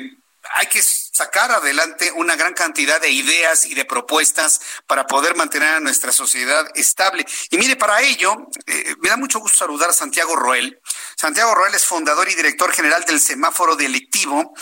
hay 0.56 0.68
que 0.68 0.82
sacar 1.12 1.52
adelante 1.52 2.12
una 2.14 2.36
gran 2.36 2.54
cantidad 2.54 3.00
de 3.02 3.10
ideas 3.10 3.66
y 3.66 3.74
de 3.76 3.86
propuestas 3.86 4.62
para 4.88 5.06
poder 5.06 5.36
mantener 5.36 5.76
a 5.76 5.80
nuestra 5.80 6.12
sociedad 6.12 6.66
estable. 6.76 7.26
Y 7.50 7.58
mire, 7.58 7.76
para 7.76 8.02
ello, 8.02 8.48
eh, 8.66 8.96
me 9.00 9.10
da 9.10 9.18
mucho 9.18 9.40
gusto 9.40 9.58
saludar 9.58 9.90
a 9.90 9.94
Santiago 9.94 10.36
Roel. 10.36 10.82
Santiago 11.16 11.54
Roel 11.54 11.76
es 11.76 11.86
fundador 11.86 12.30
y 12.30 12.36
director 12.36 12.72
general 12.72 13.04
del 13.04 13.20
semáforo 13.20 13.76
delictivo, 13.76 14.54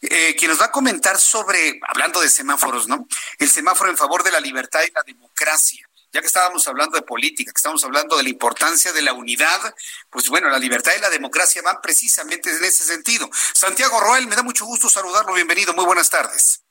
eh, 0.00 0.34
quien 0.38 0.50
nos 0.50 0.60
va 0.60 0.66
a 0.66 0.72
comentar 0.72 1.18
sobre, 1.18 1.80
hablando 1.88 2.20
de 2.20 2.28
semáforos, 2.28 2.86
¿no? 2.86 3.06
El 3.38 3.50
semáforo 3.50 3.90
en 3.90 3.96
favor 3.96 4.22
de 4.22 4.30
la 4.30 4.40
libertad 4.40 4.82
y 4.86 4.92
la 4.92 5.02
democracia 5.02 5.85
ya 6.12 6.20
que 6.20 6.26
estábamos 6.26 6.66
hablando 6.68 6.96
de 6.96 7.02
política, 7.02 7.52
que 7.52 7.58
estamos 7.58 7.84
hablando 7.84 8.16
de 8.16 8.22
la 8.22 8.28
importancia 8.28 8.92
de 8.92 9.02
la 9.02 9.12
unidad, 9.12 9.74
pues 10.10 10.28
bueno, 10.28 10.48
la 10.48 10.58
libertad 10.58 10.92
y 10.96 11.00
la 11.00 11.10
democracia 11.10 11.62
van 11.62 11.80
precisamente 11.82 12.50
en 12.50 12.64
ese 12.64 12.84
sentido. 12.84 13.28
Santiago 13.54 14.00
Roel, 14.00 14.26
me 14.26 14.36
da 14.36 14.42
mucho 14.42 14.64
gusto 14.64 14.88
saludarlo, 14.88 15.34
bienvenido, 15.34 15.74
muy 15.74 15.84
buenas 15.84 16.10
tardes. 16.10 16.62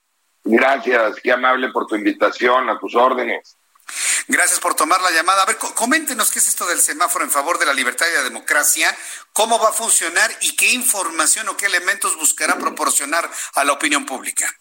Gracias, 0.43 1.17
qué 1.23 1.31
amable 1.31 1.69
por 1.69 1.87
tu 1.87 1.95
invitación, 1.95 2.69
a 2.69 2.79
tus 2.79 2.95
órdenes. 2.95 3.57
Gracias 4.27 4.59
por 4.59 4.73
tomar 4.73 5.01
la 5.01 5.11
llamada. 5.11 5.43
A 5.43 5.45
ver, 5.45 5.57
coméntenos 5.57 6.31
qué 6.31 6.39
es 6.39 6.47
esto 6.47 6.65
del 6.65 6.79
semáforo 6.79 7.23
en 7.23 7.31
favor 7.31 7.59
de 7.59 7.65
la 7.65 7.73
libertad 7.73 8.07
y 8.11 8.15
la 8.15 8.23
democracia, 8.23 8.95
cómo 9.33 9.59
va 9.59 9.69
a 9.69 9.73
funcionar 9.73 10.31
y 10.41 10.55
qué 10.55 10.71
información 10.73 11.47
o 11.49 11.57
qué 11.57 11.67
elementos 11.67 12.15
buscará 12.17 12.57
proporcionar 12.57 13.29
a 13.53 13.63
la 13.63 13.73
opinión 13.73 14.05
pública. 14.05 14.51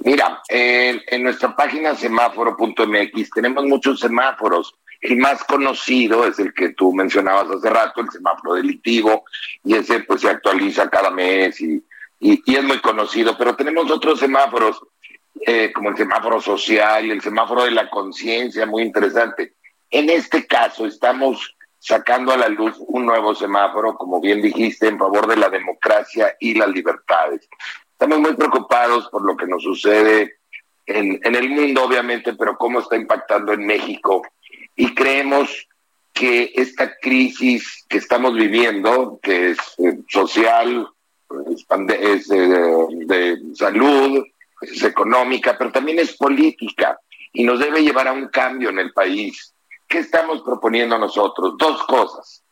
Mira, 0.00 0.42
en 0.48 1.22
nuestra 1.22 1.54
página 1.54 1.94
semáforo.mx 1.94 3.30
tenemos 3.30 3.64
muchos 3.64 4.00
semáforos. 4.00 4.74
El 5.00 5.16
más 5.16 5.42
conocido 5.44 6.26
es 6.26 6.38
el 6.38 6.54
que 6.54 6.70
tú 6.70 6.92
mencionabas 6.92 7.50
hace 7.50 7.70
rato, 7.70 8.00
el 8.00 8.10
semáforo 8.10 8.54
delictivo, 8.54 9.24
y 9.64 9.74
ese 9.74 10.00
pues 10.00 10.20
se 10.20 10.30
actualiza 10.30 10.88
cada 10.88 11.10
mes 11.10 11.60
y, 11.60 11.84
y, 12.20 12.54
es 12.54 12.62
muy 12.62 12.80
conocido, 12.80 13.36
pero 13.36 13.56
tenemos 13.56 13.90
otros 13.90 14.20
semáforos, 14.20 14.80
eh, 15.44 15.72
como 15.72 15.90
el 15.90 15.96
semáforo 15.96 16.40
social, 16.40 17.10
el 17.10 17.20
semáforo 17.20 17.64
de 17.64 17.72
la 17.72 17.90
conciencia, 17.90 18.64
muy 18.64 18.84
interesante. 18.84 19.54
En 19.90 20.08
este 20.08 20.46
caso 20.46 20.86
estamos 20.86 21.56
sacando 21.80 22.32
a 22.32 22.36
la 22.36 22.48
luz 22.48 22.76
un 22.78 23.04
nuevo 23.04 23.34
semáforo, 23.34 23.96
como 23.96 24.20
bien 24.20 24.40
dijiste, 24.40 24.86
en 24.86 24.98
favor 24.98 25.26
de 25.26 25.36
la 25.36 25.48
democracia 25.48 26.36
y 26.38 26.54
las 26.54 26.68
libertades. 26.68 27.48
Estamos 28.02 28.18
muy 28.18 28.34
preocupados 28.34 29.08
por 29.10 29.24
lo 29.24 29.36
que 29.36 29.46
nos 29.46 29.62
sucede 29.62 30.38
en, 30.86 31.20
el 31.22 31.48
mundo, 31.50 31.84
obviamente, 31.84 32.34
pero 32.34 32.58
cómo 32.58 32.80
está 32.80 32.96
impactando 32.96 33.52
en 33.52 33.64
México. 33.64 34.22
Y 34.74 34.92
creemos 34.92 35.68
que 36.12 36.50
esta 36.56 36.96
crisis 36.96 37.84
que 37.88 37.98
estamos 37.98 38.34
viviendo, 38.34 39.20
que 39.22 39.50
es 39.50 39.58
eh, 39.78 40.00
social, 40.08 40.88
es, 41.90 42.28
eh, 42.32 42.86
de 43.06 43.38
salud, 43.54 44.24
es 44.62 44.82
económica, 44.82 45.56
pero 45.56 45.70
también 45.70 46.00
es 46.00 46.16
política 46.16 46.98
y 47.32 47.44
nos 47.44 47.60
debe 47.60 47.84
llevar 47.84 48.08
a 48.08 48.12
un 48.12 48.30
cambio 48.30 48.70
en 48.70 48.80
el 48.80 48.92
país. 48.92 49.54
¿Qué 49.86 49.98
estamos 49.98 50.42
proponiendo 50.42 50.98
nosotros? 50.98 51.54
Dos 51.56 51.84
cosas. 51.84 52.42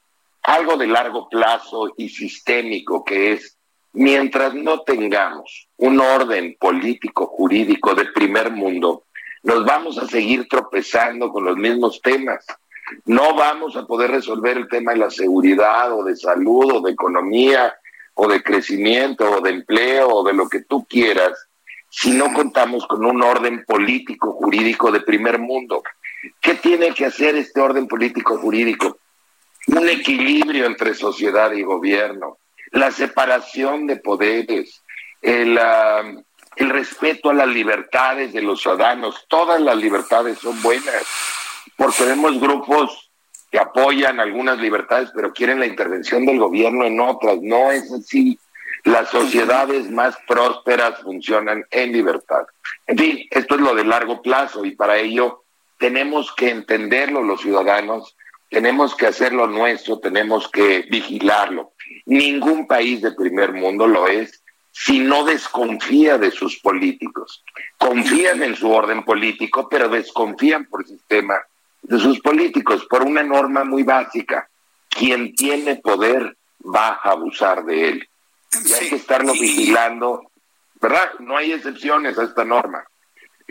Algo 0.44 0.76
de 0.76 0.86
largo 0.86 1.28
plazo 1.28 1.92
y 1.96 2.08
sistémico, 2.08 3.04
que 3.04 3.32
es 3.32 3.56
Mientras 3.92 4.54
no 4.54 4.82
tengamos 4.82 5.68
un 5.76 6.00
orden 6.00 6.56
político 6.58 7.26
jurídico 7.26 7.94
de 7.94 8.06
primer 8.06 8.52
mundo, 8.52 9.04
nos 9.42 9.64
vamos 9.64 9.98
a 9.98 10.06
seguir 10.06 10.46
tropezando 10.48 11.30
con 11.32 11.44
los 11.44 11.56
mismos 11.56 12.00
temas. 12.00 12.46
No 13.04 13.34
vamos 13.34 13.76
a 13.76 13.86
poder 13.86 14.10
resolver 14.10 14.56
el 14.56 14.68
tema 14.68 14.92
de 14.92 14.98
la 14.98 15.10
seguridad 15.10 15.92
o 15.92 16.04
de 16.04 16.16
salud 16.16 16.72
o 16.74 16.80
de 16.80 16.92
economía 16.92 17.74
o 18.14 18.28
de 18.28 18.42
crecimiento 18.42 19.38
o 19.38 19.40
de 19.40 19.50
empleo 19.50 20.08
o 20.08 20.24
de 20.24 20.34
lo 20.34 20.48
que 20.48 20.62
tú 20.62 20.84
quieras 20.84 21.48
si 21.88 22.12
no 22.12 22.32
contamos 22.32 22.86
con 22.86 23.04
un 23.04 23.22
orden 23.22 23.64
político 23.64 24.32
jurídico 24.32 24.92
de 24.92 25.00
primer 25.00 25.38
mundo. 25.38 25.82
¿Qué 26.40 26.54
tiene 26.54 26.94
que 26.94 27.06
hacer 27.06 27.34
este 27.34 27.60
orden 27.60 27.88
político 27.88 28.38
jurídico? 28.38 28.98
Un 29.66 29.88
equilibrio 29.88 30.66
entre 30.66 30.94
sociedad 30.94 31.52
y 31.52 31.62
gobierno, 31.62 32.38
la 32.70 32.90
separación 32.90 33.86
de 33.86 33.96
poderes, 33.96 34.82
el, 35.22 35.58
el 36.56 36.70
respeto 36.70 37.30
a 37.30 37.34
las 37.34 37.48
libertades 37.48 38.32
de 38.32 38.42
los 38.42 38.60
ciudadanos. 38.60 39.26
Todas 39.28 39.60
las 39.60 39.76
libertades 39.76 40.38
son 40.38 40.60
buenas, 40.62 41.04
porque 41.76 42.04
vemos 42.04 42.40
grupos 42.40 43.10
que 43.50 43.58
apoyan 43.58 44.20
algunas 44.20 44.58
libertades, 44.58 45.10
pero 45.14 45.32
quieren 45.32 45.58
la 45.58 45.66
intervención 45.66 46.24
del 46.24 46.38
gobierno 46.38 46.84
en 46.84 47.00
otras. 47.00 47.38
No 47.42 47.72
es 47.72 47.90
así. 47.92 48.38
Las 48.84 49.10
sociedades 49.10 49.90
más 49.90 50.16
prósperas 50.26 51.00
funcionan 51.00 51.64
en 51.70 51.92
libertad. 51.92 52.44
En 52.86 52.96
fin, 52.96 53.26
esto 53.30 53.56
es 53.56 53.60
lo 53.60 53.74
de 53.74 53.84
largo 53.84 54.22
plazo 54.22 54.64
y 54.64 54.74
para 54.74 54.96
ello 54.96 55.44
tenemos 55.78 56.32
que 56.34 56.50
entenderlo 56.50 57.22
los 57.22 57.40
ciudadanos, 57.40 58.16
tenemos 58.48 58.94
que 58.94 59.06
hacerlo 59.06 59.46
nuestro, 59.46 59.98
tenemos 59.98 60.48
que 60.48 60.86
vigilarlo. 60.90 61.72
Ningún 62.06 62.66
país 62.66 63.02
de 63.02 63.12
primer 63.12 63.52
mundo 63.52 63.86
lo 63.86 64.06
es 64.08 64.42
si 64.72 65.00
no 65.00 65.24
desconfía 65.24 66.18
de 66.18 66.30
sus 66.30 66.58
políticos. 66.60 67.44
Confían 67.76 68.42
en 68.42 68.56
su 68.56 68.70
orden 68.70 69.04
político, 69.04 69.68
pero 69.68 69.88
desconfían 69.88 70.66
por 70.66 70.82
el 70.82 70.88
sistema 70.88 71.36
de 71.82 71.98
sus 71.98 72.20
políticos, 72.20 72.86
por 72.88 73.02
una 73.02 73.22
norma 73.22 73.64
muy 73.64 73.82
básica. 73.82 74.48
Quien 74.88 75.34
tiene 75.34 75.76
poder 75.76 76.36
va 76.62 77.00
a 77.02 77.10
abusar 77.10 77.64
de 77.64 77.88
él. 77.88 78.08
Y 78.64 78.72
hay 78.72 78.88
que 78.88 78.96
estarlo 78.96 79.32
vigilando, 79.32 80.30
¿verdad? 80.80 81.10
No 81.20 81.36
hay 81.36 81.52
excepciones 81.52 82.18
a 82.18 82.24
esta 82.24 82.44
norma. 82.44 82.84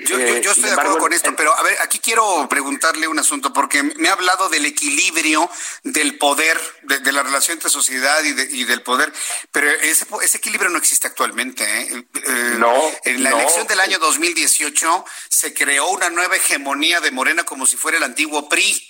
Yo, 0.06 0.18
eh, 0.20 0.40
estoy 0.40 0.64
de 0.64 0.72
acuerdo 0.72 0.98
con 0.98 1.14
esto, 1.14 1.36
pero 1.36 1.56
a 1.56 1.64
ver, 1.64 1.78
aquí 1.82 2.00
quiero 2.00 2.48
preguntarle 2.50 3.08
un 3.08 3.20
asunto, 3.20 3.52
porque 3.54 3.84
me 3.84 4.10
ha 4.10 4.14
hablado 4.14 4.50
del 4.50 4.66
equilibrio 4.66 5.50
del 5.84 6.18
poder, 6.18 6.60
de, 6.84 7.12
la 7.12 7.24
relación 7.24 7.58
entre 7.58 7.70
sociedad 7.70 8.22
y, 8.24 8.64
del 8.64 8.82
poder, 8.82 9.12
pero 9.52 9.70
ese, 9.70 10.06
equilibrio 10.34 10.70
no 10.70 10.78
existe 10.78 11.08
actualmente. 11.08 11.64
¿eh? 11.64 12.06
eh 12.14 12.56
no. 12.58 12.74
En 13.04 13.24
la 13.24 13.32
elección 13.32 13.68
del 13.68 13.80
año 13.80 14.00
2018 14.00 15.06
se 15.30 15.54
creó 15.54 15.90
una 15.90 16.10
nueva 16.10 16.36
hegemonía 16.36 17.00
de 17.02 17.12
Morena 17.12 17.44
como 17.44 17.66
si 17.66 17.78
fuera 17.78 17.98
el 17.98 18.04
antiguo 18.04 18.48
PRI. 18.48 18.88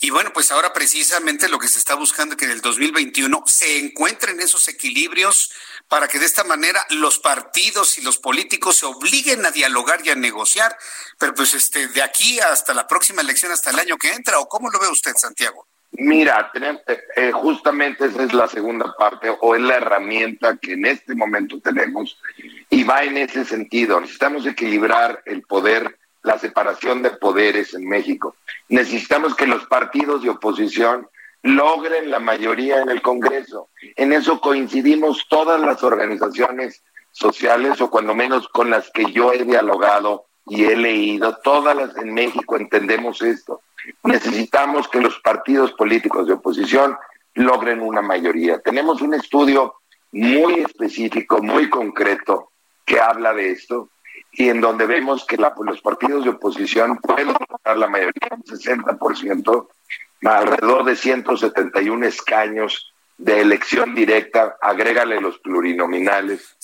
Y 0.00 0.10
bueno, 0.10 0.32
pues 0.32 0.50
ahora 0.50 0.72
precisamente 0.72 1.48
lo 1.48 1.58
que 1.58 1.68
se 1.68 1.78
está 1.78 1.94
buscando 1.94 2.34
es 2.34 2.38
que 2.38 2.44
en 2.46 2.50
el 2.50 2.60
2021 2.60 3.44
se 3.46 3.78
encuentren 3.78 4.40
esos 4.40 4.66
equilibrios 4.68 5.52
para 5.88 6.08
que 6.08 6.18
de 6.18 6.26
esta 6.26 6.44
manera 6.44 6.84
los 6.90 7.18
partidos 7.18 7.98
y 7.98 8.02
los 8.02 8.18
políticos 8.18 8.76
se 8.76 8.86
obliguen 8.86 9.46
a 9.46 9.50
dialogar 9.50 10.00
y 10.04 10.10
a 10.10 10.14
negociar. 10.14 10.76
Pero 11.18 11.34
pues 11.34 11.54
este 11.54 11.88
de 11.88 12.02
aquí 12.02 12.40
hasta 12.40 12.74
la 12.74 12.86
próxima 12.86 13.22
elección, 13.22 13.52
hasta 13.52 13.70
el 13.70 13.78
año 13.78 13.96
que 13.96 14.12
entra, 14.12 14.38
¿o 14.38 14.48
cómo 14.48 14.70
lo 14.70 14.78
ve 14.78 14.88
usted, 14.88 15.12
Santiago? 15.16 15.66
Mira, 15.96 16.50
eh, 17.16 17.30
justamente 17.30 18.06
esa 18.06 18.24
es 18.24 18.32
la 18.32 18.48
segunda 18.48 18.92
parte 18.96 19.32
o 19.40 19.54
es 19.54 19.62
la 19.62 19.76
herramienta 19.76 20.56
que 20.56 20.72
en 20.72 20.86
este 20.86 21.14
momento 21.14 21.60
tenemos 21.60 22.18
y 22.68 22.82
va 22.82 23.04
en 23.04 23.16
ese 23.16 23.44
sentido. 23.44 24.00
Necesitamos 24.00 24.44
equilibrar 24.44 25.22
el 25.24 25.42
poder, 25.42 25.96
la 26.24 26.38
separación 26.38 27.02
de 27.02 27.10
poderes 27.10 27.74
en 27.74 27.86
México. 27.86 28.34
Necesitamos 28.68 29.36
que 29.36 29.46
los 29.46 29.66
partidos 29.66 30.22
de 30.22 30.30
oposición 30.30 31.06
logren 31.42 32.10
la 32.10 32.18
mayoría 32.18 32.80
en 32.80 32.88
el 32.88 33.02
Congreso. 33.02 33.68
En 33.94 34.12
eso 34.12 34.40
coincidimos 34.40 35.26
todas 35.28 35.60
las 35.60 35.82
organizaciones 35.82 36.82
sociales, 37.12 37.80
o 37.82 37.90
cuando 37.90 38.14
menos 38.14 38.48
con 38.48 38.70
las 38.70 38.90
que 38.90 39.12
yo 39.12 39.32
he 39.34 39.44
dialogado 39.44 40.24
y 40.46 40.64
he 40.64 40.76
leído, 40.76 41.36
todas 41.44 41.76
las 41.76 41.96
en 41.98 42.14
México 42.14 42.56
entendemos 42.56 43.20
esto. 43.20 43.60
Necesitamos 44.02 44.88
que 44.88 45.00
los 45.00 45.18
partidos 45.20 45.72
políticos 45.72 46.26
de 46.26 46.32
oposición 46.32 46.96
logren 47.34 47.80
una 47.80 48.00
mayoría. 48.00 48.60
Tenemos 48.60 49.02
un 49.02 49.12
estudio 49.12 49.74
muy 50.12 50.54
específico, 50.60 51.42
muy 51.42 51.68
concreto, 51.68 52.50
que 52.86 52.98
habla 52.98 53.34
de 53.34 53.50
esto 53.50 53.90
y 54.36 54.48
en 54.48 54.60
donde 54.60 54.86
vemos 54.86 55.24
que 55.24 55.36
los 55.36 55.80
partidos 55.80 56.24
de 56.24 56.30
oposición 56.30 56.98
pueden 56.98 57.28
lograr 57.28 57.78
la 57.78 57.88
mayoría, 57.88 58.28
un 58.30 58.42
60%, 58.42 59.68
alrededor 60.24 60.84
de 60.84 60.96
171 60.96 62.06
escaños 62.06 62.92
de 63.16 63.40
elección 63.40 63.94
directa, 63.94 64.56
agrégale 64.60 65.20
los 65.20 65.38
plurinominales. 65.38 66.56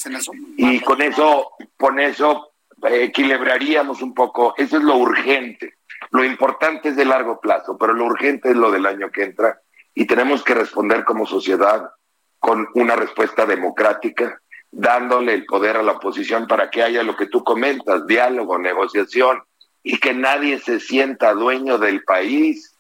Y 0.57 0.81
con 0.81 1.01
eso, 1.01 1.53
con 1.77 2.01
eso 2.01 2.53
equilibraríamos 2.83 4.03
un 4.03 4.15
poco, 4.15 4.55
eso 4.57 4.79
es 4.79 4.83
lo 4.83 4.97
urgente. 4.97 5.75
Lo 6.11 6.25
importante 6.25 6.89
es 6.89 6.97
de 6.97 7.05
largo 7.05 7.41
plazo, 7.41 7.77
pero 7.79 7.93
lo 7.93 8.07
urgente 8.07 8.51
es 8.51 8.57
lo 8.57 8.71
del 8.71 8.87
año 8.87 9.11
que 9.11 9.25
entra 9.25 9.61
y 9.95 10.07
tenemos 10.07 10.43
que 10.43 10.55
responder 10.55 11.05
como 11.05 11.27
sociedad 11.27 11.91
con 12.39 12.67
una 12.75 12.97
respuesta 12.97 13.45
democrática, 13.45 14.41
dándole 14.73 15.35
el 15.35 15.45
poder 15.47 15.77
a 15.77 15.83
la 15.83 15.93
oposición 15.93 16.47
para 16.47 16.71
que 16.71 16.83
haya 16.83 17.03
lo 17.03 17.17
que 17.17 17.27
tú 17.27 17.43
comentas, 17.43 18.07
diálogo, 18.07 18.59
negociación, 18.59 19.43
y 19.83 19.99
que 19.99 20.13
nadie 20.13 20.59
se 20.59 20.79
sienta 20.79 21.33
dueño 21.33 21.79
del 21.79 22.05
país, 22.05 22.75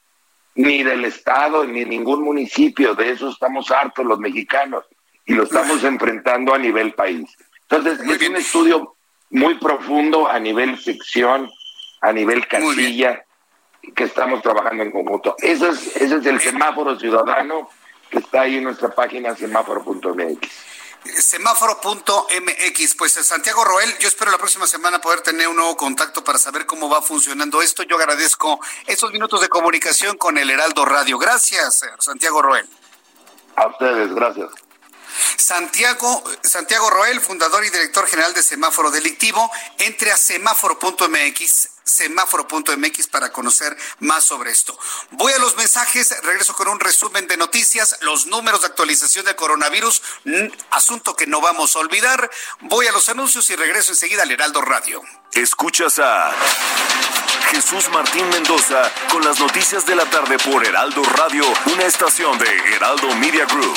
ni 0.54 0.82
del 0.82 1.04
Estado, 1.04 1.64
ni 1.64 1.84
ningún 1.84 2.22
municipio. 2.22 2.94
De 2.94 3.10
eso 3.10 3.30
estamos 3.30 3.70
hartos 3.70 4.04
los 4.04 4.18
mexicanos 4.18 4.84
y 5.24 5.34
lo 5.34 5.44
estamos 5.44 5.82
enfrentando 5.84 6.54
a 6.54 6.58
nivel 6.58 6.92
país. 6.92 7.34
Entonces, 7.62 8.00
es 8.00 8.28
un 8.28 8.36
estudio 8.36 8.96
muy 9.30 9.54
profundo 9.54 10.28
a 10.28 10.38
nivel 10.38 10.78
sección, 10.78 11.50
a 12.00 12.12
nivel 12.12 12.46
casilla, 12.46 13.24
que 13.94 14.04
estamos 14.04 14.42
trabajando 14.42 14.82
en 14.82 14.90
conjunto. 14.90 15.36
Ese 15.38 15.68
es, 15.68 15.96
ese 15.96 16.16
es 16.16 16.26
el 16.26 16.40
semáforo 16.40 16.98
ciudadano 16.98 17.70
que 18.10 18.18
está 18.18 18.42
ahí 18.42 18.56
en 18.56 18.64
nuestra 18.64 18.90
página 18.90 19.34
semáforo.mx 19.34 20.69
semáforo.mx. 21.04 22.94
Pues 22.96 23.16
eh, 23.16 23.22
Santiago 23.22 23.64
Roel, 23.64 23.96
yo 23.98 24.08
espero 24.08 24.30
la 24.30 24.38
próxima 24.38 24.66
semana 24.66 25.00
poder 25.00 25.20
tener 25.20 25.48
un 25.48 25.56
nuevo 25.56 25.76
contacto 25.76 26.22
para 26.22 26.38
saber 26.38 26.66
cómo 26.66 26.88
va 26.88 27.02
funcionando 27.02 27.62
esto. 27.62 27.82
Yo 27.82 27.96
agradezco 27.96 28.60
esos 28.86 29.12
minutos 29.12 29.40
de 29.40 29.48
comunicación 29.48 30.16
con 30.16 30.38
el 30.38 30.50
Heraldo 30.50 30.84
Radio. 30.84 31.18
Gracias, 31.18 31.82
eh, 31.82 31.86
Santiago 31.98 32.42
Roel. 32.42 32.68
A 33.56 33.66
ustedes, 33.66 34.14
gracias. 34.14 34.50
Santiago, 35.36 36.24
Santiago 36.42 36.90
Roel, 36.90 37.20
fundador 37.20 37.64
y 37.64 37.70
director 37.70 38.06
general 38.06 38.34
de 38.34 38.42
Semáforo 38.42 38.90
Delictivo, 38.90 39.50
entre 39.78 40.12
a 40.12 40.16
semáforo.mx 40.16 41.68
semáforo.mx 41.90 43.08
para 43.08 43.32
conocer 43.32 43.76
más 43.98 44.24
sobre 44.24 44.50
esto. 44.50 44.78
Voy 45.10 45.32
a 45.32 45.38
los 45.38 45.56
mensajes, 45.56 46.14
regreso 46.22 46.54
con 46.54 46.68
un 46.68 46.80
resumen 46.80 47.26
de 47.26 47.36
noticias, 47.36 47.96
los 48.00 48.26
números 48.26 48.62
de 48.62 48.68
actualización 48.68 49.24
del 49.24 49.36
coronavirus, 49.36 50.02
asunto 50.70 51.16
que 51.16 51.26
no 51.26 51.40
vamos 51.40 51.76
a 51.76 51.80
olvidar. 51.80 52.30
Voy 52.60 52.86
a 52.86 52.92
los 52.92 53.08
anuncios 53.08 53.50
y 53.50 53.56
regreso 53.56 53.92
enseguida 53.92 54.22
al 54.22 54.30
Heraldo 54.30 54.62
Radio. 54.62 55.02
Escuchas 55.32 55.98
a 55.98 56.32
Jesús 57.50 57.88
Martín 57.90 58.28
Mendoza 58.30 58.90
con 59.10 59.24
las 59.24 59.38
noticias 59.40 59.84
de 59.86 59.96
la 59.96 60.08
tarde 60.08 60.38
por 60.38 60.64
Heraldo 60.64 61.02
Radio, 61.02 61.44
una 61.66 61.84
estación 61.84 62.38
de 62.38 62.74
Heraldo 62.74 63.14
Media 63.16 63.44
Group. 63.46 63.76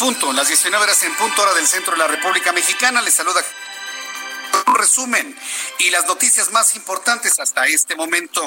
Punto, 0.00 0.32
las 0.32 0.48
19 0.48 0.82
horas 0.82 1.02
en 1.02 1.14
punto, 1.14 1.42
hora 1.42 1.52
del 1.52 1.66
centro 1.66 1.92
de 1.92 1.98
la 1.98 2.06
República 2.06 2.52
Mexicana. 2.52 3.02
Les 3.02 3.12
saluda 3.12 3.44
un 4.66 4.74
resumen 4.74 5.38
y 5.78 5.90
las 5.90 6.06
noticias 6.06 6.50
más 6.52 6.74
importantes 6.74 7.38
hasta 7.38 7.66
este 7.66 7.96
momento. 7.96 8.42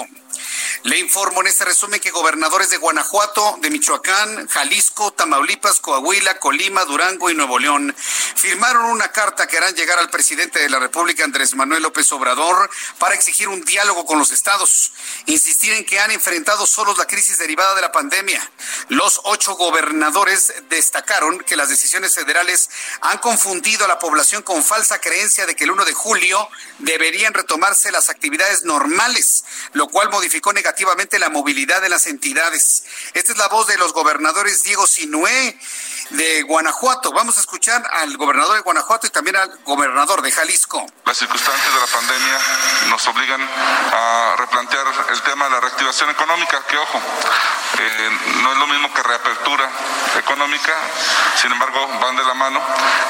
Le 0.82 0.97
informo 0.97 1.41
en 1.41 1.47
este 1.47 1.64
resumen 1.64 1.99
que 1.99 2.10
gobernadores 2.10 2.72
de 2.72 2.78
Guanajuato, 2.78 3.60
de 3.62 3.70
Michoacán, 3.70 4.47
Jalisco, 4.47 5.12
Tamaulipas, 5.14 5.80
Coahuila, 5.80 6.39
Colima, 6.39 6.86
Durango 6.86 7.30
y 7.30 7.36
Nuevo 7.36 7.60
León 7.60 7.95
firmaron 8.44 8.84
una 8.88 9.10
carta 9.10 9.48
que 9.48 9.56
harán 9.56 9.74
llegar 9.74 9.98
al 10.00 10.10
presidente 10.10 10.60
de 10.60 10.70
la 10.70 10.78
República, 10.78 11.24
Andrés 11.24 11.56
Manuel 11.56 11.82
López 11.82 12.12
Obrador, 12.12 12.70
para 13.00 13.16
exigir 13.16 13.48
un 13.48 13.64
diálogo 13.64 14.06
con 14.06 14.20
los 14.20 14.34
estados, 14.34 14.91
insistir 15.28 15.72
en 15.72 15.86
que 15.86 15.98
han 15.98 16.12
enfrentado 16.12 16.68
solos 16.68 16.98
la 16.98 17.06
crisis 17.06 17.38
derivada 17.38 17.74
de 17.74 17.80
la 17.80 17.94
pandemia. 17.94 18.52
Los 18.89 19.22
ocho 19.24 19.56
gobernadores 19.56 20.56
destacaron 20.68 21.39
que 21.39 21.56
las 21.56 21.70
decisiones 21.70 22.16
federales 22.16 22.70
han 23.00 23.20
confundido 23.20 23.86
a 23.86 23.88
la 23.88 23.98
población 23.98 24.41
con 24.41 24.62
falsa 24.62 25.00
creencia 25.00 25.46
de 25.46 25.56
que 25.56 25.64
el 25.64 25.72
1 25.72 25.86
de 25.86 25.94
julio 25.94 26.50
deberían 26.80 27.34
retomarse 27.34 27.94
las 27.94 28.10
actividades 28.10 28.66
normales, 28.66 29.46
lo 29.72 29.88
cual 29.88 30.10
modificó 30.10 30.52
negativamente 30.52 31.18
la 31.18 31.30
movilidad 31.30 31.82
de 31.82 31.88
las 31.88 32.08
entidades. 32.08 32.84
Esta 33.14 33.32
es 33.32 33.38
la 33.38 33.48
voz 33.48 33.68
de 33.68 33.78
los 33.78 33.94
gobernadores 33.94 34.64
Diego 34.64 34.86
Sinué 34.86 35.58
de 36.10 36.41
Guanajuato. 36.41 37.14
Vamos 37.14 37.38
a 37.38 37.39
escuchar 37.39 37.88
al 37.94 38.18
gobernador 38.18 38.33
de 38.34 38.60
Guanajuato 38.62 39.06
y 39.06 39.10
también 39.12 39.36
al 39.36 39.60
gobernador 39.64 40.22
de 40.24 40.32
Jalisco. 40.32 40.84
Las 41.06 41.18
circunstancias 41.18 41.72
de 41.72 41.80
la 41.80 41.86
pandemia 41.86 42.40
nos 42.90 43.08
obligan 43.08 43.40
a 43.42 44.36
replantear 44.38 44.88
el 45.12 45.22
tema 45.22 45.46
de 45.46 45.52
la 45.52 45.60
reactivación 45.60 46.10
económica, 46.10 46.60
que 46.68 46.78
ojo, 46.78 47.00
eh, 47.78 48.10
no 48.42 48.52
es 48.52 48.58
lo 48.58 48.68
mismo 48.68 48.92
que 48.92 49.04
reapertura 49.04 49.70
económica, 50.18 50.74
sin 51.36 51.52
embargo 51.52 51.88
van 52.02 52.16
de 52.16 52.24
la 52.24 52.34
mano. 52.34 52.60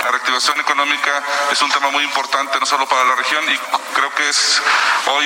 La 0.03 0.11
reactivación 0.11 0.59
económica 0.59 1.23
es 1.51 1.61
un 1.61 1.71
tema 1.71 1.89
muy 1.89 2.03
importante 2.03 2.59
no 2.59 2.65
solo 2.65 2.85
para 2.85 3.05
la 3.05 3.15
región 3.15 3.49
y 3.49 3.57
creo 3.95 4.13
que 4.15 4.27
es 4.27 4.61
hoy 5.07 5.25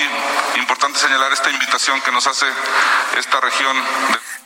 importante 0.57 0.99
señalar 0.99 1.33
esta 1.33 1.49
invitación 1.49 1.99
que 2.01 2.11
nos 2.11 2.27
hace 2.27 2.45
esta 3.17 3.39
región. 3.41 3.75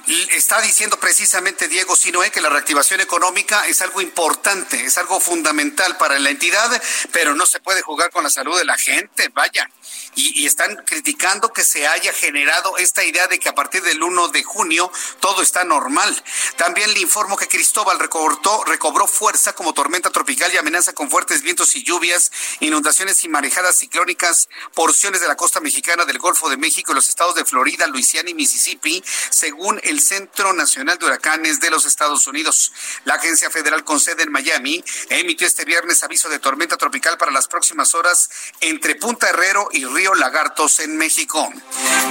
Está 0.08 0.60
diciendo 0.62 1.00
precisamente 1.00 1.68
Diego 1.68 1.96
Sinoé 1.96 2.32
que 2.32 2.42
la 2.42 2.50
reactivación 2.50 3.02
económica 3.02 3.66
es 3.68 3.82
algo 3.82 4.02
importante, 4.02 4.84
es 4.84 4.98
algo 4.98 5.20
fundamental 5.20 5.96
para 5.98 6.18
la 6.18 6.32
entidad, 6.32 6.82
pero 7.12 7.36
no 7.36 7.46
se 7.46 7.60
puede 7.60 7.82
jugar 7.82 8.10
con 8.10 8.24
la 8.24 8.30
salud 8.30 8.58
de 8.58 8.66
la 8.66 8.78
gente, 8.78 9.30
vaya. 9.30 9.70
Y, 10.16 10.46
están 10.46 10.76
criticando 10.86 11.54
que 11.54 11.64
se 11.64 11.88
haya 11.88 12.12
generado 12.12 12.78
esta 12.78 13.04
idea 13.06 13.28
de 13.28 13.40
que 13.40 13.48
a 13.48 13.56
partir 13.56 13.82
del 13.84 14.02
1 14.04 14.30
de 14.30 14.44
junio 14.44 14.92
todo 15.20 15.42
está 15.42 15.64
normal. 15.64 16.24
También 16.58 16.94
le 16.94 17.00
informo 17.00 17.38
que 17.38 17.48
Cristóbal 17.48 18.00
recobró, 18.00 18.64
recobró 18.66 19.08
fuerza 19.08 19.54
como 19.54 19.74
tormenta 19.74 20.10
tropical 20.10 20.52
y 20.54 20.58
amenaza 20.58 20.94
con 20.94 21.10
fuertes 21.10 21.44
vientos 21.44 21.76
y 21.76 21.84
lluvias, 21.84 22.32
inundaciones 22.60 23.24
y 23.24 23.30
marejadas 23.30 23.78
ciclónicas, 23.78 24.50
porciones 24.74 25.22
de 25.22 25.28
la 25.28 25.38
costa 25.38 25.62
mexicana 25.62 26.04
del 26.04 26.18
Golfo 26.18 26.50
de 26.50 26.58
México 26.58 26.92
y 26.92 26.96
los 26.96 27.08
estados 27.08 27.36
de 27.36 27.46
Florida, 27.46 27.88
Luisiana 27.88 28.30
y 28.30 28.34
Mississippi, 28.34 29.02
según 29.30 29.80
Centro 30.00 30.54
Nacional 30.54 30.98
de 30.98 31.08
Huracanes 31.08 31.60
de 31.60 31.70
los 31.70 31.86
Estados 31.86 32.28
Unidos. 32.28 32.72
La 33.04 33.16
agencia 33.16 33.50
federal 33.50 33.84
con 33.84 34.00
sede 34.00 34.24
en 34.24 34.32
Miami 34.32 34.84
emitió 35.10 35.48
este 35.48 35.66
viernes 35.66 36.04
aviso 36.04 36.30
de 36.30 36.40
tormenta 36.40 36.78
tropical 36.78 37.18
para 37.18 37.32
las 37.32 37.48
próximas 37.48 37.94
horas 37.96 38.30
entre 38.62 38.96
Punta 38.96 39.30
Herrero 39.30 39.68
y 39.72 39.86
Río 39.86 40.14
Lagartos 40.14 40.80
en 40.80 40.96
México. 40.98 41.52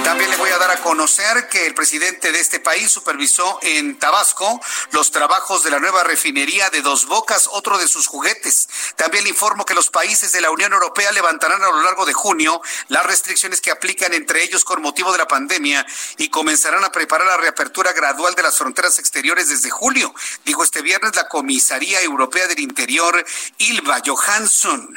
También 0.03 0.29
le 0.29 0.37
voy 0.37 0.49
a 0.51 0.57
dar 0.57 0.71
a 0.71 0.81
conocer 0.81 1.47
que 1.49 1.65
el 1.65 1.73
presidente 1.73 2.31
de 2.31 2.39
este 2.39 2.59
país 2.59 2.91
supervisó 2.91 3.59
en 3.61 3.97
Tabasco 3.97 4.61
los 4.91 5.11
trabajos 5.11 5.63
de 5.63 5.71
la 5.71 5.79
nueva 5.79 6.03
refinería 6.03 6.69
de 6.69 6.81
Dos 6.81 7.05
Bocas, 7.07 7.47
otro 7.51 7.77
de 7.77 7.87
sus 7.87 8.07
juguetes. 8.07 8.67
También 8.95 9.23
le 9.23 9.29
informo 9.31 9.65
que 9.65 9.73
los 9.73 9.89
países 9.89 10.31
de 10.31 10.41
la 10.41 10.51
Unión 10.51 10.73
Europea 10.73 11.11
levantarán 11.11 11.63
a 11.63 11.71
lo 11.71 11.81
largo 11.81 12.05
de 12.05 12.13
junio 12.13 12.61
las 12.89 13.05
restricciones 13.05 13.61
que 13.61 13.71
aplican 13.71 14.13
entre 14.13 14.43
ellos 14.43 14.63
con 14.63 14.81
motivo 14.81 15.11
de 15.11 15.17
la 15.17 15.27
pandemia 15.27 15.85
y 16.17 16.29
comenzarán 16.29 16.83
a 16.83 16.91
preparar 16.91 17.27
la 17.27 17.37
reapertura 17.37 17.70
gradual 17.73 18.35
de 18.35 18.43
las 18.43 18.57
fronteras 18.57 18.99
exteriores 18.99 19.49
desde 19.49 19.69
julio, 19.69 20.13
dijo 20.45 20.63
este 20.63 20.81
viernes 20.81 21.15
la 21.15 21.27
Comisaría 21.27 22.01
Europea 22.01 22.47
del 22.47 22.59
Interior, 22.59 23.25
Ilva 23.57 24.01
Johansson. 24.05 24.93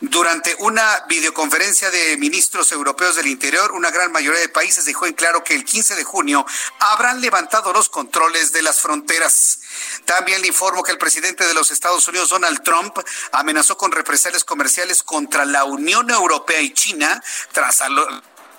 Durante 0.00 0.54
una 0.60 1.04
videoconferencia 1.08 1.90
de 1.90 2.16
ministros 2.16 2.72
europeos 2.72 3.16
del 3.16 3.26
Interior, 3.26 3.72
una 3.72 3.90
gran 3.90 4.12
mayoría 4.12 4.40
de 4.40 4.48
países 4.48 4.84
dejó 4.84 5.06
en 5.06 5.14
claro 5.14 5.42
que 5.44 5.54
el 5.54 5.64
15 5.64 5.96
de 5.96 6.04
junio 6.04 6.44
habrán 6.78 7.20
levantado 7.20 7.72
los 7.72 7.88
controles 7.88 8.52
de 8.52 8.62
las 8.62 8.80
fronteras. 8.80 9.60
También 10.04 10.42
le 10.42 10.48
informo 10.48 10.82
que 10.82 10.92
el 10.92 10.98
presidente 10.98 11.46
de 11.46 11.54
los 11.54 11.70
Estados 11.70 12.06
Unidos, 12.08 12.30
Donald 12.30 12.62
Trump, 12.62 12.98
amenazó 13.32 13.76
con 13.76 13.92
represalias 13.92 14.44
comerciales 14.44 15.02
contra 15.02 15.44
la 15.44 15.64
Unión 15.64 16.10
Europea 16.10 16.60
y 16.60 16.72
China 16.72 17.22
tras 17.52 17.80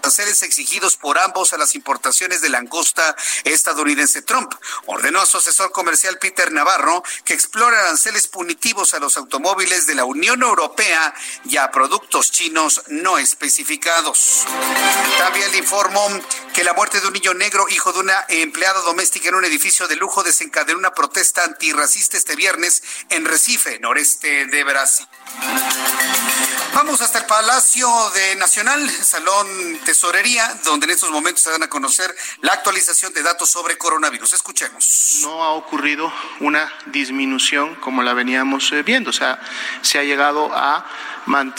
aranceles 0.02 0.42
exigidos 0.42 0.98
por 0.98 1.20
ambos 1.20 1.54
a 1.54 1.58
las 1.58 1.76
importaciones 1.76 2.42
de 2.42 2.50
langosta 2.50 3.16
estadounidense. 3.44 4.24
Trump 4.24 4.52
ordenó 4.88 5.22
a 5.22 5.26
su 5.26 5.38
asesor 5.38 5.72
comercial 5.72 6.18
Peter 6.18 6.52
Navarro 6.52 7.04
que 7.24 7.34
explore 7.34 7.78
aranceles 7.78 8.28
punitivos 8.28 8.94
a 8.94 9.00
los 9.00 9.16
automóviles 9.16 9.86
de 9.86 9.96
la 9.96 10.04
Unión 10.04 10.42
Europea 10.42 11.14
y 11.46 11.58
a 11.58 11.72
productos 11.72 12.32
chinos 12.32 12.82
no 12.88 13.20
especificados. 13.20 14.46
También 15.20 15.52
le 15.52 15.60
informó 15.60 16.08
que 16.54 16.64
la 16.64 16.74
muerte 16.74 17.00
de 17.00 17.08
un 17.08 17.14
niño 17.14 17.34
negro, 17.36 17.70
hijo 17.70 17.94
de 17.94 18.00
una 18.00 18.26
empleada 18.28 18.82
doméstica 18.82 19.30
en 19.30 19.36
un 19.36 19.46
edificio 19.46 19.88
de 19.88 19.96
lujo, 19.96 20.24
desencadenó 20.24 20.80
una 20.80 20.94
protesta 20.94 21.44
antirracista 21.44 22.18
este 22.18 22.36
viernes 22.36 22.82
en 23.10 23.26
Recife, 23.26 23.80
noreste 23.80 24.48
de 24.48 24.64
Brasil. 24.64 25.08
Vamos 26.74 27.02
hasta 27.02 27.20
el 27.20 27.26
Palacio 27.26 27.90
de 28.12 28.36
Nacional, 28.38 28.90
Salón 28.90 29.80
Tesorería, 29.84 30.60
donde 30.64 30.86
en 30.86 30.92
estos 30.92 31.12
momentos 31.12 31.44
se 31.44 31.50
van 31.50 31.64
a 31.64 31.70
conocer 31.70 32.16
la 32.42 32.54
actualización 32.54 33.14
de 33.14 33.22
datos 33.24 33.50
sobre 33.50 33.78
coronavirus. 33.78 34.34
Escuchemos. 34.34 35.20
No 35.22 35.44
ha 35.44 35.52
ocurrido 35.52 36.12
una 36.40 36.72
disminución 36.88 37.76
como 37.76 38.04
la 38.04 38.14
veníamos 38.14 38.72
eh, 38.72 38.84
viendo, 38.84 39.10
o 39.10 39.14
sea, 39.14 39.40
se 39.82 40.00
ha 40.00 40.04
llegado 40.04 40.50
a 40.54 40.86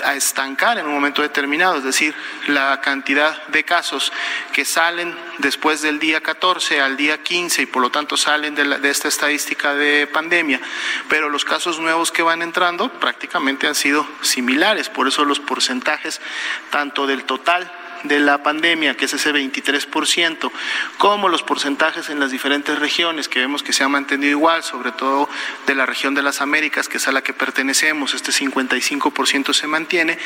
a 0.04 0.14
estancar 0.14 0.78
en 0.78 0.86
un 0.86 0.92
momento 0.92 1.22
determinado, 1.22 1.78
es 1.78 1.84
decir, 1.84 2.14
la 2.48 2.80
cantidad 2.80 3.46
de 3.48 3.64
casos 3.64 4.12
que 4.52 4.64
salen 4.64 5.16
después 5.38 5.82
del 5.82 5.98
día 5.98 6.20
14 6.20 6.80
al 6.80 6.96
día 6.96 7.22
15 7.22 7.62
y 7.62 7.66
por 7.66 7.82
lo 7.82 7.90
tanto 7.90 8.16
salen 8.16 8.54
de, 8.54 8.64
de 8.78 8.90
esta 8.90 9.08
estadística 9.08 9.74
de 9.74 10.06
pandemia, 10.06 10.60
pero 11.08 11.28
los 11.28 11.44
casos 11.44 11.78
nuevos 11.78 12.10
que 12.12 12.22
van 12.22 12.42
entrando 12.42 12.88
prácticamente 13.00 13.66
han 13.66 13.74
sido 13.74 14.06
similares, 14.20 14.88
por 14.88 15.08
eso 15.08 15.24
los 15.24 15.40
porcentajes 15.40 16.20
tanto 16.70 17.06
del 17.06 17.24
total 17.24 17.70
de 18.05 18.20
la 18.20 18.42
pandemia, 18.42 18.96
que 18.96 19.05
es 19.05 19.14
ese 19.14 19.32
23%, 19.32 20.50
como 20.98 21.28
los 21.28 21.42
porcentajes 21.42 22.11
en 22.11 22.20
las 22.20 22.30
diferentes 22.30 22.78
regiones, 22.78 23.28
que 23.28 23.40
vemos 23.40 23.62
que 23.62 23.72
se 23.72 23.84
ha 23.84 23.88
mantenido 23.88 24.30
igual, 24.30 24.62
sobre 24.62 24.92
todo 24.92 25.28
de 25.66 25.74
la 25.74 25.86
región 25.86 26.14
de 26.14 26.22
las 26.22 26.40
Américas, 26.40 26.88
que 26.88 26.96
es 26.98 27.09
a 27.09 27.12
la 27.12 27.22
que 27.22 27.32
pertenecemos, 27.32 28.14
este 28.14 28.32
55% 28.32 29.53
se 29.53 29.66
mantiene, 29.66 30.18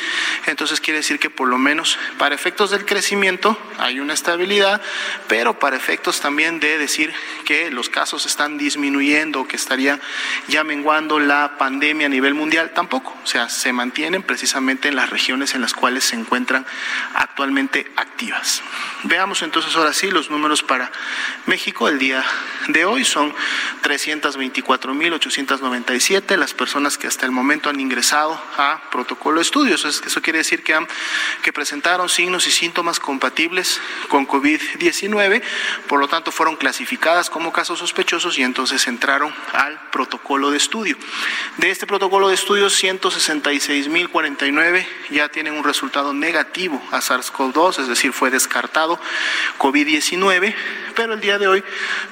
entonces 0.46 0.80
quiere 0.80 0.98
decir 0.98 1.18
que 1.18 1.30
por 1.30 1.48
lo 1.48 1.58
menos 1.58 1.98
para 2.18 2.34
efectos 2.34 2.70
del 2.70 2.84
crecimiento 2.84 3.58
hay 3.78 4.00
una 4.00 4.14
estabilidad, 4.14 4.80
pero 5.28 5.58
para 5.58 5.76
efectos 5.76 6.20
también 6.20 6.60
de 6.60 6.78
decir 6.78 7.12
que 7.44 7.70
los 7.70 7.88
casos 7.88 8.26
están 8.26 8.58
disminuyendo, 8.58 9.46
que 9.46 9.56
estaría 9.56 10.00
ya 10.48 10.64
menguando 10.64 11.18
la 11.18 11.56
pandemia 11.58 12.06
a 12.06 12.10
nivel 12.10 12.34
mundial, 12.34 12.72
tampoco, 12.74 13.16
o 13.22 13.26
sea, 13.26 13.48
se 13.48 13.72
mantienen 13.72 14.22
precisamente 14.22 14.88
en 14.88 14.96
las 14.96 15.10
regiones 15.10 15.54
en 15.54 15.60
las 15.60 15.74
cuales 15.74 16.04
se 16.04 16.16
encuentran 16.16 16.66
actualmente 17.14 17.65
activas. 17.96 18.62
Veamos 19.04 19.42
entonces 19.42 19.76
ahora 19.76 19.92
sí 19.92 20.10
los 20.10 20.30
números 20.30 20.62
para 20.62 20.90
México. 21.46 21.88
El 21.88 21.98
día 21.98 22.24
de 22.68 22.84
hoy 22.84 23.04
son 23.04 23.34
324.897 23.82 26.36
las 26.36 26.54
personas 26.54 26.96
que 26.98 27.06
hasta 27.06 27.24
el 27.26 27.32
momento 27.32 27.70
han 27.70 27.80
ingresado 27.80 28.40
a 28.56 28.80
protocolo 28.90 29.36
de 29.36 29.42
estudios. 29.42 29.84
Eso 29.84 30.22
quiere 30.22 30.38
decir 30.38 30.62
que, 30.62 30.74
que 31.42 31.52
presentaron 31.52 32.08
signos 32.08 32.46
y 32.46 32.50
síntomas 32.50 32.98
compatibles 33.00 33.80
con 34.08 34.26
COVID-19, 34.26 35.42
por 35.88 36.00
lo 36.00 36.08
tanto 36.08 36.32
fueron 36.32 36.56
clasificadas 36.56 37.28
como 37.30 37.52
casos 37.52 37.78
sospechosos 37.78 38.38
y 38.38 38.42
entonces 38.42 38.86
entraron 38.86 39.34
al 39.52 39.78
protocolo 39.90 40.50
de 40.50 40.56
estudio. 40.56 40.96
De 41.58 41.70
este 41.70 41.86
protocolo 41.86 42.28
de 42.28 42.34
estudio, 42.34 42.68
166.049 42.68 44.86
ya 45.10 45.28
tienen 45.28 45.52
un 45.54 45.64
resultado 45.64 46.12
negativo 46.12 46.82
a 46.90 47.00
Es 47.56 47.88
decir, 47.88 48.12
fue 48.12 48.30
descartado 48.30 49.00
COVID-19, 49.58 50.54
pero 50.94 51.14
el 51.14 51.20
día 51.20 51.38
de 51.38 51.48
hoy 51.48 51.64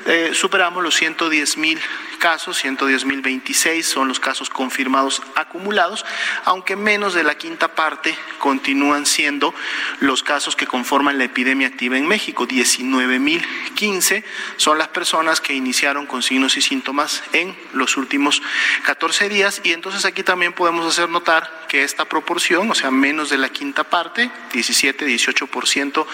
eh, 0.07 0.31
superamos 0.33 0.83
los 0.83 0.95
110 0.95 1.59
mil 1.59 1.79
casos, 2.25 2.65
110.026 2.65 3.83
son 3.83 4.09
los 4.09 4.19
casos 4.19 4.49
confirmados 4.49 5.21
acumulados, 5.35 6.07
aunque 6.47 6.75
menos 6.75 7.13
de 7.13 7.23
la 7.23 7.35
quinta 7.35 7.75
parte 7.75 8.17
continúan 8.39 9.05
siendo 9.05 9.55
los 10.01 10.23
casos 10.23 10.57
que 10.57 10.67
conforman 10.67 11.19
la 11.19 11.25
epidemia 11.25 11.67
activa 11.67 11.99
en 11.99 12.07
México. 12.07 12.49
19.015 12.49 14.25
son 14.57 14.79
las 14.79 14.89
personas 14.89 15.43
que 15.43 15.53
iniciaron 15.53 16.07
con 16.07 16.23
signos 16.23 16.57
y 16.57 16.63
síntomas 16.63 17.23
en 17.35 17.55
los 17.75 17.99
últimos 17.99 18.41
14 18.87 19.29
días 19.29 19.61
y 19.63 19.73
entonces 19.73 20.07
aquí 20.07 20.23
también 20.23 20.55
podemos 20.55 20.87
hacer 20.87 21.11
notar 21.11 21.67
que 21.69 21.85
esta 21.85 22.07
proporción, 22.07 22.71
o 22.71 22.75
sea, 22.75 22.91
menos 22.91 23.29
de 23.29 23.37
la 23.37 23.51
quinta 23.51 23.85
parte, 23.85 24.31
17, 24.55 25.07
18% 25.07 26.07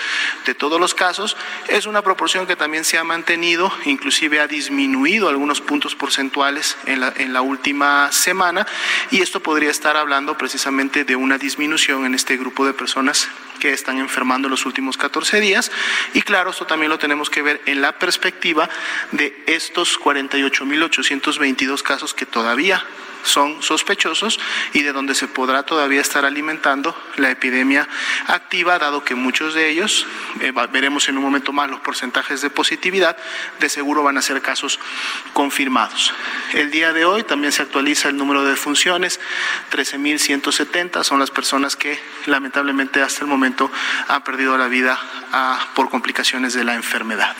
de 0.45 0.55
todos 0.57 0.81
los 0.81 0.93
casos, 0.93 1.37
es 1.69 1.87
una 1.87 2.03
proporción 2.03 2.49
que 2.49 2.57
también 2.57 2.85
se 2.85 2.99
ha 2.99 3.05
mantenido, 3.05 3.73
inclusive 3.85 4.41
ha 4.41 4.49
disminuido 4.49 5.29
algunos 5.29 5.61
puntos 5.61 5.95
porcentuales 6.01 6.79
en 6.87 7.01
la, 7.01 7.13
en 7.17 7.35
la 7.35 7.43
última 7.43 8.11
semana 8.11 8.67
y 9.11 9.21
esto 9.21 9.41
podría 9.41 9.71
estar 9.71 9.99
hablando 9.99 10.37
precisamente 10.39 11.05
de 11.05 11.15
una 11.15 11.37
disminución 11.37 12.07
en 12.07 12.15
este 12.15 12.39
grupo 12.39 12.67
de 12.67 12.73
personas 12.73 13.29
que 13.61 13.73
están 13.75 13.99
enfermando 13.99 14.49
en 14.49 14.53
los 14.53 14.65
últimos 14.65 14.97
14 14.97 15.41
días 15.41 15.71
y 16.15 16.23
claro, 16.23 16.51
esto 16.51 16.67
también 16.67 16.89
lo 16.91 16.99
tenemos 16.99 17.29
que 17.29 17.43
ver 17.43 17.61
en 17.67 17.83
la 17.83 17.99
perspectiva 17.99 18.69
de 19.13 19.45
estos 19.47 20.01
48.822 20.01 21.83
casos 21.83 22.15
que 22.15 22.25
todavía 22.25 22.83
son 23.23 23.63
sospechosos 23.63 24.41
y 24.73 24.83
de 24.83 24.93
donde 24.93 25.15
se 25.15 25.29
podrá 25.29 25.63
todavía 25.63 26.01
estar 26.01 26.25
alimentando 26.25 26.97
la 27.17 27.31
epidemia 27.31 27.89
activa, 28.27 28.79
dado 28.79 29.05
que 29.05 29.15
muchos 29.15 29.55
de 29.55 29.69
ellos, 29.69 30.07
eh, 30.41 30.53
veremos 30.73 31.09
en 31.09 31.17
un 31.19 31.25
momento 31.25 31.53
más 31.53 31.71
los 31.71 31.81
porcentajes 31.81 32.41
de 32.41 32.51
positividad, 32.51 33.17
de 33.59 33.69
seguro 33.69 34.03
van 34.03 34.19
a 34.19 34.23
ser 34.23 34.41
casos 34.43 34.79
confirmados. 35.33 36.13
El 36.53 36.71
día 36.71 36.93
de 36.93 37.05
hoy 37.05 37.23
también 37.23 37.53
se 37.53 37.63
actualiza 37.63 38.09
el 38.09 38.17
número 38.17 38.45
de 38.45 38.51
defunciones, 38.51 39.21
13.170 39.73 41.05
son 41.05 41.21
las 41.21 41.31
personas 41.31 41.77
que 41.77 41.99
lamentablemente 42.27 43.03
hasta 43.03 43.23
el 43.23 43.27
momento 43.27 43.71
han 44.09 44.23
perdido 44.23 44.57
la 44.59 44.69
vida 44.69 44.99
ah, 45.33 45.69
por 45.75 45.91
complicaciones 45.91 46.55
de 46.55 46.65
la 46.65 46.75
enfermedad. 46.75 47.37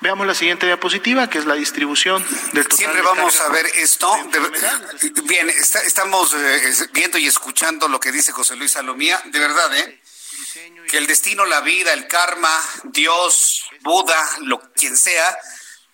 Veamos 0.00 0.26
la 0.26 0.34
siguiente 0.34 0.66
diapositiva, 0.66 1.30
que 1.30 1.38
es 1.38 1.46
la 1.46 1.54
distribución 1.54 2.24
del 2.52 2.64
total 2.64 2.76
Siempre 2.76 3.02
vamos 3.02 3.40
a 3.40 3.48
ver 3.50 3.66
esto. 3.76 4.12
Bien, 5.24 5.48
estamos 5.50 6.34
eh, 6.34 6.88
viendo 6.92 7.18
y 7.18 7.26
escuchando 7.26 7.88
lo 7.88 8.00
que 8.00 8.12
dice 8.12 8.32
José 8.32 8.56
Luis 8.56 8.72
Salomía. 8.72 9.22
De 9.26 9.38
verdad, 9.38 9.76
¿eh? 9.76 10.00
Que 10.88 10.98
el 10.98 11.06
destino, 11.06 11.44
la 11.44 11.60
vida, 11.60 11.92
el 11.92 12.06
karma, 12.06 12.52
Dios, 12.84 13.64
Buda, 13.82 14.18
lo 14.40 14.60
quien 14.72 14.96
sea, 14.96 15.38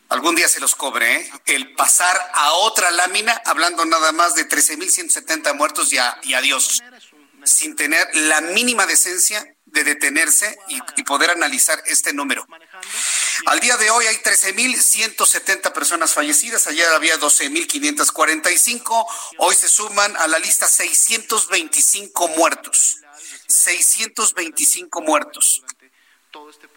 algún 0.09 0.35
día 0.35 0.49
se 0.49 0.61
los 0.61 0.75
cobre, 0.75 1.17
¿eh? 1.17 1.33
El 1.47 1.75
pasar 1.75 2.31
a 2.35 2.53
otra 2.53 2.91
lámina, 2.91 3.41
hablando 3.45 3.85
nada 3.85 4.13
más 4.13 4.35
de 4.35 4.49
13.170 4.49 5.55
muertos 5.55 5.93
y, 5.93 5.99
a, 5.99 6.19
y 6.23 6.35
adiós, 6.35 6.83
sin 7.45 7.77
tener 7.77 8.09
la 8.15 8.41
mínima 8.41 8.87
decencia 8.87 9.55
de 9.79 9.95
detenerse 9.95 10.59
y 10.97 11.03
poder 11.05 11.31
analizar 11.31 11.81
este 11.87 12.13
número. 12.13 12.47
Al 13.47 13.61
día 13.61 13.77
de 13.77 13.91
hoy 13.91 14.07
hay 14.07 14.17
13.170 14.17 15.73
personas 15.73 16.13
fallecidas, 16.13 16.67
ayer 16.67 16.87
había 16.89 17.19
12.545, 17.19 19.07
hoy 19.39 19.55
se 19.55 19.69
suman 19.69 20.17
a 20.17 20.27
la 20.27 20.39
lista 20.39 20.67
625 20.67 22.29
muertos. 22.29 22.97
625 23.47 25.01
muertos. 25.03 25.63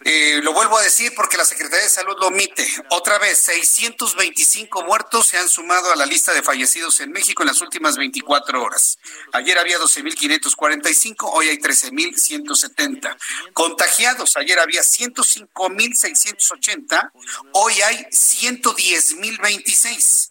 Eh, 0.04 0.40
lo 0.42 0.52
vuelvo 0.52 0.76
a 0.78 0.82
decir 0.82 1.12
porque 1.14 1.36
la 1.36 1.44
Secretaría 1.44 1.84
de 1.84 1.90
Salud 1.90 2.16
lo 2.18 2.26
omite. 2.28 2.66
Otra 2.90 3.18
vez, 3.18 3.38
625 3.38 4.84
muertos 4.84 5.28
se 5.28 5.38
han 5.38 5.48
sumado 5.48 5.92
a 5.92 5.96
la 5.96 6.06
lista 6.06 6.32
de 6.32 6.42
fallecidos 6.42 6.98
en 7.00 7.12
México 7.12 7.42
en 7.42 7.48
las 7.48 7.60
últimas 7.60 7.96
24 7.96 8.62
horas. 8.62 8.98
Ayer 9.32 9.58
había 9.58 9.78
12.545, 9.78 11.30
hoy 11.32 11.48
hay 11.48 11.58
13.170. 11.58 13.16
Contagiados, 13.52 14.36
ayer 14.36 14.58
había 14.58 14.80
105.680, 14.80 17.12
hoy 17.52 17.80
hay 17.82 18.06
110.026. 18.10 20.30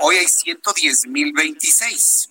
Hoy 0.00 0.16
hay 0.16 0.26
110.026. 0.26 2.30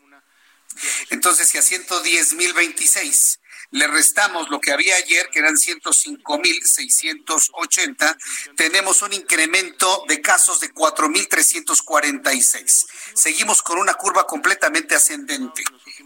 Entonces, 1.10 1.48
si 1.48 1.58
a 1.58 1.62
110.026 1.62 3.40
le 3.76 3.88
restamos 3.88 4.50
lo 4.50 4.60
que 4.62 4.72
había 4.72 4.96
ayer, 4.96 5.30
que 5.30 5.40
eran 5.40 5.56
105.680, 5.56 8.18
tenemos 8.56 9.02
un 9.02 9.12
incremento 9.12 10.06
de 10.08 10.22
casos 10.22 10.62
de 10.62 10.74
4.346. 10.74 12.86
Seguimos 13.14 13.62
con 13.62 13.78
una 13.78 13.96
curva 13.96 14.26
completamente 14.26 14.96
ascendente. 14.96 15.62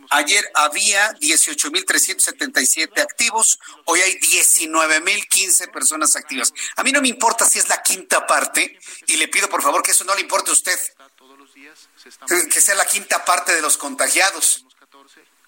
Ayer 0.10 0.50
había 0.56 1.12
18.377 1.20 3.02
activos, 3.02 3.60
hoy 3.86 4.02
hay 4.02 4.20
19.015 4.20 5.72
personas 5.72 6.16
activas. 6.16 6.52
A 6.76 6.84
mí 6.84 6.92
no 6.92 7.02
me 7.02 7.10
importa 7.10 7.46
si 7.46 7.60
es 7.60 7.70
la 7.70 7.84
quinta 7.84 8.26
parte 8.26 8.80
y 9.06 9.18
le 9.18 9.28
pido 9.28 9.48
por 9.48 9.62
favor 9.62 9.84
que 9.84 9.92
eso 9.92 10.06
no 10.06 10.16
le 10.16 10.22
importe 10.22 10.50
a 10.50 10.54
usted, 10.54 10.80
que 12.52 12.62
sea 12.62 12.74
la 12.74 12.88
quinta 12.88 13.24
parte 13.26 13.54
de 13.54 13.62
los 13.62 13.78
contagiados 13.78 14.66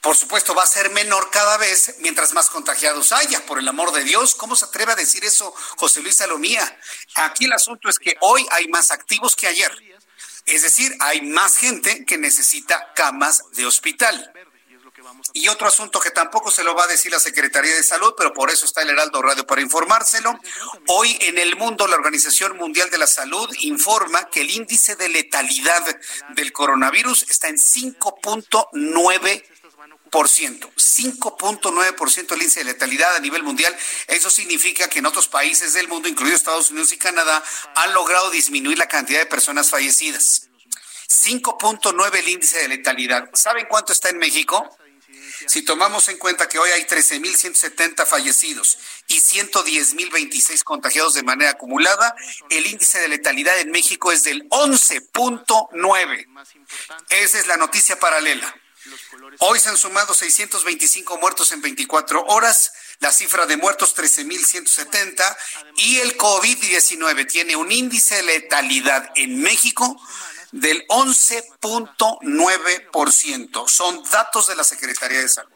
por 0.02 0.18
supuesto, 0.18 0.56
va 0.56 0.64
a 0.64 0.68
ser 0.68 0.90
menor 0.90 1.30
cada 1.30 1.58
vez 1.58 1.96
mientras 2.00 2.34
más 2.34 2.50
contagiados 2.50 3.12
haya. 3.12 3.46
Por 3.46 3.60
el 3.60 3.68
amor 3.68 3.92
de 3.92 4.04
Dios, 4.04 4.34
¿cómo 4.34 4.56
se 4.56 4.66
atreve 4.66 4.94
a 4.94 4.96
decir 4.96 5.24
eso 5.24 5.54
José 5.78 6.02
Luis 6.02 6.16
Salomía? 6.16 6.80
Aquí 7.16 7.46
el 7.46 7.54
asunto 7.54 7.88
es 7.88 8.00
que 8.00 8.18
hoy 8.22 8.46
hay 8.50 8.68
más 8.68 8.90
activos 8.90 9.36
que 9.36 9.46
ayer. 9.46 9.72
Es 10.48 10.64
decir, 10.64 10.96
hay 11.00 11.22
más 11.22 11.56
gente 11.56 12.04
que 12.06 12.18
necesita 12.18 12.94
camas 12.96 13.44
de 13.52 13.68
hospital. 13.68 14.34
Y 15.34 15.48
otro 15.50 15.68
asunto 15.68 16.00
que 16.00 16.10
tampoco 16.10 16.50
se 16.50 16.64
lo 16.64 16.74
va 16.74 16.86
a 16.86 16.88
decir 16.88 17.12
la 17.12 17.20
Secretaría 17.20 17.76
de 17.76 17.84
Salud, 17.84 18.16
pero 18.18 18.34
por 18.34 18.50
eso 18.50 18.66
está 18.66 18.82
el 18.82 18.90
Heraldo 18.90 19.22
Radio 19.22 19.46
para 19.46 19.62
informárselo. 19.62 20.40
Hoy 20.88 21.16
en 21.22 21.38
el 21.38 21.56
mundo 21.56 21.88
la 21.88 21.96
Organización 21.96 22.58
Mundial 22.58 22.90
de 22.90 22.98
la 22.98 23.08
Salud 23.08 23.50
informa 23.60 24.30
que 24.30 24.42
el 24.42 24.50
índice 24.50 24.96
de 24.96 25.10
letalidad 25.10 25.84
del 26.30 26.52
coronavirus 26.52 27.28
está 27.30 27.50
en 27.50 27.58
5.9 27.58 29.44
5.9% 30.12 32.34
el 32.34 32.42
índice 32.42 32.60
de 32.60 32.66
letalidad 32.66 33.16
a 33.16 33.20
nivel 33.20 33.44
mundial. 33.44 33.76
Eso 34.08 34.30
significa 34.30 34.90
que 34.90 35.00
en 35.00 35.06
otros 35.06 35.28
países 35.28 35.74
del 35.74 35.88
mundo, 35.88 36.10
incluidos 36.10 36.42
Estados 36.42 36.72
Unidos 36.72 36.92
y 36.92 36.98
Canadá, 36.98 37.44
han 37.76 37.94
logrado 37.94 38.30
disminuir 38.30 38.78
la 38.78 38.88
cantidad 38.88 39.20
de 39.20 39.26
personas 39.26 39.70
fallecidas. 39.70 40.50
5.9 41.10 42.20
el 42.20 42.30
índice 42.30 42.60
de 42.60 42.68
letalidad. 42.68 43.30
¿Saben 43.34 43.68
cuánto 43.70 43.94
está 43.94 44.10
en 44.10 44.18
México? 44.18 44.70
Si 45.48 45.64
tomamos 45.64 46.08
en 46.10 46.18
cuenta 46.18 46.48
que 46.48 46.60
hoy 46.60 46.70
hay 46.70 46.84
13.170 46.84 48.06
fallecidos 48.06 48.78
y 49.08 49.20
110.026 49.20 50.64
contagiados 50.64 51.16
de 51.16 51.24
manera 51.24 51.52
acumulada, 51.52 52.16
el 52.50 52.68
índice 52.68 53.00
de 53.00 53.08
letalidad 53.08 53.58
en 53.60 53.72
México 53.72 54.12
es 54.12 54.24
del 54.24 54.48
11.9. 54.50 56.28
Esa 57.10 57.40
es 57.40 57.48
la 57.48 57.58
noticia 57.58 58.00
paralela. 58.00 58.61
Hoy 59.40 59.60
se 59.60 59.70
han 59.70 59.78
sumado 59.78 60.14
625 60.14 61.18
muertos 61.18 61.52
en 61.52 61.62
24 61.62 62.26
horas, 62.26 62.74
la 63.00 63.12
cifra 63.12 63.46
de 63.46 63.58
muertos 63.58 63.94
13.170 63.96 65.38
y 65.78 65.98
el 65.98 66.18
COVID-19 66.18 67.28
tiene 67.28 67.56
un 67.56 67.72
índice 67.72 68.16
de 68.16 68.24
letalidad 68.24 69.12
en 69.16 69.40
México 69.42 70.02
del 70.52 70.86
11.9%. 70.88 73.68
Son 73.68 74.04
datos 74.12 74.48
de 74.48 74.56
la 74.56 74.64
Secretaría 74.64 75.20
de 75.20 75.30
Salud. 75.30 75.52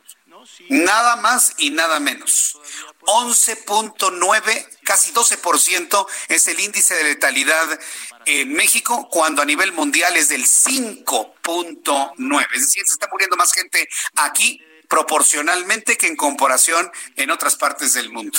Nada 0.70 1.16
más 1.16 1.54
y 1.58 1.72
nada 1.72 2.00
menos. 2.00 2.60
11.9, 3.06 4.80
casi 4.84 5.14
12% 5.14 6.08
es 6.30 6.48
el 6.48 6.60
índice 6.60 6.96
de 6.96 7.04
letalidad 7.04 7.80
en 8.26 8.54
México, 8.54 9.08
cuando 9.10 9.42
a 9.42 9.46
nivel 9.46 9.72
mundial 9.72 10.16
es 10.18 10.30
del 10.30 10.46
5.9. 10.46 12.48
Es 12.54 12.62
decir, 12.62 12.86
se 12.86 12.94
está 12.94 13.08
muriendo 13.12 13.36
más 13.36 13.54
gente 13.54 13.88
aquí 14.16 14.62
proporcionalmente 14.88 15.98
que 15.98 16.08
en 16.08 16.16
comparación 16.16 16.92
en 17.16 17.32
otras 17.32 17.56
partes 17.56 17.94
del 17.94 18.12
mundo. 18.12 18.38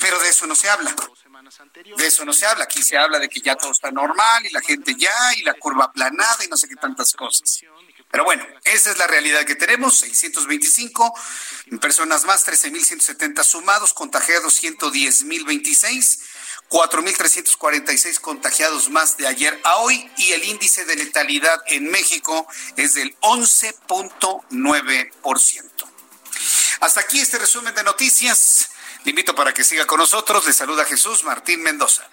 Pero 0.00 0.18
de 0.20 0.28
eso 0.28 0.46
no 0.46 0.54
se 0.54 0.68
habla. 0.68 0.94
De 1.96 2.06
eso 2.06 2.24
no 2.24 2.32
se 2.32 2.46
habla. 2.46 2.64
Aquí 2.64 2.82
se 2.82 2.96
habla 2.96 3.18
de 3.18 3.28
que 3.28 3.40
ya 3.40 3.56
todo 3.56 3.72
está 3.72 3.90
normal 3.90 4.46
y 4.46 4.50
la 4.50 4.60
gente 4.60 4.94
ya 4.96 5.10
y 5.36 5.42
la 5.42 5.54
curva 5.54 5.86
aplanada 5.86 6.44
y 6.44 6.48
no 6.48 6.56
sé 6.56 6.68
qué 6.68 6.76
tantas 6.76 7.12
cosas. 7.12 7.60
Pero 8.14 8.22
bueno, 8.22 8.46
esa 8.62 8.92
es 8.92 8.98
la 8.98 9.08
realidad 9.08 9.44
que 9.44 9.56
tenemos, 9.56 9.98
625 9.98 11.12
personas 11.80 12.24
más, 12.24 12.46
13.170 12.46 13.42
sumados, 13.42 13.92
contagiados 13.92 14.62
110.026, 14.62 16.20
4.346 16.70 18.20
contagiados 18.20 18.88
más 18.88 19.16
de 19.16 19.26
ayer 19.26 19.60
a 19.64 19.78
hoy 19.78 20.08
y 20.16 20.30
el 20.30 20.44
índice 20.44 20.84
de 20.84 20.94
letalidad 20.94 21.60
en 21.66 21.90
México 21.90 22.46
es 22.76 22.94
del 22.94 23.18
11.9%. 23.18 25.70
Hasta 26.78 27.00
aquí 27.00 27.18
este 27.18 27.38
resumen 27.38 27.74
de 27.74 27.82
noticias. 27.82 28.68
Le 29.02 29.10
invito 29.10 29.34
para 29.34 29.52
que 29.52 29.64
siga 29.64 29.88
con 29.88 29.98
nosotros. 29.98 30.46
Le 30.46 30.52
saluda 30.52 30.84
Jesús 30.84 31.24
Martín 31.24 31.64
Mendoza. 31.64 32.08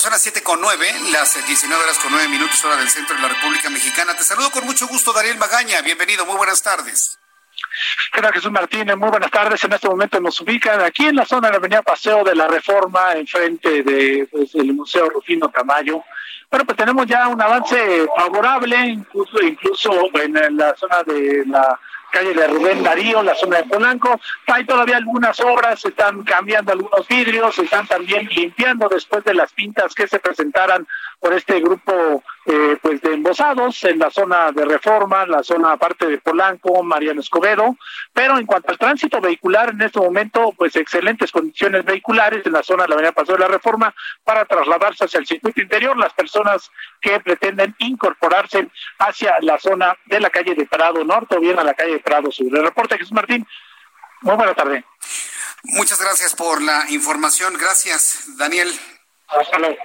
Son 0.00 0.12
las 0.12 0.22
siete 0.22 0.42
con 0.42 0.58
nueve, 0.62 0.86
las 1.12 1.46
19 1.46 1.84
horas 1.84 1.98
con 1.98 2.10
nueve 2.10 2.26
minutos, 2.26 2.64
hora 2.64 2.76
del 2.76 2.88
centro 2.88 3.14
de 3.16 3.20
la 3.20 3.28
República 3.28 3.68
Mexicana. 3.68 4.16
Te 4.16 4.24
saludo 4.24 4.50
con 4.50 4.64
mucho 4.64 4.86
gusto, 4.86 5.12
Daniel 5.12 5.36
Magaña. 5.36 5.82
Bienvenido, 5.82 6.24
muy 6.24 6.36
buenas 6.36 6.62
tardes. 6.62 7.18
Hola 8.16 8.32
Jesús 8.32 8.50
Martínez, 8.50 8.96
muy 8.96 9.10
buenas 9.10 9.30
tardes. 9.30 9.62
En 9.62 9.74
este 9.74 9.88
momento 9.90 10.18
nos 10.18 10.40
ubican 10.40 10.80
aquí 10.80 11.08
en 11.08 11.16
la 11.16 11.26
zona 11.26 11.48
de 11.48 11.52
la 11.52 11.58
Avenida 11.58 11.82
Paseo 11.82 12.24
de 12.24 12.34
la 12.34 12.48
Reforma, 12.48 13.12
enfrente 13.12 14.26
pues, 14.30 14.54
el 14.54 14.72
Museo 14.72 15.10
Rufino 15.10 15.50
Tamayo. 15.50 16.02
Bueno, 16.50 16.64
pues 16.64 16.78
tenemos 16.78 17.04
ya 17.04 17.28
un 17.28 17.42
avance 17.42 18.06
favorable, 18.16 18.78
incluso, 18.78 19.42
incluso 19.42 20.08
en 20.14 20.56
la 20.56 20.74
zona 20.76 21.02
de 21.02 21.44
la 21.44 21.78
calle 22.10 22.34
de 22.34 22.46
Rubén 22.46 22.82
Darío, 22.82 23.22
la 23.22 23.34
zona 23.34 23.58
de 23.58 23.64
Polanco. 23.64 24.20
Hay 24.46 24.64
todavía 24.64 24.96
algunas 24.96 25.38
obras, 25.40 25.80
se 25.80 25.88
están 25.88 26.22
cambiando 26.24 26.72
algunos 26.72 27.06
vidrios, 27.08 27.54
se 27.54 27.62
están 27.62 27.86
también 27.86 28.26
limpiando 28.26 28.88
después 28.88 29.24
de 29.24 29.34
las 29.34 29.52
pintas 29.52 29.94
que 29.94 30.06
se 30.06 30.18
presentaran 30.18 30.86
por 31.20 31.34
este 31.34 31.60
grupo 31.60 32.22
eh, 32.46 32.78
pues 32.80 33.02
de 33.02 33.12
embosados 33.12 33.84
en 33.84 33.98
la 33.98 34.10
zona 34.10 34.50
de 34.52 34.64
Reforma, 34.64 35.26
la 35.26 35.42
zona 35.42 35.72
aparte 35.72 36.06
de 36.06 36.18
Polanco, 36.18 36.82
Mariano 36.82 37.20
Escobedo, 37.20 37.76
pero 38.12 38.38
en 38.38 38.46
cuanto 38.46 38.70
al 38.70 38.78
tránsito 38.78 39.20
vehicular 39.20 39.70
en 39.70 39.82
este 39.82 40.00
momento, 40.00 40.52
pues 40.56 40.74
excelentes 40.76 41.30
condiciones 41.30 41.84
vehiculares 41.84 42.44
en 42.46 42.52
la 42.52 42.62
zona 42.62 42.84
de 42.84 42.88
la 42.88 42.94
Avenida 42.94 43.12
Paseo 43.12 43.36
de 43.36 43.42
la 43.42 43.48
Reforma 43.48 43.94
para 44.24 44.46
trasladarse 44.46 45.04
hacia 45.04 45.20
el 45.20 45.26
circuito 45.26 45.60
interior, 45.60 45.96
las 45.98 46.14
personas 46.14 46.70
que 47.00 47.20
pretenden 47.20 47.74
incorporarse 47.78 48.68
hacia 48.98 49.36
la 49.42 49.58
zona 49.58 49.96
de 50.06 50.20
la 50.20 50.30
calle 50.30 50.54
de 50.54 50.66
Prado 50.66 51.04
Norte 51.04 51.36
o 51.36 51.40
bien 51.40 51.58
a 51.58 51.64
la 51.64 51.74
calle 51.74 51.99
de 52.00 52.02
Prado 52.02 52.30
Sur. 52.30 52.46
El 52.56 52.64
reporte 52.64 52.96
Jesús 52.96 53.12
Martín, 53.12 53.46
muy 54.22 54.36
buena 54.36 54.54
tarde. 54.54 54.84
Muchas 55.62 56.00
gracias 56.00 56.34
por 56.34 56.62
la 56.62 56.86
información. 56.90 57.54
Gracias, 57.58 58.36
Daniel. 58.36 58.72
Hasta 59.28 59.58
luego. 59.58 59.76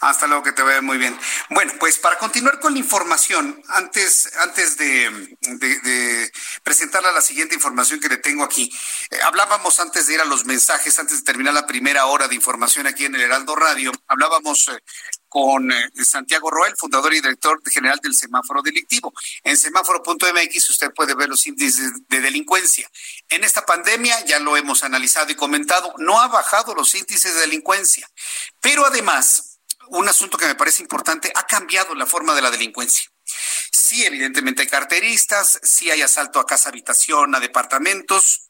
Hasta 0.00 0.26
luego, 0.26 0.42
que 0.42 0.52
te 0.52 0.62
vea 0.62 0.82
muy 0.82 0.98
bien. 0.98 1.18
Bueno, 1.50 1.72
pues 1.78 1.98
para 1.98 2.18
continuar 2.18 2.60
con 2.60 2.72
la 2.74 2.78
información, 2.78 3.62
antes, 3.68 4.30
antes 4.38 4.76
de, 4.76 5.36
de, 5.40 6.32
presentarle 6.62 7.12
la 7.12 7.20
siguiente 7.20 7.54
información 7.54 8.00
que 8.00 8.08
le 8.08 8.18
tengo 8.18 8.44
aquí, 8.44 8.70
eh, 9.10 9.18
hablábamos 9.24 9.80
antes 9.80 10.06
de 10.06 10.14
ir 10.14 10.20
a 10.20 10.24
los 10.24 10.44
mensajes, 10.44 10.98
antes 10.98 11.18
de 11.18 11.24
terminar 11.24 11.54
la 11.54 11.66
primera 11.66 12.06
hora 12.06 12.28
de 12.28 12.34
información 12.34 12.86
aquí 12.86 13.06
en 13.06 13.14
el 13.14 13.22
Heraldo 13.22 13.56
Radio, 13.56 13.92
hablábamos 14.06 14.68
eh, 14.68 14.78
con 15.36 15.70
eh, 15.70 15.90
Santiago 16.02 16.50
Roel, 16.50 16.74
fundador 16.78 17.12
y 17.12 17.20
director 17.20 17.60
general 17.70 18.00
del 18.02 18.14
semáforo 18.14 18.62
delictivo. 18.62 19.12
En 19.44 19.58
semáforo.mx 19.58 20.70
usted 20.70 20.94
puede 20.94 21.14
ver 21.14 21.28
los 21.28 21.46
índices 21.46 21.92
de 22.08 22.20
delincuencia. 22.22 22.90
En 23.28 23.44
esta 23.44 23.66
pandemia, 23.66 24.24
ya 24.24 24.38
lo 24.38 24.56
hemos 24.56 24.82
analizado 24.82 25.30
y 25.30 25.34
comentado, 25.34 25.92
no 25.98 26.18
ha 26.22 26.28
bajado 26.28 26.74
los 26.74 26.94
índices 26.94 27.34
de 27.34 27.40
delincuencia, 27.40 28.08
pero 28.62 28.86
además 28.86 29.58
un 29.88 30.08
asunto 30.08 30.38
que 30.38 30.46
me 30.46 30.54
parece 30.54 30.82
importante, 30.82 31.30
ha 31.34 31.46
cambiado 31.46 31.94
la 31.94 32.06
forma 32.06 32.34
de 32.34 32.40
la 32.40 32.50
delincuencia. 32.50 33.04
Sí, 33.70 34.06
evidentemente 34.06 34.62
hay 34.62 34.68
carteristas, 34.68 35.60
sí 35.62 35.90
hay 35.90 36.00
asalto 36.00 36.40
a 36.40 36.46
casa 36.46 36.70
habitación, 36.70 37.34
a 37.34 37.40
departamentos. 37.40 38.45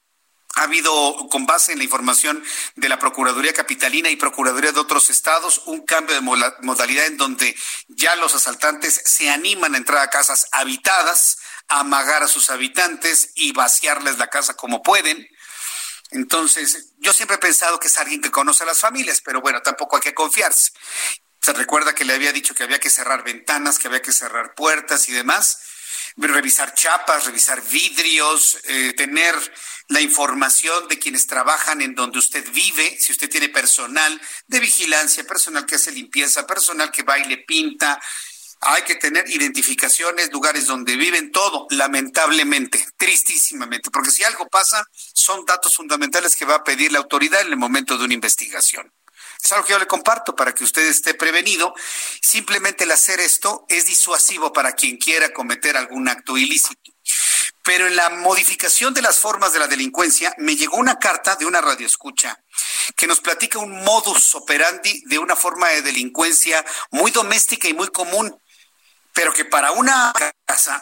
Ha 0.57 0.63
habido, 0.63 1.29
con 1.31 1.45
base 1.45 1.73
en 1.73 1.79
la 1.79 1.85
información 1.85 2.43
de 2.77 2.89
la 2.89 2.99
Procuraduría 2.99 3.53
Capitalina 3.53 4.09
y 4.09 4.17
Procuraduría 4.17 4.73
de 4.73 4.81
otros 4.81 5.11
estados, 5.11 5.61
un 5.67 5.85
cambio 5.85 6.15
de 6.15 6.23
modalidad 6.23 7.05
en 7.05 7.19
donde 7.19 7.55
ya 7.89 8.17
los 8.17 8.35
asaltantes 8.35 9.03
se 9.05 9.29
animan 9.29 9.75
a 9.75 9.77
entrar 9.77 9.99
a 9.99 10.09
casas 10.09 10.49
habitadas, 10.53 11.37
a 11.69 11.81
amagar 11.81 12.23
a 12.23 12.29
sus 12.29 12.49
habitantes 12.49 13.33
y 13.35 13.53
vaciarles 13.53 14.17
la 14.17 14.29
casa 14.29 14.55
como 14.55 14.83
pueden. 14.83 15.29
Entonces, 16.11 16.95
yo 17.01 17.13
siempre 17.13 17.37
he 17.37 17.41
pensado 17.41 17.79
que 17.79 17.89
es 17.89 17.97
alguien 17.99 18.23
que 18.23 18.31
conoce 18.31 18.63
a 18.63 18.67
las 18.67 18.81
familias, 18.81 19.21
pero 19.21 19.43
bueno, 19.43 19.61
tampoco 19.61 19.97
hay 19.97 20.03
que 20.03 20.15
confiarse. 20.15 20.73
Se 21.43 21.53
recuerda 21.53 21.95
que 21.95 22.07
le 22.07 22.15
había 22.15 22.33
dicho 22.33 22.55
que 22.55 22.63
había 22.63 22.81
que 22.81 22.89
cerrar 22.89 23.25
ventanas, 23.25 23.79
que 23.79 23.89
había 23.89 24.01
que 24.01 24.11
cerrar 24.11 24.55
puertas 24.55 25.07
y 25.11 25.13
demás, 25.13 25.59
revisar 26.17 26.73
chapas, 26.73 27.27
revisar 27.27 27.61
vidrios, 27.69 28.59
eh, 28.65 28.95
tener 28.97 29.35
la 29.89 30.01
información 30.01 30.89
de 30.89 30.99
quienes 30.99 31.27
trabajan 31.27 31.81
en 31.81 31.95
donde 31.95 32.19
usted 32.19 32.45
vive, 32.53 32.97
si 32.99 33.13
usted 33.13 33.31
tiene 33.31 33.49
personal 33.49 34.21
de 34.47 34.61
vigilancia, 34.61 35.25
personal 35.25 35.65
que 35.65 35.77
hace 35.77 35.93
limpieza, 35.93 36.47
personal 36.47 36.91
que 36.91 37.03
baile, 37.03 37.39
pinta. 37.39 38.01
Hay 38.61 38.83
que 38.83 38.97
tener 38.97 39.29
identificaciones, 39.31 40.33
lugares 40.33 40.67
donde 40.67 40.97
viven, 40.97 41.31
todo, 41.31 41.67
lamentablemente, 41.71 42.85
tristísimamente, 42.97 43.91
porque 43.91 44.11
si 44.11 44.25
algo 44.25 44.49
pasa, 44.49 44.85
son 44.93 45.45
datos 45.45 45.77
fundamentales 45.77 46.35
que 46.35 46.47
va 46.47 46.57
a 46.57 46.65
pedir 46.65 46.91
la 46.91 46.99
autoridad 46.99 47.43
en 47.43 47.49
el 47.49 47.57
momento 47.57 47.97
de 47.97 48.05
una 48.05 48.15
investigación. 48.15 48.93
Es 49.43 49.53
algo 49.53 49.67
que 49.67 49.75
yo 49.75 49.79
le 49.79 49.87
comparto 49.87 50.35
para 50.35 50.55
que 50.55 50.65
usted 50.65 50.87
esté 50.87 51.15
prevenido. 51.15 51.75
Simplemente 52.23 52.85
el 52.85 52.91
hacer 52.91 53.21
esto 53.21 53.67
es 53.69 53.87
disuasivo 53.87 54.53
para 54.53 54.73
quien 54.73 54.97
quiera 54.97 55.33
cometer 55.33 55.77
algún 55.77 56.09
acto 56.09 56.37
ilícito. 56.37 56.86
Pero 57.67 57.89
en 57.89 57.97
la 57.97 58.11
modificación 58.11 58.95
de 58.95 59.03
las 59.03 59.19
formas 59.19 59.53
de 59.53 59.59
la 59.59 59.67
delincuencia 59.67 60.33
me 60.39 60.55
llegó 60.55 60.77
una 60.77 61.01
carta 61.01 61.35
de 61.35 61.47
una 61.47 61.61
radioescucha 61.61 62.41
que 62.97 63.09
nos 63.09 63.21
platica 63.21 63.59
un 63.59 63.83
modus 63.83 64.37
operandi 64.37 65.03
de 65.07 65.19
una 65.19 65.35
forma 65.35 65.71
de 65.71 65.83
delincuencia 65.83 66.65
muy 66.93 67.11
doméstica 67.11 67.67
y 67.67 67.75
muy 67.75 67.89
común, 67.89 68.41
pero 69.13 69.33
que 69.33 69.45
para 69.45 69.73
una 69.73 70.13
casa, 70.45 70.81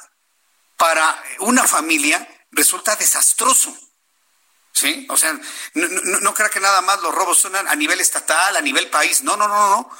para 0.76 1.24
una 1.38 1.66
familia, 1.66 2.28
resulta 2.50 2.94
desastroso. 2.96 3.74
¿sí? 4.70 5.06
O 5.08 5.16
sea, 5.16 5.32
no, 5.72 5.88
no, 5.88 6.20
no 6.20 6.34
crea 6.34 6.50
que 6.50 6.60
nada 6.60 6.82
más 6.82 7.00
los 7.00 7.14
robos 7.14 7.38
son 7.38 7.56
a 7.56 7.74
nivel 7.76 7.98
estatal, 8.02 8.56
a 8.56 8.60
nivel 8.60 8.90
país. 8.90 9.22
No, 9.22 9.38
no, 9.38 9.48
no, 9.48 9.70
no. 9.70 9.90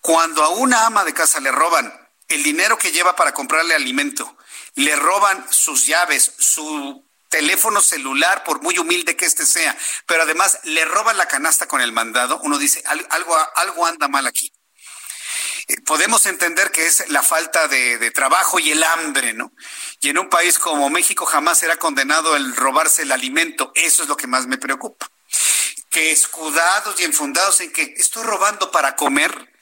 Cuando 0.00 0.44
a 0.44 0.50
una 0.50 0.86
ama 0.86 1.02
de 1.02 1.12
casa 1.12 1.40
le 1.40 1.50
roban 1.50 1.92
el 2.28 2.44
dinero 2.44 2.78
que 2.78 2.92
lleva 2.92 3.16
para 3.16 3.34
comprarle 3.34 3.74
alimento, 3.74 4.37
le 4.78 4.96
roban 4.96 5.46
sus 5.50 5.86
llaves, 5.86 6.32
su 6.38 7.04
teléfono 7.28 7.80
celular, 7.80 8.42
por 8.44 8.62
muy 8.62 8.78
humilde 8.78 9.16
que 9.16 9.26
éste 9.26 9.44
sea, 9.46 9.76
pero 10.06 10.22
además 10.22 10.58
le 10.64 10.84
roban 10.84 11.16
la 11.18 11.28
canasta 11.28 11.68
con 11.68 11.80
el 11.80 11.92
mandado, 11.92 12.40
uno 12.42 12.58
dice, 12.58 12.82
algo, 12.86 13.36
algo 13.56 13.86
anda 13.86 14.08
mal 14.08 14.26
aquí 14.26 14.52
podemos 15.84 16.24
entender 16.26 16.70
que 16.70 16.86
es 16.86 17.08
la 17.10 17.22
falta 17.22 17.68
de, 17.68 18.10
trabajo 18.10 18.58
y 18.58 18.70
el 18.70 18.82
hambre, 18.82 19.34
¿no? 19.34 19.52
Y 20.00 20.08
en 20.08 20.18
un 20.18 20.28
país 20.28 20.58
como 20.58 20.88
México 20.88 21.26
jamás 21.26 21.58
será 21.58 21.76
condenado 21.76 22.36
el 22.36 22.56
robarse 22.56 23.02
el 23.02 23.12
alimento. 23.12 23.70
Eso 23.74 24.02
es 24.02 24.08
lo 24.08 24.16
que 24.16 24.26
más 24.26 24.46
me 24.46 24.58
preocupa. 24.58 25.10
que 25.90 26.10
escudados 26.10 27.00
y 27.00 27.04
enfundados 27.04 27.60
en 27.60 27.72
que 27.72 27.94
estoy 27.96 28.22
robando 28.22 28.70
para 28.70 28.96
comer, 28.96 29.52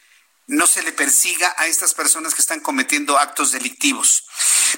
no 0.47 0.67
se 0.67 0.83
le 0.83 0.93
persiga 0.93 1.55
a 1.59 1.67
estas 1.67 1.95
personas 1.95 2.35
que 2.35 2.41
están 2.41 2.61
cometiendo 2.61 3.19
actos 3.19 3.53
delictivos. 3.53 4.25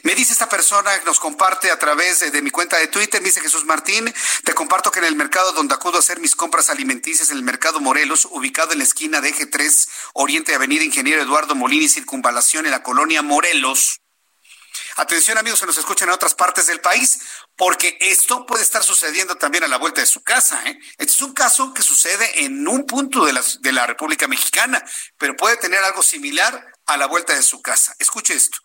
Me 0.03 0.15
dice 0.15 0.33
esta 0.33 0.49
persona 0.49 0.91
nos 1.05 1.21
comparte 1.21 1.71
a 1.71 1.79
través 1.79 2.21
de, 2.21 2.43
mi 2.43 2.51
cuenta 2.51 2.77
de 2.79 2.89
Twitter, 2.89 3.21
me 3.21 3.29
dice 3.29 3.41
Jesús 3.41 3.65
Martín, 3.65 4.13
te 4.45 4.55
comparto 4.55 4.91
que 4.91 5.01
en 5.01 5.07
el 5.07 5.17
mercado 5.17 5.53
donde 5.53 5.75
acudo 5.75 5.97
a 5.97 6.01
hacer 6.01 6.21
mis 6.21 6.37
compras 6.37 6.71
alimenticias, 6.71 7.31
en 7.31 7.37
el 7.39 7.43
mercado 7.43 7.81
Morelos, 7.81 8.27
ubicado 8.31 8.73
en 8.73 8.79
la 8.79 8.85
esquina 8.85 9.21
de 9.21 9.31
Eje 9.31 9.47
3, 9.47 9.89
Oriente 10.15 10.55
Avenida 10.55 10.85
Ingeniero 10.85 11.23
Eduardo 11.23 11.55
Molini, 11.55 11.89
Circunvalación 11.89 12.67
en 12.67 12.73
la 12.73 12.83
colonia 12.83 13.23
Morelos, 13.23 14.01
Atención 14.97 15.39
amigos 15.39 15.61
que 15.61 15.67
nos 15.67 15.79
escuchan 15.79 16.09
en 16.09 16.15
otras 16.15 16.35
partes 16.35 16.67
del 16.67 16.81
país, 16.81 17.21
porque 17.59 17.99
esto 18.01 18.47
puede 18.47 18.63
estar 18.63 18.85
sucediendo 18.85 19.35
también 19.35 19.65
a 19.65 19.69
la 19.69 19.79
vuelta 19.79 20.01
de 20.01 20.07
su 20.07 20.23
casa. 20.23 20.63
¿eh? 20.65 20.79
Este 20.97 21.13
es 21.13 21.21
un 21.21 21.35
caso 21.35 21.75
que 21.75 21.83
sucede 21.83 22.45
en 22.45 22.67
un 22.69 22.87
punto 22.87 23.27
de 23.27 23.33
la, 23.33 23.43
de 23.61 23.73
la 23.73 23.85
República 23.85 24.29
Mexicana, 24.29 24.83
pero 25.19 25.37
puede 25.37 25.57
tener 25.57 25.81
algo 25.81 26.05
similar 26.05 26.65
a 26.89 26.97
la 26.97 27.07
vuelta 27.07 27.35
de 27.35 27.43
su 27.43 27.61
casa. 27.61 27.95
Escuche 27.99 28.35
esto. 28.35 28.59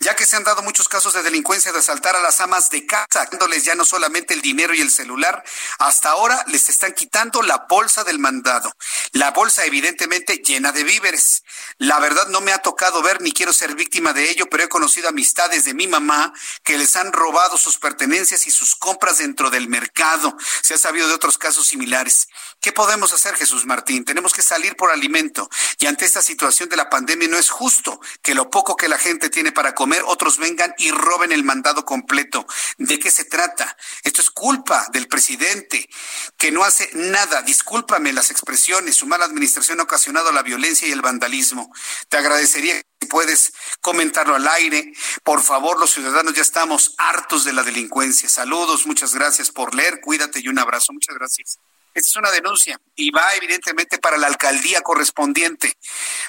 Ya 0.00 0.16
que 0.16 0.26
se 0.26 0.34
han 0.34 0.42
dado 0.42 0.60
muchos 0.62 0.88
casos 0.88 1.14
de 1.14 1.22
delincuencia 1.22 1.72
de 1.72 1.78
asaltar 1.78 2.16
a 2.16 2.20
las 2.20 2.40
amas 2.40 2.68
de 2.68 2.84
casa, 2.84 3.28
dándoles 3.30 3.64
ya 3.64 3.76
no 3.76 3.84
solamente 3.84 4.34
el 4.34 4.42
dinero 4.42 4.74
y 4.74 4.80
el 4.80 4.90
celular, 4.90 5.44
hasta 5.78 6.10
ahora 6.10 6.44
les 6.48 6.68
están 6.68 6.92
quitando 6.92 7.42
la 7.42 7.66
bolsa 7.68 8.02
del 8.02 8.18
mandado. 8.18 8.72
La 9.12 9.30
bolsa 9.30 9.64
evidentemente 9.64 10.38
llena 10.38 10.72
de 10.72 10.82
víveres. 10.82 11.44
La 11.78 12.00
verdad 12.00 12.26
no 12.28 12.40
me 12.40 12.52
ha 12.52 12.58
tocado 12.58 13.02
ver 13.02 13.20
ni 13.20 13.32
quiero 13.32 13.52
ser 13.52 13.76
víctima 13.76 14.12
de 14.12 14.30
ello, 14.30 14.48
pero 14.50 14.64
he 14.64 14.68
conocido 14.68 15.08
amistades 15.08 15.64
de 15.64 15.74
mi 15.74 15.86
mamá 15.86 16.32
que 16.64 16.76
les 16.76 16.96
han 16.96 17.12
robado 17.12 17.56
sus 17.56 17.78
pertenencias 17.78 18.48
y 18.48 18.50
sus 18.50 18.74
compras 18.74 19.18
dentro 19.18 19.48
del 19.48 19.68
mercado. 19.68 20.36
Se 20.62 20.74
ha 20.74 20.78
sabido 20.78 21.06
de 21.06 21.14
otros 21.14 21.38
casos 21.38 21.68
similares. 21.68 22.26
¿Qué 22.60 22.72
podemos 22.72 23.10
hacer, 23.14 23.36
Jesús 23.36 23.64
Martín? 23.64 24.04
Tenemos 24.04 24.34
que 24.34 24.42
salir 24.42 24.76
por 24.76 24.90
alimento 24.90 25.48
y 25.78 25.86
ante 25.86 26.04
esta 26.04 26.20
situación 26.20 26.68
de 26.68 26.76
la 26.76 26.90
pandemia 26.90 27.26
no 27.26 27.38
es 27.38 27.48
justo 27.48 28.00
que 28.20 28.34
lo 28.34 28.50
poco 28.50 28.76
que 28.76 28.86
la 28.86 28.98
gente 28.98 29.30
tiene 29.30 29.50
para 29.50 29.74
comer, 29.74 30.02
otros 30.06 30.36
vengan 30.36 30.74
y 30.76 30.90
roben 30.90 31.32
el 31.32 31.42
mandado 31.42 31.86
completo. 31.86 32.46
¿De 32.76 32.98
qué 32.98 33.10
se 33.10 33.24
trata? 33.24 33.78
Esto 34.02 34.20
es 34.20 34.28
culpa 34.30 34.86
del 34.92 35.08
presidente, 35.08 35.88
que 36.36 36.50
no 36.50 36.62
hace 36.62 36.90
nada. 36.92 37.40
Discúlpame 37.40 38.12
las 38.12 38.30
expresiones. 38.30 38.96
Su 38.96 39.06
mala 39.06 39.24
administración 39.24 39.80
ha 39.80 39.84
ocasionado 39.84 40.30
la 40.30 40.42
violencia 40.42 40.86
y 40.86 40.92
el 40.92 41.00
vandalismo. 41.00 41.72
Te 42.10 42.18
agradecería 42.18 42.74
si 43.00 43.06
puedes 43.06 43.54
comentarlo 43.80 44.34
al 44.34 44.46
aire. 44.48 44.92
Por 45.24 45.42
favor, 45.42 45.78
los 45.78 45.92
ciudadanos 45.92 46.34
ya 46.34 46.42
estamos 46.42 46.94
hartos 46.98 47.44
de 47.44 47.54
la 47.54 47.62
delincuencia. 47.62 48.28
Saludos, 48.28 48.86
muchas 48.86 49.14
gracias 49.14 49.50
por 49.50 49.74
leer. 49.74 50.02
Cuídate 50.02 50.40
y 50.40 50.48
un 50.48 50.58
abrazo. 50.58 50.92
Muchas 50.92 51.16
gracias. 51.16 51.58
Esta 51.92 52.08
es 52.08 52.16
una 52.16 52.30
denuncia 52.30 52.80
y 52.94 53.10
va 53.10 53.34
evidentemente 53.34 53.98
para 53.98 54.16
la 54.16 54.28
alcaldía 54.28 54.80
correspondiente, 54.80 55.76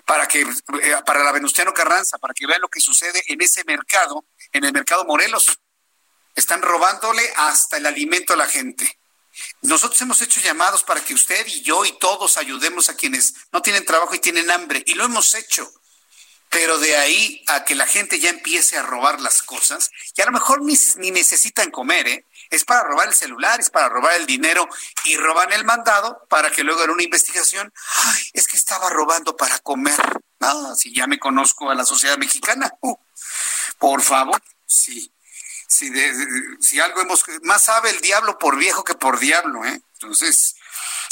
para 0.05 0.27
que 0.27 0.41
eh, 0.41 0.95
para 1.05 1.23
la 1.23 1.31
Venustiano 1.31 1.73
Carranza, 1.73 2.17
para 2.17 2.33
que 2.33 2.47
vean 2.47 2.61
lo 2.61 2.69
que 2.69 2.81
sucede 2.81 3.23
en 3.27 3.41
ese 3.41 3.63
mercado, 3.65 4.25
en 4.51 4.63
el 4.63 4.73
mercado 4.73 5.05
Morelos. 5.05 5.59
Están 6.35 6.61
robándole 6.61 7.21
hasta 7.35 7.77
el 7.77 7.85
alimento 7.85 8.33
a 8.33 8.37
la 8.37 8.47
gente. 8.47 8.99
Nosotros 9.61 10.01
hemos 10.01 10.21
hecho 10.21 10.41
llamados 10.41 10.83
para 10.83 11.03
que 11.03 11.13
usted 11.13 11.45
y 11.47 11.61
yo 11.61 11.85
y 11.85 11.97
todos 11.99 12.37
ayudemos 12.37 12.89
a 12.89 12.95
quienes 12.95 13.35
no 13.51 13.61
tienen 13.61 13.85
trabajo 13.85 14.15
y 14.15 14.19
tienen 14.19 14.49
hambre, 14.49 14.83
y 14.85 14.95
lo 14.95 15.05
hemos 15.05 15.35
hecho. 15.35 15.71
Pero 16.49 16.79
de 16.79 16.97
ahí 16.97 17.43
a 17.47 17.63
que 17.63 17.75
la 17.75 17.87
gente 17.87 18.19
ya 18.19 18.29
empiece 18.29 18.77
a 18.77 18.81
robar 18.81 19.21
las 19.21 19.41
cosas, 19.41 19.91
y 20.15 20.21
a 20.21 20.25
lo 20.25 20.31
mejor 20.31 20.63
ni, 20.63 20.77
ni 20.97 21.11
necesitan 21.11 21.71
comer, 21.71 22.07
¿eh? 22.07 22.25
Es 22.51 22.65
para 22.65 22.83
robar 22.83 23.07
el 23.07 23.13
celular, 23.15 23.59
es 23.59 23.69
para 23.69 23.89
robar 23.89 24.13
el 24.15 24.25
dinero 24.25 24.67
y 25.05 25.17
roban 25.17 25.51
el 25.53 25.63
mandado 25.63 26.27
para 26.29 26.51
que 26.51 26.63
luego 26.63 26.83
en 26.83 26.91
una 26.91 27.01
investigación, 27.01 27.73
ay, 28.03 28.23
es 28.33 28.47
que 28.47 28.57
estaba 28.57 28.89
robando 28.89 29.35
para 29.35 29.57
comer. 29.59 30.21
Ah, 30.41 30.73
si 30.77 30.93
ya 30.93 31.07
me 31.07 31.17
conozco 31.17 31.71
a 31.71 31.75
la 31.75 31.85
sociedad 31.85 32.17
mexicana, 32.17 32.71
uh, 32.81 32.95
por 33.79 34.01
favor, 34.01 34.41
sí. 34.67 35.11
Si, 35.67 35.89
si 36.59 36.79
algo 36.81 36.99
hemos, 36.99 37.23
más 37.43 37.63
sabe 37.63 37.91
el 37.91 38.01
diablo 38.01 38.37
por 38.37 38.57
viejo 38.57 38.83
que 38.83 38.95
por 38.95 39.19
diablo, 39.19 39.65
¿eh? 39.65 39.81
Entonces, 39.93 40.55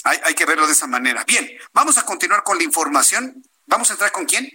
hay, 0.04 0.20
hay 0.26 0.36
que 0.36 0.46
verlo 0.46 0.68
de 0.68 0.74
esa 0.74 0.88
manera. 0.88 1.24
Bien, 1.24 1.50
vamos 1.72 1.98
a 1.98 2.04
continuar 2.04 2.44
con 2.44 2.58
la 2.58 2.64
información. 2.66 3.42
¿Vamos 3.66 3.90
a 3.90 3.94
entrar 3.94 4.12
con 4.12 4.26
quién? 4.26 4.50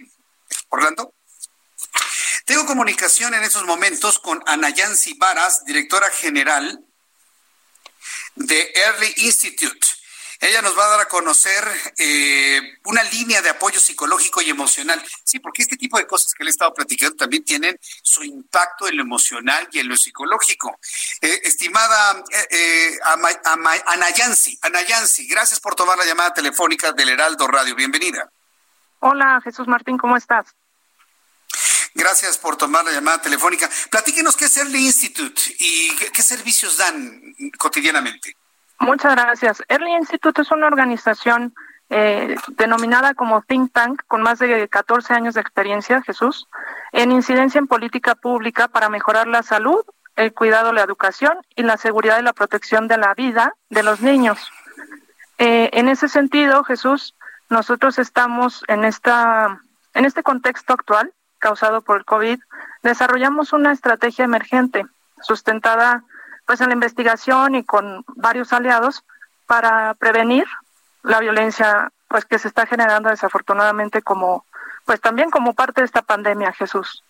Orlando. 0.69 1.15
Tengo 2.45 2.67
comunicación 2.67 3.33
en 3.33 3.43
estos 3.43 3.65
momentos 3.65 4.19
con 4.19 4.41
Ana 4.45 4.69
Yancy 4.69 5.15
Varas, 5.15 5.65
directora 5.65 6.11
general 6.11 6.79
de 8.35 8.71
Early 8.75 9.13
Institute. 9.17 9.87
Ella 10.39 10.61
nos 10.61 10.77
va 10.77 10.85
a 10.85 10.89
dar 10.89 10.99
a 11.01 11.07
conocer 11.07 11.63
eh, 11.97 12.77
una 12.83 13.01
línea 13.01 13.41
de 13.41 13.49
apoyo 13.49 13.79
psicológico 13.79 14.43
y 14.43 14.51
emocional. 14.51 15.03
Sí, 15.23 15.39
porque 15.39 15.63
este 15.63 15.75
tipo 15.75 15.97
de 15.97 16.05
cosas 16.05 16.35
que 16.35 16.43
le 16.43 16.49
he 16.49 16.51
estado 16.51 16.71
platicando 16.71 17.15
también 17.15 17.43
tienen 17.43 17.79
su 18.03 18.23
impacto 18.23 18.87
en 18.87 18.97
lo 18.97 19.01
emocional 19.01 19.67
y 19.71 19.79
en 19.79 19.87
lo 19.87 19.97
psicológico. 19.97 20.77
Eh, 21.21 21.41
estimada 21.45 22.23
eh, 22.51 22.95
Ana 23.87 24.09
Yancy, 24.11 24.59
Ana 24.61 24.83
Yancy, 24.83 25.27
gracias 25.27 25.59
por 25.59 25.73
tomar 25.73 25.97
la 25.97 26.05
llamada 26.05 26.31
telefónica 26.31 26.91
del 26.91 27.09
Heraldo 27.09 27.47
Radio. 27.47 27.73
Bienvenida. 27.73 28.29
Hola, 28.99 29.41
Jesús 29.43 29.67
Martín, 29.67 29.97
¿cómo 29.97 30.15
estás? 30.15 30.53
Gracias 31.95 32.37
por 32.37 32.57
tomar 32.57 32.83
la 32.83 32.91
llamada 32.91 33.21
telefónica. 33.21 33.69
Platíquenos 33.89 34.35
qué 34.35 34.45
es 34.45 34.57
Early 34.57 34.85
Institute 34.85 35.41
y 35.57 35.95
qué, 36.13 36.21
servicios 36.21 36.77
dan 36.77 37.21
cotidianamente. 37.57 38.35
Muchas 38.79 39.13
gracias. 39.15 39.63
Early 39.69 39.93
Institute 39.93 40.41
es 40.41 40.51
una 40.51 40.67
organización 40.67 41.55
eh, 41.89 42.35
denominada 42.57 43.13
como 43.13 43.41
Think 43.43 43.71
Tank, 43.71 44.01
con 44.07 44.21
más 44.21 44.39
de 44.39 44.67
14 44.67 45.13
años 45.13 45.35
de 45.35 45.41
experiencia, 45.41 46.01
Jesús, 46.01 46.47
en 46.91 47.13
incidencia 47.13 47.59
en 47.59 47.67
política 47.67 48.15
pública 48.15 48.67
para 48.67 48.89
mejorar 48.89 49.27
la 49.27 49.41
salud, 49.41 49.85
el 50.17 50.33
cuidado, 50.33 50.73
la 50.73 50.83
educación 50.83 51.37
y 51.55 51.63
la 51.63 51.77
seguridad 51.77 52.19
y 52.19 52.23
la 52.23 52.33
protección 52.33 52.89
de 52.89 52.97
la 52.97 53.13
vida 53.13 53.55
de 53.69 53.83
los 53.83 54.01
niños. 54.01 54.51
Eh, 55.37 55.69
en 55.71 55.87
ese 55.87 56.09
sentido, 56.09 56.65
Jesús, 56.65 57.15
nosotros 57.49 57.99
estamos 57.99 58.65
en 58.67 58.83
esta 58.83 59.61
en 59.93 60.03
este 60.03 60.23
contexto 60.23 60.73
actual 60.73 61.13
causado 61.39 61.81
por 61.81 61.97
el 61.97 62.05
COVID, 62.05 62.39
desarrollamos 62.83 63.53
una 63.53 63.71
estrategia 63.71 64.25
emergente 64.25 64.85
sustentada 65.21 66.03
pues 66.45 66.61
en 66.61 66.67
la 66.67 66.73
investigación 66.73 67.55
y 67.55 67.63
con 67.63 68.03
varios 68.15 68.53
aliados 68.53 69.03
para 69.47 69.93
prevenir 69.95 70.45
la 71.03 71.19
violencia 71.19 71.91
pues 72.07 72.25
que 72.25 72.39
se 72.39 72.47
está 72.47 72.65
generando 72.65 73.09
desafortunadamente 73.09 74.01
como 74.01 74.45
pues 74.85 75.01
también 75.01 75.31
como 75.31 75.53
parte 75.53 75.81
de 75.81 75.85
esta 75.85 76.03
pandemia, 76.03 76.53
Jesús. 76.53 77.03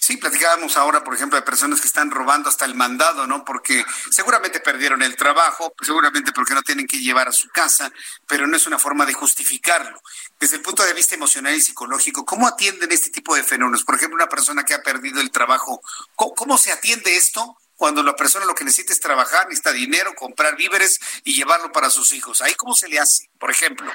Sí, 0.00 0.16
platicábamos 0.18 0.76
ahora, 0.76 1.02
por 1.02 1.14
ejemplo, 1.14 1.38
de 1.38 1.42
personas 1.42 1.80
que 1.80 1.86
están 1.86 2.10
robando 2.10 2.48
hasta 2.48 2.64
el 2.64 2.74
mandado, 2.74 3.26
¿no? 3.26 3.44
Porque 3.44 3.84
seguramente 4.10 4.60
perdieron 4.60 5.02
el 5.02 5.16
trabajo, 5.16 5.72
seguramente 5.80 6.32
porque 6.32 6.52
no 6.52 6.62
tienen 6.62 6.86
que 6.86 6.98
llevar 6.98 7.28
a 7.28 7.32
su 7.32 7.48
casa, 7.48 7.90
pero 8.26 8.46
no 8.46 8.56
es 8.56 8.66
una 8.66 8.78
forma 8.78 9.06
de 9.06 9.14
justificarlo. 9.14 10.00
Desde 10.38 10.56
el 10.56 10.62
punto 10.62 10.82
de 10.84 10.92
vista 10.92 11.14
emocional 11.14 11.54
y 11.54 11.60
psicológico, 11.60 12.24
¿cómo 12.24 12.46
atienden 12.46 12.92
este 12.92 13.10
tipo 13.10 13.34
de 13.34 13.42
fenómenos? 13.42 13.84
Por 13.84 13.94
ejemplo, 13.94 14.16
una 14.16 14.28
persona 14.28 14.64
que 14.64 14.74
ha 14.74 14.82
perdido 14.82 15.20
el 15.20 15.30
trabajo, 15.30 15.80
¿cómo, 16.14 16.58
se 16.58 16.72
atiende 16.72 17.16
esto? 17.16 17.56
Cuando 17.76 18.02
la 18.02 18.14
persona 18.14 18.44
lo 18.44 18.54
que 18.54 18.64
necesita 18.64 18.92
es 18.92 19.00
trabajar, 19.00 19.44
necesita 19.44 19.72
dinero, 19.72 20.14
comprar 20.14 20.54
víveres 20.56 21.00
y 21.24 21.34
llevarlo 21.34 21.72
para 21.72 21.88
sus 21.88 22.12
hijos. 22.12 22.42
¿Ahí 22.42 22.54
cómo 22.54 22.74
se 22.74 22.88
le 22.88 22.98
hace, 22.98 23.30
por 23.38 23.50
ejemplo? 23.50 23.90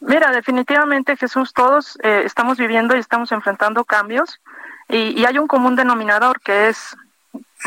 Mira, 0.00 0.32
definitivamente 0.32 1.16
Jesús, 1.16 1.52
todos 1.52 1.98
eh, 2.02 2.22
estamos 2.24 2.56
viviendo 2.56 2.96
y 2.96 3.00
estamos 3.00 3.32
enfrentando 3.32 3.84
cambios 3.84 4.40
y, 4.88 5.24
hay 5.24 5.38
un 5.38 5.46
común 5.46 5.76
denominador 5.76 6.40
que 6.40 6.68
es 6.68 6.96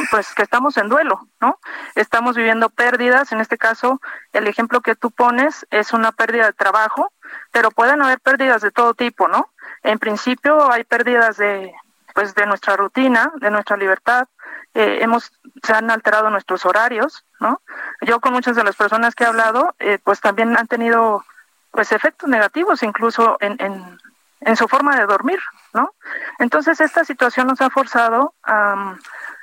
pues 0.09 0.33
que 0.33 0.43
estamos 0.43 0.77
en 0.77 0.87
duelo, 0.87 1.27
¿no? 1.41 1.59
Estamos 1.95 2.35
viviendo 2.35 2.69
pérdidas, 2.69 3.31
en 3.33 3.41
este 3.41 3.57
caso 3.57 3.99
el 4.31 4.47
ejemplo 4.47 4.81
que 4.81 4.95
tú 4.95 5.11
pones 5.11 5.67
es 5.69 5.91
una 5.91 6.13
pérdida 6.13 6.45
de 6.45 6.53
trabajo, 6.53 7.11
pero 7.51 7.71
pueden 7.71 8.01
haber 8.01 8.19
pérdidas 8.21 8.61
de 8.61 8.71
todo 8.71 8.93
tipo, 8.93 9.27
¿no? 9.27 9.49
En 9.83 9.99
principio 9.99 10.71
hay 10.71 10.83
pérdidas 10.83 11.37
de 11.37 11.73
pues 12.13 12.35
de 12.35 12.45
nuestra 12.45 12.75
rutina, 12.75 13.31
de 13.39 13.51
nuestra 13.51 13.77
libertad, 13.77 14.27
eh, 14.73 14.99
hemos 15.01 15.31
se 15.63 15.73
han 15.73 15.91
alterado 15.91 16.29
nuestros 16.29 16.65
horarios, 16.65 17.25
¿no? 17.39 17.61
Yo 18.01 18.19
con 18.19 18.33
muchas 18.33 18.55
de 18.55 18.63
las 18.63 18.75
personas 18.75 19.15
que 19.15 19.25
he 19.25 19.27
hablado, 19.27 19.75
eh, 19.79 19.99
pues 20.03 20.21
también 20.21 20.57
han 20.57 20.67
tenido 20.67 21.23
pues 21.71 21.91
efectos 21.91 22.29
negativos 22.29 22.83
incluso 22.83 23.37
en, 23.39 23.55
en, 23.59 23.97
en 24.41 24.55
su 24.55 24.67
forma 24.67 24.95
de 24.97 25.05
dormir, 25.05 25.39
¿no? 25.73 25.93
Entonces 26.39 26.81
esta 26.81 27.05
situación 27.05 27.47
nos 27.47 27.61
ha 27.61 27.69
forzado 27.69 28.33
a, 28.43 28.95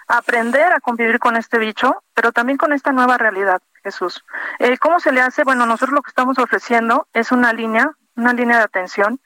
aprender 0.09 0.73
a 0.73 0.81
convivir 0.81 1.19
con 1.19 1.37
este 1.37 1.59
bicho, 1.59 2.03
pero 2.15 2.33
también 2.33 2.59
con 2.59 2.73
esta 2.73 2.93
nueva 2.93 3.19
realidad, 3.19 3.61
Jesús. 3.83 4.25
Eh, 4.59 4.79
¿Cómo 4.79 5.01
se 5.01 5.13
le 5.13 5.21
hace? 5.21 5.45
Bueno, 5.45 5.67
nosotros 5.67 5.95
lo 5.95 6.03
que 6.03 6.09
estamos 6.09 6.39
ofreciendo 6.39 7.07
es 7.13 7.31
una 7.31 7.53
línea, 7.53 7.93
una 8.17 8.33
línea 8.33 8.57
de 8.59 8.65
atención, 8.65 9.21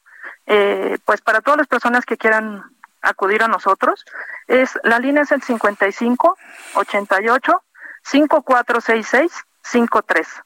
eh, 0.47 0.99
pues 1.05 1.21
para 1.21 1.41
todas 1.41 1.59
las 1.59 1.69
personas 1.69 2.05
que 2.05 2.17
quieran 2.17 2.65
acudir 3.01 3.43
a 3.43 3.49
nosotros, 3.49 4.05
es 4.49 4.79
la 4.83 4.99
línea 4.99 5.23
es 5.23 5.33
el 5.33 5.43
55 5.43 6.37
88 6.75 7.63
5466 8.03 9.33
53. 9.63 10.43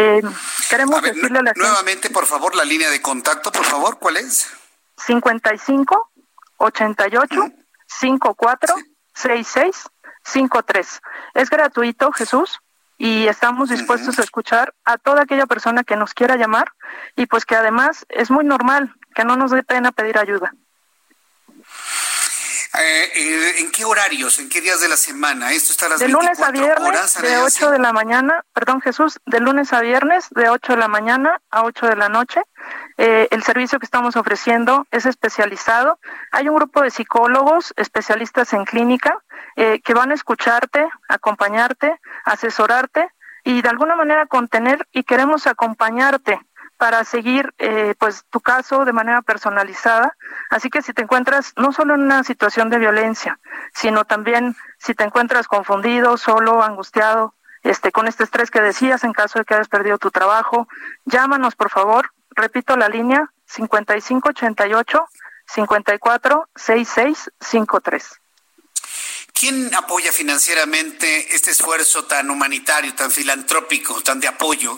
Eh, 0.00 0.22
queremos 0.70 1.02
decirle 1.02 1.40
a 1.40 1.42
la 1.42 1.52
Nuevamente, 1.56 2.08
por 2.08 2.24
favor, 2.24 2.54
la 2.54 2.64
línea 2.64 2.88
de 2.88 3.02
contacto, 3.02 3.50
por 3.50 3.64
favor, 3.64 3.98
¿cuál 3.98 4.18
es? 4.18 4.46
55 4.96 6.12
88 6.58 7.50
54 7.84 8.76
66 9.12 9.88
53. 10.22 11.00
Es 11.34 11.50
gratuito, 11.50 12.12
Jesús, 12.12 12.60
y 12.96 13.26
estamos 13.26 13.70
dispuestos 13.70 14.20
a 14.20 14.22
escuchar 14.22 14.72
a 14.84 14.98
toda 14.98 15.22
aquella 15.22 15.46
persona 15.46 15.82
que 15.82 15.96
nos 15.96 16.14
quiera 16.14 16.36
llamar 16.36 16.72
y 17.16 17.26
pues 17.26 17.44
que 17.44 17.56
además 17.56 18.06
es 18.08 18.30
muy 18.30 18.44
normal 18.44 18.94
que 19.16 19.24
no 19.24 19.36
nos 19.36 19.50
dé 19.50 19.64
pena 19.64 19.90
pedir 19.90 20.16
ayuda. 20.16 20.54
Eh, 22.80 23.10
eh, 23.16 23.54
¿En 23.58 23.72
qué 23.72 23.84
horarios, 23.84 24.38
en 24.38 24.48
qué 24.48 24.60
días 24.60 24.80
de 24.80 24.88
la 24.88 24.96
semana? 24.96 25.50
Esto 25.50 25.72
está 25.72 25.86
a 25.86 25.88
las 25.88 25.98
de 25.98 26.08
lunes 26.08 26.40
a 26.40 26.52
viernes 26.52 27.20
de 27.20 27.36
8 27.38 27.70
de 27.72 27.78
la 27.80 27.92
mañana, 27.92 28.44
perdón 28.52 28.80
Jesús, 28.80 29.18
de 29.26 29.40
lunes 29.40 29.72
a 29.72 29.80
viernes 29.80 30.28
de 30.30 30.48
8 30.48 30.74
de 30.74 30.78
la 30.78 30.86
mañana 30.86 31.40
a 31.50 31.64
8 31.64 31.86
de 31.88 31.96
la 31.96 32.08
noche. 32.08 32.40
Eh, 32.96 33.26
el 33.32 33.42
servicio 33.42 33.80
que 33.80 33.84
estamos 33.84 34.14
ofreciendo 34.14 34.86
es 34.92 35.06
especializado. 35.06 35.98
Hay 36.30 36.48
un 36.48 36.54
grupo 36.54 36.82
de 36.82 36.90
psicólogos 36.90 37.74
especialistas 37.76 38.52
en 38.52 38.64
clínica 38.64 39.18
que 39.56 39.92
van 39.92 40.12
a 40.12 40.14
escucharte, 40.14 40.86
acompañarte, 41.08 41.98
asesorarte 42.24 43.08
y 43.42 43.60
de 43.60 43.68
alguna 43.68 43.96
manera 43.96 44.26
contener 44.26 44.86
y 44.92 45.02
queremos 45.02 45.48
acompañarte 45.48 46.40
para 46.78 47.04
seguir 47.04 47.52
eh, 47.58 47.94
pues 47.98 48.24
tu 48.30 48.40
caso 48.40 48.84
de 48.84 48.92
manera 48.92 49.20
personalizada. 49.20 50.16
Así 50.48 50.70
que 50.70 50.80
si 50.80 50.94
te 50.94 51.02
encuentras 51.02 51.52
no 51.56 51.72
solo 51.72 51.94
en 51.94 52.02
una 52.02 52.24
situación 52.24 52.70
de 52.70 52.78
violencia, 52.78 53.38
sino 53.74 54.04
también 54.04 54.56
si 54.78 54.94
te 54.94 55.04
encuentras 55.04 55.48
confundido, 55.48 56.16
solo, 56.16 56.62
angustiado, 56.62 57.34
este 57.64 57.90
con 57.90 58.06
este 58.06 58.22
estrés 58.24 58.50
que 58.50 58.62
decías 58.62 59.02
en 59.02 59.12
caso 59.12 59.40
de 59.40 59.44
que 59.44 59.54
hayas 59.54 59.68
perdido 59.68 59.98
tu 59.98 60.10
trabajo, 60.10 60.68
llámanos 61.04 61.56
por 61.56 61.68
favor. 61.68 62.12
Repito 62.30 62.76
la 62.76 62.88
línea 62.88 63.32
5588 63.46 65.06
54 65.46 66.48
6653. 66.54 68.20
¿Quién 69.38 69.72
apoya 69.72 70.10
financieramente 70.10 71.32
este 71.32 71.52
esfuerzo 71.52 72.06
tan 72.06 72.28
humanitario, 72.28 72.92
tan 72.96 73.08
filantrópico, 73.08 74.02
tan 74.02 74.18
de 74.18 74.26
apoyo? 74.26 74.76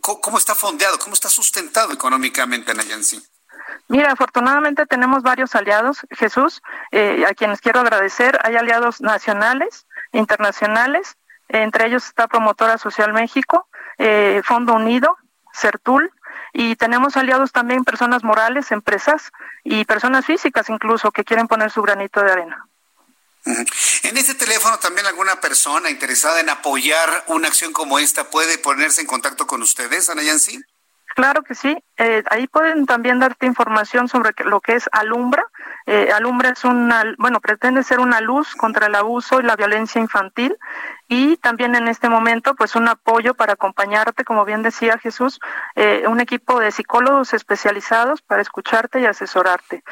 ¿Cómo 0.00 0.38
está 0.38 0.54
fondeado? 0.54 0.96
¿Cómo 1.00 1.14
está 1.14 1.28
sustentado 1.28 1.92
económicamente 1.92 2.72
Nayansi? 2.72 3.20
Mira, 3.88 4.12
afortunadamente 4.12 4.86
tenemos 4.86 5.24
varios 5.24 5.56
aliados, 5.56 6.06
Jesús, 6.12 6.62
eh, 6.92 7.24
a 7.28 7.34
quienes 7.34 7.60
quiero 7.60 7.80
agradecer. 7.80 8.38
Hay 8.44 8.54
aliados 8.54 9.00
nacionales, 9.00 9.86
internacionales, 10.12 11.16
entre 11.48 11.86
ellos 11.86 12.04
está 12.04 12.28
Promotora 12.28 12.78
Social 12.78 13.12
México, 13.12 13.66
eh, 13.98 14.40
Fondo 14.44 14.74
Unido, 14.74 15.16
CERTUL, 15.52 16.12
y 16.52 16.76
tenemos 16.76 17.16
aliados 17.16 17.50
también 17.50 17.82
personas 17.82 18.22
morales, 18.22 18.70
empresas 18.70 19.32
y 19.64 19.84
personas 19.84 20.26
físicas 20.26 20.68
incluso 20.70 21.10
que 21.10 21.24
quieren 21.24 21.48
poner 21.48 21.72
su 21.72 21.82
granito 21.82 22.22
de 22.22 22.30
arena. 22.30 22.68
En 23.44 24.16
este 24.16 24.34
teléfono 24.34 24.78
también 24.78 25.06
alguna 25.06 25.40
persona 25.40 25.90
interesada 25.90 26.40
en 26.40 26.50
apoyar 26.50 27.24
una 27.28 27.48
acción 27.48 27.72
como 27.72 27.98
esta 27.98 28.28
puede 28.30 28.58
ponerse 28.58 29.00
en 29.00 29.06
contacto 29.06 29.46
con 29.46 29.62
ustedes, 29.62 30.10
Ana 30.10 30.22
Yancy. 30.22 30.60
Claro 31.14 31.42
que 31.42 31.54
sí. 31.54 31.76
Eh, 31.96 32.22
ahí 32.30 32.46
pueden 32.46 32.86
también 32.86 33.18
darte 33.18 33.44
información 33.44 34.08
sobre 34.08 34.32
lo 34.44 34.60
que 34.60 34.74
es 34.74 34.88
Alumbra. 34.92 35.44
Eh, 35.86 36.10
Alumbra 36.14 36.50
es 36.50 36.64
una, 36.64 37.04
bueno, 37.18 37.40
pretende 37.40 37.82
ser 37.82 38.00
una 38.00 38.20
luz 38.20 38.54
contra 38.54 38.86
el 38.86 38.94
abuso 38.94 39.40
y 39.40 39.42
la 39.42 39.56
violencia 39.56 40.00
infantil 40.00 40.56
y 41.08 41.36
también 41.38 41.74
en 41.74 41.88
este 41.88 42.08
momento, 42.08 42.54
pues 42.54 42.76
un 42.76 42.88
apoyo 42.88 43.34
para 43.34 43.54
acompañarte, 43.54 44.24
como 44.24 44.44
bien 44.44 44.62
decía 44.62 44.98
Jesús, 44.98 45.40
eh, 45.74 46.04
un 46.06 46.20
equipo 46.20 46.60
de 46.60 46.70
psicólogos 46.70 47.34
especializados 47.34 48.22
para 48.22 48.40
escucharte 48.40 49.00
y 49.00 49.06
asesorarte. 49.06 49.82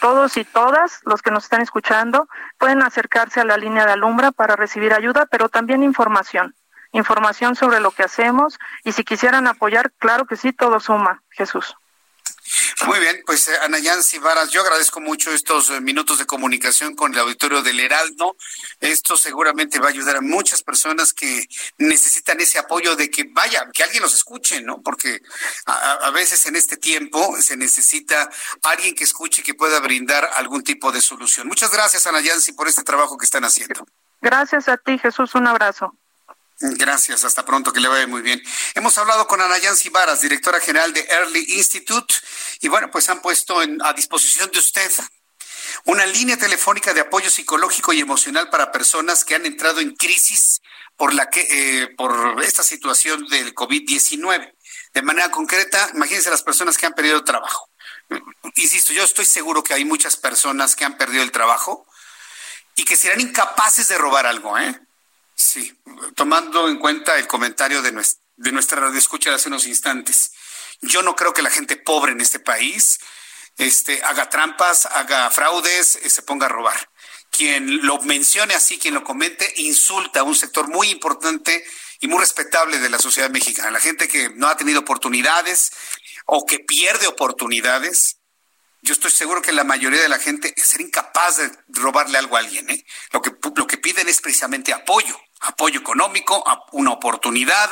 Todos 0.00 0.36
y 0.36 0.44
todas 0.44 1.00
los 1.04 1.22
que 1.22 1.32
nos 1.32 1.44
están 1.44 1.62
escuchando 1.62 2.28
pueden 2.58 2.82
acercarse 2.82 3.40
a 3.40 3.44
la 3.44 3.56
línea 3.56 3.84
de 3.84 3.92
Alumbra 3.92 4.30
para 4.30 4.54
recibir 4.54 4.94
ayuda, 4.94 5.26
pero 5.26 5.48
también 5.48 5.82
información 5.82 6.54
información 6.92 7.56
sobre 7.56 7.80
lo 7.80 7.90
que 7.90 8.04
hacemos 8.04 8.58
y 8.84 8.92
si 8.92 9.04
quisieran 9.04 9.46
apoyar, 9.46 9.92
claro 9.98 10.26
que 10.26 10.36
sí, 10.36 10.52
todo 10.52 10.80
suma, 10.80 11.22
Jesús. 11.30 11.74
Muy 12.86 12.98
bien, 12.98 13.22
pues 13.24 13.48
eh, 13.48 13.52
Ana 13.62 13.78
Yancy 13.78 14.18
Varas, 14.18 14.50
yo 14.50 14.60
agradezco 14.60 15.00
mucho 15.00 15.32
estos 15.32 15.70
eh, 15.70 15.80
minutos 15.80 16.18
de 16.18 16.26
comunicación 16.26 16.94
con 16.94 17.12
el 17.12 17.20
auditorio 17.20 17.62
del 17.62 17.78
Heraldo. 17.78 18.36
Esto 18.80 19.16
seguramente 19.16 19.78
va 19.78 19.86
a 19.86 19.90
ayudar 19.90 20.16
a 20.16 20.20
muchas 20.20 20.62
personas 20.62 21.12
que 21.12 21.46
necesitan 21.78 22.40
ese 22.40 22.58
apoyo 22.58 22.96
de 22.96 23.10
que 23.10 23.24
vaya, 23.30 23.68
que 23.72 23.84
alguien 23.84 24.02
los 24.02 24.14
escuche, 24.14 24.60
¿no? 24.62 24.82
Porque 24.82 25.20
a, 25.66 26.10
veces 26.10 26.44
en 26.46 26.56
este 26.56 26.76
tiempo 26.76 27.36
se 27.40 27.56
necesita 27.56 28.28
alguien 28.64 28.94
que 28.94 29.04
escuche 29.04 29.42
y 29.42 29.44
que 29.44 29.54
pueda 29.54 29.78
brindar 29.80 30.28
algún 30.34 30.62
tipo 30.62 30.90
de 30.90 31.00
solución. 31.00 31.46
Muchas 31.46 31.70
gracias, 31.70 32.06
Ana 32.06 32.20
Yancy, 32.20 32.52
por 32.52 32.68
este 32.68 32.82
trabajo 32.82 33.16
que 33.16 33.24
están 33.24 33.44
haciendo. 33.44 33.86
Gracias 34.20 34.68
a 34.68 34.76
ti, 34.76 34.98
Jesús. 34.98 35.34
Un 35.34 35.46
abrazo. 35.46 35.96
Gracias, 36.64 37.24
hasta 37.24 37.44
pronto, 37.44 37.72
que 37.72 37.80
le 37.80 37.88
vaya 37.88 38.06
muy 38.06 38.22
bien. 38.22 38.40
Hemos 38.74 38.96
hablado 38.96 39.26
con 39.26 39.40
Ana 39.40 39.58
Yancy 39.58 39.88
Varas, 39.88 40.20
directora 40.20 40.60
general 40.60 40.92
de 40.92 41.00
Early 41.10 41.44
Institute, 41.56 42.14
y 42.60 42.68
bueno, 42.68 42.88
pues 42.90 43.08
han 43.08 43.20
puesto 43.20 43.58
a 43.58 43.92
disposición 43.94 44.48
de 44.52 44.60
usted 44.60 44.90
una 45.86 46.06
línea 46.06 46.36
telefónica 46.36 46.94
de 46.94 47.00
apoyo 47.00 47.30
psicológico 47.30 47.92
y 47.92 48.00
emocional 48.00 48.48
para 48.48 48.70
personas 48.70 49.24
que 49.24 49.34
han 49.34 49.44
entrado 49.44 49.80
en 49.80 49.96
crisis 49.96 50.60
por 50.96 51.14
la 51.14 51.30
que 51.30 51.46
eh, 51.50 51.88
por 51.96 52.40
esta 52.44 52.62
situación 52.62 53.26
del 53.26 53.54
COVID-19. 53.54 54.54
De 54.94 55.02
manera 55.02 55.30
concreta, 55.30 55.90
imagínense 55.94 56.30
las 56.30 56.42
personas 56.42 56.76
que 56.76 56.86
han 56.86 56.92
perdido 56.92 57.24
trabajo. 57.24 57.70
Insisto, 58.54 58.92
yo 58.92 59.02
estoy 59.02 59.24
seguro 59.24 59.64
que 59.64 59.74
hay 59.74 59.84
muchas 59.84 60.16
personas 60.16 60.76
que 60.76 60.84
han 60.84 60.96
perdido 60.96 61.24
el 61.24 61.32
trabajo 61.32 61.86
y 62.76 62.84
que 62.84 62.94
serán 62.94 63.20
incapaces 63.20 63.88
de 63.88 63.98
robar 63.98 64.26
algo, 64.26 64.56
¿eh? 64.58 64.78
Sí, 65.44 65.76
tomando 66.14 66.68
en 66.68 66.78
cuenta 66.78 67.18
el 67.18 67.26
comentario 67.26 67.82
de 67.82 67.90
nuestra, 67.90 68.22
de 68.36 68.52
nuestra 68.52 68.80
radio 68.80 68.96
escucha 68.96 69.30
de 69.30 69.36
hace 69.36 69.48
unos 69.48 69.66
instantes. 69.66 70.30
Yo 70.82 71.02
no 71.02 71.16
creo 71.16 71.34
que 71.34 71.42
la 71.42 71.50
gente 71.50 71.76
pobre 71.76 72.12
en 72.12 72.20
este 72.20 72.38
país 72.38 73.00
este, 73.58 74.00
haga 74.04 74.30
trampas, 74.30 74.86
haga 74.86 75.28
fraudes, 75.30 75.96
eh, 75.96 76.10
se 76.10 76.22
ponga 76.22 76.46
a 76.46 76.48
robar. 76.48 76.88
Quien 77.28 77.84
lo 77.84 78.00
mencione 78.02 78.54
así, 78.54 78.78
quien 78.78 78.94
lo 78.94 79.02
comente, 79.02 79.52
insulta 79.56 80.20
a 80.20 80.22
un 80.22 80.36
sector 80.36 80.68
muy 80.68 80.90
importante 80.90 81.64
y 81.98 82.06
muy 82.06 82.20
respetable 82.20 82.78
de 82.78 82.88
la 82.88 83.00
sociedad 83.00 83.28
mexicana. 83.28 83.72
La 83.72 83.80
gente 83.80 84.06
que 84.06 84.30
no 84.30 84.46
ha 84.46 84.56
tenido 84.56 84.80
oportunidades 84.80 85.72
o 86.26 86.46
que 86.46 86.60
pierde 86.60 87.08
oportunidades, 87.08 88.18
yo 88.80 88.92
estoy 88.92 89.10
seguro 89.10 89.42
que 89.42 89.50
la 89.50 89.64
mayoría 89.64 90.00
de 90.02 90.08
la 90.08 90.20
gente 90.20 90.54
es 90.56 90.78
incapaz 90.78 91.38
de 91.38 91.50
robarle 91.68 92.18
algo 92.18 92.36
a 92.36 92.40
alguien. 92.40 92.70
¿eh? 92.70 92.86
Lo, 93.10 93.20
que, 93.20 93.32
lo 93.56 93.66
que 93.66 93.78
piden 93.78 94.08
es 94.08 94.20
precisamente 94.20 94.72
apoyo, 94.72 95.18
apoyo 95.42 95.80
económico, 95.80 96.44
una 96.72 96.92
oportunidad 96.92 97.70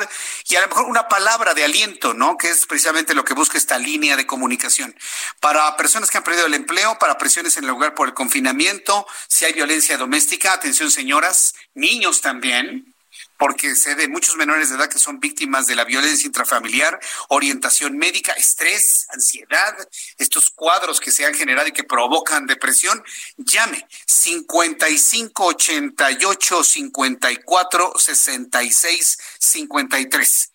y 0.48 0.56
a 0.56 0.60
lo 0.60 0.68
mejor 0.68 0.86
una 0.86 1.08
palabra 1.08 1.54
de 1.54 1.64
aliento, 1.64 2.14
¿no? 2.14 2.36
Que 2.36 2.50
es 2.50 2.66
precisamente 2.66 3.14
lo 3.14 3.24
que 3.24 3.34
busca 3.34 3.58
esta 3.58 3.78
línea 3.78 4.16
de 4.16 4.26
comunicación. 4.26 4.94
Para 5.40 5.76
personas 5.76 6.10
que 6.10 6.18
han 6.18 6.24
perdido 6.24 6.46
el 6.46 6.54
empleo, 6.54 6.98
para 6.98 7.18
presiones 7.18 7.56
en 7.56 7.64
el 7.64 7.70
lugar 7.70 7.94
por 7.94 8.08
el 8.08 8.14
confinamiento, 8.14 9.06
si 9.28 9.44
hay 9.44 9.52
violencia 9.52 9.96
doméstica, 9.96 10.52
atención 10.52 10.90
señoras, 10.90 11.54
niños 11.74 12.20
también, 12.20 12.94
porque 13.40 13.74
se 13.74 13.94
de 13.94 14.06
muchos 14.06 14.36
menores 14.36 14.68
de 14.68 14.76
edad 14.76 14.90
que 14.90 14.98
son 14.98 15.18
víctimas 15.18 15.66
de 15.66 15.74
la 15.74 15.86
violencia 15.86 16.26
intrafamiliar, 16.26 17.00
orientación 17.30 17.96
médica, 17.96 18.32
estrés, 18.32 19.06
ansiedad, 19.08 19.74
estos 20.18 20.50
cuadros 20.50 21.00
que 21.00 21.10
se 21.10 21.24
han 21.24 21.32
generado 21.32 21.66
y 21.66 21.72
que 21.72 21.82
provocan 21.82 22.46
depresión, 22.46 23.02
llame 23.38 23.86
55 24.04 25.42
88 25.42 26.64
54 26.64 27.92
66 27.96 29.18
53. 29.38 30.50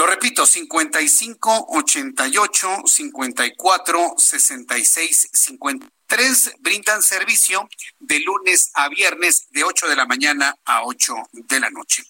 Lo 0.00 0.06
repito, 0.06 0.46
55 0.46 1.66
88 1.68 2.68
54 2.86 4.14
66 4.16 5.28
53 5.30 5.90
Tres 6.10 6.56
brindan 6.58 7.04
servicio 7.04 7.68
de 8.00 8.18
lunes 8.18 8.72
a 8.74 8.88
viernes 8.88 9.46
de 9.52 9.62
8 9.62 9.86
de 9.86 9.94
la 9.94 10.06
mañana 10.06 10.56
a 10.64 10.82
8 10.82 11.14
de 11.30 11.60
la 11.60 11.70
noche. 11.70 12.02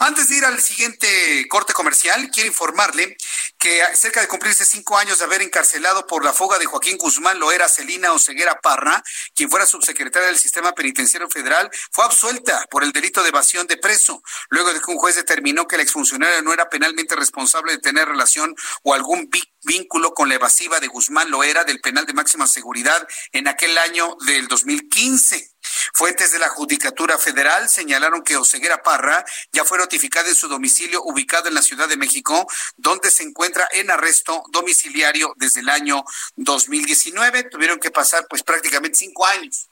Antes 0.00 0.28
de 0.28 0.36
ir 0.36 0.44
al 0.44 0.60
siguiente 0.60 1.46
corte 1.48 1.72
comercial, 1.72 2.28
quiero 2.30 2.48
informarle 2.48 3.16
que 3.58 3.80
cerca 3.94 4.20
de 4.20 4.28
cumplirse 4.28 4.64
cinco 4.64 4.98
años 4.98 5.18
de 5.18 5.24
haber 5.24 5.40
encarcelado 5.40 6.06
por 6.06 6.24
la 6.24 6.32
fuga 6.32 6.58
de 6.58 6.66
Joaquín 6.66 6.98
Guzmán 6.98 7.38
Loera 7.38 7.68
Celina 7.68 8.12
Oseguera 8.12 8.60
Parra, 8.60 9.02
quien 9.34 9.48
fuera 9.48 9.66
subsecretaria 9.66 10.28
del 10.28 10.38
Sistema 10.38 10.72
Penitenciario 10.72 11.30
Federal, 11.30 11.70
fue 11.92 12.04
absuelta 12.04 12.66
por 12.70 12.82
el 12.82 12.92
delito 12.92 13.22
de 13.22 13.28
evasión 13.28 13.66
de 13.66 13.76
preso, 13.76 14.22
luego 14.50 14.72
de 14.72 14.80
que 14.80 14.90
un 14.90 14.98
juez 14.98 15.14
determinó 15.14 15.66
que 15.68 15.76
el 15.76 15.82
exfuncionario 15.82 16.42
no 16.42 16.52
era 16.52 16.68
penalmente 16.68 17.14
responsable 17.14 17.72
de 17.72 17.78
tener 17.78 18.08
relación 18.08 18.54
o 18.82 18.94
algún 18.94 19.30
vínculo 19.62 20.12
con 20.12 20.28
la 20.28 20.34
evasiva 20.34 20.80
de 20.80 20.88
Guzmán 20.88 21.30
Loera 21.30 21.64
del 21.64 21.80
penal 21.80 22.04
de 22.04 22.14
máxima 22.14 22.46
seguridad 22.46 23.06
en 23.32 23.48
aquel 23.48 23.78
año 23.78 24.16
del 24.26 24.48
2015. 24.48 25.53
Fuentes 25.92 26.32
de 26.32 26.38
la 26.38 26.48
Judicatura 26.48 27.18
Federal 27.18 27.68
señalaron 27.68 28.22
que 28.22 28.36
Oseguera 28.36 28.82
Parra 28.82 29.24
ya 29.52 29.64
fue 29.64 29.78
notificada 29.78 30.28
en 30.28 30.34
su 30.34 30.48
domicilio 30.48 31.02
ubicado 31.04 31.48
en 31.48 31.54
la 31.54 31.62
Ciudad 31.62 31.88
de 31.88 31.96
México, 31.96 32.46
donde 32.76 33.10
se 33.10 33.22
encuentra 33.22 33.68
en 33.72 33.90
arresto 33.90 34.44
domiciliario 34.50 35.34
desde 35.36 35.60
el 35.60 35.68
año 35.68 36.04
2019. 36.36 37.44
Tuvieron 37.44 37.78
que 37.78 37.90
pasar 37.90 38.26
pues 38.28 38.42
prácticamente 38.42 38.98
cinco 38.98 39.26
años 39.26 39.68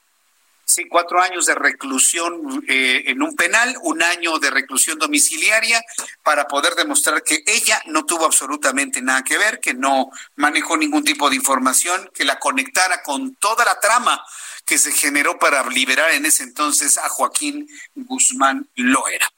Sí, 0.65 0.87
cuatro 0.87 1.21
años 1.21 1.45
de 1.45 1.55
reclusión 1.55 2.63
eh, 2.69 3.03
en 3.07 3.21
un 3.21 3.35
penal, 3.35 3.75
un 3.81 4.01
año 4.01 4.39
de 4.39 4.49
reclusión 4.49 4.97
domiciliaria 4.97 5.83
para 6.23 6.47
poder 6.47 6.75
demostrar 6.75 7.21
que 7.21 7.43
ella 7.45 7.81
no 7.87 8.05
tuvo 8.05 8.25
absolutamente 8.25 9.01
nada 9.01 9.23
que 9.23 9.37
ver, 9.37 9.59
que 9.59 9.73
no 9.73 10.09
manejó 10.37 10.77
ningún 10.77 11.03
tipo 11.03 11.29
de 11.29 11.35
información, 11.35 12.09
que 12.13 12.23
la 12.23 12.39
conectara 12.39 13.03
con 13.03 13.35
toda 13.35 13.65
la 13.65 13.77
trama 13.81 14.23
que 14.65 14.77
se 14.77 14.91
generó 14.91 15.37
para 15.39 15.67
liberar 15.69 16.11
en 16.11 16.25
ese 16.25 16.43
entonces 16.43 16.97
a 16.97 17.09
Joaquín 17.09 17.67
Guzmán 17.95 18.69
Loera. 18.75 19.31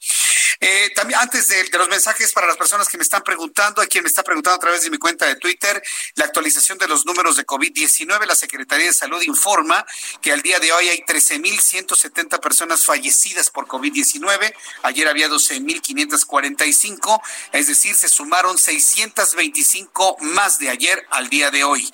Eh, 0.60 0.92
también 0.96 1.20
antes 1.20 1.48
de, 1.48 1.68
los 1.78 1.90
mensajes 1.90 2.32
para 2.32 2.48
las 2.48 2.58
personas 2.58 2.88
que 2.88 2.98
me 2.98 3.04
están 3.04 3.22
preguntando, 3.24 3.82
a 3.82 3.86
quien 3.88 4.04
me 4.04 4.08
está 4.08 4.24
preguntando 4.24 4.56
a 4.56 4.60
través 4.60 4.84
de 4.84 4.90
mi 4.90 4.98
cuenta 4.98 5.26
de 5.26 5.36
Twitter, 5.36 5.82
la 6.16 6.26
actualización 6.26 6.78
de 6.78 6.88
los 6.88 7.06
números 7.06 7.36
de 7.36 7.46
COVID-19, 7.46 8.26
la 8.26 8.36
Secretaría 8.36 8.88
de 8.88 8.94
Salud 8.94 9.22
informa 9.22 9.86
que 10.22 10.32
al 10.32 10.42
día 10.42 10.60
de 10.60 10.72
hoy 10.72 10.90
hay 10.90 11.00
13.170 11.00 12.40
personas 12.40 12.86
fallecidas 12.86 13.50
por 13.50 13.68
COVID-19. 13.68 14.54
Ayer 14.84 15.08
había 15.08 15.28
12.545, 15.28 17.22
es 17.52 17.68
decir, 17.68 17.96
se 17.96 18.08
sumaron 18.08 18.58
625 18.58 20.18
más 20.22 20.60
de 20.60 20.70
ayer 20.70 21.06
al 21.12 21.30
día 21.30 21.52
de 21.52 21.64
hoy. 21.64 21.92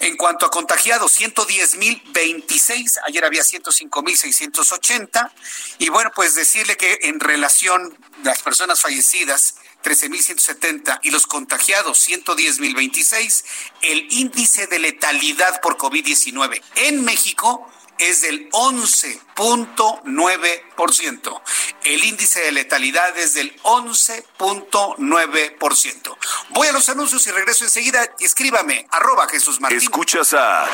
En 0.00 0.16
cuanto 0.16 0.46
a 0.46 0.50
contagiados, 0.50 1.18
110.026, 1.20 2.98
ayer 3.06 3.24
había 3.24 3.42
105.680. 3.42 5.30
Y 5.78 5.88
bueno, 5.88 6.10
pues 6.14 6.34
decirle 6.34 6.76
que 6.76 6.98
en 7.02 7.20
relación 7.20 7.96
las 8.22 8.42
personas 8.42 8.80
fallecidas, 8.80 9.56
13.170 9.84 11.00
y 11.02 11.10
los 11.10 11.26
contagiados 11.26 12.08
110.026, 12.08 13.44
el 13.82 14.06
índice 14.10 14.66
de 14.66 14.78
letalidad 14.78 15.60
por 15.60 15.76
COVID-19 15.76 16.62
en 16.76 17.04
México 17.04 17.70
es 17.98 18.22
del 18.22 18.48
11.9%. 18.50 21.42
El 21.84 22.04
índice 22.04 22.40
de 22.40 22.52
letalidad 22.52 23.14
es 23.18 23.34
del 23.34 23.54
11.9%. 23.62 26.16
Voy 26.50 26.68
a 26.68 26.72
los 26.72 26.88
anuncios 26.88 27.26
y 27.26 27.30
regreso 27.30 27.64
enseguida. 27.64 28.08
Escríbame, 28.20 28.86
arroba 28.90 29.28
Jesús 29.28 29.60
Martín. 29.60 29.78
Escuchas 29.78 30.32
a 30.34 30.66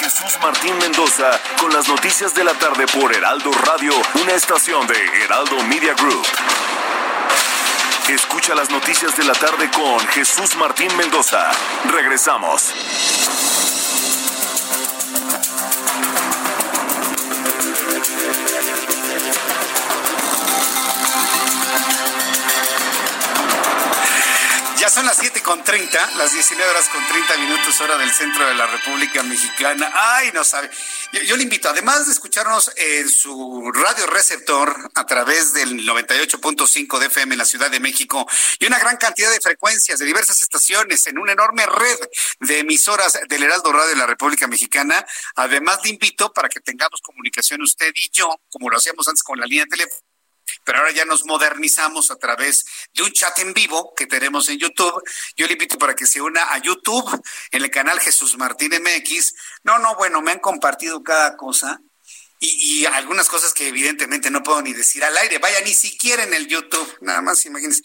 Jesús 0.00 0.38
Martín 0.42 0.76
Mendoza 0.78 1.40
con 1.58 1.72
las 1.72 1.88
noticias 1.88 2.34
de 2.34 2.44
la 2.44 2.52
tarde 2.54 2.86
por 2.88 3.14
Heraldo 3.14 3.52
Radio, 3.52 3.94
una 4.20 4.32
estación 4.32 4.86
de 4.86 5.24
Heraldo 5.24 5.62
Media 5.64 5.94
Group. 5.94 6.26
Escucha 8.08 8.54
las 8.54 8.70
noticias 8.70 9.16
de 9.16 9.24
la 9.24 9.32
tarde 9.32 9.70
con 9.70 9.98
Jesús 10.08 10.54
Martín 10.56 10.94
Mendoza. 10.96 11.50
Regresamos. 11.84 12.74
Ya 24.82 24.90
son 24.90 25.06
las 25.06 25.16
siete 25.16 25.40
con 25.42 25.62
treinta, 25.62 26.10
las 26.16 26.32
19 26.32 26.68
horas 26.68 26.88
con 26.88 27.06
30 27.06 27.36
minutos 27.36 27.80
hora 27.80 27.96
del 27.96 28.10
centro 28.10 28.44
de 28.44 28.54
la 28.54 28.66
República 28.66 29.22
Mexicana. 29.22 29.92
Ay, 29.94 30.32
no 30.34 30.42
sabe. 30.42 30.68
Yo, 31.24 31.36
le 31.36 31.44
invito, 31.44 31.68
además 31.68 32.06
de 32.06 32.12
escucharnos 32.12 32.72
en 32.74 33.08
su 33.08 33.70
radio 33.72 34.08
receptor 34.08 34.90
a 34.96 35.06
través 35.06 35.52
del 35.52 35.86
98.5 35.86 36.98
de 36.98 37.06
FM 37.06 37.34
en 37.34 37.38
la 37.38 37.44
Ciudad 37.44 37.70
de 37.70 37.78
México 37.78 38.26
y 38.58 38.66
una 38.66 38.80
gran 38.80 38.96
cantidad 38.96 39.30
de 39.30 39.40
frecuencias 39.40 40.00
de 40.00 40.04
diversas 40.04 40.42
estaciones 40.42 41.06
en 41.06 41.16
una 41.16 41.30
enorme 41.30 41.64
red 41.64 41.98
de 42.40 42.58
emisoras 42.58 43.20
del 43.28 43.44
Heraldo 43.44 43.72
Radio 43.72 43.90
de 43.90 43.96
la 43.96 44.06
República 44.06 44.48
Mexicana, 44.48 45.06
además 45.36 45.78
le 45.84 45.90
invito 45.90 46.32
para 46.32 46.48
que 46.48 46.58
tengamos 46.58 47.00
comunicación 47.02 47.62
usted 47.62 47.92
y 47.94 48.10
yo, 48.10 48.34
como 48.50 48.68
lo 48.68 48.78
hacíamos 48.78 49.06
antes 49.06 49.22
con 49.22 49.38
la 49.38 49.46
línea 49.46 49.66
telefónica 49.66 50.11
pero 50.64 50.78
ahora 50.78 50.92
ya 50.92 51.04
nos 51.04 51.24
modernizamos 51.24 52.10
a 52.10 52.16
través 52.16 52.64
de 52.94 53.02
un 53.02 53.12
chat 53.12 53.38
en 53.38 53.52
vivo 53.52 53.94
que 53.96 54.06
tenemos 54.06 54.48
en 54.48 54.58
YouTube. 54.58 55.02
Yo 55.36 55.46
le 55.46 55.52
invito 55.54 55.78
para 55.78 55.94
que 55.94 56.06
se 56.06 56.20
una 56.20 56.52
a 56.52 56.58
YouTube 56.58 57.22
en 57.50 57.62
el 57.62 57.70
canal 57.70 58.00
Jesús 58.00 58.36
Martín 58.38 58.72
MX. 58.72 59.34
No, 59.64 59.78
no, 59.78 59.94
bueno, 59.96 60.22
me 60.22 60.32
han 60.32 60.40
compartido 60.40 61.02
cada 61.02 61.36
cosa. 61.36 61.80
Y, 62.44 62.84
algunas 62.86 63.28
cosas 63.28 63.54
que 63.54 63.68
evidentemente 63.68 64.28
no 64.28 64.42
puedo 64.42 64.60
ni 64.62 64.72
decir 64.72 65.04
al 65.04 65.16
aire, 65.16 65.38
vaya 65.38 65.60
ni 65.60 65.72
siquiera 65.72 66.24
en 66.24 66.34
el 66.34 66.48
YouTube, 66.48 66.98
nada 67.00 67.22
más 67.22 67.46
imagínense. 67.46 67.82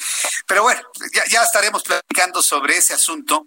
Pero 0.47 0.63
bueno, 0.63 0.81
ya, 1.13 1.23
ya 1.29 1.43
estaremos 1.43 1.83
platicando 1.83 2.41
sobre 2.41 2.75
ese 2.75 2.95
asunto, 2.95 3.45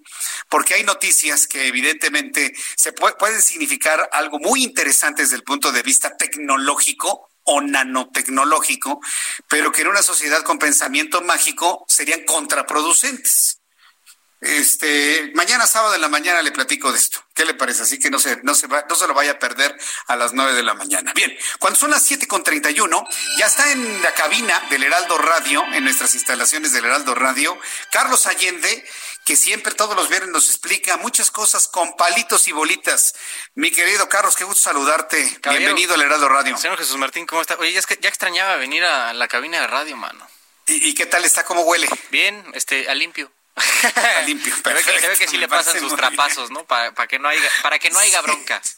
porque 0.48 0.74
hay 0.74 0.84
noticias 0.84 1.48
que 1.48 1.66
evidentemente 1.66 2.54
se 2.76 2.92
pueden 2.92 3.42
significar 3.42 4.08
algo 4.12 4.38
muy 4.38 4.62
interesante 4.62 5.22
desde 5.22 5.34
el 5.34 5.42
punto 5.42 5.72
de 5.72 5.82
vista 5.82 6.16
tecnológico, 6.16 7.29
o 7.44 7.60
nanotecnológico, 7.60 9.00
pero 9.48 9.72
que 9.72 9.82
en 9.82 9.88
una 9.88 10.02
sociedad 10.02 10.42
con 10.42 10.58
pensamiento 10.58 11.22
mágico 11.22 11.84
serían 11.88 12.24
contraproducentes. 12.24 13.59
Este, 14.40 15.32
mañana 15.34 15.66
sábado 15.66 15.94
en 15.94 16.00
la 16.00 16.08
mañana 16.08 16.40
le 16.40 16.50
platico 16.50 16.90
de 16.92 16.98
esto. 16.98 17.22
¿Qué 17.34 17.44
le 17.44 17.52
parece? 17.52 17.82
Así 17.82 17.98
que 17.98 18.08
no 18.08 18.18
se, 18.18 18.40
no 18.42 18.54
se, 18.54 18.66
va, 18.68 18.86
no 18.88 18.94
se 18.94 19.06
lo 19.06 19.12
vaya 19.12 19.32
a 19.32 19.38
perder 19.38 19.76
a 20.06 20.16
las 20.16 20.32
nueve 20.32 20.54
de 20.54 20.62
la 20.62 20.72
mañana. 20.72 21.12
Bien, 21.14 21.36
cuando 21.58 21.78
son 21.78 21.90
las 21.90 22.02
siete 22.02 22.26
con 22.26 22.42
treinta 22.42 22.70
y 22.70 22.80
uno, 22.80 23.06
ya 23.38 23.46
está 23.46 23.70
en 23.70 24.02
la 24.02 24.14
cabina 24.14 24.58
del 24.70 24.84
Heraldo 24.84 25.18
Radio, 25.18 25.62
en 25.74 25.84
nuestras 25.84 26.14
instalaciones 26.14 26.72
del 26.72 26.86
Heraldo 26.86 27.14
Radio, 27.14 27.58
Carlos 27.92 28.26
Allende, 28.26 28.82
que 29.26 29.36
siempre 29.36 29.74
todos 29.74 29.94
los 29.94 30.08
viernes 30.08 30.30
nos 30.30 30.48
explica 30.48 30.96
muchas 30.96 31.30
cosas 31.30 31.68
con 31.68 31.94
palitos 31.96 32.48
y 32.48 32.52
bolitas. 32.52 33.14
Mi 33.54 33.70
querido 33.70 34.08
Carlos, 34.08 34.36
qué 34.36 34.44
gusto 34.44 34.62
saludarte. 34.62 35.38
Bienvenido 35.50 35.94
al 35.94 36.00
Heraldo 36.00 36.30
Radio. 36.30 36.56
Señor 36.56 36.78
Jesús 36.78 36.96
Martín, 36.96 37.26
¿cómo 37.26 37.42
está? 37.42 37.56
Oye, 37.56 37.72
ya, 37.72 37.82
ya 38.00 38.08
extrañaba 38.08 38.56
venir 38.56 38.84
a 38.84 39.12
la 39.12 39.28
cabina 39.28 39.60
de 39.60 39.66
radio, 39.66 39.96
mano. 39.98 40.26
¿Y, 40.66 40.94
qué 40.94 41.04
tal 41.04 41.24
está? 41.24 41.44
¿Cómo 41.44 41.62
huele? 41.62 41.88
Bien, 42.10 42.44
este, 42.54 42.88
a 42.88 42.94
limpio. 42.94 43.30
Limpio. 44.26 44.54
se 44.56 45.08
ve 45.08 45.16
que 45.18 45.28
sí 45.28 45.36
le 45.36 45.48
pasan 45.48 45.78
sus 45.78 45.94
trapazos, 45.96 46.50
¿no? 46.50 46.64
Para, 46.64 46.92
que 47.06 47.18
no 47.18 47.28
haya, 47.28 47.48
para 47.62 47.78
que 47.78 47.90
no 47.90 47.98
haya 47.98 48.20
broncas. 48.22 48.76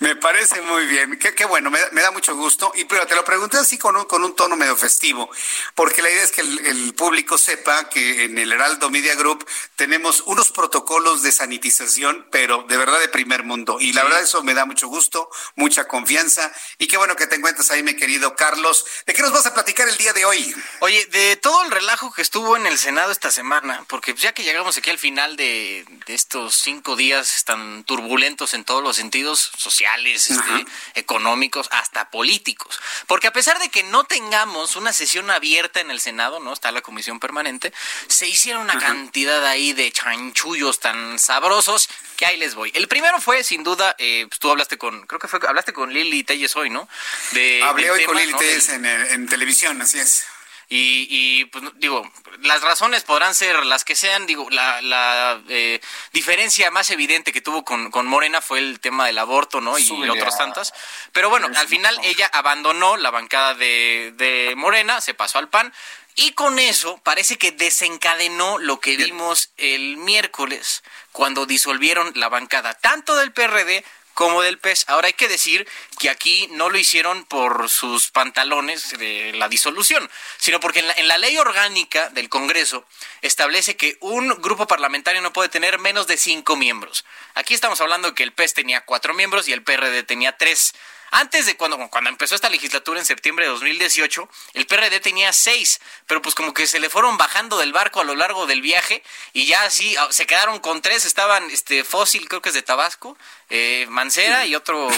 Me 0.00 0.16
parece 0.16 0.62
muy 0.62 0.86
bien. 0.86 1.18
Qué, 1.18 1.44
bueno, 1.44 1.70
me, 1.70 1.78
da 2.00 2.10
mucho 2.10 2.34
gusto. 2.34 2.72
Y 2.74 2.84
pero 2.84 3.06
te 3.06 3.14
lo 3.14 3.24
pregunté 3.24 3.58
así 3.58 3.76
con 3.76 3.96
un, 3.96 4.04
con 4.04 4.24
un 4.24 4.34
tono 4.34 4.56
medio 4.56 4.76
festivo, 4.76 5.30
porque 5.74 6.02
la 6.02 6.10
idea 6.10 6.22
es 6.22 6.32
que 6.32 6.40
el, 6.40 6.94
público 6.94 7.38
sepa 7.38 7.88
que 7.88 8.24
en 8.24 8.36
el 8.38 8.52
Heraldo 8.52 8.90
Media 8.90 9.14
Group 9.14 9.46
tenemos 9.76 10.22
unos 10.26 10.50
protocolos 10.50 11.22
de 11.22 11.32
sanitización, 11.32 12.26
pero 12.30 12.64
de 12.68 12.76
verdad 12.76 12.98
de 12.98 13.08
primer 13.08 13.44
mundo. 13.44 13.78
Y 13.80 13.92
la 13.92 14.02
verdad 14.02 14.22
eso 14.22 14.42
me 14.42 14.54
da 14.54 14.64
mucho 14.64 14.88
gusto, 14.88 15.30
mucha 15.54 15.86
confianza. 15.86 16.52
Y 16.78 16.86
qué 16.86 16.96
bueno 16.96 17.16
que 17.16 17.26
te 17.26 17.36
encuentras 17.36 17.70
ahí, 17.70 17.82
mi 17.82 17.94
querido 17.94 18.34
Carlos. 18.36 18.84
¿De 19.06 19.14
qué 19.14 19.22
nos 19.22 19.32
vas 19.32 19.46
a 19.46 19.54
platicar 19.54 19.88
el 19.88 19.96
día 19.96 20.12
de 20.12 20.24
hoy? 20.24 20.54
Oye, 20.80 21.06
de 21.06 21.36
todo 21.36 21.62
el 21.64 21.70
relajo 21.70 22.12
que 22.12 22.22
estuvo 22.22 22.56
en 22.56 22.66
el 22.66 22.78
Senado 22.78 23.12
esta 23.12 23.30
semana, 23.30 23.84
porque 23.88 24.14
ya 24.14 24.32
que 24.32 24.42
llegamos 24.42 24.76
aquí 24.76 24.90
al 24.90 24.98
final 24.98 25.36
de, 25.36 25.84
de 26.06 26.14
estos 26.14 26.56
cinco 26.56 26.96
días 26.96 27.44
tan 27.44 27.84
turbulentos 27.84 28.54
en 28.54 28.64
todos 28.64 28.82
los 28.82 28.96
sentidos, 28.96 29.39
sociales, 29.40 30.30
este, 30.30 30.66
económicos, 30.94 31.68
hasta 31.70 32.10
políticos. 32.10 32.80
Porque 33.06 33.26
a 33.26 33.32
pesar 33.32 33.58
de 33.58 33.68
que 33.68 33.82
no 33.84 34.04
tengamos 34.04 34.76
una 34.76 34.92
sesión 34.92 35.30
abierta 35.30 35.80
en 35.80 35.90
el 35.90 36.00
Senado, 36.00 36.40
¿no? 36.40 36.52
Está 36.52 36.70
la 36.72 36.82
comisión 36.82 37.20
permanente, 37.20 37.72
se 38.08 38.28
hicieron 38.28 38.62
una 38.62 38.78
cantidad 38.78 39.44
ahí 39.46 39.72
de 39.72 39.90
chanchullos 39.92 40.80
tan 40.80 41.18
sabrosos 41.18 41.88
que 42.16 42.26
ahí 42.26 42.36
les 42.36 42.54
voy. 42.54 42.70
El 42.74 42.88
primero 42.88 43.20
fue, 43.20 43.42
sin 43.44 43.64
duda, 43.64 43.94
eh, 43.98 44.26
pues, 44.28 44.38
tú 44.38 44.50
hablaste 44.50 44.78
con, 44.78 45.06
creo 45.06 45.18
que 45.18 45.28
fue, 45.28 45.40
hablaste 45.46 45.72
con 45.72 45.92
Lili 45.92 46.24
Telles 46.24 46.54
hoy, 46.56 46.70
¿no? 46.70 46.88
De, 47.32 47.62
Hablé 47.62 47.90
hoy 47.90 48.04
con 48.04 48.16
Lili 48.16 48.34
Telles 48.34 48.68
en, 48.68 48.84
en 48.84 49.28
televisión, 49.28 49.80
así 49.80 49.98
es. 49.98 50.26
Y, 50.72 51.08
y, 51.10 51.46
pues 51.46 51.64
digo, 51.78 52.08
las 52.42 52.62
razones 52.62 53.02
podrán 53.02 53.34
ser 53.34 53.66
las 53.66 53.84
que 53.84 53.96
sean, 53.96 54.24
digo, 54.26 54.48
la, 54.50 54.80
la 54.80 55.42
eh, 55.48 55.80
diferencia 56.12 56.70
más 56.70 56.90
evidente 56.90 57.32
que 57.32 57.40
tuvo 57.40 57.64
con, 57.64 57.90
con, 57.90 58.06
Morena 58.06 58.40
fue 58.40 58.60
el 58.60 58.78
tema 58.78 59.06
del 59.06 59.18
aborto, 59.18 59.60
¿no? 59.60 59.76
Y 59.80 60.08
otras 60.08 60.38
tantas. 60.38 60.72
Pero 61.10 61.28
bueno, 61.28 61.48
al 61.56 61.66
final 61.66 61.98
ella 62.04 62.30
abandonó 62.32 62.96
la 62.96 63.10
bancada 63.10 63.54
de, 63.54 64.14
de 64.16 64.54
Morena, 64.56 65.00
se 65.00 65.12
pasó 65.12 65.38
al 65.40 65.48
PAN. 65.48 65.72
Y 66.14 66.32
con 66.32 66.60
eso 66.60 66.98
parece 67.02 67.36
que 67.36 67.50
desencadenó 67.50 68.58
lo 68.58 68.78
que 68.78 68.96
vimos 68.96 69.50
el 69.56 69.96
miércoles 69.96 70.84
cuando 71.10 71.46
disolvieron 71.46 72.12
la 72.14 72.28
bancada 72.28 72.74
tanto 72.74 73.16
del 73.16 73.32
PRD 73.32 73.84
como 74.20 74.42
del 74.42 74.58
pez. 74.58 74.84
Ahora 74.86 75.06
hay 75.06 75.14
que 75.14 75.28
decir 75.28 75.66
que 75.98 76.10
aquí 76.10 76.46
no 76.50 76.68
lo 76.68 76.76
hicieron 76.76 77.24
por 77.24 77.70
sus 77.70 78.10
pantalones 78.10 78.90
de 78.98 79.32
la 79.32 79.48
disolución, 79.48 80.10
sino 80.36 80.60
porque 80.60 80.80
en 80.80 81.08
la, 81.08 81.16
ley 81.16 81.38
orgánica 81.38 82.10
del 82.10 82.28
Congreso 82.28 82.84
establece 83.22 83.78
que 83.78 83.96
un 84.00 84.28
grupo 84.42 84.66
parlamentario 84.66 85.22
no 85.22 85.32
puede 85.32 85.48
tener 85.48 85.78
menos 85.78 86.06
de 86.06 86.18
cinco 86.18 86.54
miembros. 86.54 87.06
Aquí 87.34 87.54
estamos 87.54 87.80
hablando 87.80 88.14
que 88.14 88.22
el 88.22 88.34
PES 88.34 88.52
tenía 88.52 88.82
cuatro 88.82 89.14
miembros 89.14 89.48
y 89.48 89.54
el 89.54 89.62
PRD 89.62 90.02
tenía 90.02 90.36
tres. 90.36 90.74
Antes 91.10 91.46
de 91.46 91.56
cuando, 91.56 91.76
cuando 91.88 92.10
empezó 92.10 92.34
esta 92.34 92.48
legislatura 92.48 93.00
en 93.00 93.06
septiembre 93.06 93.44
de 93.44 93.50
2018, 93.52 94.28
el 94.54 94.66
PRD 94.66 95.00
tenía 95.00 95.32
seis, 95.32 95.80
pero 96.06 96.22
pues 96.22 96.34
como 96.34 96.54
que 96.54 96.66
se 96.66 96.80
le 96.80 96.88
fueron 96.88 97.16
bajando 97.16 97.58
del 97.58 97.72
barco 97.72 98.00
a 98.00 98.04
lo 98.04 98.14
largo 98.14 98.46
del 98.46 98.62
viaje 98.62 99.02
y 99.32 99.46
ya 99.46 99.64
así 99.64 99.96
ah, 99.96 100.08
se 100.10 100.26
quedaron 100.26 100.60
con 100.60 100.82
tres, 100.82 101.04
estaban 101.04 101.50
este 101.50 101.84
Fósil, 101.84 102.28
creo 102.28 102.42
que 102.42 102.50
es 102.50 102.54
de 102.54 102.62
Tabasco, 102.62 103.16
eh, 103.48 103.86
Mancera 103.88 104.46
y 104.46 104.54
otro 104.54 104.88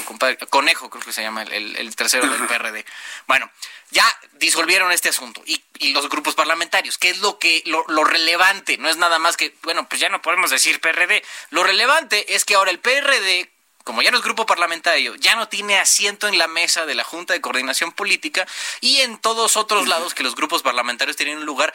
Conejo, 0.50 0.90
creo 0.90 1.04
que 1.04 1.12
se 1.12 1.22
llama 1.22 1.42
el, 1.42 1.76
el 1.76 1.96
tercero 1.96 2.28
del 2.28 2.46
PRD. 2.46 2.84
Bueno, 3.26 3.50
ya 3.92 4.04
disolvieron 4.34 4.90
este 4.90 5.10
asunto 5.10 5.42
y, 5.46 5.62
y, 5.78 5.92
los 5.92 6.08
grupos 6.08 6.34
parlamentarios, 6.34 6.98
que 6.98 7.10
es 7.10 7.18
lo 7.18 7.38
que 7.38 7.62
lo, 7.66 7.84
lo, 7.88 8.04
relevante, 8.04 8.78
no 8.78 8.88
es 8.88 8.96
nada 8.96 9.18
más 9.18 9.36
que, 9.36 9.54
bueno, 9.62 9.88
pues 9.88 10.00
ya 10.00 10.08
no 10.08 10.22
podemos 10.22 10.50
decir 10.50 10.80
PRD, 10.80 11.22
lo 11.50 11.62
relevante 11.62 12.34
es 12.34 12.44
que 12.44 12.54
ahora 12.54 12.70
el 12.70 12.78
PRD 12.78 13.51
como 13.84 14.02
ya 14.02 14.10
no 14.10 14.18
es 14.18 14.24
grupo 14.24 14.46
parlamentario, 14.46 15.14
ya 15.16 15.36
no 15.36 15.48
tiene 15.48 15.78
asiento 15.78 16.28
en 16.28 16.38
la 16.38 16.46
mesa 16.46 16.86
de 16.86 16.94
la 16.94 17.04
Junta 17.04 17.34
de 17.34 17.40
Coordinación 17.40 17.92
Política 17.92 18.46
y 18.80 19.00
en 19.00 19.18
todos 19.18 19.56
otros 19.56 19.88
lados 19.88 20.14
que 20.14 20.22
los 20.22 20.34
grupos 20.34 20.62
parlamentarios 20.62 21.16
tienen 21.16 21.38
un 21.38 21.46
lugar 21.46 21.74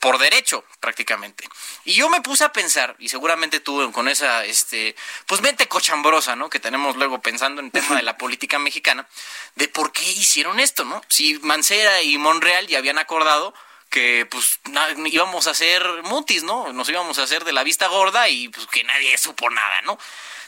por, 0.00 0.18
derecho 0.18 0.64
prácticamente. 0.80 1.48
Y 1.84 1.94
yo 1.94 2.08
me 2.08 2.20
puse 2.20 2.44
a 2.44 2.52
pensar, 2.52 2.96
y 2.98 3.08
seguramente 3.08 3.60
tú 3.60 3.90
con 3.92 4.08
esa 4.08 4.44
este, 4.44 4.96
pues 5.26 5.40
mente 5.40 5.68
cochambrosa, 5.68 6.36
¿no? 6.36 6.48
que 6.48 6.60
tenemos 6.60 6.96
luego 6.96 7.20
pensando 7.20 7.60
en 7.60 7.66
el 7.66 7.72
tema 7.72 7.96
de 7.96 8.02
la 8.02 8.16
política 8.18 8.58
mexicana, 8.58 9.06
de 9.54 9.68
por 9.68 9.92
qué 9.92 10.04
hicieron 10.04 10.60
esto, 10.60 10.84
¿no? 10.84 11.02
Si 11.08 11.38
Mancera 11.40 12.02
y 12.02 12.18
Monreal 12.18 12.66
ya 12.66 12.78
habían 12.78 12.98
acordado 12.98 13.54
que 13.90 14.26
pues 14.26 14.60
íbamos 15.06 15.46
a 15.46 15.50
hacer 15.50 15.86
mutis, 16.04 16.42
¿no? 16.42 16.72
Nos 16.72 16.88
íbamos 16.88 17.18
a 17.18 17.22
hacer 17.22 17.44
de 17.44 17.52
la 17.52 17.62
vista 17.62 17.86
gorda 17.86 18.28
y 18.28 18.48
pues 18.48 18.66
que 18.66 18.84
nadie 18.84 19.16
supo 19.16 19.48
nada, 19.50 19.80
¿no? 19.82 19.98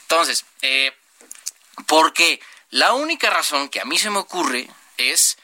Entonces, 0.09 0.43
eh, 0.63 0.91
porque 1.85 2.41
la 2.71 2.93
única 2.93 3.29
razón 3.29 3.69
que 3.69 3.79
a 3.79 3.85
mí 3.85 3.99
se 3.99 4.09
me 4.09 4.17
ocurre 4.17 4.67
es 4.97 5.37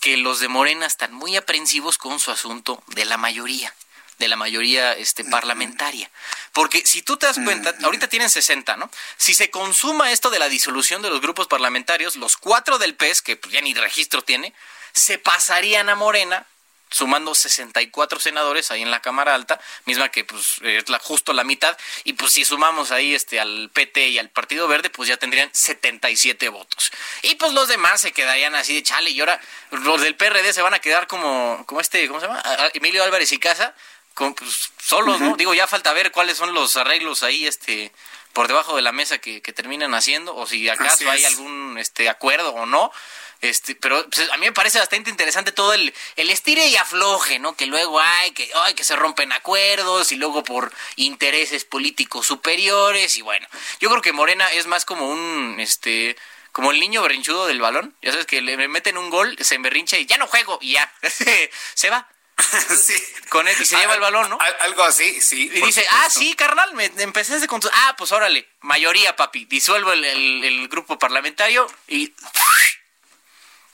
que 0.00 0.16
los 0.16 0.40
de 0.40 0.48
Morena 0.48 0.86
están 0.86 1.12
muy 1.12 1.36
aprensivos 1.36 1.98
con 1.98 2.18
su 2.18 2.30
asunto 2.30 2.82
de 2.88 3.04
la 3.04 3.18
mayoría 3.18 3.74
de 4.18 4.28
la 4.28 4.36
mayoría 4.36 4.92
este, 4.92 5.24
parlamentaria. 5.24 6.10
Porque 6.52 6.82
si 6.84 7.00
tú 7.00 7.16
te 7.16 7.24
das 7.24 7.38
cuenta, 7.42 7.74
ahorita 7.82 8.06
tienen 8.06 8.28
60, 8.28 8.76
¿no? 8.76 8.90
Si 9.16 9.32
se 9.32 9.50
consuma 9.50 10.12
esto 10.12 10.28
de 10.28 10.38
la 10.38 10.50
disolución 10.50 11.00
de 11.00 11.08
los 11.08 11.22
grupos 11.22 11.46
parlamentarios, 11.46 12.16
los 12.16 12.36
cuatro 12.36 12.76
del 12.76 12.94
PES, 12.94 13.22
que 13.22 13.36
pues, 13.36 13.54
ya 13.54 13.62
ni 13.62 13.72
registro 13.72 14.20
tiene, 14.20 14.52
se 14.92 15.16
pasarían 15.16 15.88
a 15.88 15.94
Morena 15.94 16.46
sumando 16.90 17.34
64 17.34 18.18
senadores 18.18 18.70
ahí 18.70 18.82
en 18.82 18.90
la 18.90 19.00
Cámara 19.00 19.34
Alta, 19.34 19.60
misma 19.84 20.08
que 20.08 20.24
pues 20.24 20.56
es 20.62 20.88
la, 20.88 20.98
justo 20.98 21.32
la 21.32 21.44
mitad, 21.44 21.76
y 22.04 22.14
pues 22.14 22.32
si 22.32 22.44
sumamos 22.44 22.90
ahí 22.90 23.14
este 23.14 23.40
al 23.40 23.70
PT 23.72 24.08
y 24.08 24.18
al 24.18 24.28
Partido 24.30 24.66
Verde, 24.68 24.90
pues 24.90 25.08
ya 25.08 25.16
tendrían 25.16 25.50
77 25.52 26.48
votos. 26.48 26.90
Y 27.22 27.36
pues 27.36 27.52
los 27.52 27.68
demás 27.68 28.00
se 28.00 28.12
quedarían 28.12 28.54
así 28.54 28.74
de 28.74 28.82
chale, 28.82 29.10
y 29.10 29.20
ahora 29.20 29.40
los 29.70 30.00
del 30.00 30.16
PRD 30.16 30.52
se 30.52 30.62
van 30.62 30.74
a 30.74 30.80
quedar 30.80 31.06
como, 31.06 31.64
como 31.66 31.80
este, 31.80 32.06
¿cómo 32.08 32.20
se 32.20 32.26
llama? 32.26 32.42
Emilio 32.74 33.04
Álvarez 33.04 33.32
y 33.32 33.38
Casa, 33.38 33.74
con, 34.14 34.34
pues, 34.34 34.70
solos, 34.82 35.20
¿no? 35.20 35.36
Digo, 35.36 35.54
ya 35.54 35.66
falta 35.66 35.92
ver 35.92 36.10
cuáles 36.10 36.36
son 36.36 36.52
los 36.52 36.76
arreglos 36.76 37.22
ahí, 37.22 37.46
este 37.46 37.92
por 38.32 38.46
debajo 38.46 38.76
de 38.76 38.82
la 38.82 38.92
mesa 38.92 39.18
que, 39.18 39.42
que 39.42 39.52
terminan 39.52 39.92
haciendo, 39.94 40.36
o 40.36 40.46
si 40.46 40.68
acaso 40.68 41.10
hay 41.10 41.24
algún 41.24 41.76
este 41.78 42.08
acuerdo 42.08 42.50
o 42.54 42.64
no, 42.64 42.92
este, 43.40 43.74
pero 43.74 44.08
pues, 44.08 44.30
a 44.30 44.36
mí 44.36 44.46
me 44.46 44.52
parece 44.52 44.78
bastante 44.78 45.10
interesante 45.10 45.52
todo 45.52 45.72
el, 45.72 45.94
el 46.16 46.30
estire 46.30 46.66
y 46.66 46.76
afloje, 46.76 47.38
¿no? 47.38 47.56
Que 47.56 47.66
luego 47.66 47.98
hay, 47.98 48.32
que, 48.32 48.50
ay, 48.64 48.74
que 48.74 48.84
se 48.84 48.96
rompen 48.96 49.32
acuerdos 49.32 50.12
y 50.12 50.16
luego 50.16 50.44
por 50.44 50.72
intereses 50.96 51.64
políticos 51.64 52.26
superiores 52.26 53.16
y 53.16 53.22
bueno, 53.22 53.46
yo 53.80 53.88
creo 53.88 54.02
que 54.02 54.12
Morena 54.12 54.46
es 54.52 54.66
más 54.66 54.84
como 54.84 55.10
un, 55.10 55.56
este, 55.58 56.16
como 56.52 56.70
el 56.70 56.80
niño 56.80 57.02
berrinchudo 57.02 57.46
del 57.46 57.60
balón, 57.60 57.94
ya 58.02 58.10
sabes 58.10 58.26
que 58.26 58.42
le 58.42 58.56
meten 58.68 58.98
un 58.98 59.08
gol, 59.08 59.36
se 59.40 59.56
berrincha 59.58 59.96
y 59.96 60.06
ya 60.06 60.18
no 60.18 60.26
juego 60.26 60.58
y 60.60 60.72
ya, 60.72 60.92
se 61.74 61.90
va. 61.90 62.08
sí. 62.76 62.94
Con 63.28 63.46
él 63.46 63.56
y 63.60 63.64
se 63.66 63.76
lleva 63.76 63.94
el 63.94 64.00
balón, 64.00 64.30
¿no? 64.30 64.38
Algo 64.60 64.82
así, 64.82 65.20
sí. 65.20 65.50
Y 65.52 65.60
dice, 65.60 65.86
ah, 65.90 66.08
sí, 66.08 66.34
carnal, 66.34 66.74
me 66.74 66.90
empecé 66.96 67.46
con 67.46 67.60
Ah, 67.72 67.94
pues 67.98 68.12
órale, 68.12 68.48
mayoría, 68.60 69.14
papi. 69.14 69.44
Disuelvo 69.44 69.92
el, 69.92 70.04
el 70.04 70.68
grupo 70.68 70.98
parlamentario 70.98 71.70
y 71.86 72.12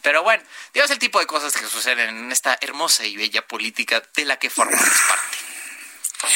pero 0.06 0.22
bueno, 0.22 0.40
Dios 0.72 0.88
el 0.92 1.00
tipo 1.00 1.18
de 1.18 1.26
cosas 1.26 1.52
que 1.52 1.66
suceden 1.66 2.16
en 2.16 2.30
esta 2.30 2.56
hermosa 2.60 3.04
y 3.04 3.16
bella 3.16 3.44
política 3.44 4.00
de 4.14 4.24
la 4.24 4.38
que 4.38 4.50
formamos 4.50 4.88
parte. 5.08 5.36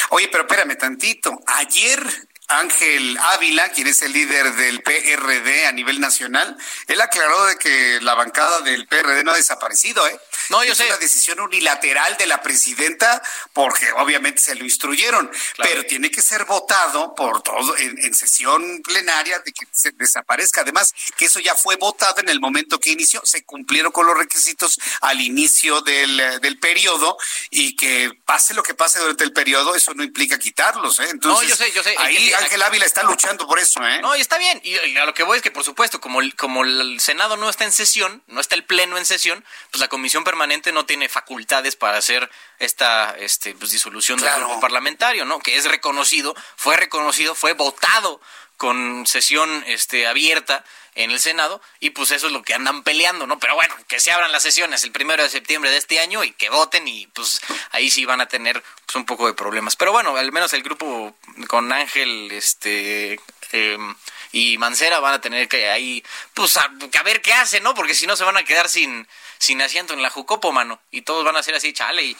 Oye, 0.09 0.27
pero 0.27 0.43
espérame 0.43 0.77
tantito. 0.77 1.39
Ayer 1.47 2.05
Ángel 2.51 3.17
Ávila, 3.17 3.69
quien 3.69 3.87
es 3.87 4.01
el 4.01 4.13
líder 4.13 4.53
del 4.55 4.81
PRD 4.81 5.65
a 5.65 5.71
nivel 5.71 5.99
nacional, 5.99 6.57
él 6.87 7.01
aclaró 7.01 7.45
de 7.45 7.57
que 7.57 7.99
la 8.01 8.13
bancada 8.13 8.61
del 8.61 8.87
PRD 8.87 9.23
no 9.23 9.31
ha 9.31 9.37
desaparecido, 9.37 10.05
¿eh? 10.07 10.19
No, 10.49 10.63
yo 10.63 10.75
sé. 10.75 10.83
Es 10.83 10.89
una 10.89 10.97
decisión 10.97 11.39
unilateral 11.39 12.17
de 12.17 12.27
la 12.27 12.41
presidenta 12.41 13.21
porque 13.53 13.91
obviamente 13.93 14.41
se 14.41 14.55
lo 14.55 14.65
instruyeron, 14.65 15.31
pero 15.57 15.83
tiene 15.85 16.11
que 16.11 16.21
ser 16.21 16.45
votado 16.45 17.15
por 17.15 17.41
todo 17.41 17.77
en, 17.77 18.11
sesión 18.13 18.81
plenaria 18.83 19.39
de 19.39 19.53
que 19.53 19.65
se 19.71 19.91
desaparezca. 19.91 20.61
Además, 20.61 20.93
que 21.17 21.25
eso 21.25 21.39
ya 21.39 21.55
fue 21.55 21.77
votado 21.77 22.19
en 22.19 22.29
el 22.29 22.39
momento 22.39 22.79
que 22.79 22.91
inició, 22.91 23.21
se 23.23 23.43
cumplieron 23.43 23.91
con 23.91 24.05
los 24.05 24.17
requisitos 24.17 24.79
al 25.01 25.21
inicio 25.21 25.81
del, 25.81 26.41
del 26.41 26.59
periodo 26.59 27.17
y 27.49 27.75
que 27.75 28.11
pase 28.25 28.53
lo 28.53 28.63
que 28.63 28.73
pase 28.73 28.99
durante 28.99 29.23
el 29.23 29.31
periodo, 29.31 29.75
eso 29.75 29.93
no 29.93 30.03
implica 30.03 30.37
quitarlos, 30.37 30.99
¿eh? 30.99 31.09
Entonces, 31.09 31.43
no, 31.43 31.49
yo 31.49 31.55
sé, 31.55 31.71
yo 31.71 31.83
sé. 31.83 31.95
Ahí 31.97 32.33
Ángel 32.41 32.61
Ávila 32.61 32.85
está 32.85 33.03
luchando 33.03 33.47
por 33.47 33.59
eso, 33.59 33.85
¿eh? 33.87 34.01
No, 34.01 34.15
y 34.15 34.21
está 34.21 34.37
bien. 34.37 34.59
Y, 34.63 34.97
a 34.97 35.05
lo 35.05 35.13
que 35.13 35.23
voy 35.23 35.37
es 35.37 35.43
que, 35.43 35.51
por 35.51 35.63
supuesto, 35.63 36.01
como, 36.01 36.19
como 36.37 36.63
el 36.63 36.99
Senado 36.99 37.37
no 37.37 37.49
está 37.49 37.63
en 37.63 37.71
sesión, 37.71 38.23
no 38.27 38.41
está 38.41 38.55
el 38.55 38.63
Pleno 38.63 38.97
en 38.97 39.05
sesión, 39.05 39.43
pues 39.71 39.79
la 39.81 39.87
Comisión 39.87 40.23
Permanente 40.23 40.71
no 40.71 40.85
tiene 40.85 41.09
facultades 41.09 41.75
para 41.75 41.97
hacer 41.97 42.29
esta 42.59 43.15
este, 43.17 43.53
pues, 43.55 43.71
disolución 43.71 44.19
del 44.19 44.33
grupo 44.35 44.59
parlamentario, 44.59 45.25
¿no? 45.25 45.39
Que 45.39 45.57
es 45.57 45.65
reconocido, 45.65 46.35
fue 46.55 46.77
reconocido, 46.77 47.35
fue 47.35 47.53
votado 47.53 48.21
con 48.57 49.07
sesión 49.07 49.63
este, 49.65 50.05
abierta 50.05 50.63
en 50.95 51.11
el 51.11 51.19
Senado 51.19 51.61
y 51.79 51.91
pues 51.91 52.11
eso 52.11 52.27
es 52.27 52.33
lo 52.33 52.43
que 52.43 52.53
andan 52.53 52.83
peleando, 52.83 53.27
¿no? 53.27 53.39
Pero 53.39 53.55
bueno, 53.55 53.73
que 53.87 53.99
se 53.99 54.11
abran 54.11 54.31
las 54.31 54.43
sesiones 54.43 54.83
el 54.83 54.91
primero 54.91 55.23
de 55.23 55.29
septiembre 55.29 55.71
de 55.71 55.77
este 55.77 55.99
año 55.99 56.23
y 56.23 56.31
que 56.33 56.49
voten 56.49 56.87
y 56.87 57.07
pues 57.07 57.41
ahí 57.71 57.89
sí 57.89 58.05
van 58.05 58.21
a 58.21 58.27
tener 58.27 58.63
pues, 58.85 58.95
un 58.95 59.05
poco 59.05 59.27
de 59.27 59.33
problemas. 59.33 59.75
Pero 59.75 59.91
bueno, 59.91 60.15
al 60.15 60.31
menos 60.31 60.53
el 60.53 60.63
grupo 60.63 61.15
con 61.47 61.71
Ángel, 61.71 62.31
este... 62.31 63.19
Em, 63.53 63.95
y 64.33 64.57
Mancera 64.57 64.99
van 64.99 65.15
a 65.15 65.21
tener 65.21 65.49
que 65.49 65.69
ahí, 65.69 66.03
pues 66.33 66.55
a, 66.55 66.69
ver 67.03 67.21
qué 67.21 67.33
hacen, 67.33 67.63
¿no? 67.63 67.73
Porque 67.73 67.93
si 67.93 68.07
no 68.07 68.15
se 68.15 68.23
van 68.23 68.37
a 68.37 68.45
quedar 68.45 68.69
sin, 68.69 69.07
sin 69.37 69.61
asiento 69.61 69.93
en 69.93 70.01
la 70.01 70.09
Jucopo, 70.09 70.53
mano. 70.53 70.81
Y 70.89 71.01
todos 71.01 71.25
van 71.25 71.35
a 71.35 71.43
ser 71.43 71.55
así, 71.55 71.73
chale, 71.73 72.03
y 72.03 72.17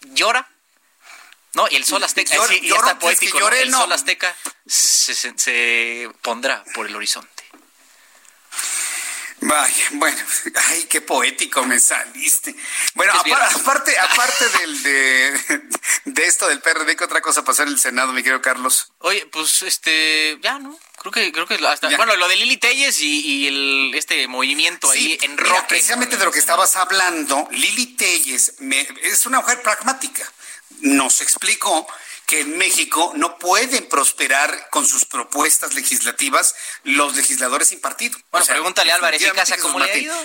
llora. 0.00 0.48
¿No? 1.54 1.66
Y 1.70 1.76
el 1.76 1.84
sol 1.84 2.02
azteca, 2.02 2.34
y 2.62 2.72
está 2.72 2.98
poético, 2.98 3.46
el 3.50 3.70
sol 3.70 3.92
azteca 3.92 4.34
se, 4.66 5.14
se 5.14 6.10
pondrá 6.22 6.64
por 6.74 6.86
el 6.86 6.96
horizonte. 6.96 7.41
Vaya, 9.42 9.84
bueno, 9.92 10.18
ay, 10.68 10.84
qué 10.84 11.00
poético 11.00 11.64
me 11.64 11.80
saliste. 11.80 12.54
Bueno, 12.94 13.12
aparte, 13.12 13.98
aparte 14.12 14.48
del, 14.58 14.82
de, 14.82 16.26
esto 16.26 16.46
del 16.46 16.60
PRD, 16.60 16.96
¿qué 16.96 17.04
otra 17.04 17.20
cosa 17.20 17.44
pasó 17.44 17.64
en 17.64 17.70
el 17.70 17.78
Senado, 17.78 18.12
mi 18.12 18.22
querido 18.22 18.40
Carlos? 18.40 18.92
Oye, 18.98 19.26
pues 19.26 19.62
este, 19.62 20.38
ya, 20.40 20.58
¿no? 20.60 20.78
Creo 21.00 21.12
que, 21.12 21.32
creo 21.32 21.46
que 21.46 21.54
hasta, 21.66 21.88
bueno, 21.96 22.14
lo 22.14 22.28
de 22.28 22.36
Lili 22.36 22.58
Telles 22.58 23.00
y, 23.00 23.48
el, 23.48 23.92
este 23.94 24.28
movimiento 24.28 24.88
ahí 24.90 25.18
en 25.22 25.36
roque. 25.36 25.66
Precisamente 25.68 26.16
de 26.16 26.24
lo 26.24 26.30
que 26.30 26.38
estabas 26.38 26.76
hablando, 26.76 27.48
Lili 27.50 27.96
Telles 27.96 28.54
es 29.02 29.26
una 29.26 29.40
mujer 29.40 29.60
pragmática. 29.62 30.30
Nos 30.80 31.20
explicó 31.20 31.88
que 32.32 32.40
en 32.40 32.56
México 32.56 33.12
no 33.14 33.36
pueden 33.36 33.90
prosperar 33.90 34.70
con 34.70 34.86
sus 34.86 35.04
propuestas 35.04 35.74
legislativas 35.74 36.54
los 36.82 37.14
legisladores 37.14 37.68
sin 37.68 37.78
partido. 37.78 38.18
Bueno, 38.30 38.46
pregúntale 38.46 38.90
a 38.90 38.94
Álvarez 38.94 39.20
y 39.20 39.30
Casa 39.32 39.58
cómo 39.58 39.78
le 39.78 39.92
ha 39.92 39.98
ido. 39.98 40.16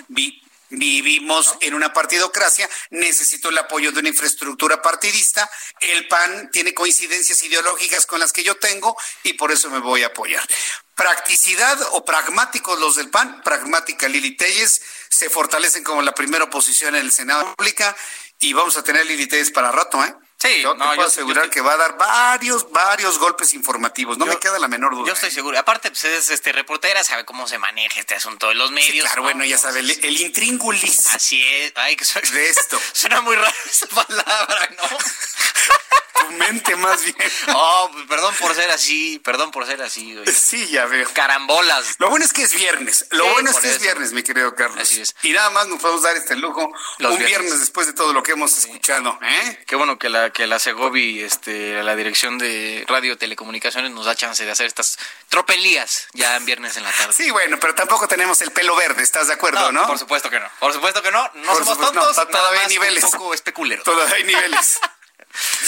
vivimos 0.69 1.57
en 1.59 1.73
una 1.73 1.91
partidocracia, 1.91 2.69
necesito 2.91 3.49
el 3.49 3.57
apoyo 3.57 3.91
de 3.91 3.99
una 3.99 4.07
infraestructura 4.07 4.81
partidista, 4.81 5.51
el 5.81 6.07
PAN 6.07 6.49
tiene 6.49 6.73
coincidencias 6.73 7.43
ideológicas 7.43 8.05
con 8.05 8.21
las 8.21 8.31
que 8.31 8.43
yo 8.43 8.55
tengo 8.55 8.95
y 9.23 9.33
por 9.33 9.51
eso 9.51 9.69
me 9.69 9.79
voy 9.79 10.03
a 10.03 10.07
apoyar. 10.07 10.47
Practicidad 10.95 11.77
o 11.91 12.05
pragmáticos 12.05 12.79
los 12.79 12.95
del 12.95 13.09
PAN, 13.09 13.41
pragmática 13.43 14.07
Lili 14.07 14.37
Telles, 14.37 14.81
se 15.09 15.29
fortalecen 15.29 15.83
como 15.83 16.01
la 16.01 16.13
primera 16.13 16.45
oposición 16.45 16.95
en 16.95 17.01
el 17.01 17.11
Senado 17.11 17.49
República 17.49 17.93
y 18.39 18.53
vamos 18.53 18.77
a 18.77 18.83
tener 18.83 19.05
Lili 19.05 19.27
Telles 19.27 19.51
para 19.51 19.73
rato, 19.73 20.01
¿eh? 20.05 20.15
Sí, 20.39 20.61
yo 20.61 20.73
te 20.73 20.83
puedo 20.83 21.01
asegurar 21.01 21.49
que 21.49 21.61
va 21.61 21.73
a 21.73 21.77
dar 21.77 21.97
varios, 21.97 22.71
varios 22.71 23.17
golpes 23.17 23.55
informativos. 23.55 24.19
No 24.19 24.27
me 24.27 24.37
queda 24.37 24.59
la 24.59 24.67
menor 24.67 24.93
duda. 24.93 25.07
Yo 25.07 25.13
estoy 25.13 25.31
seguro. 25.31 25.57
Aparte, 25.57 25.89
pues 25.89 26.03
es 26.03 26.29
este 26.29 26.51
reportera, 26.51 27.03
sabe 27.03 27.25
cómo 27.25 27.47
se 27.47 27.57
maneja 27.57 27.99
este 27.99 28.13
asunto 28.13 28.49
de 28.49 28.55
los 28.55 28.69
medios. 28.69 29.03
claro, 29.05 29.23
bueno, 29.23 29.43
ya 29.45 29.57
sabe, 29.57 29.79
el, 29.79 29.89
el, 29.89 30.21
intríngulis. 30.21 31.07
Así 31.07 31.41
es. 31.41 31.73
Ay, 31.75 31.95
que 31.95 32.05
suena, 32.05 32.29
de 32.29 32.49
esto. 32.49 32.79
Suena 32.93 33.21
muy 33.21 33.35
raro 33.35 33.55
esa 33.65 33.87
palabra, 33.87 34.69
¿no? 34.77 34.83
mente 36.37 36.75
más 36.75 37.03
bien. 37.03 37.15
Oh, 37.55 37.89
perdón 38.07 38.33
por 38.39 38.53
ser 38.55 38.69
así, 38.71 39.19
perdón 39.19 39.51
por 39.51 39.65
ser 39.65 39.81
así. 39.81 40.13
Güey. 40.15 40.27
Sí, 40.27 40.67
ya 40.67 40.85
veo. 40.85 41.07
Carambolas. 41.13 41.95
Lo 41.99 42.09
bueno 42.09 42.25
es 42.25 42.33
que 42.33 42.43
es 42.43 42.53
viernes. 42.53 43.05
Lo 43.11 43.23
Sí, 43.25 43.29
bueno 43.33 43.49
es 43.51 43.57
que 43.57 43.69
es 43.71 43.81
viernes, 43.81 44.11
mi 44.13 44.23
querido 44.23 44.53
Carlos. 44.55 44.79
Así 44.79 45.01
es. 45.01 45.15
Y 45.23 45.31
nada 45.31 45.49
más 45.51 45.67
nos 45.67 45.79
podemos 45.81 46.01
dar 46.03 46.15
este 46.15 46.35
lujo 46.35 46.71
Los 46.99 47.11
un 47.13 47.17
viernes. 47.19 47.39
viernes. 47.41 47.59
después 47.59 47.87
de 47.87 47.93
todo 47.93 48.13
lo 48.13 48.23
que 48.23 48.31
hemos 48.33 48.57
escuchado. 48.57 49.17
¿eh? 49.21 49.63
Qué 49.67 49.75
bueno 49.75 49.97
que 49.99 50.09
la 50.09 50.31
que 50.31 50.47
la 50.47 50.59
Segovi, 50.59 51.21
este, 51.21 51.81
la 51.83 51.95
dirección 51.95 52.37
de 52.37 52.83
radio 52.87 53.17
telecomunicaciones 53.17 53.91
nos 53.91 54.05
da 54.05 54.15
chance 54.15 54.43
de 54.45 54.51
hacer 54.51 54.65
estas 54.67 54.97
tropelías 55.29 56.07
ya 56.13 56.35
en 56.35 56.45
viernes 56.45 56.77
en 56.77 56.83
la 56.83 56.91
tarde. 56.91 57.13
Sí, 57.13 57.29
bueno, 57.31 57.57
pero 57.59 57.75
tampoco 57.75 58.07
tenemos 58.07 58.41
el 58.41 58.51
pelo 58.51 58.75
verde, 58.75 59.03
¿estás 59.03 59.27
de 59.27 59.33
acuerdo, 59.33 59.71
no? 59.71 59.85
Por 59.87 59.99
supuesto 59.99 60.29
que 60.29 60.39
no. 60.39 60.49
Por 60.59 60.73
supuesto 60.73 61.01
que 61.01 61.11
no. 61.11 61.21
No 61.35 61.53
Por 61.53 61.57
somos 61.63 61.67
supuesto, 61.77 61.93
no, 61.93 62.01
tontos. 62.01 62.15
to- 62.15 62.25
nada 62.25 62.37
todavía 62.39 62.61
hay 62.61 62.67
niveles. 62.67 63.03
Un 63.03 63.11
poco 63.11 63.33
especuleros. 63.33 63.83
Todavía 63.83 64.15
hay 64.15 64.23
niveles. 64.23 64.79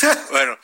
bueno, 0.31 0.57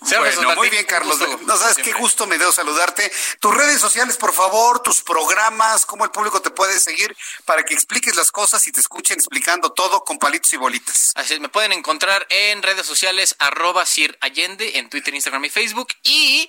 Bueno, 0.00 0.54
muy 0.56 0.70
bien, 0.70 0.84
Carlos. 0.86 1.18
gusto, 1.18 1.40
no 1.46 1.56
sabes 1.56 1.74
siempre. 1.74 1.92
qué 1.92 1.98
gusto 1.98 2.26
me 2.26 2.38
dio 2.38 2.50
saludarte. 2.52 3.10
Tus 3.40 3.54
redes 3.54 3.80
sociales, 3.80 4.16
por 4.16 4.32
favor, 4.32 4.82
tus 4.82 5.02
programas, 5.02 5.86
cómo 5.86 6.04
el 6.04 6.10
público 6.10 6.40
te 6.40 6.50
puede 6.50 6.78
seguir 6.78 7.16
para 7.44 7.62
que 7.62 7.74
expliques 7.74 8.16
las 8.16 8.30
cosas 8.30 8.66
y 8.66 8.72
te 8.72 8.80
escuchen 8.80 9.16
explicando 9.18 9.72
todo 9.72 10.04
con 10.04 10.18
palitos 10.18 10.52
y 10.52 10.56
bolitas. 10.56 11.12
Así 11.14 11.34
es, 11.34 11.40
me 11.40 11.48
pueden 11.48 11.72
encontrar 11.72 12.26
en 12.30 12.62
redes 12.62 12.86
sociales 12.86 13.36
arroba 13.38 13.86
Sir 13.86 14.16
Allende 14.20 14.78
en 14.78 14.88
Twitter, 14.88 15.14
Instagram 15.14 15.44
y 15.44 15.50
Facebook. 15.50 15.88
Y 16.02 16.48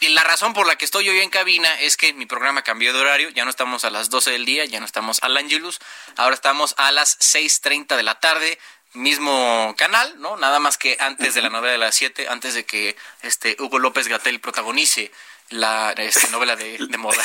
y 0.00 0.08
la 0.08 0.24
razón 0.24 0.52
por 0.52 0.66
la 0.66 0.76
que 0.76 0.84
estoy 0.84 1.08
hoy 1.08 1.20
en 1.20 1.30
cabina 1.30 1.68
es 1.80 1.96
que 1.96 2.12
mi 2.12 2.26
programa 2.26 2.62
cambió 2.62 2.92
de 2.92 3.00
horario. 3.00 3.30
Ya 3.30 3.44
no 3.44 3.50
estamos 3.50 3.84
a 3.84 3.90
las 3.90 4.10
12 4.10 4.32
del 4.32 4.44
día, 4.44 4.64
ya 4.64 4.80
no 4.80 4.86
estamos 4.86 5.18
al 5.22 5.36
Angelus. 5.36 5.78
Ahora 6.16 6.34
estamos 6.34 6.74
a 6.76 6.92
las 6.92 7.18
6.30 7.20 7.96
de 7.96 8.02
la 8.02 8.20
tarde. 8.20 8.58
Mismo 8.94 9.74
canal, 9.76 10.20
¿no? 10.20 10.36
Nada 10.36 10.60
más 10.60 10.78
que 10.78 10.96
antes 11.00 11.34
de 11.34 11.42
la 11.42 11.50
novela 11.50 11.72
de 11.72 11.78
las 11.78 11.94
7, 11.96 12.28
antes 12.28 12.54
de 12.54 12.64
que 12.64 12.96
este 13.22 13.56
Hugo 13.58 13.78
López 13.78 14.06
Gatel 14.08 14.40
protagonice 14.40 15.10
la 15.50 15.92
este, 15.98 16.28
novela 16.28 16.54
de, 16.56 16.78
de 16.78 16.96
moda. 16.98 17.24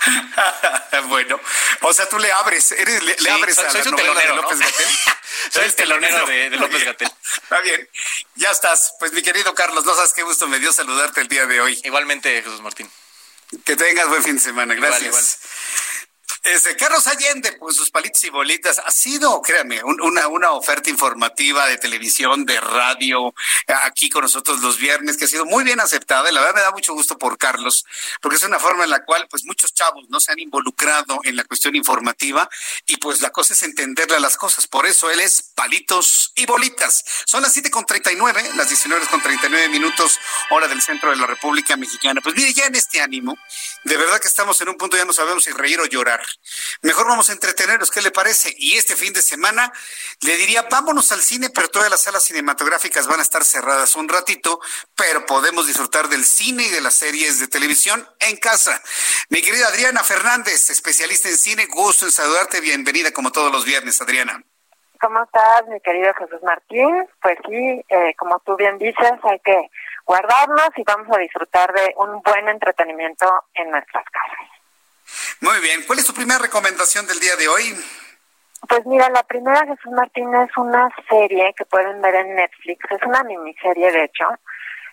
bueno, 1.08 1.38
o 1.82 1.92
sea, 1.92 2.08
tú 2.08 2.18
le 2.18 2.32
abres, 2.32 2.72
eres, 2.72 3.02
le, 3.02 3.30
abres 3.30 3.54
soy- 3.54 3.64
a 3.66 3.70
soy 3.70 3.82
la 3.84 3.90
novela 3.90 4.02
telonero, 4.20 4.34
de. 4.36 4.42
López 4.42 4.58
Gatel. 4.58 4.86
Soy 5.52 5.64
el 5.64 5.74
telonero 5.74 6.26
de, 6.26 6.50
de 6.50 6.56
López 6.58 6.84
Gatel. 6.84 7.10
Está 7.42 7.60
bien, 7.62 7.88
ya 8.34 8.50
estás. 8.50 8.94
Pues 8.98 9.12
mi 9.12 9.22
querido 9.22 9.54
Carlos, 9.54 9.84
no 9.86 9.94
sabes 9.94 10.12
qué 10.12 10.22
gusto 10.22 10.46
me 10.48 10.58
dio 10.58 10.72
saludarte 10.72 11.20
el 11.22 11.28
día 11.28 11.46
de 11.46 11.60
hoy. 11.60 11.80
Igualmente, 11.84 12.42
Jesús 12.42 12.60
Martín. 12.60 12.90
Que 13.64 13.74
tengas 13.74 14.08
buen 14.08 14.22
fin 14.22 14.34
de 14.36 14.40
semana, 14.42 14.74
Igual, 14.74 14.90
gracias. 14.90 15.06
igual. 15.08 15.24
Este, 16.42 16.74
Carlos 16.74 17.06
Allende, 17.06 17.52
pues 17.58 17.76
sus 17.76 17.90
palitos 17.90 18.24
y 18.24 18.30
bolitas, 18.30 18.78
ha 18.78 18.90
sido, 18.90 19.42
créanme, 19.42 19.84
un- 19.84 20.00
una, 20.00 20.26
una 20.28 20.52
oferta 20.52 20.88
informativa 20.88 21.66
de 21.66 21.76
televisión, 21.76 22.46
de 22.46 22.58
radio, 22.60 23.34
aquí 23.84 24.08
con 24.08 24.22
nosotros 24.22 24.60
los 24.60 24.78
viernes, 24.78 25.18
que 25.18 25.26
ha 25.26 25.28
sido 25.28 25.44
muy 25.44 25.64
bien 25.64 25.80
aceptada. 25.80 26.30
Y 26.30 26.32
la 26.32 26.40
verdad 26.40 26.54
me 26.54 26.60
da 26.62 26.70
mucho 26.70 26.94
gusto 26.94 27.18
por 27.18 27.36
Carlos, 27.36 27.84
porque 28.22 28.36
es 28.36 28.42
una 28.42 28.58
forma 28.58 28.84
en 28.84 28.90
la 28.90 29.04
cual, 29.04 29.26
pues, 29.28 29.44
muchos 29.44 29.74
chavos 29.74 30.06
no 30.08 30.18
se 30.18 30.32
han 30.32 30.38
involucrado 30.38 31.20
en 31.24 31.36
la 31.36 31.44
cuestión 31.44 31.76
informativa 31.76 32.48
y 32.86 32.96
pues 32.96 33.20
la 33.20 33.30
cosa 33.30 33.52
es 33.52 33.62
entenderle 33.62 34.16
a 34.16 34.20
las 34.20 34.36
cosas. 34.38 34.66
Por 34.66 34.86
eso 34.86 35.10
él 35.10 35.20
es 35.20 35.42
palitos 35.54 36.32
y 36.36 36.46
bolitas. 36.46 37.04
Son 37.26 37.42
las 37.42 37.52
siete 37.52 37.70
con 37.70 37.84
39, 37.84 38.50
las 38.56 38.68
19 38.68 39.06
con 39.08 39.20
39 39.22 39.68
minutos, 39.68 40.18
hora 40.50 40.68
del 40.68 40.80
centro 40.80 41.10
de 41.10 41.16
la 41.16 41.26
República 41.26 41.76
Mexicana. 41.76 42.20
Pues 42.22 42.34
mire, 42.34 42.52
ya 42.54 42.64
en 42.64 42.74
este 42.76 43.00
ánimo, 43.02 43.36
de 43.84 43.96
verdad 43.98 44.20
que 44.20 44.28
estamos 44.28 44.58
en 44.62 44.70
un 44.70 44.76
punto 44.76 44.96
ya 44.96 45.04
no 45.04 45.12
sabemos 45.12 45.44
si 45.44 45.50
reír 45.50 45.78
o 45.80 45.86
llorar. 45.86 46.20
Mejor 46.82 47.06
vamos 47.06 47.28
a 47.28 47.32
entretenernos, 47.32 47.90
¿qué 47.90 48.02
le 48.02 48.10
parece? 48.10 48.54
Y 48.56 48.76
este 48.76 48.96
fin 48.96 49.12
de 49.12 49.22
semana 49.22 49.72
le 50.22 50.36
diría, 50.36 50.62
vámonos 50.70 51.12
al 51.12 51.20
cine, 51.20 51.50
pero 51.50 51.68
todas 51.68 51.90
las 51.90 52.02
salas 52.02 52.24
cinematográficas 52.24 53.06
van 53.06 53.20
a 53.20 53.22
estar 53.22 53.44
cerradas 53.44 53.96
un 53.96 54.08
ratito, 54.08 54.60
pero 54.96 55.26
podemos 55.26 55.66
disfrutar 55.66 56.08
del 56.08 56.24
cine 56.24 56.64
y 56.64 56.70
de 56.70 56.80
las 56.80 56.94
series 56.94 57.40
de 57.40 57.48
televisión 57.48 58.08
en 58.20 58.36
casa. 58.36 58.82
Mi 59.28 59.42
querida 59.42 59.68
Adriana 59.68 60.02
Fernández, 60.02 60.70
especialista 60.70 61.28
en 61.28 61.36
cine, 61.36 61.66
gusto 61.66 62.06
en 62.06 62.12
saludarte, 62.12 62.60
bienvenida 62.60 63.12
como 63.12 63.30
todos 63.32 63.52
los 63.52 63.64
viernes, 63.64 64.00
Adriana. 64.00 64.42
¿Cómo 65.00 65.22
estás, 65.22 65.66
mi 65.68 65.80
querido 65.80 66.12
Jesús 66.14 66.42
Martín? 66.42 67.08
Pues 67.22 67.38
sí, 67.48 67.84
eh, 67.88 68.14
como 68.18 68.38
tú 68.40 68.54
bien 68.56 68.76
dices, 68.76 69.12
hay 69.22 69.40
que 69.40 69.70
guardarnos 70.04 70.68
y 70.76 70.82
vamos 70.82 71.08
a 71.16 71.20
disfrutar 71.20 71.72
de 71.72 71.94
un 71.96 72.20
buen 72.20 72.48
entretenimiento 72.48 73.26
en 73.54 73.70
nuestras 73.70 74.04
casas. 74.04 74.59
Muy 75.40 75.58
bien, 75.60 75.80
¿cuál 75.86 75.98
es 75.98 76.06
tu 76.06 76.12
primera 76.12 76.38
recomendación 76.38 77.06
del 77.06 77.18
día 77.18 77.34
de 77.36 77.48
hoy? 77.48 77.74
Pues 78.68 78.84
mira, 78.84 79.08
la 79.08 79.22
primera 79.22 79.64
Jesús 79.66 79.90
Martín 79.92 80.34
es 80.34 80.54
una 80.58 80.90
serie 81.08 81.54
que 81.56 81.64
pueden 81.64 82.02
ver 82.02 82.14
en 82.14 82.34
Netflix, 82.34 82.84
es 82.90 83.02
una 83.06 83.24
miniserie 83.24 83.90
de 83.90 84.04
hecho, 84.04 84.26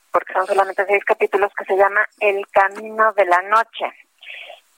porque 0.09 0.31
son 0.31 0.47
solamente 0.47 0.85
seis 0.87 1.03
capítulos 1.03 1.51
que 1.57 1.65
se 1.65 1.75
llama 1.75 2.07
El 2.21 2.47
Camino 2.47 3.11
de 3.13 3.25
la 3.25 3.41
Noche. 3.41 3.91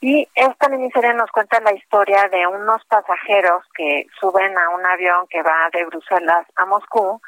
Y 0.01 0.27
esta 0.33 0.69
miniserie 0.69 1.13
nos 1.13 1.29
cuenta 1.29 1.59
la 1.59 1.73
historia 1.73 2.27
de 2.29 2.47
unos 2.47 2.83
pasajeros 2.85 3.63
que 3.75 4.07
suben 4.19 4.57
a 4.57 4.69
un 4.69 4.83
avión 4.87 5.27
que 5.29 5.43
va 5.43 5.69
de 5.71 5.85
Bruselas 5.85 6.47
a 6.55 6.65
Moscú 6.65 7.21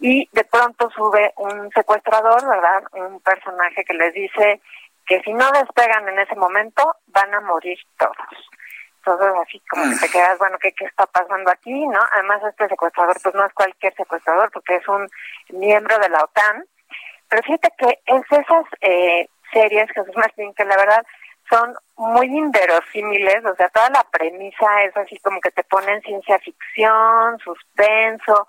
y 0.00 0.28
de 0.32 0.44
pronto 0.44 0.90
sube 0.90 1.32
un 1.36 1.70
secuestrador, 1.70 2.46
¿verdad? 2.46 2.82
Un 2.92 3.20
personaje 3.20 3.84
que 3.84 3.94
les 3.94 4.12
dice 4.12 4.60
que 5.10 5.20
si 5.22 5.32
no 5.32 5.50
despegan 5.50 6.08
en 6.08 6.20
ese 6.20 6.36
momento 6.36 6.94
van 7.08 7.34
a 7.34 7.40
morir 7.40 7.76
todos. 7.98 8.48
Entonces 8.98 9.32
así 9.42 9.60
como 9.68 9.82
que 9.90 10.06
te 10.06 10.08
quedas, 10.08 10.38
bueno, 10.38 10.56
¿qué, 10.62 10.70
¿qué 10.70 10.84
está 10.84 11.04
pasando 11.06 11.50
aquí? 11.50 11.84
no 11.88 11.98
Además 12.12 12.40
este 12.48 12.68
secuestrador 12.68 13.16
pues 13.20 13.34
no 13.34 13.44
es 13.44 13.52
cualquier 13.52 13.92
secuestrador 13.96 14.52
porque 14.52 14.76
es 14.76 14.86
un 14.86 15.08
miembro 15.48 15.98
de 15.98 16.10
la 16.10 16.22
OTAN. 16.22 16.64
Pero 17.28 17.42
fíjate 17.42 17.70
que 17.76 17.98
es 18.06 18.22
esas 18.30 18.64
eh, 18.82 19.28
series, 19.52 19.90
Jesús 19.90 20.14
Martín, 20.14 20.54
que 20.54 20.64
la 20.64 20.76
verdad 20.76 21.04
son 21.48 21.74
muy 21.96 22.26
inverosímiles, 22.26 23.44
o 23.44 23.56
sea, 23.56 23.68
toda 23.70 23.90
la 23.90 24.06
premisa 24.12 24.84
es 24.84 24.96
así 24.96 25.18
como 25.18 25.40
que 25.40 25.50
te 25.50 25.64
ponen 25.64 26.00
ciencia 26.02 26.38
ficción, 26.38 27.36
suspenso, 27.40 28.46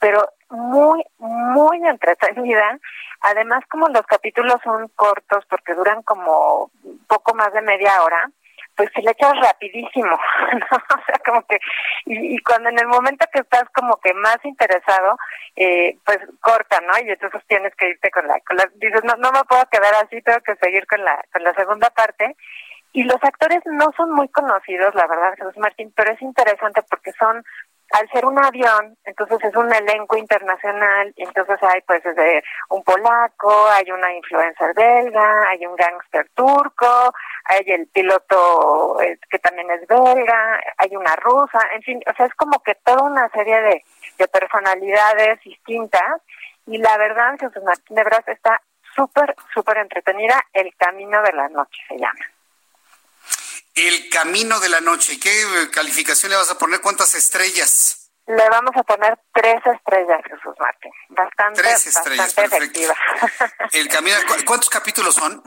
pero 0.00 0.28
muy, 0.48 1.04
muy 1.18 1.86
entretenida. 1.86 2.78
Además, 3.20 3.62
como 3.70 3.88
los 3.88 4.02
capítulos 4.06 4.56
son 4.64 4.88
cortos 4.96 5.44
porque 5.48 5.74
duran 5.74 6.02
como 6.02 6.70
poco 7.06 7.34
más 7.34 7.52
de 7.52 7.62
media 7.62 8.02
hora, 8.02 8.30
pues 8.76 8.88
se 8.94 9.02
le 9.02 9.10
echas 9.10 9.34
rapidísimo, 9.38 10.16
¿no? 10.52 10.76
O 10.76 11.04
sea, 11.04 11.20
como 11.24 11.42
que, 11.46 11.58
y, 12.06 12.36
y 12.36 12.38
cuando 12.38 12.70
en 12.70 12.78
el 12.78 12.86
momento 12.86 13.26
que 13.32 13.40
estás 13.40 13.64
como 13.74 13.96
que 13.96 14.14
más 14.14 14.38
interesado, 14.42 15.18
eh, 15.56 15.98
pues 16.04 16.18
corta, 16.40 16.80
¿no? 16.80 16.94
Y 17.04 17.10
entonces 17.10 17.42
tienes 17.46 17.74
que 17.76 17.90
irte 17.90 18.10
con 18.10 18.26
la, 18.26 18.40
con 18.40 18.56
la, 18.56 18.64
dices, 18.76 19.04
no, 19.04 19.14
no 19.16 19.32
me 19.32 19.44
puedo 19.44 19.62
quedar 19.70 19.92
así, 20.02 20.22
tengo 20.22 20.40
que 20.40 20.56
seguir 20.56 20.86
con 20.86 21.04
la, 21.04 21.22
con 21.30 21.44
la 21.44 21.52
segunda 21.54 21.90
parte. 21.90 22.34
Y 22.92 23.04
los 23.04 23.22
actores 23.22 23.60
no 23.66 23.92
son 23.96 24.12
muy 24.12 24.28
conocidos, 24.30 24.94
la 24.94 25.06
verdad, 25.06 25.34
Jesús 25.36 25.56
Martín, 25.58 25.92
pero 25.94 26.12
es 26.12 26.22
interesante 26.22 26.82
porque 26.88 27.12
son 27.12 27.44
al 27.92 28.08
ser 28.10 28.24
un 28.24 28.38
avión, 28.38 28.96
entonces 29.04 29.38
es 29.42 29.56
un 29.56 29.72
elenco 29.72 30.16
internacional, 30.16 31.12
entonces 31.16 31.58
hay 31.62 31.80
pues 31.82 32.02
desde 32.04 32.42
un 32.68 32.82
polaco, 32.84 33.66
hay 33.68 33.90
una 33.90 34.12
influencer 34.12 34.74
belga, 34.74 35.48
hay 35.48 35.66
un 35.66 35.74
gángster 35.76 36.28
turco, 36.34 37.12
hay 37.44 37.64
el 37.66 37.86
piloto 37.88 39.00
eh, 39.02 39.18
que 39.28 39.38
también 39.38 39.70
es 39.70 39.86
belga, 39.86 40.60
hay 40.78 40.96
una 40.96 41.16
rusa, 41.16 41.58
en 41.74 41.82
fin, 41.82 42.00
o 42.10 42.14
sea, 42.14 42.26
es 42.26 42.34
como 42.34 42.62
que 42.62 42.74
toda 42.76 43.02
una 43.02 43.28
serie 43.30 43.60
de, 43.60 43.84
de 44.18 44.28
personalidades 44.28 45.40
distintas, 45.40 46.22
y 46.66 46.78
la 46.78 46.96
verdad, 46.98 47.36
Jesús 47.40 47.62
Martín 47.64 47.96
de 47.96 48.04
Bras 48.04 48.26
está 48.28 48.60
súper, 48.94 49.34
súper 49.52 49.78
entretenida, 49.78 50.40
El 50.52 50.74
Camino 50.76 51.22
de 51.22 51.32
la 51.32 51.48
Noche 51.48 51.80
se 51.88 51.96
llama. 51.96 52.39
El 53.88 54.08
Camino 54.10 54.60
de 54.60 54.68
la 54.68 54.80
Noche. 54.80 55.18
¿Qué 55.20 55.32
calificación 55.72 56.30
le 56.30 56.36
vas 56.36 56.50
a 56.50 56.58
poner? 56.58 56.80
¿Cuántas 56.80 57.14
estrellas? 57.14 58.10
Le 58.26 58.48
vamos 58.48 58.72
a 58.76 58.82
poner 58.84 59.18
tres 59.32 59.56
estrellas, 59.66 60.20
Jesús 60.24 60.54
Martín. 60.58 60.92
Bastante, 61.08 61.62
Tres 61.62 61.86
estrellas, 61.86 62.26
bastante 62.34 62.56
efectiva. 62.56 62.94
El 63.72 63.88
Camino. 63.88 64.16
¿cu- 64.28 64.44
¿Cuántos 64.46 64.68
capítulos 64.70 65.14
son? 65.14 65.42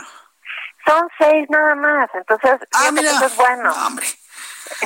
Son 0.86 1.08
seis 1.18 1.46
nada 1.50 1.76
más, 1.76 2.10
entonces 2.14 2.60
fíjate 2.78 3.02
que 3.02 3.08
eso 3.08 3.26
es 3.26 3.36
bueno. 3.38 3.72
Ah, 3.74 3.88
hombre. 3.88 4.06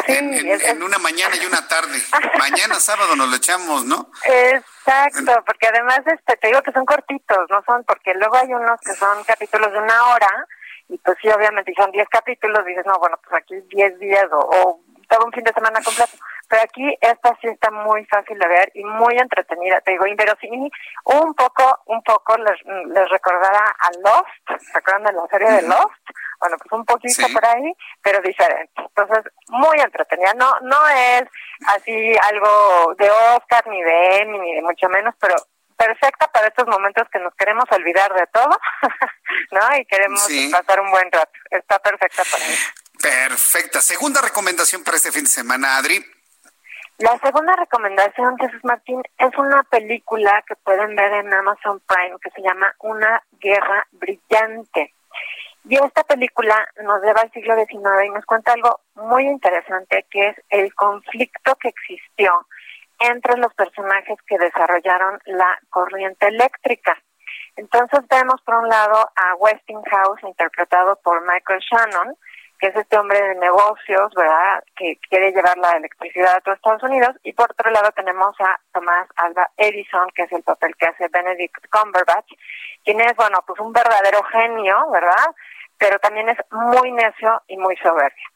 En, 0.07 0.33
en- 0.33 0.47
es- 0.51 0.63
en 0.63 0.81
una 0.83 0.97
mañana 0.99 1.35
y 1.35 1.45
una 1.45 1.67
tarde. 1.67 1.99
Mañana 2.39 2.79
sábado 2.79 3.15
nos 3.15 3.29
lo 3.29 3.35
echamos, 3.35 3.85
¿no? 3.85 4.09
Exacto, 4.23 5.43
porque 5.45 5.67
además 5.67 5.99
este, 6.05 6.37
te 6.37 6.47
digo 6.47 6.61
que 6.61 6.71
son 6.71 6.85
cortitos, 6.85 7.37
no 7.49 7.61
son, 7.65 7.83
porque 7.83 8.13
luego 8.15 8.35
hay 8.37 8.53
unos 8.53 8.79
que 8.81 8.93
son 8.93 9.23
capítulos 9.23 9.71
de 9.71 9.79
una 9.79 10.07
hora, 10.07 10.29
y 10.89 10.97
pues 10.99 11.17
sí, 11.21 11.27
obviamente, 11.29 11.73
son 11.75 11.91
diez 11.91 12.07
capítulos, 12.09 12.65
dices, 12.65 12.85
no, 12.85 12.97
bueno, 12.99 13.19
pues 13.23 13.41
aquí 13.41 13.55
diez 13.69 13.97
días 13.99 14.25
o, 14.31 14.37
o 14.39 14.79
todo 15.09 15.25
un 15.25 15.31
fin 15.31 15.43
de 15.43 15.53
semana 15.53 15.81
completo. 15.81 16.17
Pero 16.49 16.61
aquí 16.61 16.97
esta 17.01 17.37
sí 17.41 17.47
está 17.47 17.71
muy 17.71 18.05
fácil 18.05 18.37
de 18.39 18.47
ver 18.47 18.71
y 18.73 18.83
muy 18.83 19.17
entretenida, 19.17 19.81
te 19.81 19.91
digo, 19.91 20.05
inverosímil, 20.07 20.71
un 21.03 21.33
poco, 21.33 21.81
un 21.85 22.01
poco 22.03 22.37
les, 22.37 22.57
les 22.87 23.09
recordará 23.09 23.75
a 23.79 23.89
Lost, 24.03 24.61
¿se 24.71 24.77
acuerdan 24.77 25.03
de 25.03 25.13
la 25.13 25.27
serie 25.27 25.51
de 25.51 25.61
Lost? 25.63 25.91
Bueno, 26.39 26.55
pues 26.57 26.71
un 26.71 26.85
poquito 26.85 27.25
Sí. 27.27 27.33
por 27.33 27.45
ahí, 27.45 27.73
pero 28.01 28.21
diferente. 28.21 28.71
Entonces, 28.77 29.31
muy 29.49 29.79
entretenida. 29.79 30.33
No, 30.35 30.51
no 30.61 30.87
es 30.87 31.23
así 31.75 32.15
algo 32.31 32.93
de 32.97 33.09
Oscar, 33.09 33.65
ni 33.67 33.81
de 33.81 34.17
Emmy, 34.19 34.37
ni 34.39 34.55
de 34.55 34.61
mucho 34.61 34.87
menos, 34.87 35.15
pero 35.19 35.35
perfecta 35.75 36.27
para 36.31 36.47
estos 36.47 36.67
momentos 36.67 37.07
que 37.11 37.19
nos 37.19 37.33
queremos 37.35 37.65
olvidar 37.71 38.13
de 38.13 38.27
todo, 38.27 38.55
¿no? 39.51 39.75
Y 39.77 39.85
queremos 39.85 40.27
pasar 40.51 40.79
un 40.81 40.91
buen 40.91 41.11
rato. 41.11 41.31
Está 41.49 41.79
perfecta 41.79 42.23
para 42.31 42.45
eso. 42.45 42.71
Perfecta. 43.01 43.81
Segunda 43.81 44.21
recomendación 44.21 44.83
para 44.83 44.97
este 44.97 45.11
fin 45.11 45.23
de 45.23 45.29
semana, 45.29 45.77
Adri. 45.77 46.03
La 46.99 47.15
segunda 47.19 47.55
recomendación, 47.55 48.39
Jesús 48.39 48.59
Martín, 48.63 49.03
es 49.19 49.37
una 49.37 49.61
película 49.69 50.43
que 50.47 50.55
pueden 50.55 50.95
ver 50.95 51.13
en 51.13 51.31
Amazon 51.31 51.79
Prime 51.87 52.17
que 52.19 52.31
se 52.31 52.41
llama 52.41 52.73
Una 52.79 53.21
guerra 53.39 53.85
brillante. 53.91 54.95
Y 55.65 55.75
esta 55.75 56.03
película 56.05 56.67
nos 56.81 57.03
lleva 57.03 57.21
al 57.21 57.31
siglo 57.33 57.55
XIX 57.55 58.05
y 58.07 58.09
nos 58.09 58.25
cuenta 58.25 58.53
algo 58.53 58.79
muy 58.95 59.27
interesante 59.27 60.07
que 60.09 60.29
es 60.29 60.37
el 60.49 60.73
conflicto 60.73 61.55
que 61.57 61.67
existió 61.67 62.31
entre 62.99 63.37
los 63.37 63.53
personajes 63.53 64.17
que 64.25 64.39
desarrollaron 64.39 65.19
la 65.25 65.59
corriente 65.69 66.29
eléctrica. 66.29 66.97
Entonces 67.57 67.99
vemos 68.09 68.41
por 68.41 68.55
un 68.55 68.69
lado 68.69 69.07
a 69.15 69.35
Westinghouse 69.35 70.23
interpretado 70.23 70.95
por 71.03 71.21
Michael 71.27 71.59
Shannon, 71.59 72.15
que 72.59 72.67
es 72.67 72.75
este 72.75 72.97
hombre 72.97 73.21
de 73.21 73.35
negocios, 73.35 74.11
¿verdad?, 74.15 74.63
que 74.75 74.97
quiere 75.09 75.31
llevar 75.31 75.57
la 75.57 75.73
electricidad 75.73 76.35
a 76.35 76.41
todos 76.41 76.57
Estados 76.57 76.83
Unidos, 76.83 77.15
y 77.23 77.33
por 77.33 77.51
otro 77.51 77.69
lado 77.69 77.91
tenemos 77.91 78.35
a 78.39 78.59
Tomás 78.73 79.07
Alba 79.17 79.49
Edison, 79.57 80.09
que 80.15 80.23
es 80.23 80.31
el 80.31 80.43
papel 80.43 80.75
que 80.75 80.87
hace 80.87 81.07
Benedict 81.09 81.67
Cumberbatch, 81.69 82.31
quien 82.83 83.01
es, 83.01 83.15
bueno, 83.15 83.43
pues 83.45 83.59
un 83.59 83.73
verdadero 83.73 84.23
genio, 84.23 84.89
¿verdad?, 84.91 85.35
pero 85.77 85.99
también 85.99 86.29
es 86.29 86.37
muy 86.51 86.91
necio 86.91 87.41
y 87.47 87.57
muy 87.57 87.77
soberbio. 87.77 88.27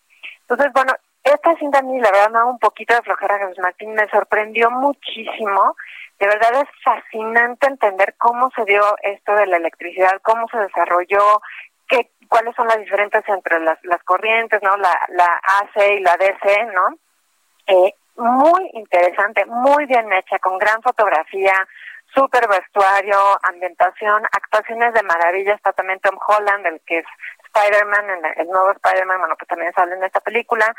Entonces, 0.42 0.72
bueno, 0.74 0.94
esta 1.24 1.56
cinta 1.56 1.80
a 1.80 1.82
mí, 1.82 2.00
la 2.00 2.12
verdad, 2.12 2.30
me 2.30 2.40
da 2.40 2.46
un 2.46 2.60
poquito 2.60 2.94
de 2.94 3.02
flojera, 3.02 3.40
Jesús 3.40 3.60
Martín, 3.60 3.94
me 3.94 4.10
sorprendió 4.10 4.70
muchísimo, 4.70 5.76
de 6.20 6.28
verdad 6.28 6.62
es 6.62 6.70
fascinante 6.84 7.68
entender 7.68 8.14
cómo 8.18 8.52
se 8.56 8.64
dio 8.66 8.84
esto 9.02 9.34
de 9.34 9.48
la 9.48 9.58
electricidad, 9.58 10.22
cómo 10.22 10.48
se 10.50 10.58
desarrolló, 10.60 11.42
cuáles 12.32 12.56
son 12.56 12.66
las 12.66 12.80
diferencias 12.80 13.28
entre 13.28 13.60
las, 13.60 13.78
las 13.84 14.02
corrientes, 14.04 14.64
¿no? 14.64 14.78
La, 14.78 14.98
la 15.10 15.42
AC 15.60 15.98
y 15.98 16.00
la 16.00 16.16
DC, 16.16 16.66
¿no? 16.74 16.96
Eh, 17.68 17.94
muy 18.16 18.70
interesante, 18.74 19.46
muy 19.48 19.86
bien 19.86 20.12
hecha, 20.14 20.40
con 20.40 20.58
gran 20.58 20.82
fotografía, 20.82 21.54
súper 22.16 22.48
vestuario, 22.48 23.18
ambientación, 23.44 24.24
actuaciones 24.32 24.94
de 24.94 25.04
maravilla. 25.04 25.56
Está 25.56 25.74
también 25.74 26.00
Tom 26.00 26.18
Holland, 26.26 26.66
el 26.68 26.80
que 26.86 27.00
es 27.00 27.06
Spider-Man, 27.54 28.06
el, 28.38 28.48
nuevo 28.48 28.72
Spider-Man, 28.72 29.20
bueno, 29.20 29.36
que 29.36 29.46
también 29.46 29.74
sale 29.74 29.96
en 29.96 30.04
esta 30.06 30.22
película. 30.22 30.74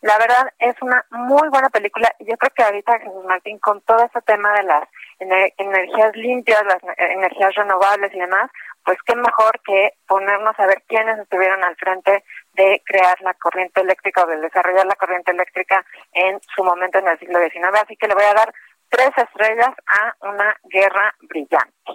La 0.00 0.16
verdad 0.18 0.52
es 0.60 0.76
una 0.80 1.04
muy 1.10 1.48
buena 1.48 1.68
película. 1.70 2.14
Yo 2.20 2.36
creo 2.36 2.52
que 2.54 2.62
ahorita 2.62 3.00
Jesús 3.00 3.24
Martín, 3.24 3.58
con 3.58 3.80
todo 3.80 4.04
este 4.04 4.20
tema 4.22 4.52
de 4.52 4.62
las 4.62 4.88
energías 5.18 6.14
limpias, 6.14 6.62
las 6.64 6.80
energías 6.96 7.54
renovables 7.56 8.14
y 8.14 8.18
demás, 8.20 8.48
pues 8.84 8.96
qué 9.04 9.16
mejor 9.16 9.60
que 9.64 9.94
ponernos 10.06 10.54
a 10.58 10.66
ver 10.66 10.82
quiénes 10.86 11.18
estuvieron 11.18 11.64
al 11.64 11.74
frente 11.76 12.24
de 12.54 12.80
crear 12.86 13.20
la 13.22 13.34
corriente 13.34 13.80
eléctrica 13.80 14.22
o 14.22 14.26
de 14.26 14.40
desarrollar 14.40 14.86
la 14.86 14.94
corriente 14.94 15.32
eléctrica 15.32 15.84
en 16.12 16.40
su 16.54 16.62
momento 16.62 16.98
en 16.98 17.08
el 17.08 17.18
siglo 17.18 17.40
XIX. 17.40 17.82
Así 17.82 17.96
que 17.96 18.06
le 18.06 18.14
voy 18.14 18.24
a 18.24 18.34
dar 18.34 18.54
tres 18.88 19.10
estrellas 19.16 19.74
a 19.86 20.14
una 20.20 20.56
guerra 20.64 21.14
brillante. 21.22 21.92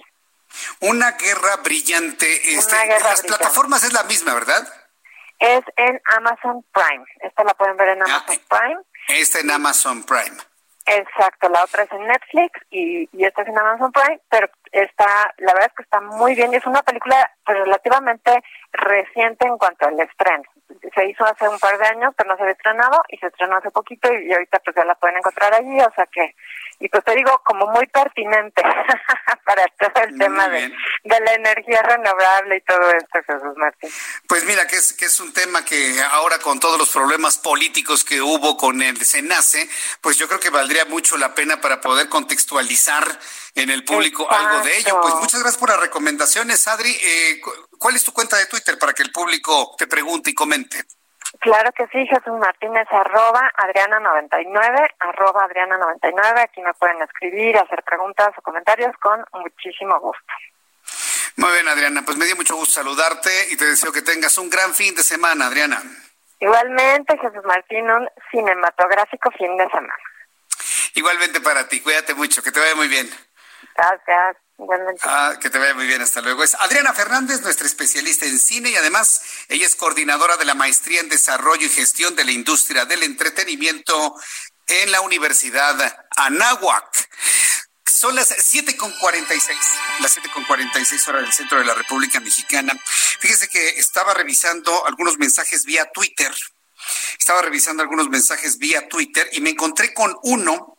Una 0.81 1.11
guerra 1.13 1.55
brillante. 1.63 2.27
Este, 2.53 2.75
las 2.87 3.21
plataformas 3.23 3.83
es 3.85 3.93
la 3.93 4.03
misma, 4.03 4.33
¿verdad? 4.33 4.82
Es 5.39 5.63
en 5.75 6.01
Amazon 6.17 6.65
Prime. 6.71 7.05
Esta 7.21 7.43
la 7.43 7.53
pueden 7.53 7.77
ver 7.77 7.89
en 7.89 8.01
ah, 8.01 8.05
Amazon 8.05 8.37
Prime. 8.49 8.81
Esta 9.09 9.39
en 9.39 9.51
Amazon 9.51 10.03
Prime. 10.03 10.37
Exacto, 10.85 11.49
la 11.49 11.63
otra 11.63 11.83
es 11.83 11.91
en 11.91 12.05
Netflix 12.07 12.59
y, 12.69 13.09
y 13.13 13.25
esta 13.25 13.41
es 13.43 13.47
en 13.47 13.57
Amazon 13.57 13.91
Prime, 13.91 14.19
pero 14.29 14.49
está, 14.73 15.33
la 15.37 15.53
verdad 15.53 15.69
es 15.69 15.75
que 15.77 15.83
está 15.83 16.01
muy 16.01 16.35
bien 16.35 16.51
y 16.51 16.57
es 16.57 16.65
una 16.65 16.81
película 16.81 17.31
pues, 17.45 17.57
relativamente 17.59 18.43
reciente 18.71 19.47
en 19.47 19.57
cuanto 19.57 19.87
al 19.87 19.99
estreno. 19.99 20.43
Se 20.95 21.07
hizo 21.07 21.23
hace 21.23 21.47
un 21.47 21.59
par 21.59 21.77
de 21.77 21.85
años, 21.85 22.13
pero 22.17 22.29
no 22.29 22.35
se 22.35 22.41
había 22.41 22.53
estrenado 22.53 23.01
y 23.09 23.17
se 23.17 23.27
estrenó 23.27 23.57
hace 23.57 23.69
poquito 23.69 24.11
y, 24.11 24.33
ahorita 24.33 24.59
pues 24.59 24.75
ya 24.75 24.83
la 24.83 24.95
pueden 24.95 25.17
encontrar 25.17 25.53
allí, 25.53 25.79
o 25.79 25.93
sea 25.95 26.07
que, 26.11 26.35
y 26.79 26.89
pues 26.89 27.03
te 27.03 27.13
digo, 27.15 27.39
como 27.45 27.67
muy 27.67 27.85
pertinente 27.87 28.63
para 29.45 29.63
todo 29.79 30.03
el 30.03 30.17
tema 30.17 30.49
de, 30.49 30.73
de, 31.03 31.19
la 31.19 31.33
energía 31.35 31.81
renovable 31.83 32.57
y 32.57 32.61
todo 32.61 32.91
esto, 32.91 33.19
Jesús 33.27 33.55
Martín. 33.55 33.91
Pues 34.27 34.43
mira, 34.45 34.65
que 34.65 34.77
es, 34.77 34.93
que 34.93 35.05
es 35.05 35.19
un 35.19 35.31
tema 35.31 35.63
que 35.63 36.01
ahora 36.11 36.39
con 36.39 36.59
todos 36.59 36.79
los 36.79 36.89
problemas 36.89 37.37
políticos 37.37 38.03
que 38.03 38.21
hubo 38.21 38.57
con 38.57 38.81
el 38.81 38.97
SENACE, 38.97 39.69
pues 40.01 40.17
yo 40.17 40.27
creo 40.27 40.39
que 40.39 40.49
valdría 40.49 40.85
mucho 40.85 41.17
la 41.17 41.35
pena 41.35 41.61
para 41.61 41.81
poder 41.81 42.09
contextualizar 42.09 43.03
en 43.55 43.69
el 43.69 43.83
público 43.83 44.29
algo 44.31 44.62
de 44.63 44.77
ello. 44.77 44.99
Pues 45.01 45.15
muchas 45.15 45.41
gracias 45.41 45.59
por 45.59 45.69
las 45.69 45.79
recomendaciones, 45.79 46.67
Adri. 46.67 46.91
Eh, 46.91 47.41
¿Cuál 47.77 47.95
es 47.95 48.03
tu 48.03 48.13
cuenta 48.13 48.37
de 48.37 48.45
Twitter 48.45 48.77
para 48.79 48.93
que 48.93 49.03
el 49.03 49.11
público 49.11 49.75
te 49.77 49.87
pregunte 49.87 50.31
y 50.31 50.33
comente? 50.33 50.83
Claro 51.39 51.71
que 51.73 51.87
sí, 51.87 52.05
Jesús 52.07 52.39
Martínez, 52.39 52.87
arroba 52.91 53.51
Adriana99, 53.57 54.89
arroba 54.99 55.47
Adriana99. 55.47 56.39
Aquí 56.39 56.61
me 56.61 56.73
pueden 56.75 57.01
escribir, 57.01 57.57
hacer 57.57 57.83
preguntas 57.83 58.29
o 58.37 58.41
comentarios 58.41 58.95
con 59.01 59.25
muchísimo 59.33 59.99
gusto. 59.99 60.33
Muy 61.37 61.51
bien, 61.51 61.67
Adriana, 61.67 62.03
pues 62.05 62.17
me 62.17 62.25
dio 62.25 62.35
mucho 62.35 62.55
gusto 62.55 62.75
saludarte 62.75 63.29
y 63.49 63.57
te 63.57 63.65
deseo 63.65 63.91
que 63.91 64.03
tengas 64.03 64.37
un 64.37 64.49
gran 64.49 64.73
fin 64.73 64.93
de 64.93 65.03
semana, 65.03 65.47
Adriana. 65.47 65.81
Igualmente, 66.39 67.17
Jesús 67.17 67.43
Martín, 67.45 67.89
un 67.89 68.07
cinematográfico 68.29 69.31
fin 69.31 69.57
de 69.57 69.67
semana. 69.69 69.95
Igualmente 70.93 71.41
para 71.41 71.67
ti, 71.67 71.79
cuídate 71.81 72.13
mucho, 72.13 72.43
que 72.43 72.51
te 72.51 72.59
vaya 72.59 72.75
muy 72.75 72.87
bien. 72.87 73.09
Gracias. 73.75 74.37
Ah, 75.01 75.37
que 75.41 75.49
te 75.49 75.57
vaya 75.57 75.73
muy 75.73 75.87
bien, 75.87 76.01
hasta 76.01 76.21
luego. 76.21 76.43
Es 76.43 76.55
Adriana 76.55 76.93
Fernández, 76.93 77.41
nuestra 77.41 77.65
especialista 77.65 78.25
en 78.25 78.37
cine 78.39 78.69
y 78.69 78.75
además 78.75 79.21
ella 79.49 79.65
es 79.65 79.75
coordinadora 79.75 80.37
de 80.37 80.45
la 80.45 80.53
maestría 80.53 81.01
en 81.01 81.09
desarrollo 81.09 81.65
y 81.65 81.69
gestión 81.69 82.15
de 82.15 82.23
la 82.23 82.31
industria 82.31 82.85
del 82.85 83.03
entretenimiento 83.03 84.15
en 84.67 84.91
la 84.91 85.01
Universidad 85.01 86.05
Anáhuac. 86.15 87.09
Son 87.85 88.15
las 88.15 88.31
7.46, 88.31 89.57
las 90.01 90.17
7.46 90.17 91.07
horas 91.07 91.23
del 91.23 91.33
centro 91.33 91.59
de 91.59 91.65
la 91.65 91.73
República 91.73 92.19
Mexicana. 92.19 92.73
Fíjese 93.19 93.47
que 93.49 93.69
estaba 93.79 94.13
revisando 94.13 94.85
algunos 94.85 95.17
mensajes 95.17 95.65
vía 95.65 95.89
Twitter. 95.93 96.31
Estaba 97.17 97.41
revisando 97.41 97.81
algunos 97.81 98.09
mensajes 98.09 98.57
vía 98.57 98.87
Twitter 98.87 99.29
y 99.31 99.41
me 99.41 99.51
encontré 99.51 99.93
con 99.93 100.15
uno 100.23 100.72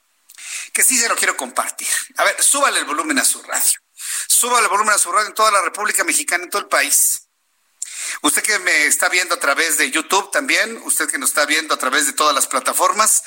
que 0.75 0.83
sí 0.83 0.99
se 0.99 1.09
lo 1.09 1.17
quiero 1.17 1.37
compartir. 1.37 1.89
A 2.17 2.25
ver, 2.25 2.43
súbale 2.43 2.81
el 2.81 2.85
volumen 2.85 3.19
a 3.21 3.25
su 3.25 3.41
radio. 3.43 3.79
Súbale 4.27 4.65
el 4.65 4.69
volumen 4.69 4.93
a 4.93 4.99
su 4.99 5.11
radio 5.11 5.29
en 5.29 5.35
toda 5.35 5.53
la 5.53 5.63
República 5.63 6.03
Mexicana, 6.03 6.45
en 6.45 6.51
todo 6.51 6.63
el 6.63 6.69
país. 6.69 7.29
Usted 8.23 8.43
que 8.43 8.59
me 8.59 8.87
está 8.87 9.09
viendo 9.09 9.37
a 9.37 9.41
través 9.41 9.79
de 9.79 9.91
YouTube 9.91 10.33
también, 10.33 10.77
usted 10.85 11.09
que 11.09 11.17
nos 11.17 11.31
está 11.31 11.47
viendo 11.47 11.75
a 11.75 11.79
través 11.79 12.07
de 12.07 12.13
todas 12.13 12.35
las 12.35 12.49
plataformas, 12.49 13.23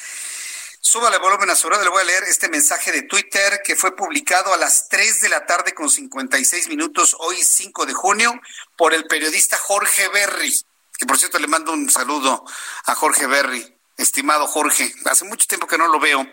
súbale 0.82 1.18
volumen 1.20 1.50
a 1.50 1.56
su 1.56 1.70
radio. 1.70 1.86
Le 1.86 1.90
voy 1.90 2.02
a 2.02 2.06
leer 2.06 2.24
este 2.26 2.50
mensaje 2.50 2.92
de 2.92 3.04
Twitter 3.04 3.62
que 3.64 3.78
fue 3.78 3.96
publicado 3.96 4.54
a 4.54 4.58
las 4.58 4.90
3 4.90 5.22
de 5.22 5.30
la 5.30 5.46
tarde 5.46 5.74
con 5.74 5.90
56 5.90 6.68
minutos, 6.68 7.16
hoy 7.20 7.42
5 7.42 7.86
de 7.86 7.94
junio, 7.94 8.40
por 8.76 8.94
el 8.94 9.08
periodista 9.08 9.58
Jorge 9.58 10.10
Berry. 10.10 10.54
Que 10.98 11.06
por 11.06 11.18
cierto 11.18 11.40
le 11.40 11.48
mando 11.48 11.72
un 11.72 11.90
saludo 11.90 12.44
a 12.86 12.96
Jorge 12.96 13.26
Berry 13.26 13.77
estimado 13.98 14.48
Jorge. 14.48 14.94
Hace 15.06 15.26
mucho 15.26 15.48
tiempo 15.48 15.68
que 15.68 15.78
no 15.78 15.88
lo 15.88 16.00
veo, 16.00 16.26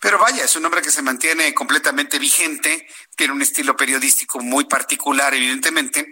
pero 0.00 0.18
vaya, 0.18 0.44
es 0.44 0.56
un 0.56 0.64
hombre 0.64 0.80
que 0.80 0.90
se 0.90 1.02
mantiene 1.02 1.52
completamente 1.52 2.18
vigente, 2.18 2.86
tiene 3.16 3.32
un 3.32 3.42
estilo 3.42 3.76
periodístico 3.76 4.38
muy 4.40 4.64
particular, 4.64 5.34
evidentemente, 5.34 6.10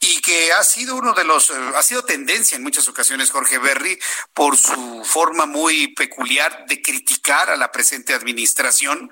y 0.00 0.20
que 0.20 0.52
ha 0.52 0.64
sido 0.64 0.96
uno 0.96 1.12
de 1.12 1.24
los, 1.24 1.50
eh, 1.50 1.54
ha 1.74 1.82
sido 1.82 2.04
tendencia 2.04 2.56
en 2.56 2.62
muchas 2.62 2.88
ocasiones 2.88 3.30
Jorge 3.30 3.58
Berry 3.58 3.98
por 4.32 4.56
su 4.56 5.04
forma 5.04 5.46
muy 5.46 5.88
peculiar 5.94 6.64
de 6.66 6.80
criticar 6.80 7.50
a 7.50 7.56
la 7.56 7.70
presente 7.70 8.14
administración. 8.14 9.10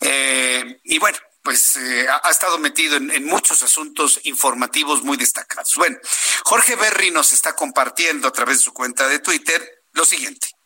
Eh, 0.00 0.80
y 0.84 0.98
bueno, 0.98 1.18
pues 1.42 1.76
eh, 1.76 2.06
ha, 2.08 2.30
estado 2.30 2.58
metido 2.58 2.96
en, 2.96 3.10
en, 3.10 3.24
muchos 3.24 3.62
asuntos 3.62 4.20
informativos 4.24 5.02
muy 5.02 5.16
destacados. 5.16 5.72
Bueno, 5.76 5.96
Jorge 6.44 6.76
Berry 6.76 7.10
nos 7.10 7.32
está 7.32 7.56
compartiendo 7.56 8.28
a 8.28 8.32
través 8.32 8.58
de 8.58 8.64
su 8.64 8.74
cuenta 8.74 9.08
de 9.08 9.20
Twitter 9.20 9.84
lo 9.92 10.04
siguiente. 10.04 10.57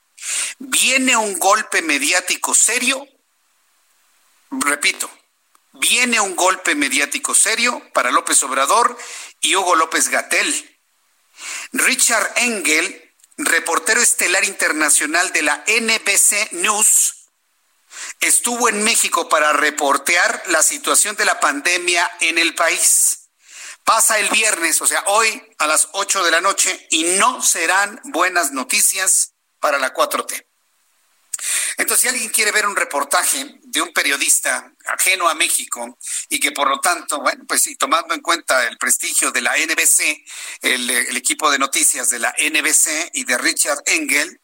Viene 0.58 1.16
un 1.16 1.38
golpe 1.38 1.82
mediático 1.82 2.54
serio, 2.54 3.06
repito, 4.50 5.10
viene 5.72 6.20
un 6.20 6.36
golpe 6.36 6.74
mediático 6.74 7.34
serio 7.34 7.82
para 7.92 8.10
López 8.10 8.42
Obrador 8.42 8.96
y 9.40 9.56
Hugo 9.56 9.74
López 9.76 10.08
Gatel. 10.08 10.78
Richard 11.72 12.32
Engel, 12.36 13.14
reportero 13.38 14.00
estelar 14.00 14.44
internacional 14.44 15.32
de 15.32 15.42
la 15.42 15.64
NBC 15.66 16.52
News, 16.52 17.28
estuvo 18.20 18.68
en 18.68 18.84
México 18.84 19.28
para 19.28 19.52
reportear 19.52 20.42
la 20.46 20.62
situación 20.62 21.16
de 21.16 21.24
la 21.24 21.40
pandemia 21.40 22.10
en 22.20 22.38
el 22.38 22.54
país. 22.54 23.30
Pasa 23.84 24.18
el 24.20 24.28
viernes, 24.28 24.80
o 24.80 24.86
sea, 24.86 25.02
hoy 25.06 25.42
a 25.58 25.66
las 25.66 25.88
8 25.92 26.22
de 26.22 26.30
la 26.30 26.40
noche, 26.40 26.86
y 26.90 27.02
no 27.18 27.42
serán 27.42 28.00
buenas 28.04 28.52
noticias 28.52 29.31
para 29.62 29.78
la 29.78 29.94
4T. 29.94 30.44
Entonces, 31.78 32.02
si 32.02 32.08
alguien 32.08 32.28
quiere 32.30 32.50
ver 32.50 32.66
un 32.66 32.76
reportaje 32.76 33.58
de 33.62 33.80
un 33.80 33.92
periodista 33.92 34.72
ajeno 34.86 35.28
a 35.28 35.34
México 35.34 35.98
y 36.28 36.38
que 36.38 36.52
por 36.52 36.68
lo 36.68 36.80
tanto, 36.80 37.20
bueno, 37.20 37.44
pues 37.46 37.62
sí, 37.62 37.76
tomando 37.76 38.14
en 38.14 38.20
cuenta 38.20 38.66
el 38.66 38.76
prestigio 38.76 39.30
de 39.30 39.40
la 39.40 39.56
NBC, 39.56 40.24
el, 40.60 40.90
el 40.90 41.16
equipo 41.16 41.50
de 41.50 41.58
noticias 41.58 42.10
de 42.10 42.18
la 42.18 42.34
NBC 42.36 43.10
y 43.14 43.24
de 43.24 43.38
Richard 43.38 43.82
Engel, 43.86 44.40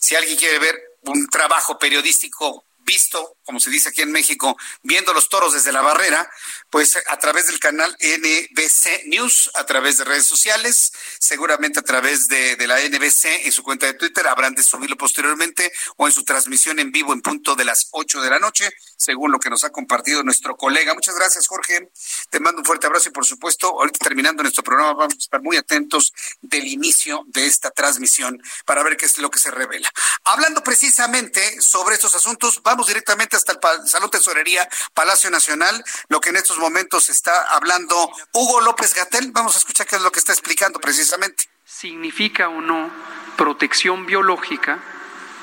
si 0.00 0.16
alguien 0.16 0.36
quiere 0.36 0.58
ver 0.58 0.82
un 1.02 1.28
trabajo 1.28 1.78
periodístico 1.78 2.64
visto, 2.84 3.36
como 3.44 3.60
se 3.60 3.70
dice 3.70 3.88
aquí 3.88 4.02
en 4.02 4.12
México, 4.12 4.56
viendo 4.82 5.12
los 5.12 5.28
toros 5.28 5.54
desde 5.54 5.72
la 5.72 5.80
barrera, 5.80 6.30
pues 6.74 6.98
a 7.06 7.16
través 7.20 7.46
del 7.46 7.60
canal 7.60 7.96
NBC 8.00 9.04
News, 9.06 9.48
a 9.54 9.64
través 9.64 9.98
de 9.98 10.02
redes 10.02 10.26
sociales, 10.26 10.90
seguramente 11.20 11.78
a 11.78 11.82
través 11.84 12.26
de, 12.26 12.56
la 12.66 12.80
NBC 12.80 13.46
en 13.46 13.52
su 13.52 13.62
cuenta 13.62 13.86
de 13.86 13.94
Twitter, 13.94 14.26
habrán 14.26 14.56
de 14.56 14.64
subirlo 14.64 14.96
posteriormente 14.96 15.72
o 15.98 16.08
en 16.08 16.12
su 16.12 16.24
transmisión 16.24 16.80
en 16.80 16.90
vivo 16.90 17.12
en 17.12 17.22
punto 17.22 17.54
de 17.54 17.64
las 17.64 17.86
8 17.92 18.20
de 18.22 18.28
la 18.28 18.40
noche, 18.40 18.68
según 19.04 19.30
lo 19.30 19.38
que 19.38 19.50
nos 19.50 19.64
ha 19.64 19.70
compartido 19.70 20.22
nuestro 20.22 20.56
colega. 20.56 20.94
Muchas 20.94 21.14
gracias, 21.16 21.46
Jorge. 21.46 21.90
Te 22.30 22.40
mando 22.40 22.60
un 22.60 22.64
fuerte 22.64 22.86
abrazo 22.86 23.10
y 23.10 23.12
por 23.12 23.26
supuesto, 23.26 23.68
ahorita 23.68 23.98
terminando 23.98 24.42
nuestro 24.42 24.64
programa, 24.64 24.94
vamos 24.94 25.14
a 25.14 25.18
estar 25.18 25.42
muy 25.42 25.56
atentos 25.56 26.12
del 26.40 26.66
inicio 26.66 27.24
de 27.26 27.46
esta 27.46 27.70
transmisión 27.70 28.42
para 28.64 28.82
ver 28.82 28.96
qué 28.96 29.06
es 29.06 29.18
lo 29.18 29.30
que 29.30 29.38
se 29.38 29.50
revela. 29.50 29.90
Hablando 30.24 30.62
precisamente 30.62 31.60
sobre 31.60 31.94
estos 31.96 32.14
asuntos, 32.14 32.62
vamos 32.62 32.86
directamente 32.86 33.36
hasta 33.36 33.52
el 33.52 33.88
Salón 33.88 34.10
Tesorería, 34.10 34.68
Palacio 34.94 35.30
Nacional, 35.30 35.84
lo 36.08 36.20
que 36.20 36.30
en 36.30 36.36
estos 36.36 36.58
momentos 36.58 37.08
está 37.08 37.48
hablando 37.48 38.10
Hugo 38.32 38.60
López 38.62 38.94
Gatel. 38.94 39.32
Vamos 39.32 39.54
a 39.54 39.58
escuchar 39.58 39.86
qué 39.86 39.96
es 39.96 40.02
lo 40.02 40.10
que 40.10 40.18
está 40.18 40.32
explicando 40.32 40.80
precisamente. 40.80 41.44
Significa 41.64 42.48
o 42.48 42.60
no 42.60 42.90
protección 43.36 44.06
biológica 44.06 44.82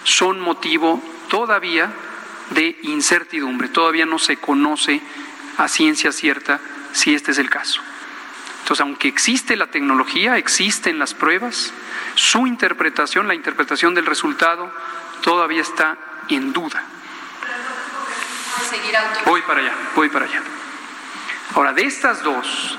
son 0.03 0.39
motivo 0.39 1.01
todavía 1.29 1.93
de 2.51 2.77
incertidumbre. 2.83 3.69
Todavía 3.69 4.05
no 4.05 4.19
se 4.19 4.37
conoce 4.37 5.01
a 5.57 5.67
ciencia 5.67 6.11
cierta 6.11 6.59
si 6.93 7.13
este 7.13 7.31
es 7.31 7.37
el 7.37 7.49
caso. 7.49 7.81
Entonces, 8.61 8.81
aunque 8.81 9.07
existe 9.07 9.55
la 9.55 9.67
tecnología, 9.67 10.37
existen 10.37 10.99
las 10.99 11.13
pruebas, 11.13 11.73
su 12.15 12.47
interpretación, 12.47 13.27
la 13.27 13.35
interpretación 13.35 13.95
del 13.95 14.05
resultado, 14.05 14.71
todavía 15.21 15.61
está 15.61 15.97
en 16.29 16.53
duda. 16.53 16.83
Voy 19.25 19.41
para 19.41 19.61
allá, 19.61 19.73
voy 19.95 20.09
para 20.09 20.25
allá. 20.25 20.41
Ahora, 21.55 21.73
de 21.73 21.83
estas 21.83 22.23
dos, 22.23 22.77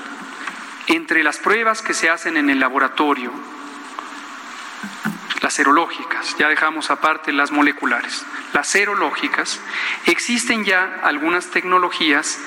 entre 0.87 1.23
las 1.23 1.37
pruebas 1.37 1.81
que 1.81 1.93
se 1.93 2.09
hacen 2.09 2.37
en 2.37 2.49
el 2.49 2.59
laboratorio, 2.59 3.31
las 5.43 5.53
serológicas, 5.53 6.37
ya 6.39 6.47
dejamos 6.47 6.89
aparte 6.89 7.33
las 7.33 7.51
moleculares, 7.51 8.25
las 8.53 8.65
serológicas, 8.65 9.59
existen 10.05 10.63
ya 10.63 11.01
algunas 11.03 11.47
tecnologías 11.47 12.39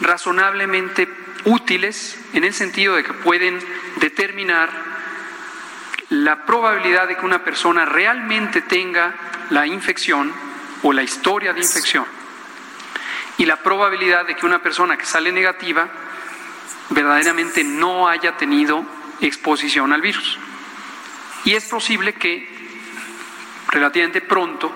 razonablemente 0.00 1.12
útiles 1.44 2.16
en 2.34 2.44
el 2.44 2.54
sentido 2.54 2.94
de 2.94 3.02
que 3.02 3.12
pueden 3.12 3.58
determinar 3.96 4.70
la 6.10 6.46
probabilidad 6.46 7.08
de 7.08 7.16
que 7.16 7.26
una 7.26 7.42
persona 7.42 7.84
realmente 7.84 8.62
tenga 8.62 9.14
la 9.50 9.66
infección 9.66 10.32
o 10.84 10.92
la 10.92 11.02
historia 11.02 11.52
de 11.52 11.60
infección 11.60 12.06
y 13.36 13.46
la 13.46 13.56
probabilidad 13.56 14.26
de 14.26 14.36
que 14.36 14.46
una 14.46 14.62
persona 14.62 14.96
que 14.96 15.06
sale 15.06 15.32
negativa 15.32 15.88
verdaderamente 16.90 17.64
no 17.64 18.06
haya 18.08 18.36
tenido 18.36 18.86
exposición 19.20 19.92
al 19.92 20.02
virus. 20.02 20.38
Y 21.44 21.54
es 21.54 21.64
posible 21.64 22.14
que 22.14 22.48
relativamente 23.70 24.20
pronto 24.20 24.72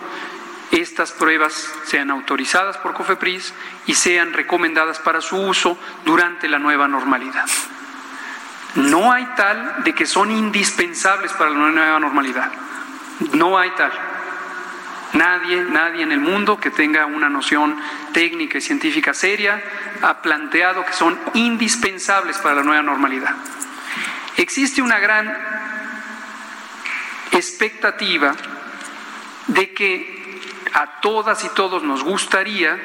estas 0.71 1.13
pruebas 1.13 1.71
sean 1.85 2.11
autorizadas 2.11 2.79
por 2.79 2.95
COFEPRIS 2.95 3.53
y 3.87 3.95
sean 3.95 4.33
recomendadas 4.33 4.99
para 4.99 5.21
su 5.21 5.37
uso 5.37 5.79
durante 6.05 6.49
la 6.49 6.59
nueva 6.59 6.89
normalidad. 6.89 7.47
No 8.75 9.13
hay 9.13 9.27
tal 9.37 9.85
de 9.85 9.95
que 9.95 10.07
son 10.07 10.31
indispensables 10.31 11.33
para 11.33 11.51
la 11.51 11.71
nueva 11.71 12.01
normalidad. 12.01 12.51
No 13.35 13.59
hay 13.59 13.71
tal. 13.73 13.93
Nadie, 15.13 15.63
nadie 15.63 16.03
en 16.03 16.13
el 16.13 16.21
mundo 16.21 16.59
que 16.59 16.71
tenga 16.71 17.05
una 17.05 17.29
noción 17.29 17.79
técnica 18.15 18.57
y 18.57 18.63
científica 18.63 19.13
seria 19.13 19.63
ha 20.01 20.23
planteado 20.23 20.87
que 20.87 20.95
son 20.95 21.19
indispensables 21.35 22.39
para 22.39 22.57
la 22.57 22.63
nueva 22.63 22.83
normalidad. 22.83 23.35
Existe 24.39 24.81
una 24.81 24.99
gran 24.99 25.37
expectativa 27.33 28.35
de 29.49 29.73
que 29.73 30.41
a 30.75 31.01
todas 31.01 31.45
y 31.45 31.49
todos 31.51 31.83
nos 31.83 32.03
gustaría, 32.03 32.79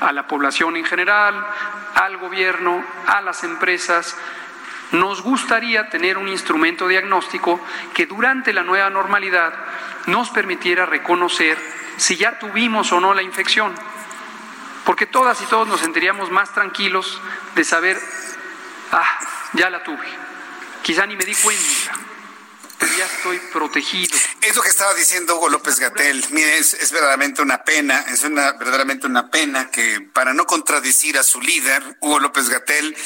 a 0.00 0.12
la 0.12 0.26
población 0.26 0.76
en 0.76 0.84
general, 0.84 1.46
al 1.94 2.16
gobierno, 2.16 2.84
a 3.06 3.20
las 3.20 3.44
empresas, 3.44 4.16
nos 4.92 5.22
gustaría 5.22 5.88
tener 5.88 6.18
un 6.18 6.28
instrumento 6.28 6.88
diagnóstico 6.88 7.60
que 7.94 8.06
durante 8.06 8.52
la 8.52 8.62
nueva 8.62 8.90
normalidad 8.90 9.54
nos 10.06 10.30
permitiera 10.30 10.86
reconocer 10.86 11.58
si 11.96 12.16
ya 12.16 12.38
tuvimos 12.38 12.92
o 12.92 13.00
no 13.00 13.14
la 13.14 13.22
infección, 13.22 13.72
porque 14.84 15.06
todas 15.06 15.40
y 15.42 15.46
todos 15.46 15.68
nos 15.68 15.80
sentiríamos 15.80 16.30
más 16.30 16.52
tranquilos 16.52 17.20
de 17.54 17.62
saber, 17.62 18.00
ah, 18.90 19.18
ya 19.52 19.70
la 19.70 19.84
tuve, 19.84 20.06
quizá 20.82 21.06
ni 21.06 21.14
me 21.14 21.24
di 21.24 21.34
cuenta, 21.34 22.09
ya 22.86 23.06
estoy 23.06 23.38
protegido. 23.52 24.16
Es 24.40 24.56
lo 24.56 24.62
que 24.62 24.68
estaba 24.68 24.94
diciendo 24.94 25.36
Hugo 25.36 25.48
López 25.48 25.78
Gatel. 25.78 26.24
Mire, 26.30 26.58
es, 26.58 26.90
verdaderamente 26.90 27.42
una 27.42 27.62
pena, 27.62 28.04
es 28.08 28.22
una 28.24 28.52
verdaderamente 28.52 29.06
una 29.06 29.30
pena 29.30 29.70
que 29.70 30.00
para 30.00 30.32
no 30.32 30.46
contradecir 30.46 31.18
a 31.18 31.22
su 31.22 31.40
líder, 31.40 31.98
Hugo 32.00 32.18
López 32.18 32.48
Gatel, 32.48 32.96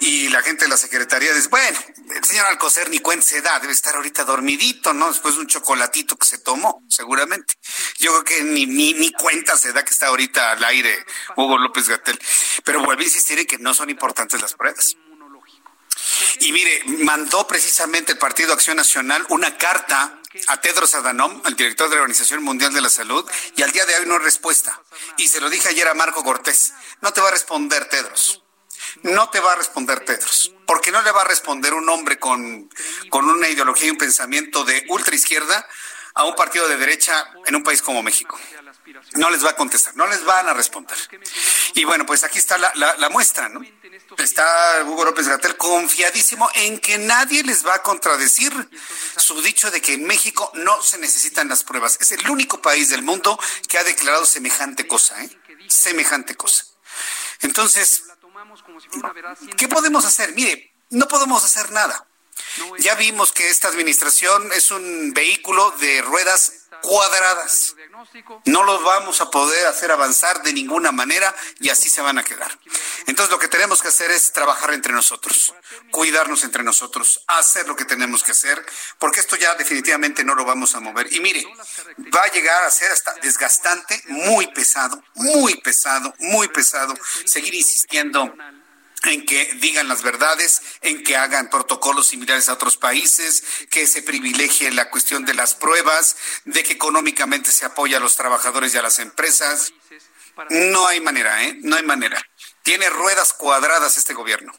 y 0.00 0.28
la 0.28 0.42
gente 0.42 0.64
de 0.64 0.70
la 0.70 0.76
Secretaría 0.76 1.32
dice, 1.34 1.48
bueno, 1.48 1.78
el 2.14 2.24
señor 2.24 2.46
Alcocer 2.46 2.88
ni 2.90 3.00
cuenta 3.00 3.26
se 3.26 3.42
da, 3.42 3.58
debe 3.58 3.72
estar 3.72 3.96
ahorita 3.96 4.24
dormidito, 4.24 4.92
¿no? 4.92 5.08
Después 5.08 5.34
de 5.34 5.40
un 5.40 5.46
chocolatito 5.48 6.16
que 6.16 6.26
se 6.26 6.38
tomó, 6.38 6.84
seguramente. 6.88 7.54
Yo 7.98 8.12
creo 8.12 8.24
que 8.24 8.42
ni, 8.44 8.66
ni, 8.66 8.94
ni 8.94 9.12
cuenta 9.12 9.56
se 9.56 9.72
da 9.72 9.84
que 9.84 9.92
está 9.92 10.06
ahorita 10.08 10.52
al 10.52 10.64
aire 10.64 11.04
Hugo 11.36 11.58
López 11.58 11.88
Gatel. 11.88 12.18
Pero 12.64 12.84
vuelve 12.84 13.02
a 13.02 13.06
insistir 13.06 13.38
en 13.38 13.46
que 13.46 13.58
no 13.58 13.74
son 13.74 13.90
importantes 13.90 14.40
las 14.40 14.54
pruebas. 14.54 14.96
Y 16.40 16.52
mire, 16.52 16.82
mandó 17.04 17.46
precisamente 17.46 18.12
el 18.12 18.18
Partido 18.18 18.52
Acción 18.52 18.76
Nacional 18.76 19.24
una 19.28 19.56
carta 19.56 20.20
a 20.46 20.60
Tedros 20.60 20.94
Adhanom, 20.94 21.40
al 21.44 21.56
director 21.56 21.88
de 21.88 21.96
la 21.96 22.02
Organización 22.02 22.42
Mundial 22.42 22.72
de 22.72 22.80
la 22.80 22.90
Salud, 22.90 23.28
y 23.56 23.62
al 23.62 23.72
día 23.72 23.86
de 23.86 23.96
hoy 23.96 24.06
no 24.06 24.14
hay 24.14 24.20
respuesta. 24.20 24.80
Y 25.16 25.28
se 25.28 25.40
lo 25.40 25.50
dije 25.50 25.68
ayer 25.68 25.88
a 25.88 25.94
Marco 25.94 26.22
Cortés, 26.22 26.74
no 27.00 27.12
te 27.12 27.20
va 27.20 27.28
a 27.28 27.32
responder 27.32 27.88
Tedros. 27.88 28.42
No 29.02 29.28
te 29.30 29.40
va 29.40 29.52
a 29.52 29.56
responder 29.56 30.04
Tedros, 30.04 30.52
porque 30.66 30.90
no 30.90 31.02
le 31.02 31.10
va 31.10 31.22
a 31.22 31.24
responder 31.24 31.74
un 31.74 31.88
hombre 31.88 32.18
con, 32.18 32.70
con 33.10 33.28
una 33.28 33.48
ideología 33.48 33.88
y 33.88 33.90
un 33.90 33.98
pensamiento 33.98 34.64
de 34.64 34.84
ultra 34.88 35.14
izquierda 35.14 35.66
a 36.14 36.24
un 36.24 36.34
partido 36.34 36.66
de 36.68 36.76
derecha 36.76 37.30
en 37.46 37.54
un 37.54 37.62
país 37.62 37.82
como 37.82 38.02
México. 38.02 38.38
No 39.12 39.30
les 39.30 39.44
va 39.44 39.50
a 39.50 39.56
contestar, 39.56 39.94
no 39.96 40.06
les 40.06 40.24
van 40.24 40.48
a 40.48 40.54
responder. 40.54 40.96
Y 41.74 41.84
bueno, 41.84 42.06
pues 42.06 42.24
aquí 42.24 42.38
está 42.38 42.56
la, 42.58 42.72
la, 42.74 42.96
la 42.96 43.08
muestra, 43.08 43.48
¿no? 43.48 43.60
Está 44.16 44.82
Hugo 44.84 45.04
López 45.04 45.28
Gatel 45.28 45.56
confiadísimo 45.56 46.48
en 46.54 46.78
que 46.80 46.98
nadie 46.98 47.42
les 47.42 47.66
va 47.66 47.74
a 47.74 47.82
contradecir 47.82 48.52
su 49.16 49.40
dicho 49.42 49.70
de 49.70 49.82
que 49.82 49.94
en 49.94 50.04
México 50.04 50.50
no 50.54 50.82
se 50.82 50.98
necesitan 50.98 51.48
las 51.48 51.62
pruebas. 51.62 51.98
Es 52.00 52.12
el 52.12 52.28
único 52.30 52.62
país 52.62 52.88
del 52.88 53.02
mundo 53.02 53.38
que 53.68 53.78
ha 53.78 53.84
declarado 53.84 54.24
semejante 54.24 54.86
cosa, 54.86 55.22
¿eh? 55.22 55.30
Semejante 55.68 56.36
cosa. 56.36 56.64
Entonces, 57.42 58.04
¿qué 59.56 59.68
podemos 59.68 60.04
hacer? 60.04 60.32
Mire, 60.32 60.74
no 60.90 61.06
podemos 61.06 61.44
hacer 61.44 61.70
nada. 61.70 62.06
Ya 62.78 62.94
vimos 62.94 63.32
que 63.32 63.48
esta 63.48 63.68
administración 63.68 64.50
es 64.52 64.70
un 64.70 65.12
vehículo 65.12 65.70
de 65.72 66.02
ruedas 66.02 66.57
cuadradas. 66.82 67.74
No 68.44 68.62
los 68.62 68.82
vamos 68.82 69.20
a 69.20 69.30
poder 69.30 69.66
hacer 69.66 69.90
avanzar 69.90 70.42
de 70.42 70.52
ninguna 70.52 70.92
manera 70.92 71.34
y 71.60 71.68
así 71.68 71.88
se 71.88 72.00
van 72.00 72.18
a 72.18 72.24
quedar. 72.24 72.58
Entonces 73.06 73.30
lo 73.30 73.38
que 73.38 73.48
tenemos 73.48 73.82
que 73.82 73.88
hacer 73.88 74.10
es 74.10 74.32
trabajar 74.32 74.72
entre 74.72 74.92
nosotros, 74.92 75.54
cuidarnos 75.90 76.44
entre 76.44 76.62
nosotros, 76.62 77.22
hacer 77.26 77.66
lo 77.66 77.76
que 77.76 77.84
tenemos 77.84 78.22
que 78.22 78.32
hacer, 78.32 78.64
porque 78.98 79.20
esto 79.20 79.36
ya 79.36 79.54
definitivamente 79.54 80.24
no 80.24 80.34
lo 80.34 80.44
vamos 80.44 80.74
a 80.74 80.80
mover. 80.80 81.12
Y 81.12 81.20
mire, 81.20 81.44
va 82.14 82.22
a 82.22 82.32
llegar 82.32 82.64
a 82.64 82.70
ser 82.70 82.90
hasta 82.92 83.14
desgastante, 83.14 84.02
muy 84.06 84.46
pesado, 84.48 85.02
muy 85.14 85.54
pesado, 85.60 86.14
muy 86.18 86.48
pesado, 86.48 86.94
seguir 87.24 87.54
insistiendo 87.54 88.34
en 89.04 89.24
que 89.24 89.54
digan 89.60 89.88
las 89.88 90.02
verdades, 90.02 90.62
en 90.82 91.02
que 91.04 91.16
hagan 91.16 91.50
protocolos 91.50 92.08
similares 92.08 92.48
a 92.48 92.54
otros 92.54 92.76
países, 92.76 93.42
que 93.70 93.86
se 93.86 94.02
privilegie 94.02 94.70
la 94.70 94.90
cuestión 94.90 95.24
de 95.24 95.34
las 95.34 95.54
pruebas, 95.54 96.16
de 96.44 96.62
que 96.62 96.72
económicamente 96.72 97.52
se 97.52 97.64
apoya 97.64 97.98
a 97.98 98.00
los 98.00 98.16
trabajadores 98.16 98.74
y 98.74 98.78
a 98.78 98.82
las 98.82 98.98
empresas. 98.98 99.72
No 100.50 100.86
hay 100.86 101.00
manera, 101.00 101.44
¿eh? 101.44 101.58
No 101.62 101.76
hay 101.76 101.82
manera. 101.82 102.22
Tiene 102.62 102.88
ruedas 102.90 103.32
cuadradas 103.32 103.96
este 103.96 104.14
gobierno. 104.14 104.52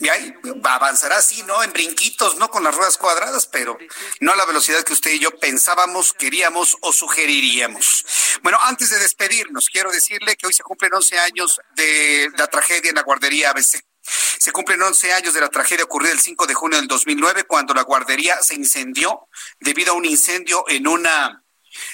Y 0.00 0.08
ahí 0.08 0.34
avanzará 0.64 1.16
así, 1.16 1.42
¿no? 1.42 1.62
En 1.62 1.72
brinquitos, 1.72 2.36
¿no? 2.36 2.50
Con 2.50 2.62
las 2.62 2.74
ruedas 2.74 2.96
cuadradas, 2.98 3.46
pero 3.46 3.76
no 4.20 4.32
a 4.32 4.36
la 4.36 4.44
velocidad 4.44 4.82
que 4.84 4.92
usted 4.92 5.12
y 5.12 5.18
yo 5.18 5.36
pensábamos, 5.38 6.12
queríamos 6.12 6.76
o 6.80 6.92
sugeriríamos. 6.92 8.04
Bueno, 8.42 8.58
antes 8.62 8.90
de 8.90 8.98
despedirnos, 8.98 9.68
quiero 9.68 9.90
decirle 9.90 10.36
que 10.36 10.46
hoy 10.46 10.52
se 10.52 10.62
cumplen 10.62 10.94
11 10.94 11.18
años 11.18 11.60
de 11.74 12.30
la 12.36 12.46
tragedia 12.46 12.90
en 12.90 12.96
la 12.96 13.02
guardería 13.02 13.50
ABC. 13.50 13.82
Se 14.38 14.52
cumplen 14.52 14.80
11 14.80 15.12
años 15.12 15.34
de 15.34 15.40
la 15.40 15.48
tragedia 15.48 15.84
ocurrida 15.84 16.12
el 16.12 16.20
5 16.20 16.46
de 16.46 16.54
junio 16.54 16.78
del 16.78 16.88
2009 16.88 17.44
cuando 17.44 17.74
la 17.74 17.82
guardería 17.82 18.40
se 18.42 18.54
incendió 18.54 19.28
debido 19.58 19.92
a 19.92 19.96
un 19.96 20.04
incendio 20.04 20.64
en 20.68 20.86
una 20.86 21.42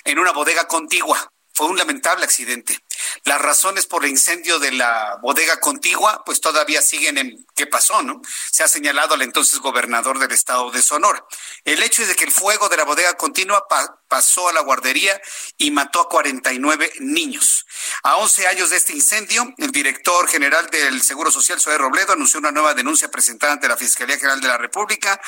en 0.05 0.19
una 0.19 0.33
bodega 0.33 0.69
contigua. 0.69 1.31
Fue 1.53 1.67
un 1.69 1.77
lamentable 1.77 2.25
accidente. 2.25 2.79
Las 3.25 3.41
razones 3.41 3.87
por 3.87 4.05
el 4.05 4.11
incendio 4.11 4.59
de 4.59 4.73
la 4.73 5.19
bodega 5.23 5.61
contigua, 5.61 6.23
pues 6.25 6.41
todavía 6.41 6.83
siguen 6.83 7.19
en 7.19 7.47
qué 7.55 7.67
pasó, 7.67 8.03
¿no? 8.03 8.21
Se 8.51 8.63
ha 8.63 8.69
señalado 8.69 9.15
al 9.15 9.23
entonces 9.23 9.59
gobernador 9.61 10.19
del 10.19 10.33
estado 10.33 10.71
de 10.71 10.83
Sonora. 10.83 11.25
El 11.65 11.83
hecho 11.83 12.03
es 12.03 12.09
de 12.09 12.15
que 12.15 12.25
el 12.25 12.33
fuego 12.33 12.69
de 12.69 12.77
la 12.77 12.85
bodega 12.85 13.15
continua 13.15 13.67
pasó 14.09 14.49
a 14.49 14.53
la 14.53 14.61
guardería 14.61 15.21
y 15.57 15.71
mató 15.71 16.01
a 16.01 16.09
49 16.09 16.93
niños. 17.01 17.67
A 18.03 18.17
11 18.17 18.47
años 18.47 18.71
de 18.71 18.77
este 18.77 18.93
incendio, 18.93 19.55
el 19.59 19.71
director 19.71 20.29
general 20.29 20.69
del 20.71 21.03
Seguro 21.03 21.31
Social, 21.31 21.61
Zoé 21.61 21.79
Robledo, 21.79 22.13
anunció 22.13 22.39
una 22.41 22.53
nueva 22.53 22.75
denuncia 22.75 23.11
presentada 23.11 23.55
ante 23.55 23.69
la 23.69 23.77
Fiscalía 23.77 24.17
General 24.17 24.41
de 24.41 24.49
la 24.49 24.59
República 24.59 25.21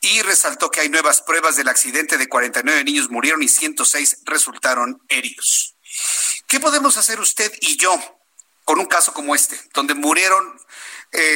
y 0.00 0.22
resaltó 0.22 0.70
que 0.70 0.80
hay 0.80 0.88
nuevas 0.88 1.22
pruebas 1.22 1.56
del 1.56 1.68
accidente 1.68 2.18
de 2.18 2.28
49 2.28 2.84
niños 2.84 3.10
murieron 3.10 3.42
y 3.42 3.48
106 3.48 4.18
resultaron 4.24 5.02
heridos. 5.08 5.73
¿Qué 6.46 6.60
podemos 6.60 6.96
hacer 6.96 7.20
usted 7.20 7.52
y 7.60 7.76
yo 7.76 7.98
con 8.64 8.78
un 8.78 8.86
caso 8.86 9.12
como 9.12 9.34
este, 9.34 9.60
donde 9.74 9.94
murieron 9.94 10.58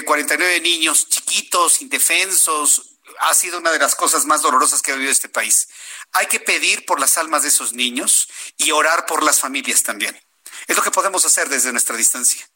49 0.07 0.57
eh, 0.57 0.61
niños 0.61 1.09
chiquitos, 1.09 1.83
indefensos? 1.83 2.99
Ha 3.21 3.35
sido 3.35 3.59
una 3.59 3.73
de 3.73 3.79
las 3.79 3.95
cosas 3.95 4.27
más 4.27 4.43
dolorosas 4.43 4.83
que 4.83 4.93
ha 4.93 4.95
vivido 4.95 5.13
este 5.13 5.29
país. 5.29 5.69
Hay 6.13 6.27
que 6.27 6.41
pedir 6.41 6.85
por 6.85 7.01
las 7.01 7.19
almas 7.19 7.43
de 7.43 7.49
esos 7.49 7.73
niños 7.73 8.29
y 8.57 8.71
orar 8.71 9.07
por 9.07 9.23
las 9.23 9.41
familias 9.41 9.83
también. 9.83 10.19
Es 10.67 10.77
lo 10.77 10.83
que 10.83 10.91
podemos 10.91 11.25
hacer 11.25 11.49
desde 11.49 11.73
nuestra 11.73 11.97
distancia 11.97 12.49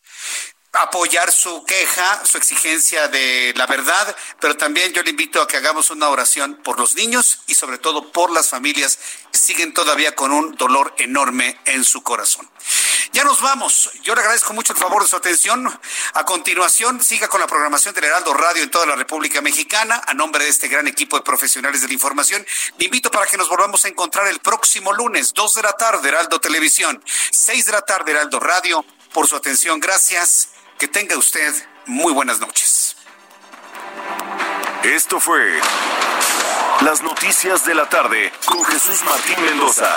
apoyar 0.73 1.31
su 1.31 1.65
queja, 1.65 2.25
su 2.25 2.39
exigencia 2.39 3.07
de 3.09 3.53
la 3.57 3.67
verdad, 3.67 4.17
pero 4.41 4.57
también 4.57 4.93
yo 4.95 5.03
le 5.03 5.11
invito 5.11 5.43
a 5.43 5.47
que 5.47 5.59
hagamos 5.59 5.91
una 5.91 6.09
oración 6.09 6.55
por 6.65 6.79
los 6.79 6.95
niños 6.95 7.41
y 7.47 7.55
sobre 7.55 7.77
todo 7.77 8.11
por 8.11 8.31
las 8.31 8.49
familias 8.49 8.99
que 9.31 9.39
siguen 9.39 9.75
todavía 9.75 10.15
con 10.15 10.33
un 10.33 10.55
dolor 10.57 10.95
enorme 10.97 11.61
en 11.67 11.85
su 11.85 12.03
corazón. 12.03 12.49
Ya 13.13 13.25
nos 13.25 13.43
vamos. 13.43 13.91
Yo 14.03 14.15
le 14.15 14.23
agradezco 14.23 14.55
mucho 14.55 14.73
el 14.73 14.79
favor 14.79 15.03
de 15.03 15.09
su 15.11 15.17
atención. 15.17 15.69
A 16.15 16.25
continuación, 16.25 17.05
siga 17.05 17.29
con 17.29 17.43
la 17.43 17.47
programación 17.47 17.95
del 17.95 18.05
Heraldo 18.05 18.33
Radio 18.33 18.63
en 18.63 18.71
toda 18.71 18.87
la 18.87 18.97
República 18.97 19.43
Mexicana. 19.43 20.01
A 20.07 20.15
nombre 20.15 20.45
de 20.45 20.51
este 20.51 20.69
gran 20.69 20.87
equipo 20.87 21.19
de 21.19 21.23
profesionales 21.23 21.83
de 21.83 21.89
la 21.89 21.93
información, 21.93 22.47
le 22.79 22.87
invito 22.87 23.11
para 23.11 23.27
que 23.27 23.37
nos 23.37 23.51
volvamos 23.51 23.85
a 23.85 23.89
encontrar 23.89 24.27
el 24.29 24.41
próximo 24.41 24.95
lunes, 24.95 25.35
2 25.35 25.55
de 25.55 25.63
la 25.63 25.73
tarde, 25.75 26.09
Heraldo 26.09 26.41
Televisión, 26.41 27.05
6 27.31 27.67
de 27.67 27.73
la 27.73 27.83
tarde, 27.83 28.13
Heraldo 28.13 28.41
Radio. 28.41 28.83
Por 29.13 29.29
su 29.29 29.37
atención, 29.37 29.79
gracias 29.79 30.49
que 30.83 30.89
tenga 30.89 31.17
usted 31.17 31.55
muy 31.87 32.13
buenas 32.13 32.41
noches. 32.41 32.97
Esto 34.83 35.21
fue 35.21 35.61
Las 36.81 37.03
Noticias 37.03 37.65
de 37.65 37.77
la 37.77 37.89
Tarde 37.89 38.33
con 38.47 38.65
Jesús 38.65 39.01
Martín 39.05 39.45
Mendoza. 39.45 39.97